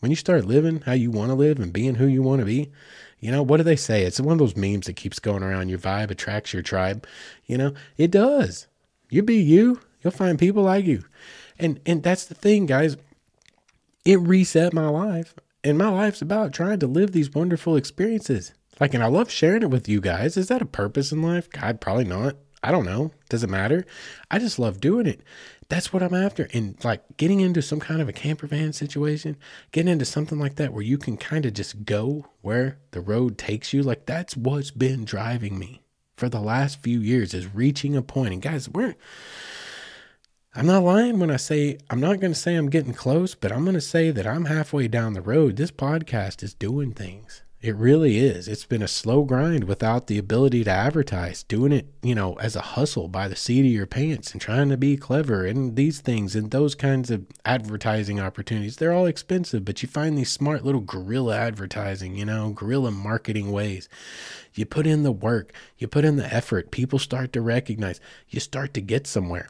When 0.01 0.11
you 0.11 0.17
start 0.17 0.45
living 0.45 0.81
how 0.81 0.93
you 0.93 1.11
want 1.11 1.31
to 1.31 1.35
live 1.35 1.61
and 1.61 1.73
being 1.73 1.95
who 1.95 2.07
you 2.07 2.23
want 2.23 2.41
to 2.41 2.47
be, 2.47 2.73
you 3.21 3.31
know, 3.31 3.43
what 3.43 3.59
do 3.59 3.63
they 3.63 3.77
say? 3.77 4.03
It's 4.03 4.21
one 4.21 4.33
of 4.33 4.39
those 4.39 4.57
memes 4.57 4.87
that 4.87 4.97
keeps 4.97 5.21
going 5.21 5.45
around. 5.45 5.69
Your 5.69 5.79
vibe 5.79 6.11
attracts 6.11 6.53
your 6.53 6.63
tribe. 6.63 7.07
You 7.47 7.57
know, 7.57 7.75
it 7.97 8.11
does. 8.11 8.67
You 9.11 9.23
be 9.23 9.37
you, 9.37 9.81
you'll 10.03 10.11
find 10.11 10.39
people 10.39 10.65
like 10.65 10.85
you. 10.85 11.05
And 11.63 11.81
and 11.87 12.03
that's 12.03 12.27
the 12.27 12.35
thing, 12.35 12.67
guys. 12.67 12.97
It 14.05 14.19
reset 14.21 14.75
my 14.75 14.89
life. 14.89 15.35
And 15.65 15.79
my 15.79 15.89
life's 15.89 16.21
about 16.21 16.53
trying 16.53 16.81
to 16.81 16.89
live 16.89 17.13
these 17.13 17.33
wonderful 17.33 17.77
experiences. 17.77 18.53
Like, 18.81 18.95
and 18.95 19.03
I 19.03 19.07
love 19.07 19.31
sharing 19.31 19.63
it 19.63 19.71
with 19.71 19.89
you 19.89 20.01
guys. 20.01 20.37
Is 20.37 20.49
that 20.49 20.61
a 20.61 20.67
purpose 20.67 21.13
in 21.13 21.23
life? 21.23 21.49
God, 21.49 21.81
probably 21.81 22.05
not. 22.05 22.35
I 22.65 22.73
don't 22.73 22.85
know. 22.85 23.13
Does 23.29 23.45
it 23.45 23.51
matter? 23.51 23.87
I 24.29 24.41
just 24.41 24.59
love 24.59 24.81
doing 24.81 25.07
it. 25.07 25.21
That's 25.69 25.93
what 25.93 26.03
I'm 26.03 26.15
after. 26.15 26.49
And 26.53 26.77
like 26.85 27.17
getting 27.17 27.41
into 27.41 27.63
some 27.63 27.79
kind 27.79 28.03
of 28.03 28.09
a 28.09 28.13
camper 28.13 28.49
van 28.49 28.73
situation, 28.73 29.37
getting 29.71 29.93
into 29.93 30.05
something 30.05 30.39
like 30.39 30.57
that 30.57 30.73
where 30.73 30.83
you 30.83 30.99
can 30.99 31.17
kind 31.17 31.47
of 31.47 31.55
just 31.55 31.85
go 31.85 32.27
where 32.41 32.79
the 32.91 33.01
road 33.01 33.39
takes 33.39 33.73
you. 33.73 33.83
Like 33.83 34.07
that's 34.07 34.37
what's 34.37 34.73
been 34.73 35.05
driving 35.05 35.59
me 35.59 35.83
for 36.17 36.29
the 36.29 36.41
last 36.41 36.83
few 36.83 37.01
years 37.01 37.35
is 37.35 37.55
reaching 37.55 37.97
a 37.97 38.03
point. 38.03 38.33
And 38.33 38.43
guys, 38.43 38.69
we're 38.69 38.97
I'm 40.55 40.67
not 40.67 40.83
lying 40.83 41.19
when 41.19 41.31
I 41.31 41.39
say 41.39 41.79
I'm 41.89 41.99
not 41.99 42.21
going 42.21 42.35
to 42.35 42.39
say 42.39 42.57
I'm 42.57 42.69
getting 42.69 42.93
close, 42.93 43.35
but 43.35 43.51
I'm 43.51 43.65
going 43.65 43.73
to 43.73 43.81
say 43.81 44.11
that 44.11 44.27
I'm 44.27 44.45
halfway 44.45 44.87
down 44.87 45.15
the 45.15 45.23
road. 45.23 45.57
This 45.57 45.71
podcast 45.71 46.43
is 46.43 46.53
doing 46.53 46.93
things. 46.93 47.41
It 47.63 47.75
really 47.75 48.19
is. 48.19 48.49
It's 48.49 48.67
been 48.67 48.83
a 48.83 48.89
slow 48.89 49.23
grind 49.23 49.65
without 49.65 50.09
the 50.09 50.19
ability 50.19 50.63
to 50.65 50.71
advertise, 50.71 51.43
doing 51.45 51.73
it, 51.73 51.87
you 52.03 52.15
know, 52.15 52.35
as 52.35 52.55
a 52.55 52.61
hustle 52.61 53.09
by 53.09 53.29
the 53.29 53.37
seat 53.37 53.61
of 53.61 53.73
your 53.73 53.87
pants 53.87 54.33
and 54.33 54.43
trying 54.43 54.69
to 54.69 54.77
be 54.77 54.99
clever 54.99 55.47
and 55.47 55.75
these 55.75 56.01
things 56.01 56.37
and 56.37 56.51
those 56.51 56.75
kinds 56.75 57.11
of 57.11 57.25
advertising 57.47 58.21
opportunities. 58.21 58.77
They're 58.77 58.93
all 58.93 59.07
expensive, 59.07 59.65
but 59.65 59.83
you 59.83 59.89
find 59.89 60.19
these 60.19 60.31
smart 60.31 60.67
little 60.67 60.83
guerrilla 60.83 61.35
advertising, 61.35 62.15
you 62.15 62.27
know, 62.27 62.51
guerrilla 62.51 62.91
marketing 62.91 63.53
ways. 63.53 63.89
You 64.53 64.67
put 64.67 64.87
in 64.87 65.03
the 65.03 65.13
work, 65.13 65.55
you 65.79 65.89
put 65.89 66.05
in 66.05 66.17
the 66.17 66.35
effort, 66.35 66.71
people 66.71 66.99
start 66.99 67.33
to 67.33 67.41
recognize, 67.41 68.01
you 68.29 68.39
start 68.39 68.75
to 68.75 68.83
get 68.83 69.07
somewhere. 69.07 69.49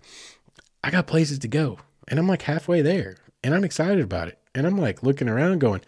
I 0.84 0.90
got 0.90 1.06
places 1.06 1.38
to 1.40 1.48
go 1.48 1.78
and 2.08 2.18
I'm 2.18 2.28
like 2.28 2.42
halfway 2.42 2.82
there 2.82 3.16
and 3.42 3.54
I'm 3.54 3.64
excited 3.64 4.04
about 4.04 4.28
it. 4.28 4.38
And 4.54 4.66
I'm 4.66 4.78
like 4.78 5.02
looking 5.02 5.28
around 5.28 5.60
going, 5.60 5.80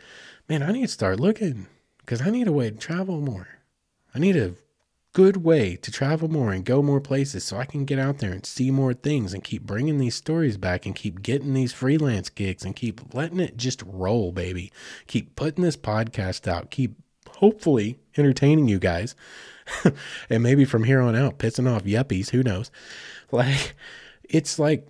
man, 0.48 0.62
I 0.62 0.72
need 0.72 0.82
to 0.82 0.88
start 0.88 1.20
looking 1.20 1.66
because 1.98 2.22
I 2.22 2.30
need 2.30 2.48
a 2.48 2.52
way 2.52 2.70
to 2.70 2.76
travel 2.76 3.20
more. 3.20 3.48
I 4.14 4.18
need 4.18 4.36
a 4.36 4.54
good 5.12 5.38
way 5.38 5.76
to 5.76 5.92
travel 5.92 6.28
more 6.28 6.52
and 6.52 6.64
go 6.64 6.82
more 6.82 7.00
places 7.00 7.44
so 7.44 7.56
I 7.56 7.64
can 7.64 7.84
get 7.84 7.98
out 7.98 8.18
there 8.18 8.32
and 8.32 8.44
see 8.44 8.70
more 8.70 8.92
things 8.92 9.32
and 9.32 9.44
keep 9.44 9.62
bringing 9.62 9.98
these 9.98 10.16
stories 10.16 10.56
back 10.56 10.86
and 10.86 10.94
keep 10.94 11.22
getting 11.22 11.54
these 11.54 11.72
freelance 11.72 12.28
gigs 12.28 12.64
and 12.64 12.74
keep 12.74 13.14
letting 13.14 13.40
it 13.40 13.56
just 13.56 13.82
roll, 13.86 14.32
baby. 14.32 14.72
Keep 15.06 15.36
putting 15.36 15.62
this 15.62 15.76
podcast 15.76 16.48
out. 16.48 16.70
Keep 16.70 16.96
hopefully 17.36 17.98
entertaining 18.16 18.68
you 18.68 18.78
guys. 18.78 19.14
and 20.30 20.42
maybe 20.42 20.64
from 20.64 20.84
here 20.84 21.00
on 21.00 21.14
out, 21.16 21.38
pissing 21.38 21.72
off 21.72 21.84
yuppies. 21.84 22.30
Who 22.30 22.42
knows? 22.42 22.70
Like, 23.32 23.74
it's 24.34 24.58
like 24.58 24.86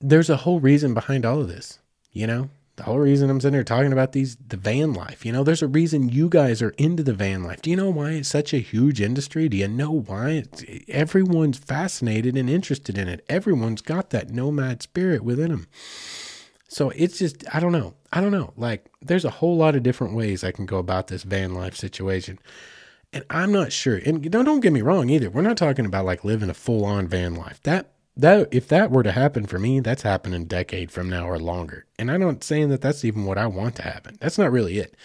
there's 0.00 0.30
a 0.30 0.38
whole 0.38 0.60
reason 0.60 0.94
behind 0.94 1.24
all 1.24 1.40
of 1.40 1.48
this, 1.48 1.78
you 2.12 2.26
know? 2.26 2.50
the 2.78 2.84
whole 2.84 2.98
reason 2.98 3.28
I'm 3.28 3.40
sitting 3.40 3.54
here 3.54 3.64
talking 3.64 3.92
about 3.92 4.12
these 4.12 4.36
the 4.36 4.56
van 4.56 4.94
life. 4.94 5.26
You 5.26 5.32
know, 5.32 5.42
there's 5.42 5.62
a 5.62 5.68
reason 5.68 6.08
you 6.08 6.28
guys 6.28 6.62
are 6.62 6.70
into 6.78 7.02
the 7.02 7.12
van 7.12 7.42
life. 7.42 7.60
Do 7.60 7.70
you 7.70 7.76
know 7.76 7.90
why 7.90 8.12
it's 8.12 8.28
such 8.28 8.54
a 8.54 8.58
huge 8.58 9.00
industry? 9.00 9.48
Do 9.48 9.56
you 9.56 9.66
know 9.66 9.90
why 9.90 10.30
it's, 10.30 10.64
everyone's 10.86 11.58
fascinated 11.58 12.36
and 12.36 12.48
interested 12.48 12.96
in 12.96 13.08
it? 13.08 13.24
Everyone's 13.28 13.82
got 13.82 14.10
that 14.10 14.30
nomad 14.30 14.80
spirit 14.80 15.24
within 15.24 15.50
them. 15.50 15.66
So 16.68 16.90
it's 16.90 17.18
just 17.18 17.44
I 17.52 17.58
don't 17.58 17.72
know. 17.72 17.94
I 18.12 18.20
don't 18.20 18.32
know. 18.32 18.52
Like 18.56 18.88
there's 19.02 19.24
a 19.24 19.30
whole 19.30 19.56
lot 19.56 19.74
of 19.74 19.82
different 19.82 20.14
ways 20.14 20.44
I 20.44 20.52
can 20.52 20.64
go 20.64 20.78
about 20.78 21.08
this 21.08 21.24
van 21.24 21.54
life 21.54 21.76
situation. 21.76 22.38
And 23.12 23.24
I'm 23.28 23.50
not 23.50 23.72
sure. 23.72 23.96
And 23.96 24.30
don't 24.30 24.44
don't 24.44 24.60
get 24.60 24.72
me 24.72 24.82
wrong 24.82 25.10
either. 25.10 25.30
We're 25.30 25.42
not 25.42 25.56
talking 25.56 25.84
about 25.84 26.04
like 26.04 26.24
living 26.24 26.48
a 26.48 26.54
full 26.54 26.84
on 26.84 27.08
van 27.08 27.34
life. 27.34 27.60
That 27.64 27.90
that 28.18 28.48
if 28.50 28.68
that 28.68 28.90
were 28.90 29.04
to 29.04 29.12
happen 29.12 29.46
for 29.46 29.58
me, 29.58 29.80
that's 29.80 30.02
happening 30.02 30.42
a 30.42 30.44
decade 30.44 30.90
from 30.90 31.08
now 31.08 31.28
or 31.28 31.38
longer. 31.38 31.86
And 31.98 32.10
I'm 32.10 32.20
not 32.20 32.44
saying 32.44 32.68
that 32.70 32.80
that's 32.80 33.04
even 33.04 33.24
what 33.24 33.38
I 33.38 33.46
want 33.46 33.76
to 33.76 33.82
happen. 33.82 34.18
That's 34.20 34.38
not 34.38 34.52
really 34.52 34.78
it. 34.78 34.96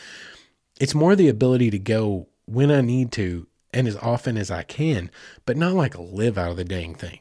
It's 0.82 0.96
more 0.96 1.16
the 1.16 1.30
ability 1.30 1.70
to 1.72 1.80
go 1.80 2.28
when 2.46 2.72
I 2.72 2.82
need 2.82 3.12
to 3.14 3.48
and 3.72 3.88
as 3.88 3.96
often 3.98 4.38
as 4.38 4.52
I 4.52 4.64
can, 4.64 5.12
but 5.46 5.58
not 5.58 5.74
like 5.74 5.98
live 5.98 6.38
out 6.38 6.52
of 6.52 6.58
the 6.58 6.64
dang 6.64 6.96
thing. 6.96 7.20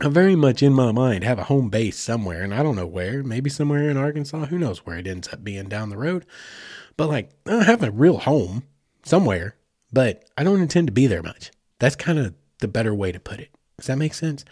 I 0.00 0.08
very 0.08 0.36
much 0.36 0.62
in 0.62 0.74
my 0.74 0.92
mind 0.92 1.24
have 1.24 1.38
a 1.38 1.44
home 1.44 1.70
base 1.70 1.98
somewhere, 1.98 2.42
and 2.42 2.52
I 2.52 2.62
don't 2.62 2.76
know 2.76 2.86
where, 2.86 3.22
maybe 3.22 3.48
somewhere 3.48 3.88
in 3.88 3.96
Arkansas. 3.96 4.46
Who 4.46 4.58
knows 4.58 4.84
where 4.84 4.98
it 4.98 5.06
ends 5.06 5.28
up 5.28 5.42
being 5.42 5.68
down 5.68 5.88
the 5.88 5.96
road? 5.96 6.26
But 6.98 7.08
like, 7.08 7.30
I 7.46 7.64
have 7.64 7.82
a 7.82 7.90
real 7.90 8.18
home 8.18 8.64
somewhere, 9.04 9.56
but 9.90 10.24
I 10.36 10.44
don't 10.44 10.60
intend 10.60 10.88
to 10.88 10.92
be 10.92 11.06
there 11.06 11.22
much. 11.22 11.50
That's 11.78 11.96
kind 11.96 12.18
of 12.18 12.34
the 12.58 12.68
better 12.68 12.94
way 12.94 13.10
to 13.10 13.20
put 13.20 13.40
it. 13.40 13.55
Does 13.78 13.88
that 13.88 13.98
make 13.98 14.14
sense? 14.14 14.42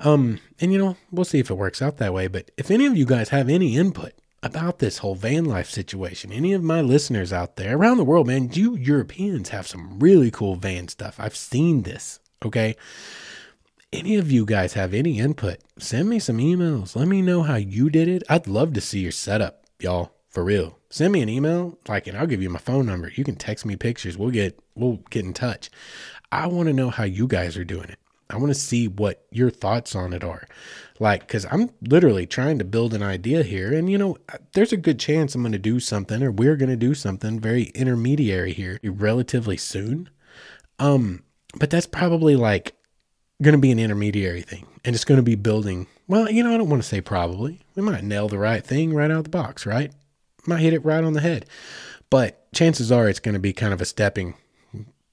Um, 0.00 0.40
and 0.58 0.72
you 0.72 0.78
know, 0.78 0.96
we'll 1.10 1.26
see 1.26 1.38
if 1.38 1.50
it 1.50 1.54
works 1.54 1.82
out 1.82 1.98
that 1.98 2.14
way. 2.14 2.28
But 2.28 2.50
if 2.56 2.70
any 2.70 2.86
of 2.86 2.96
you 2.96 3.04
guys 3.04 3.28
have 3.28 3.50
any 3.50 3.76
input 3.76 4.12
about 4.42 4.78
this 4.78 4.98
whole 4.98 5.14
van 5.14 5.44
life 5.44 5.68
situation, 5.68 6.32
any 6.32 6.54
of 6.54 6.62
my 6.62 6.80
listeners 6.80 7.30
out 7.30 7.56
there 7.56 7.76
around 7.76 7.98
the 7.98 8.04
world, 8.04 8.26
man, 8.26 8.50
you 8.52 8.74
Europeans 8.74 9.50
have 9.50 9.66
some 9.66 9.98
really 9.98 10.30
cool 10.30 10.56
van 10.56 10.88
stuff. 10.88 11.16
I've 11.18 11.36
seen 11.36 11.82
this. 11.82 12.20
Okay. 12.42 12.74
Any 13.92 14.16
of 14.16 14.32
you 14.32 14.46
guys 14.46 14.72
have 14.72 14.94
any 14.94 15.18
input? 15.18 15.58
Send 15.78 16.08
me 16.08 16.18
some 16.18 16.38
emails. 16.38 16.96
Let 16.96 17.06
me 17.06 17.20
know 17.20 17.42
how 17.42 17.56
you 17.56 17.90
did 17.90 18.08
it. 18.08 18.22
I'd 18.30 18.48
love 18.48 18.72
to 18.72 18.80
see 18.80 19.00
your 19.00 19.12
setup, 19.12 19.66
y'all. 19.78 20.12
For 20.30 20.42
real. 20.42 20.78
Send 20.90 21.12
me 21.12 21.22
an 21.22 21.28
email, 21.28 21.78
like, 21.86 22.08
and 22.08 22.18
I'll 22.18 22.26
give 22.26 22.42
you 22.42 22.50
my 22.50 22.58
phone 22.58 22.86
number. 22.86 23.12
You 23.14 23.22
can 23.22 23.36
text 23.36 23.64
me 23.64 23.76
pictures. 23.76 24.18
We'll 24.18 24.30
get 24.30 24.58
we'll 24.74 25.00
get 25.10 25.24
in 25.24 25.32
touch. 25.32 25.70
I 26.32 26.48
want 26.48 26.66
to 26.66 26.72
know 26.72 26.90
how 26.90 27.04
you 27.04 27.28
guys 27.28 27.56
are 27.56 27.64
doing 27.64 27.88
it. 27.88 27.98
I 28.30 28.36
want 28.36 28.48
to 28.48 28.58
see 28.58 28.88
what 28.88 29.24
your 29.30 29.50
thoughts 29.50 29.94
on 29.94 30.12
it 30.12 30.24
are. 30.24 30.46
Like, 30.98 31.26
because 31.26 31.46
I'm 31.50 31.70
literally 31.82 32.26
trying 32.26 32.58
to 32.58 32.64
build 32.64 32.94
an 32.94 33.02
idea 33.02 33.42
here. 33.42 33.72
And, 33.72 33.90
you 33.90 33.98
know, 33.98 34.16
there's 34.52 34.72
a 34.72 34.78
good 34.78 34.98
chance 34.98 35.34
I'm 35.34 35.42
going 35.42 35.52
to 35.52 35.58
do 35.58 35.80
something 35.80 36.22
or 36.22 36.30
we're 36.30 36.56
going 36.56 36.70
to 36.70 36.76
do 36.76 36.94
something 36.94 37.40
very 37.40 37.64
intermediary 37.74 38.52
here 38.52 38.78
relatively 38.82 39.56
soon. 39.56 40.08
Um, 40.78 41.24
but 41.58 41.70
that's 41.70 41.86
probably 41.86 42.36
like 42.36 42.74
going 43.42 43.52
to 43.54 43.58
be 43.58 43.70
an 43.70 43.78
intermediary 43.78 44.42
thing 44.42 44.66
and 44.84 44.94
it's 44.94 45.04
going 45.04 45.18
to 45.18 45.22
be 45.22 45.34
building. 45.34 45.86
Well, 46.06 46.30
you 46.30 46.42
know, 46.42 46.54
I 46.54 46.56
don't 46.56 46.70
want 46.70 46.82
to 46.82 46.88
say 46.88 47.00
probably. 47.00 47.60
We 47.74 47.82
might 47.82 48.04
nail 48.04 48.28
the 48.28 48.38
right 48.38 48.64
thing 48.64 48.94
right 48.94 49.10
out 49.10 49.18
of 49.18 49.24
the 49.24 49.30
box, 49.30 49.66
right? 49.66 49.92
Might 50.46 50.60
hit 50.60 50.74
it 50.74 50.84
right 50.84 51.04
on 51.04 51.14
the 51.14 51.20
head. 51.20 51.46
But 52.10 52.52
chances 52.52 52.92
are 52.92 53.08
it's 53.08 53.20
going 53.20 53.32
to 53.32 53.40
be 53.40 53.52
kind 53.52 53.72
of 53.72 53.80
a 53.80 53.86
stepping 53.86 54.34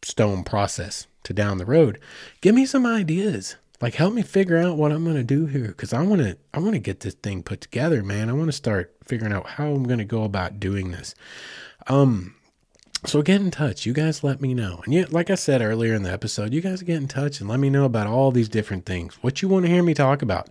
stone 0.04 0.44
process 0.44 1.08
to 1.24 1.34
down 1.34 1.58
the 1.58 1.66
road, 1.66 2.00
give 2.42 2.56
me 2.56 2.66
some 2.66 2.86
ideas. 2.86 3.56
Like 3.82 3.96
help 3.96 4.14
me 4.14 4.22
figure 4.22 4.58
out 4.58 4.78
what 4.78 4.92
I'm 4.92 5.04
going 5.04 5.16
to 5.16 5.24
do 5.24 5.48
here 5.48 5.74
cuz 5.74 5.92
I 5.92 6.04
want 6.04 6.22
to 6.22 6.38
I 6.54 6.60
want 6.60 6.74
to 6.74 6.80
get 6.80 7.00
this 7.00 7.16
thing 7.16 7.42
put 7.42 7.62
together, 7.62 8.04
man. 8.04 8.30
I 8.30 8.34
want 8.34 8.48
to 8.50 8.52
start 8.56 8.96
figuring 9.04 9.34
out 9.34 9.48
how 9.48 9.74
I'm 9.74 9.86
going 9.86 10.00
to 10.00 10.06
go 10.06 10.24
about 10.24 10.60
doing 10.60 10.92
this. 10.92 11.16
Um 11.88 12.36
so 13.06 13.22
get 13.24 13.42
in 13.42 13.50
touch. 13.50 13.86
You 13.86 13.94
guys 13.94 14.24
let 14.24 14.42
me 14.42 14.54
know. 14.54 14.82
And 14.86 14.94
yet, 14.94 15.12
like 15.12 15.30
I 15.30 15.36
said 15.36 15.62
earlier 15.62 15.96
in 15.96 16.04
the 16.04 16.12
episode, 16.12 16.54
you 16.54 16.62
guys 16.62 16.84
get 16.84 16.98
in 16.98 17.08
touch 17.08 17.40
and 17.40 17.50
let 17.50 17.60
me 17.60 17.70
know 17.70 17.86
about 17.86 18.06
all 18.06 18.32
these 18.32 18.50
different 18.50 18.86
things. 18.86 19.16
What 19.22 19.42
you 19.42 19.50
want 19.50 19.66
to 19.66 19.72
hear 19.72 19.82
me 19.82 19.94
talk 19.94 20.22
about. 20.22 20.50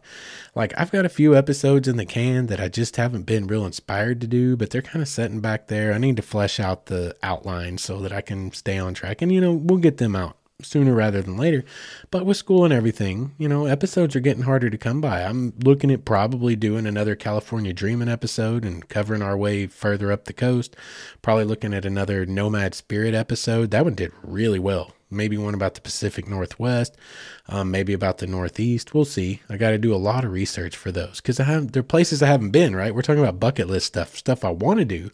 Like 0.54 0.72
I've 0.76 0.90
got 0.90 1.04
a 1.04 1.10
few 1.10 1.36
episodes 1.36 1.86
in 1.86 1.96
the 1.96 2.06
can 2.06 2.46
that 2.46 2.60
I 2.60 2.68
just 2.68 2.96
haven't 2.96 3.22
been 3.22 3.46
real 3.46 3.64
inspired 3.64 4.20
to 4.22 4.26
do, 4.26 4.56
but 4.56 4.70
they're 4.70 4.82
kind 4.82 5.02
of 5.02 5.08
sitting 5.08 5.40
back 5.40 5.68
there. 5.68 5.92
I 5.92 5.98
need 5.98 6.16
to 6.16 6.22
flesh 6.22 6.58
out 6.58 6.86
the 6.86 7.14
outline 7.22 7.78
so 7.78 8.00
that 8.00 8.12
I 8.12 8.20
can 8.20 8.50
stay 8.50 8.78
on 8.78 8.94
track. 8.94 9.22
And 9.22 9.32
you 9.32 9.40
know, 9.40 9.52
we'll 9.52 9.78
get 9.78 9.98
them 9.98 10.16
out 10.16 10.36
sooner 10.62 10.94
rather 10.94 11.22
than 11.22 11.36
later. 11.36 11.64
But 12.10 12.26
with 12.26 12.36
school 12.36 12.64
and 12.64 12.72
everything, 12.72 13.34
you 13.38 13.48
know, 13.48 13.66
episodes 13.66 14.16
are 14.16 14.20
getting 14.20 14.44
harder 14.44 14.70
to 14.70 14.78
come 14.78 15.00
by. 15.00 15.22
I'm 15.22 15.52
looking 15.62 15.90
at 15.90 16.04
probably 16.04 16.56
doing 16.56 16.86
another 16.86 17.16
California 17.16 17.72
Dreaming 17.72 18.08
episode 18.08 18.64
and 18.64 18.88
covering 18.88 19.22
our 19.22 19.36
way 19.36 19.66
further 19.66 20.12
up 20.12 20.24
the 20.24 20.32
coast. 20.32 20.76
Probably 21.22 21.44
looking 21.44 21.74
at 21.74 21.84
another 21.84 22.26
Nomad 22.26 22.74
Spirit 22.74 23.14
episode. 23.14 23.70
That 23.70 23.84
one 23.84 23.94
did 23.94 24.12
really 24.22 24.58
well. 24.58 24.92
Maybe 25.12 25.36
one 25.36 25.54
about 25.54 25.74
the 25.74 25.80
Pacific 25.80 26.28
Northwest, 26.28 26.96
um, 27.48 27.72
maybe 27.72 27.92
about 27.92 28.18
the 28.18 28.28
Northeast. 28.28 28.94
We'll 28.94 29.04
see. 29.04 29.40
I 29.48 29.56
got 29.56 29.70
to 29.70 29.78
do 29.78 29.92
a 29.92 29.96
lot 29.96 30.24
of 30.24 30.30
research 30.30 30.76
for 30.76 30.92
those 30.92 31.20
because 31.20 31.40
I 31.40 31.44
have 31.44 31.72
they're 31.72 31.82
places 31.82 32.22
I 32.22 32.26
haven't 32.26 32.52
been. 32.52 32.76
Right, 32.76 32.94
we're 32.94 33.02
talking 33.02 33.22
about 33.22 33.40
bucket 33.40 33.66
list 33.66 33.86
stuff, 33.86 34.16
stuff 34.16 34.44
I 34.44 34.50
want 34.50 34.78
to 34.78 34.84
do 34.84 35.10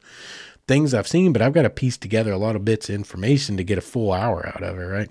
things 0.68 0.94
I've 0.94 1.08
seen, 1.08 1.32
but 1.32 1.42
I've 1.42 1.52
got 1.52 1.62
to 1.62 1.70
piece 1.70 1.96
together 1.96 2.32
a 2.32 2.38
lot 2.38 2.56
of 2.56 2.64
bits 2.64 2.88
of 2.88 2.94
information 2.94 3.56
to 3.56 3.64
get 3.64 3.78
a 3.78 3.82
full 3.82 4.12
hour 4.12 4.46
out 4.46 4.62
of 4.62 4.78
it, 4.78 4.82
right? 4.82 5.10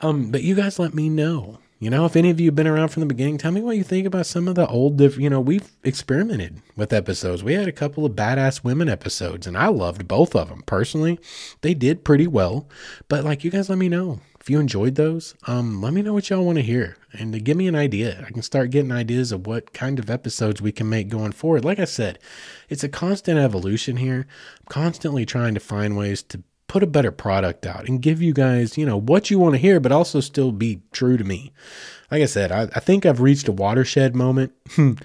Um, 0.00 0.30
but 0.30 0.42
you 0.42 0.54
guys 0.54 0.78
let 0.78 0.94
me 0.94 1.08
know. 1.08 1.58
You 1.78 1.90
know, 1.90 2.06
if 2.06 2.14
any 2.14 2.30
of 2.30 2.38
you 2.38 2.46
have 2.46 2.54
been 2.54 2.68
around 2.68 2.90
from 2.90 3.00
the 3.00 3.06
beginning, 3.06 3.38
tell 3.38 3.50
me 3.50 3.60
what 3.60 3.76
you 3.76 3.82
think 3.82 4.06
about 4.06 4.26
some 4.26 4.46
of 4.46 4.54
the 4.54 4.68
old, 4.68 5.00
you 5.00 5.28
know, 5.28 5.40
we've 5.40 5.68
experimented 5.82 6.62
with 6.76 6.92
episodes. 6.92 7.42
We 7.42 7.54
had 7.54 7.66
a 7.66 7.72
couple 7.72 8.06
of 8.06 8.12
badass 8.12 8.62
women 8.62 8.88
episodes, 8.88 9.48
and 9.48 9.56
I 9.58 9.66
loved 9.66 10.06
both 10.06 10.36
of 10.36 10.48
them 10.48 10.62
personally. 10.64 11.18
They 11.62 11.74
did 11.74 12.04
pretty 12.04 12.28
well, 12.28 12.68
but 13.08 13.24
like, 13.24 13.42
you 13.42 13.50
guys 13.50 13.68
let 13.68 13.78
me 13.78 13.88
know 13.88 14.20
if 14.42 14.50
you 14.50 14.58
enjoyed 14.58 14.96
those, 14.96 15.36
um, 15.46 15.80
let 15.80 15.92
me 15.92 16.02
know 16.02 16.12
what 16.12 16.28
y'all 16.28 16.44
want 16.44 16.58
to 16.58 16.62
hear 16.62 16.96
and 17.12 17.32
to 17.32 17.38
give 17.38 17.56
me 17.56 17.68
an 17.68 17.76
idea. 17.76 18.24
I 18.26 18.32
can 18.32 18.42
start 18.42 18.70
getting 18.70 18.90
ideas 18.90 19.30
of 19.30 19.46
what 19.46 19.72
kind 19.72 20.00
of 20.00 20.10
episodes 20.10 20.60
we 20.60 20.72
can 20.72 20.88
make 20.88 21.08
going 21.08 21.30
forward. 21.30 21.64
Like 21.64 21.78
I 21.78 21.84
said, 21.84 22.18
it's 22.68 22.82
a 22.82 22.88
constant 22.88 23.38
evolution 23.38 23.98
here. 23.98 24.26
I'm 24.58 24.66
constantly 24.68 25.24
trying 25.24 25.54
to 25.54 25.60
find 25.60 25.96
ways 25.96 26.24
to 26.24 26.42
put 26.66 26.82
a 26.82 26.88
better 26.88 27.12
product 27.12 27.64
out 27.66 27.88
and 27.88 28.02
give 28.02 28.20
you 28.20 28.32
guys, 28.32 28.76
you 28.76 28.84
know, 28.84 28.96
what 28.96 29.30
you 29.30 29.38
want 29.38 29.54
to 29.54 29.60
hear, 29.60 29.78
but 29.78 29.92
also 29.92 30.18
still 30.18 30.50
be 30.50 30.80
true 30.90 31.16
to 31.16 31.22
me. 31.22 31.52
Like 32.10 32.22
I 32.22 32.26
said, 32.26 32.50
I, 32.50 32.62
I 32.74 32.80
think 32.80 33.06
I've 33.06 33.20
reached 33.20 33.46
a 33.46 33.52
watershed 33.52 34.16
moment. 34.16 34.54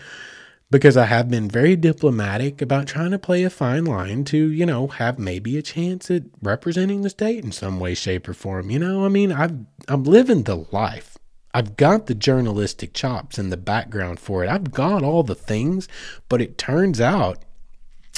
because 0.70 0.98
I 0.98 1.06
have 1.06 1.30
been 1.30 1.50
very 1.50 1.76
diplomatic 1.76 2.62
about 2.62 2.88
trying 2.88 3.12
to 3.12 3.20
play 3.20 3.44
a 3.44 3.50
fine 3.50 3.86
line 3.86 4.26
to, 4.26 4.52
you 4.52 4.66
know, 4.66 4.88
have 4.88 5.18
maybe 5.18 5.58
a 5.58 5.62
chance 5.62 6.12
at 6.12 6.24
representing 6.42 7.02
the 7.02 7.10
state 7.10 7.44
in 7.44 7.52
some 7.52 7.80
way, 7.80 7.94
shape, 7.94 8.28
or 8.28 8.34
form. 8.34 8.70
You 8.70 8.80
know, 8.80 9.06
I 9.06 9.08
mean, 9.08 9.32
I've, 9.32 9.58
I'm 9.88 10.04
living 10.04 10.44
the 10.44 10.66
life. 10.72 11.18
I've 11.54 11.78
got 11.78 12.08
the 12.08 12.16
journalistic 12.16 12.94
chops 12.94 13.38
and 13.38 13.52
the 13.52 13.58
background 13.58 14.20
for 14.20 14.44
it. 14.44 14.50
I've 14.50 14.72
got 14.72 15.04
all 15.04 15.24
the 15.24 15.36
things, 15.36 15.88
but 16.28 16.42
it 16.42 16.58
turns 16.58 17.00
out, 17.00 17.40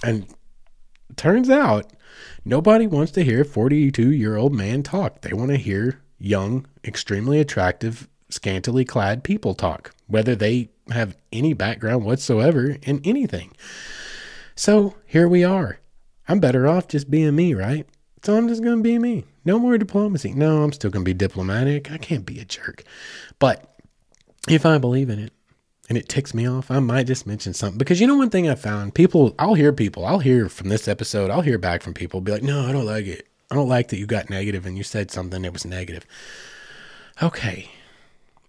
and 0.03 0.25
turns 1.15 1.49
out, 1.49 1.93
nobody 2.43 2.87
wants 2.87 3.11
to 3.13 3.23
hear 3.23 3.41
a 3.41 3.45
42 3.45 4.11
year 4.11 4.37
old 4.37 4.53
man 4.53 4.81
talk. 4.81 5.21
They 5.21 5.33
want 5.33 5.51
to 5.51 5.57
hear 5.57 6.01
young, 6.17 6.65
extremely 6.83 7.39
attractive, 7.39 8.09
scantily 8.29 8.85
clad 8.85 9.23
people 9.23 9.53
talk, 9.53 9.93
whether 10.07 10.35
they 10.35 10.69
have 10.91 11.15
any 11.31 11.53
background 11.53 12.05
whatsoever 12.05 12.77
in 12.83 13.01
anything. 13.03 13.51
So 14.55 14.95
here 15.05 15.27
we 15.27 15.43
are. 15.43 15.79
I'm 16.27 16.39
better 16.39 16.67
off 16.67 16.87
just 16.87 17.09
being 17.09 17.35
me, 17.35 17.53
right? 17.53 17.87
So 18.23 18.35
I'm 18.35 18.47
just 18.47 18.63
going 18.63 18.77
to 18.77 18.83
be 18.83 18.99
me. 18.99 19.25
No 19.45 19.57
more 19.57 19.77
diplomacy. 19.77 20.33
No, 20.33 20.63
I'm 20.63 20.73
still 20.73 20.91
going 20.91 21.05
to 21.05 21.09
be 21.09 21.13
diplomatic. 21.13 21.91
I 21.91 21.97
can't 21.97 22.25
be 22.25 22.39
a 22.39 22.45
jerk. 22.45 22.83
But 23.39 23.79
if 24.47 24.65
I 24.65 24.77
believe 24.77 25.09
in 25.09 25.19
it 25.19 25.33
and 25.87 25.97
it 25.97 26.09
ticks 26.09 26.33
me 26.33 26.47
off, 26.47 26.69
I 26.69 26.79
might 26.79 27.07
just 27.07 27.25
mention 27.25 27.53
something. 27.53 27.77
Because 27.77 27.99
you 27.99 28.07
know, 28.07 28.17
one 28.17 28.29
thing 28.29 28.49
I 28.49 28.55
found 28.55 28.93
people, 28.93 29.33
I'll 29.39 29.53
hear 29.55 29.73
people, 29.73 30.05
I'll 30.05 30.19
hear 30.19 30.49
from 30.49 30.69
this 30.69 30.87
episode, 30.87 31.31
I'll 31.31 31.41
hear 31.41 31.57
back 31.57 31.81
from 31.81 31.93
people 31.93 32.21
be 32.21 32.33
like, 32.33 32.43
no, 32.43 32.65
I 32.65 32.71
don't 32.71 32.85
like 32.85 33.05
it. 33.05 33.27
I 33.49 33.55
don't 33.55 33.69
like 33.69 33.87
that 33.87 33.97
you 33.97 34.05
got 34.05 34.29
negative 34.29 34.65
and 34.65 34.77
you 34.77 34.83
said 34.83 35.09
something 35.09 35.41
that 35.41 35.53
was 35.53 35.65
negative. 35.65 36.05
Okay. 37.23 37.71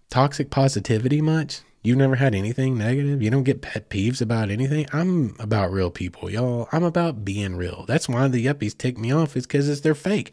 Toxic 0.09 0.49
positivity 0.49 1.21
much? 1.21 1.61
You've 1.83 1.97
never 1.97 2.15
had 2.15 2.35
anything 2.35 2.77
negative? 2.77 3.23
You 3.23 3.31
don't 3.31 3.43
get 3.43 3.61
pet 3.61 3.89
peeves 3.89 4.21
about 4.21 4.51
anything? 4.51 4.85
I'm 4.93 5.35
about 5.39 5.71
real 5.71 5.89
people, 5.89 6.29
y'all. 6.29 6.69
I'm 6.71 6.83
about 6.83 7.25
being 7.25 7.55
real. 7.55 7.85
That's 7.87 8.07
why 8.07 8.27
the 8.27 8.45
yuppies 8.45 8.77
tick 8.77 8.99
me 8.99 9.11
off, 9.11 9.35
is 9.35 9.47
because 9.47 9.67
it's 9.67 9.81
they're 9.81 9.95
fake. 9.95 10.31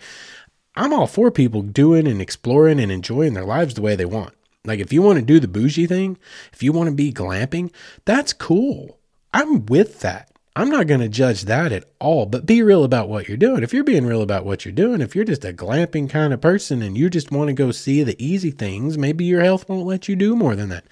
I'm 0.76 0.92
all 0.92 1.06
for 1.06 1.30
people 1.30 1.62
doing 1.62 2.06
and 2.06 2.20
exploring 2.20 2.78
and 2.78 2.92
enjoying 2.92 3.32
their 3.32 3.46
lives 3.46 3.74
the 3.74 3.82
way 3.82 3.96
they 3.96 4.04
want. 4.04 4.34
Like 4.64 4.78
if 4.78 4.92
you 4.92 5.00
want 5.00 5.18
to 5.18 5.24
do 5.24 5.40
the 5.40 5.48
bougie 5.48 5.86
thing, 5.86 6.18
if 6.52 6.62
you 6.62 6.72
want 6.72 6.90
to 6.90 6.94
be 6.94 7.12
glamping, 7.12 7.72
that's 8.04 8.34
cool. 8.34 8.98
I'm 9.32 9.64
with 9.66 10.00
that. 10.00 10.30
I'm 10.54 10.70
not 10.70 10.88
going 10.88 11.00
to 11.00 11.08
judge 11.08 11.42
that 11.42 11.70
at 11.70 11.84
all, 12.00 12.26
but 12.26 12.44
be 12.44 12.62
real 12.62 12.82
about 12.82 13.08
what 13.08 13.28
you're 13.28 13.36
doing. 13.36 13.62
If 13.62 13.72
you're 13.72 13.84
being 13.84 14.04
real 14.04 14.22
about 14.22 14.44
what 14.44 14.64
you're 14.64 14.72
doing, 14.72 15.00
if 15.00 15.14
you're 15.14 15.24
just 15.24 15.44
a 15.44 15.52
glamping 15.52 16.10
kind 16.10 16.32
of 16.32 16.40
person 16.40 16.82
and 16.82 16.98
you 16.98 17.08
just 17.08 17.30
want 17.30 17.46
to 17.46 17.54
go 17.54 17.70
see 17.70 18.02
the 18.02 18.22
easy 18.22 18.50
things, 18.50 18.98
maybe 18.98 19.24
your 19.24 19.42
health 19.42 19.68
won't 19.68 19.86
let 19.86 20.08
you 20.08 20.16
do 20.16 20.34
more 20.34 20.56
than 20.56 20.68
that. 20.68 20.84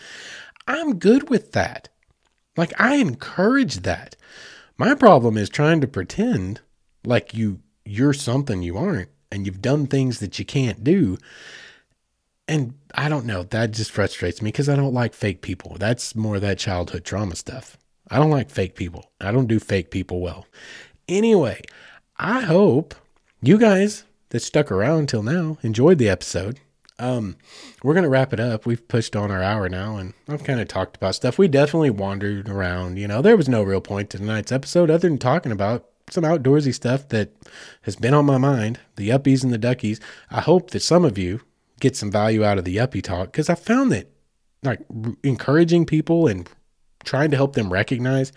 I'm 0.66 0.98
good 0.98 1.30
with 1.30 1.52
that. 1.52 1.88
Like 2.56 2.72
I 2.80 2.96
encourage 2.96 3.76
that. 3.78 4.16
My 4.78 4.94
problem 4.94 5.36
is 5.36 5.48
trying 5.48 5.80
to 5.80 5.86
pretend 5.86 6.60
like 7.04 7.34
you 7.34 7.60
you're 7.84 8.12
something 8.12 8.62
you 8.62 8.76
aren't 8.76 9.08
and 9.30 9.46
you've 9.46 9.62
done 9.62 9.86
things 9.86 10.18
that 10.20 10.38
you 10.38 10.44
can't 10.44 10.82
do. 10.82 11.18
And 12.48 12.74
I 12.94 13.08
don't 13.08 13.26
know, 13.26 13.42
that 13.44 13.72
just 13.72 13.90
frustrates 13.90 14.40
me 14.40 14.48
because 14.48 14.68
I 14.68 14.76
don't 14.76 14.94
like 14.94 15.14
fake 15.14 15.42
people. 15.42 15.76
That's 15.78 16.14
more 16.14 16.38
that 16.38 16.58
childhood 16.58 17.04
trauma 17.04 17.36
stuff. 17.36 17.76
I 18.10 18.18
don't 18.18 18.30
like 18.30 18.50
fake 18.50 18.76
people. 18.76 19.10
I 19.20 19.32
don't 19.32 19.48
do 19.48 19.58
fake 19.58 19.90
people 19.90 20.20
well. 20.20 20.46
Anyway, 21.08 21.62
I 22.16 22.40
hope 22.42 22.94
you 23.42 23.58
guys 23.58 24.04
that 24.30 24.40
stuck 24.40 24.70
around 24.70 25.08
till 25.08 25.22
now 25.22 25.58
enjoyed 25.62 25.98
the 25.98 26.08
episode. 26.08 26.60
Um, 26.98 27.36
we're 27.82 27.94
gonna 27.94 28.08
wrap 28.08 28.32
it 28.32 28.40
up. 28.40 28.64
We've 28.64 28.86
pushed 28.88 29.14
on 29.14 29.30
our 29.30 29.42
hour 29.42 29.68
now, 29.68 29.96
and 29.96 30.14
I've 30.28 30.44
kind 30.44 30.60
of 30.60 30.68
talked 30.68 30.96
about 30.96 31.14
stuff. 31.14 31.38
We 31.38 31.48
definitely 31.48 31.90
wandered 31.90 32.48
around. 32.48 32.98
You 32.98 33.06
know, 33.08 33.20
there 33.20 33.36
was 33.36 33.48
no 33.48 33.62
real 33.62 33.80
point 33.80 34.10
to 34.10 34.18
tonight's 34.18 34.52
episode 34.52 34.90
other 34.90 35.08
than 35.08 35.18
talking 35.18 35.52
about 35.52 35.86
some 36.10 36.24
outdoorsy 36.24 36.72
stuff 36.72 37.08
that 37.08 37.32
has 37.82 37.96
been 37.96 38.14
on 38.14 38.24
my 38.24 38.38
mind. 38.38 38.80
The 38.96 39.10
yuppies 39.10 39.44
and 39.44 39.52
the 39.52 39.58
duckies. 39.58 40.00
I 40.30 40.40
hope 40.40 40.70
that 40.70 40.80
some 40.80 41.04
of 41.04 41.18
you 41.18 41.42
get 41.80 41.96
some 41.96 42.10
value 42.10 42.44
out 42.44 42.58
of 42.58 42.64
the 42.64 42.76
yuppie 42.76 43.02
talk 43.02 43.32
because 43.32 43.50
I 43.50 43.54
found 43.54 43.92
that 43.92 44.10
like 44.62 44.80
encouraging 45.22 45.84
people 45.86 46.26
and 46.26 46.48
trying 47.04 47.30
to 47.30 47.36
help 47.36 47.54
them 47.54 47.72
recognize 47.72 48.32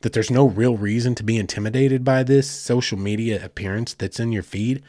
that 0.00 0.12
there's 0.12 0.30
no 0.30 0.46
real 0.46 0.76
reason 0.76 1.14
to 1.14 1.22
be 1.22 1.36
intimidated 1.36 2.04
by 2.04 2.22
this 2.22 2.50
social 2.50 2.98
media 2.98 3.44
appearance 3.44 3.94
that's 3.94 4.20
in 4.20 4.32
your 4.32 4.42
feed 4.42 4.82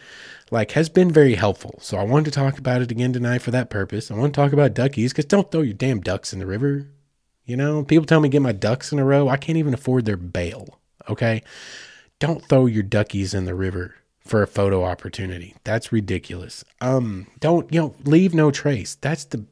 like 0.49 0.71
has 0.71 0.89
been 0.89 1.11
very 1.11 1.35
helpful. 1.35 1.79
So 1.81 1.97
i 1.97 2.03
wanted 2.03 2.25
to 2.25 2.31
talk 2.31 2.57
about 2.57 2.81
it 2.81 2.91
again 2.91 3.13
tonight 3.13 3.41
for 3.41 3.51
that 3.51 3.69
purpose. 3.69 4.11
I 4.11 4.15
want 4.15 4.33
to 4.33 4.41
talk 4.41 4.53
about 4.53 4.73
duckies 4.73 5.11
because 5.11 5.25
don't 5.25 5.51
throw 5.51 5.61
your 5.61 5.73
damn 5.73 6.01
ducks 6.01 6.33
in 6.33 6.39
the 6.39 6.45
river 6.45 6.87
you 7.43 7.57
know? 7.57 7.83
People 7.83 8.05
tell 8.05 8.19
me 8.19 8.29
get 8.29 8.41
my 8.41 8.51
ducks 8.51 8.91
in 8.91 8.99
a 8.99 9.03
row 9.03 9.27
i 9.27 9.35
can't 9.35 9.57
even 9.57 9.73
afford 9.73 10.05
their 10.05 10.15
bail 10.17 10.79
okay? 11.09 11.43
Don't 12.19 12.43
throw 12.45 12.65
your 12.65 12.83
duckies 12.83 13.33
in 13.33 13.45
the 13.45 13.55
river 13.55 13.95
for 14.19 14.43
a 14.43 14.47
photo 14.47 14.83
opportunity. 14.83 15.55
That's 15.63 15.91
ridiculous. 15.91 16.63
Um 16.79 17.27
don't 17.39 17.71
you 17.73 17.81
know 17.81 17.95
leave 18.03 18.33
no 18.33 18.51
trace. 18.51 18.95
That's 18.95 19.25
the 19.25 19.45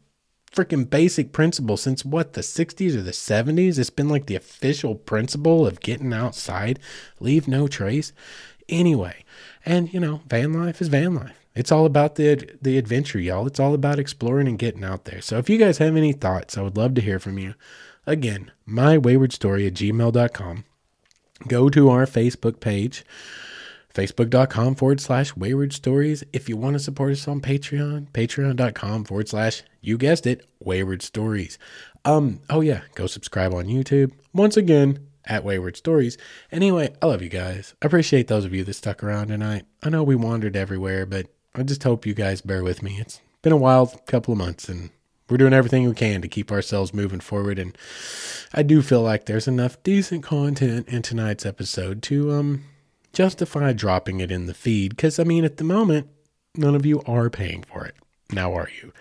freaking 0.52 0.90
basic 0.90 1.32
principle 1.32 1.78
since 1.78 2.04
what 2.04 2.34
the 2.34 2.42
60s 2.42 2.96
or 2.96 3.02
the 3.02 3.12
70s 3.12 3.78
it's 3.78 3.90
been 3.90 4.10
like 4.10 4.26
the 4.26 4.36
official 4.36 4.96
principle 4.96 5.66
of 5.66 5.80
getting 5.82 6.14
outside. 6.14 6.80
Leave 7.20 7.48
no 7.48 7.68
trace. 7.68 8.14
Anyway 8.68 9.24
and 9.66 9.94
you 9.94 10.00
know 10.00 10.22
van 10.28 10.54
life 10.54 10.82
is 10.82 10.88
van 10.88 11.16
life. 11.16 11.46
It's 11.56 11.72
all 11.72 11.86
about 11.86 12.16
the 12.16 12.58
the 12.62 12.78
adventure 12.78 13.20
y'all. 13.20 13.48
It's 13.48 13.60
all 13.60 13.74
about 13.74 14.00
exploring 14.00 14.48
and 14.48 14.60
getting 14.60 14.84
out 14.84 15.06
there. 15.06 15.22
So 15.22 15.38
if 15.38 15.50
you 15.50 15.58
guys 15.58 15.78
have 15.78 15.96
any 15.96 16.14
thoughts 16.14 16.58
i 16.58 16.62
would 16.62 16.78
love 16.78 16.94
to 16.96 17.02
hear 17.02 17.20
from 17.20 17.38
you. 17.38 17.56
Again 18.06 18.52
my 18.66 18.98
wayward 18.98 19.34
story 19.34 19.68
at 19.68 19.74
gmail.com 19.74 20.66
go 21.48 21.70
to 21.70 21.90
our 21.90 22.06
facebook 22.06 22.60
page 22.60 23.06
facebook.com 23.94 24.76
forward 24.76 25.02
slash 25.02 25.36
wayward 25.36 25.74
stories. 25.74 26.24
If 26.34 26.48
you 26.50 26.58
want 26.58 26.76
to 26.76 26.80
support 26.80 27.12
us 27.12 27.28
on 27.28 27.42
Patreon, 27.42 28.12
patreon.com 28.12 29.06
forward 29.06 29.30
slash, 29.30 29.64
you 29.82 29.98
guessed 29.98 30.28
it, 30.28 30.48
wayward 30.60 31.02
stories. 31.02 31.58
Um, 32.06 32.42
oh 32.50 32.62
yeah, 32.62 32.82
go 32.96 33.08
subscribe 33.08 33.54
on 33.54 33.66
YouTube. 33.66 34.12
Once 34.34 34.58
again, 34.58 35.00
at 35.26 35.44
Wayward 35.44 35.78
Stories. 35.78 36.18
Anyway, 36.52 36.94
I 37.02 37.06
love 37.06 37.22
you 37.22 37.30
guys. 37.30 37.76
I 37.82 37.86
appreciate 37.86 38.28
those 38.28 38.46
of 38.46 38.54
you 38.54 38.64
that 38.64 38.74
stuck 38.74 39.04
around 39.04 39.28
tonight. 39.28 39.66
I 39.84 39.90
know 39.90 40.04
we 40.04 40.16
wandered 40.16 40.56
everywhere, 40.56 41.06
but 41.06 41.28
I 41.54 41.64
just 41.64 41.84
hope 41.84 42.06
you 42.06 42.14
guys 42.14 42.42
bear 42.42 42.64
with 42.64 42.82
me. 42.82 42.98
It's 43.00 43.22
been 43.42 43.54
a 43.54 43.58
wild 43.58 44.06
couple 44.08 44.32
of 44.32 44.38
months 44.38 44.68
and 44.68 44.90
we're 45.30 45.38
doing 45.38 45.54
everything 45.54 45.88
we 45.88 45.94
can 45.94 46.22
to 46.22 46.28
keep 46.28 46.52
ourselves 46.52 46.94
moving 46.94 47.20
forward 47.20 47.60
and 47.60 47.78
I 48.52 48.64
do 48.64 48.82
feel 48.82 49.02
like 49.02 49.26
there's 49.26 49.48
enough 49.48 49.82
decent 49.84 50.24
content 50.24 50.88
in 50.88 51.04
tonight's 51.04 51.46
episode 51.46 52.02
to 52.04 52.32
um 52.32 52.66
justify 53.14 53.74
dropping 53.74 54.20
it 54.20 54.32
in 54.32 54.46
the 54.46 54.54
feed 54.54 54.90
because, 54.96 55.20
I 55.20 55.24
mean, 55.24 55.46
at 55.46 55.58
the 55.58 55.64
moment, 55.64 56.08
none 56.56 56.76
of 56.76 56.86
you 56.86 57.02
are 57.06 57.30
paying 57.30 57.64
for 57.64 57.86
it. 57.86 57.96
Now, 58.32 58.54
are 58.54 58.70
you? 58.82 58.94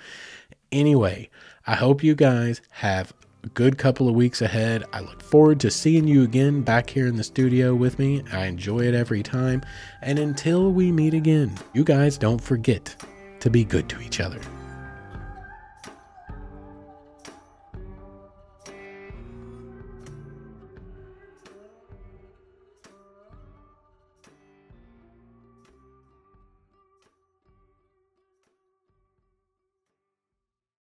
Anyway, 0.73 1.31
I 1.67 1.75
hope 1.75 2.03
you 2.03 2.15
guys 2.15 2.61
have 2.71 3.13
a 3.45 3.49
good 3.49 3.79
couple 3.79 4.09
of 4.09 4.15
weeks 4.15 4.43
ahead. 4.43 4.85
I 4.93 5.01
look 5.01 5.23
forward 5.23 5.61
to 5.61 5.71
seeing 5.71 6.09
you 6.09 6.23
again 6.23 6.63
back 6.63 6.91
here 6.91 7.07
in 7.07 7.17
the 7.17 7.25
studio 7.25 7.75
with 7.75 7.99
me. 7.99 8.23
I 8.33 8.47
enjoy 8.47 8.81
it 8.81 8.95
every 8.95 9.23
time. 9.23 9.63
And 10.03 10.19
until 10.19 10.73
we 10.73 10.91
meet 10.93 11.15
again, 11.15 11.55
you 11.75 11.85
guys 11.85 12.19
don't 12.19 12.41
forget 12.41 12.97
to 13.41 13.51
be 13.51 13.65
good 13.65 13.89
to 13.91 14.01
each 14.01 14.21
other. 14.21 14.41